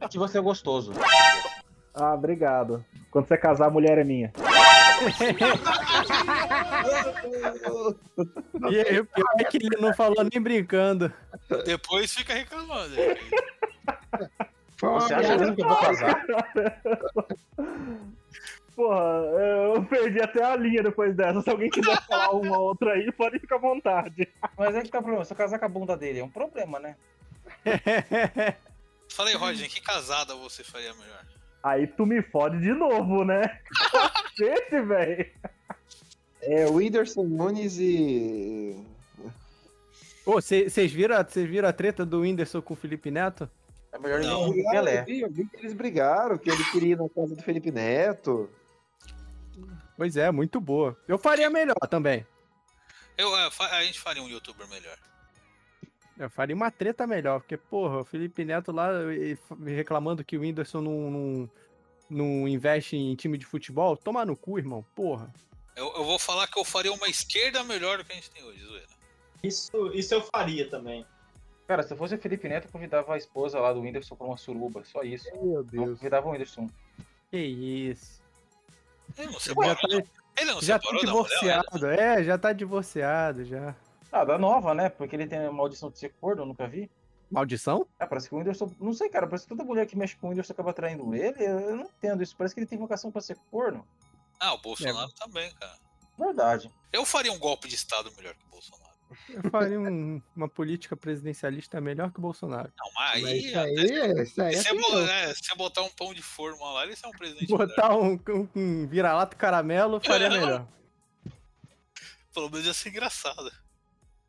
É 0.00 0.08
que 0.08 0.16
você 0.16 0.38
é 0.38 0.40
gostoso. 0.40 0.94
Ah, 1.92 2.14
obrigado. 2.14 2.82
Quando 3.10 3.28
você 3.28 3.36
casar, 3.36 3.66
a 3.66 3.70
mulher 3.70 3.98
é 3.98 4.04
minha. 4.04 4.32
E 8.70 8.80
aí, 8.80 8.98
o 8.98 9.04
pior 9.04 9.34
é 9.38 9.44
que 9.44 9.58
ele 9.58 9.76
não 9.78 9.92
falou 9.92 10.24
nem 10.32 10.40
brincando. 10.42 11.12
Depois 11.66 12.14
fica 12.14 12.32
reclamando. 12.32 12.94
Você 14.80 15.14
acha 15.14 15.36
mesmo 15.36 15.54
que 15.54 15.62
eu 15.62 15.68
vou 15.68 15.76
casar? 15.80 16.26
Porra, 18.74 19.04
eu 19.74 19.84
perdi 19.84 20.20
até 20.20 20.42
a 20.42 20.56
linha 20.56 20.82
depois 20.82 21.14
dessa. 21.14 21.42
Se 21.42 21.50
alguém 21.50 21.70
quiser 21.70 22.00
falar 22.06 22.30
uma 22.30 22.58
outra 22.58 22.94
aí, 22.94 23.12
pode 23.12 23.38
ficar 23.38 23.56
à 23.56 23.58
vontade. 23.58 24.26
Mas 24.56 24.74
é 24.74 24.82
que 24.82 24.88
tá 24.88 24.98
o 24.98 25.02
problema, 25.02 25.24
se 25.24 25.32
eu 25.32 25.36
casar 25.36 25.58
com 25.58 25.66
a 25.66 25.68
bunda 25.68 25.96
dele, 25.96 26.20
é 26.20 26.24
um 26.24 26.30
problema, 26.30 26.80
né? 26.80 26.96
Falei, 29.10 29.34
Rodney, 29.34 29.68
que 29.68 29.80
casada 29.80 30.34
você 30.34 30.64
faria 30.64 30.94
melhor? 30.94 31.24
Aí 31.62 31.86
tu 31.86 32.06
me 32.06 32.22
fode 32.22 32.58
de 32.60 32.72
novo, 32.72 33.24
né? 33.24 33.42
Cacete, 33.92 34.80
velho. 34.80 35.30
É, 36.40 36.66
o 36.66 36.74
Whindersson 36.74 37.24
Nunes 37.24 37.78
e. 37.78 38.74
Ô, 40.24 40.32
vocês 40.40 40.92
viram, 40.92 41.16
viram 41.46 41.68
a 41.68 41.72
treta 41.72 42.06
do 42.06 42.20
Whindersson 42.20 42.62
com 42.62 42.74
o 42.74 42.76
Felipe 42.76 43.10
Neto? 43.10 43.48
É 43.92 43.98
melhor 43.98 44.20
Não. 44.20 44.48
ele 44.48 44.62
não 44.62 44.70
Pelé. 44.70 45.00
Eu 45.00 45.04
vi, 45.04 45.20
eu 45.20 45.30
vi 45.30 45.46
que 45.46 45.56
eles 45.56 45.74
brigaram, 45.74 46.38
que 46.38 46.50
ele 46.50 46.64
queria 46.70 46.92
ir 46.92 46.98
na 46.98 47.08
casa 47.08 47.36
do 47.36 47.42
Felipe 47.42 47.70
Neto. 47.70 48.50
Pois 49.96 50.16
é, 50.16 50.30
muito 50.30 50.60
boa. 50.60 50.96
Eu 51.06 51.18
faria 51.18 51.50
melhor 51.50 51.76
também. 51.88 52.26
Eu, 53.16 53.36
é, 53.36 53.50
a 53.70 53.84
gente 53.84 54.00
faria 54.00 54.22
um 54.22 54.28
youtuber 54.28 54.66
melhor. 54.68 54.96
Eu 56.18 56.30
faria 56.30 56.56
uma 56.56 56.70
treta 56.70 57.06
melhor, 57.06 57.40
porque, 57.40 57.56
porra, 57.56 58.00
o 58.00 58.04
Felipe 58.04 58.44
Neto 58.44 58.72
lá 58.72 58.88
reclamando 59.66 60.24
que 60.24 60.36
o 60.36 60.40
Whindersson 60.40 60.80
não, 60.80 61.10
não, 61.10 61.50
não 62.08 62.48
investe 62.48 62.96
em 62.96 63.14
time 63.14 63.36
de 63.36 63.44
futebol. 63.44 63.96
Toma 63.96 64.24
no 64.24 64.36
cu, 64.36 64.58
irmão, 64.58 64.84
porra. 64.94 65.32
Eu, 65.76 65.92
eu 65.96 66.04
vou 66.04 66.18
falar 66.18 66.46
que 66.46 66.58
eu 66.58 66.64
faria 66.64 66.92
uma 66.92 67.08
esquerda 67.08 67.64
melhor 67.64 67.98
do 67.98 68.04
que 68.04 68.12
a 68.12 68.14
gente 68.14 68.30
tem 68.30 68.42
hoje, 68.42 68.64
zoeira. 68.64 68.86
Isso, 69.42 69.90
isso 69.94 70.14
eu 70.14 70.22
faria 70.22 70.68
também. 70.68 71.04
Cara, 71.66 71.82
se 71.82 71.92
eu 71.92 71.96
fosse 71.96 72.14
o 72.14 72.18
Felipe 72.18 72.48
Neto, 72.48 72.66
eu 72.66 72.72
convidava 72.72 73.14
a 73.14 73.16
esposa 73.16 73.58
lá 73.60 73.72
do 73.72 73.80
Whindersson 73.80 74.16
pra 74.16 74.26
uma 74.26 74.36
suruba, 74.36 74.82
só 74.84 75.02
isso. 75.02 75.28
Meu 75.36 75.56
Não 75.56 75.62
Deus. 75.64 75.98
convidava 75.98 76.26
o 76.28 76.32
Whindersson. 76.32 76.68
Que 77.30 77.38
isso. 77.38 78.20
Ele 79.16 79.26
não 79.26 79.32
Já 79.34 79.40
separou, 79.40 79.74
tá, 79.76 79.88
não. 79.88 80.02
Ele 80.38 80.52
não 80.52 80.62
já 80.62 80.78
tá 80.78 80.90
divorciado, 80.98 81.86
é, 81.86 82.24
já 82.24 82.38
tá 82.38 82.52
divorciado, 82.52 83.44
já. 83.44 83.74
Ah, 84.10 84.24
da 84.24 84.38
nova, 84.38 84.74
né? 84.74 84.88
Porque 84.88 85.14
ele 85.16 85.26
tem 85.26 85.38
a 85.38 85.52
maldição 85.52 85.90
de 85.90 85.98
ser 85.98 86.12
corno, 86.20 86.42
eu 86.42 86.46
nunca 86.46 86.66
vi. 86.66 86.90
Maldição? 87.30 87.86
Ah, 87.98 88.06
parece 88.06 88.28
que 88.28 88.34
o 88.34 88.38
Whindersson. 88.38 88.70
Não 88.78 88.92
sei, 88.92 89.08
cara. 89.08 89.26
Parece 89.26 89.44
que 89.44 89.48
toda 89.48 89.64
mulher 89.64 89.86
que 89.86 89.96
mexe 89.96 90.16
com 90.16 90.26
o 90.26 90.30
Whindersson 90.30 90.52
acaba 90.52 90.72
traindo 90.74 91.14
ele. 91.14 91.42
Eu 91.42 91.60
eu 91.60 91.76
não 91.76 91.84
entendo 91.84 92.22
isso. 92.22 92.36
Parece 92.36 92.54
que 92.54 92.60
ele 92.60 92.66
tem 92.66 92.78
vocação 92.78 93.10
pra 93.10 93.22
ser 93.22 93.38
corno. 93.50 93.86
Ah, 94.38 94.52
o 94.52 94.58
Bolsonaro 94.58 95.10
também, 95.12 95.50
cara. 95.54 95.78
Verdade. 96.18 96.70
Eu 96.92 97.06
faria 97.06 97.32
um 97.32 97.38
golpe 97.38 97.68
de 97.68 97.74
Estado 97.74 98.12
melhor 98.16 98.34
que 98.34 98.44
o 98.46 98.50
Bolsonaro. 98.50 98.81
Eu 99.28 99.50
faria 99.50 99.78
um- 99.80 100.20
uma 100.36 100.48
política 100.48 100.96
presidencialista 100.96 101.80
melhor 101.80 102.10
que 102.12 102.18
o 102.18 102.22
Bolsonaro. 102.22 102.72
Não, 102.78 102.90
mas 102.94 103.22
Mas 103.22 103.32
aí. 103.32 103.38
isso 103.46 103.58
aí, 103.58 104.22
isso 104.22 104.42
aí 104.42 104.56
Se 104.56 104.68
é 104.68 104.74
você, 104.74 104.80
bo- 104.92 104.98
é, 104.98 105.34
se 105.34 105.44
você 105.44 105.54
botar 105.54 105.82
um 105.82 105.90
pão 105.90 106.12
de 106.14 106.22
forma 106.22 106.70
lá, 106.72 106.84
ele 106.84 106.94
é 107.02 107.06
um 107.08 107.10
presidente. 107.12 107.46
Botar 107.48 107.96
um, 107.96 108.14
um, 108.28 108.48
um 108.54 108.86
vira-lata 108.86 109.36
caramelo, 109.36 110.00
faria 110.00 110.28
melhor. 110.30 110.66
Pelo 112.34 112.50
menos 112.50 112.66
ia 112.66 112.74
ser 112.74 112.88
engraçado. 112.88 113.52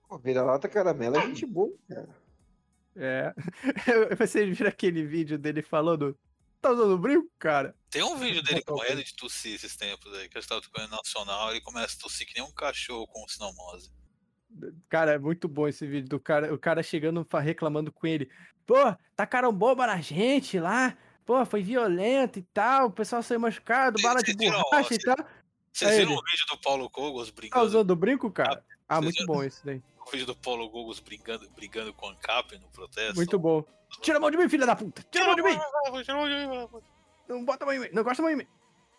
Pô, 0.08 0.18
vira-lata 0.18 0.68
caramelo 0.68 1.18
é 1.18 1.22
gente 1.28 1.46
boa, 1.46 1.74
cara. 1.88 2.10
É. 2.96 3.34
Vocês 4.18 4.56
viram 4.58 4.70
aquele 4.70 5.06
vídeo 5.06 5.38
dele 5.38 5.62
falando. 5.62 6.18
Tá 6.62 6.72
usando 6.72 6.98
brinco, 6.98 7.30
cara? 7.38 7.76
Tem 7.90 8.04
um 8.04 8.16
vídeo 8.18 8.42
dele 8.42 8.62
morrendo 8.70 9.04
de 9.04 9.14
tossir 9.16 9.56
esses 9.56 9.76
tempos 9.76 10.14
aí, 10.14 10.30
que 10.30 10.38
eu 10.38 10.40
estava 10.40 10.62
tocando 10.62 10.92
nacional, 10.92 11.52
ele 11.52 11.60
começa 11.60 11.96
a 11.98 12.00
tossir 12.00 12.26
que 12.28 12.40
nem 12.40 12.48
um 12.48 12.54
cachorro 12.54 13.06
com 13.08 13.28
sinomose. 13.28 13.92
Cara, 14.90 15.14
é 15.14 15.18
muito 15.18 15.48
bom 15.48 15.68
esse 15.68 15.86
vídeo 15.86 16.10
do 16.10 16.20
cara, 16.20 16.54
o 16.54 16.58
cara 16.58 16.84
chegando 16.84 17.26
reclamando 17.42 17.92
com 17.92 18.06
ele. 18.08 18.30
Pô, 18.66 18.76
tacaram 19.16 19.52
bomba 19.52 19.88
na 19.88 20.00
gente 20.00 20.60
lá. 20.60 20.96
Pô, 21.26 21.46
foi 21.46 21.62
violento 21.64 22.40
e 22.40 22.44
tal. 22.54 22.88
O 22.88 22.92
pessoal 22.92 23.24
saiu 23.24 23.40
machucado, 23.40 24.02
bala 24.02 24.22
de 24.22 24.34
borracha 24.36 24.94
e 24.94 25.00
tal. 25.00 25.18
Vocês 25.72 25.98
viram 25.98 26.14
o 26.14 26.22
vídeo 26.24 26.46
do 26.52 26.58
Paulo 26.60 26.90
Cogos 26.90 27.30
Tá 27.30 27.36
brigando? 27.36 27.66
usando 27.66 27.96
brinco, 27.96 28.30
cara? 28.32 28.64
Ah, 28.88 29.02
muito 29.02 29.18
viram? 29.20 29.34
bom 29.34 29.44
esse 29.44 29.66
daí. 29.66 29.82
O 30.06 30.12
vídeo 30.12 30.26
do 30.28 30.36
Paulo 30.36 30.70
Cogos 30.70 31.00
brigando, 31.00 31.50
brigando 31.56 31.94
com 31.94 32.08
o 32.08 32.10
ANCAP 32.10 32.58
no 32.60 32.68
protesto? 32.68 33.16
Muito 33.16 33.40
bom. 33.40 33.64
Tira 34.02 34.18
a 34.18 34.20
mão 34.20 34.30
de 34.30 34.38
mim, 34.38 34.50
filha 34.50 34.66
da 34.66 34.76
puta! 34.76 35.04
Tira 35.10 35.24
a 35.24 35.28
mão 35.28 35.36
de 35.36 35.42
mim! 35.44 35.58
Tira 36.04 36.14
a 36.14 36.16
mão 36.16 36.28
de 36.28 36.36
mim, 36.36 36.82
Não 37.28 37.46
bota 37.46 37.64
a 37.64 37.68
mão 37.68 37.76
em 37.76 37.80
mim! 37.80 37.90
Não 37.94 38.04
gosta 38.04 38.22
a 38.22 38.24
mão 38.24 38.32
em 38.32 38.36
mim! 38.38 38.48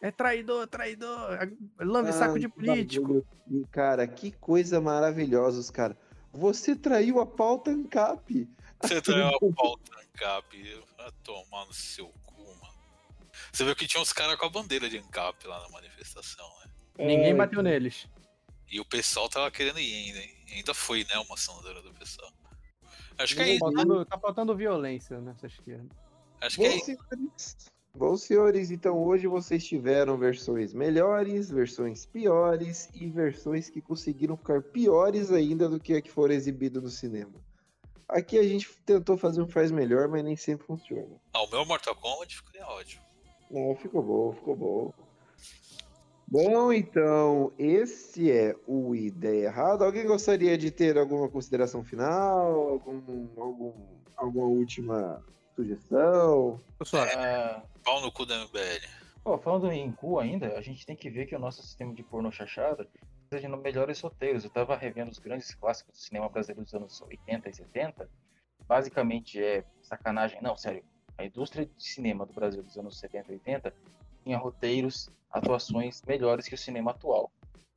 É 0.00 0.10
traidor, 0.10 0.66
traidor. 0.66 1.38
Lambe 1.78 2.12
saco 2.12 2.38
de 2.38 2.48
político. 2.48 3.24
Bagulho. 3.46 3.68
Cara, 3.70 4.06
que 4.06 4.30
coisa 4.32 4.80
maravilhosa, 4.80 5.58
os 5.58 5.70
caras. 5.70 5.96
Você 6.32 6.76
traiu 6.76 7.20
a 7.20 7.26
pauta 7.26 7.70
ANCAP. 7.70 8.48
Você 8.82 9.00
traiu 9.00 9.28
a 9.28 9.52
pauta 9.54 9.92
ANCAP. 9.98 10.82
Vai 10.98 11.10
tomar 11.22 11.64
no 11.66 11.72
seu 11.72 12.08
cu, 12.26 12.44
mano. 12.60 12.74
Você 13.52 13.64
viu 13.64 13.74
que 13.74 13.86
tinha 13.86 14.02
uns 14.02 14.12
caras 14.12 14.36
com 14.36 14.46
a 14.46 14.50
bandeira 14.50 14.88
de 14.88 14.98
ANCAP 14.98 15.46
lá 15.46 15.60
na 15.60 15.68
manifestação, 15.70 16.46
né? 16.60 16.70
Ninguém 16.98 17.30
é, 17.30 17.34
bateu 17.34 17.62
neles. 17.62 18.06
E 18.70 18.80
o 18.80 18.84
pessoal 18.84 19.28
tava 19.28 19.50
querendo 19.50 19.78
ir 19.78 19.94
ainda, 19.94 20.18
hein? 20.18 20.34
Ainda 20.52 20.74
foi, 20.74 21.04
né, 21.04 21.18
uma 21.18 21.36
senadora 21.36 21.80
do 21.82 21.92
pessoal. 21.94 22.30
Acho 23.18 23.36
que 23.36 23.42
é 23.42 23.54
isso. 23.54 23.70
Né? 23.70 24.04
Tá 24.08 24.18
faltando 24.18 24.56
violência 24.56 25.20
nessa 25.20 25.46
esquerda. 25.46 25.88
Acho 26.40 26.56
que 26.56 26.66
é 26.66 26.76
isso. 26.76 27.70
Bom, 27.96 28.16
senhores, 28.16 28.72
então 28.72 29.00
hoje 29.00 29.28
vocês 29.28 29.64
tiveram 29.64 30.18
versões 30.18 30.74
melhores, 30.74 31.48
versões 31.48 32.04
piores 32.04 32.88
e 32.92 33.08
versões 33.08 33.70
que 33.70 33.80
conseguiram 33.80 34.36
ficar 34.36 34.60
piores 34.62 35.30
ainda 35.30 35.68
do 35.68 35.78
que 35.78 35.94
a 35.94 36.02
que 36.02 36.10
foram 36.10 36.34
exibidas 36.34 36.82
no 36.82 36.90
cinema. 36.90 37.32
Aqui 38.08 38.36
a 38.36 38.42
gente 38.42 38.68
tentou 38.84 39.16
fazer 39.16 39.40
um 39.40 39.48
faz 39.48 39.70
melhor, 39.70 40.08
mas 40.08 40.24
nem 40.24 40.34
sempre 40.34 40.66
funciona. 40.66 41.20
Ah, 41.32 41.44
o 41.44 41.50
meu 41.50 41.64
Mortal 41.64 41.94
Kombat 41.94 42.36
ficou 42.36 42.60
ótimo. 42.62 43.02
Não, 43.48 43.76
ficou 43.76 44.02
bom, 44.02 44.32
ficou 44.32 44.56
bom. 44.56 44.92
Bom, 46.26 46.72
então, 46.72 47.52
esse 47.56 48.28
é 48.28 48.56
o 48.66 48.94
Ideia 48.96 49.46
Errada. 49.46 49.84
Alguém 49.84 50.04
gostaria 50.04 50.58
de 50.58 50.70
ter 50.70 50.98
alguma 50.98 51.28
consideração 51.28 51.84
final? 51.84 52.70
Algum, 52.70 53.28
algum, 53.36 53.72
alguma 54.16 54.46
última 54.46 55.24
sugestão? 55.54 56.60
Pessoal, 56.78 57.04
é... 57.06 57.62
pau 57.82 58.00
no 58.00 58.12
cu 58.12 58.26
da 58.26 58.44
MBL. 58.44 58.86
Pô, 59.22 59.38
falando 59.38 59.72
em 59.72 59.90
cu 59.90 60.18
ainda, 60.18 60.58
a 60.58 60.60
gente 60.60 60.84
tem 60.84 60.94
que 60.94 61.08
ver 61.08 61.26
que 61.26 61.34
o 61.34 61.38
nosso 61.38 61.62
sistema 61.62 61.94
de 61.94 62.02
porno 62.02 62.30
chachada 62.30 62.86
precisa 63.28 63.48
de 63.48 63.56
melhores 63.56 64.00
roteiros. 64.00 64.44
Eu 64.44 64.50
tava 64.50 64.76
revendo 64.76 65.10
os 65.10 65.18
grandes 65.18 65.54
clássicos 65.54 65.94
do 65.94 66.02
cinema 66.02 66.28
brasileiro 66.28 66.64
dos 66.64 66.74
anos 66.74 67.00
80 67.00 67.48
e 67.48 67.54
70. 67.54 68.10
Basicamente 68.66 69.42
é 69.42 69.64
sacanagem. 69.82 70.40
Não, 70.42 70.56
sério. 70.56 70.84
A 71.16 71.24
indústria 71.24 71.64
de 71.64 71.72
cinema 71.82 72.26
do 72.26 72.32
Brasil 72.32 72.62
dos 72.62 72.76
anos 72.76 72.98
70 72.98 73.30
e 73.30 73.34
80 73.36 73.74
tinha 74.24 74.38
roteiros, 74.38 75.08
atuações 75.30 76.02
melhores 76.02 76.46
que 76.46 76.54
o 76.54 76.58
cinema 76.58 76.90
atual. 76.90 77.30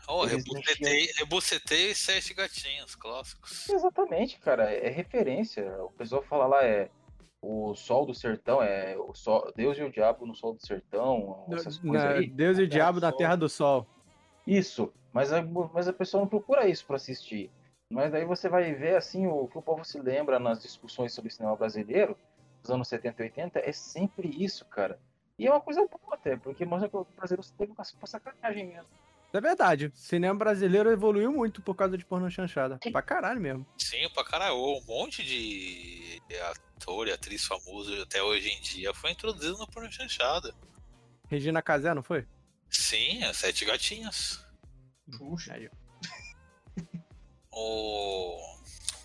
Oh, 0.08 0.26
rebucetei, 0.26 1.12
rebucetei 1.18 1.94
sete 1.94 2.34
gatinhos 2.34 2.96
clássicos. 2.96 3.68
Exatamente, 3.68 4.40
cara, 4.40 4.72
é 4.72 4.90
referência. 4.90 5.64
O 5.84 5.92
pessoal 5.92 6.22
fala 6.22 6.46
lá, 6.46 6.64
é 6.64 6.90
o 7.48 7.74
Sol 7.76 8.06
do 8.06 8.14
Sertão, 8.14 8.62
é 8.62 8.98
o 8.98 9.14
sol, 9.14 9.54
Deus 9.56 9.78
e 9.78 9.82
o 9.82 9.90
Diabo 9.90 10.26
no 10.26 10.36
Sol 10.36 10.54
do 10.54 10.60
Sertão, 10.60 11.46
essas 11.50 11.78
coisas 11.80 12.04
aí. 12.04 12.28
Deus 12.28 12.60
e 12.60 12.64
o 12.64 12.68
Diabo 12.68 13.00
na 13.00 13.10
Terra 13.10 13.38
do 13.38 13.48
Sol. 13.48 13.88
Isso, 14.46 14.92
mas 15.14 15.32
a, 15.32 15.42
mas 15.74 15.88
a 15.88 15.94
pessoa 15.94 16.22
não 16.22 16.28
procura 16.28 16.68
isso 16.68 16.86
para 16.86 16.98
assistir. 16.98 17.50
Mas 17.90 18.12
daí 18.12 18.26
você 18.26 18.50
vai 18.50 18.74
ver, 18.74 18.98
assim, 18.98 19.28
o 19.28 19.48
que 19.48 19.58
o 19.58 19.62
povo 19.62 19.86
se 19.86 19.98
lembra 19.98 20.40
nas 20.40 20.62
discussões 20.62 21.14
sobre 21.14 21.32
cinema 21.32 21.56
brasileiro, 21.56 22.18
dos 22.62 22.70
anos 22.70 22.90
70 22.90 23.22
e 23.22 23.26
80, 23.28 23.60
é 23.60 23.72
sempre 23.72 24.28
isso, 24.28 24.66
cara. 24.66 25.00
E 25.40 25.48
é 25.48 25.50
uma 25.50 25.62
coisa 25.62 25.80
boa 25.88 26.16
até, 26.16 26.36
porque 26.36 26.66
mostra 26.66 26.90
que 26.90 26.98
o 26.98 27.08
brasileiro 27.16 27.50
teve 27.58 27.72
uma 27.72 27.86
sacanagem 27.86 28.68
mesmo. 28.68 28.90
É 29.34 29.42
verdade. 29.42 29.88
O 29.88 29.92
cinema 29.96 30.38
brasileiro 30.38 30.92
evoluiu 30.92 31.32
muito 31.32 31.62
por 31.62 31.76
causa 31.76 31.98
de 31.98 32.06
porno 32.06 32.30
chanchada. 32.30 32.80
Pra 32.92 33.02
caralho 33.02 33.40
mesmo. 33.42 33.66
Sim, 33.78 34.10
pra 34.14 34.24
caralho. 34.24 34.56
Um 34.56 34.84
monte 34.86 35.24
de 35.24 36.22
ator 36.78 37.08
e 37.08 37.12
atriz 37.12 37.46
famoso 37.46 38.02
até 38.02 38.22
hoje 38.22 38.50
em 38.50 38.62
dia 38.62 38.94
foi 38.94 39.12
introduzido 39.12 39.58
no 39.58 39.68
porno 39.68 39.92
chanchada. 39.92 40.54
Regina 41.30 41.62
Casé, 41.62 41.94
não 41.94 42.04
foi? 42.04 42.26
Sim, 42.70 43.24
as 43.24 43.38
Sete 43.38 43.66
Gatinhas. 43.66 44.46
Puxa. 45.18 45.54
Aí. 45.54 45.70
o... 47.52 48.58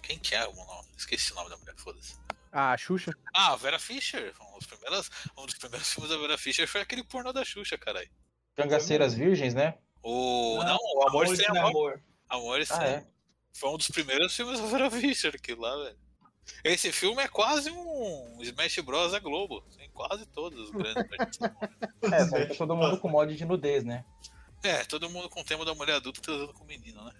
Quem 0.03 0.19
que 0.19 0.35
é 0.35 0.47
o 0.47 0.55
nome? 0.55 0.89
Esqueci 0.97 1.33
o 1.33 1.35
nome 1.37 1.51
da 1.51 1.57
mulher, 1.57 1.75
foda-se. 1.77 2.17
Ah, 2.51 2.73
a 2.73 2.77
Xuxa? 2.77 3.13
Ah, 3.35 3.53
a 3.53 3.57
Vera 3.57 3.79
Fischer. 3.79 4.35
Um 4.41 4.59
dos, 4.59 4.67
primeiros, 4.67 5.11
um 5.37 5.47
dos 5.47 5.57
primeiros 5.57 5.93
filmes 5.93 6.11
da 6.11 6.19
Vera 6.19 6.37
Fischer 6.39 6.69
foi 6.69 6.81
aquele 6.81 7.03
pornô 7.03 7.33
da 7.33 7.45
Xuxa, 7.45 7.79
caralho. 7.79 8.11
Cangaceiras 8.55 9.15
Virgens, 9.15 9.55
né? 9.55 9.79
O... 10.03 10.57
Não, 10.59 10.65
não 10.65 10.77
o 10.77 11.09
Amor, 11.09 11.25
Amor 11.25 11.37
Sem 11.37 11.47
Amor. 11.47 11.63
Amor, 11.63 12.03
amor 12.29 12.67
Sem 12.67 12.77
ah, 12.77 12.87
é? 12.87 13.07
Foi 13.53 13.71
um 13.71 13.77
dos 13.77 13.89
primeiros 13.89 14.35
filmes 14.35 14.61
da 14.61 14.67
Vera 14.67 14.91
Fischer, 14.91 15.35
aquilo 15.35 15.63
lá, 15.63 15.77
velho. 15.85 15.97
Esse 16.65 16.91
filme 16.91 17.23
é 17.23 17.29
quase 17.29 17.71
um 17.71 18.39
Smash 18.41 18.79
Bros. 18.81 19.13
da 19.13 19.19
Globo. 19.19 19.63
Tem 19.77 19.89
quase 19.91 20.27
todos 20.27 20.59
os 20.59 20.71
grandes. 20.71 21.05
é, 22.03 22.47
tá 22.47 22.55
todo 22.55 22.77
mundo 22.77 22.99
com 22.99 23.09
mod 23.09 23.35
de 23.35 23.45
nudez, 23.45 23.85
né? 23.85 24.05
É, 24.63 24.85
todo 24.85 25.11
mundo 25.11 25.29
com 25.29 25.41
o 25.41 25.45
tema 25.45 25.65
da 25.65 25.75
mulher 25.75 25.97
adulta 25.97 26.21
transando 26.21 26.53
com 26.53 26.65
o 26.65 26.67
menino, 26.67 27.05
né? 27.05 27.13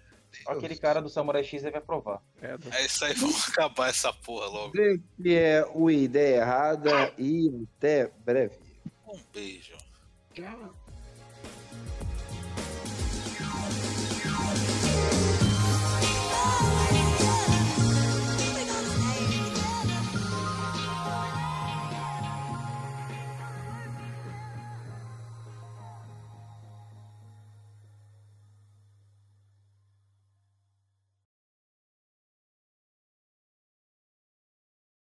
Aquele 0.47 0.75
cara 0.75 1.01
do 1.01 1.09
Samurai 1.09 1.43
X 1.43 1.61
deve 1.61 1.77
aprovar. 1.77 2.21
É, 2.41 2.57
é 2.77 2.85
isso 2.85 3.05
aí, 3.05 3.13
vamos 3.13 3.47
acabar 3.49 3.89
essa 3.89 4.11
porra 4.11 4.47
logo. 4.47 4.73
Esse 4.75 5.35
é 5.35 5.65
o 5.73 5.91
Ideia 5.91 6.37
Errada 6.37 7.13
e 7.17 7.67
até 7.77 8.07
breve. 8.25 8.57
Um 9.07 9.19
beijo. 9.31 9.77
Tchau. 10.33 10.82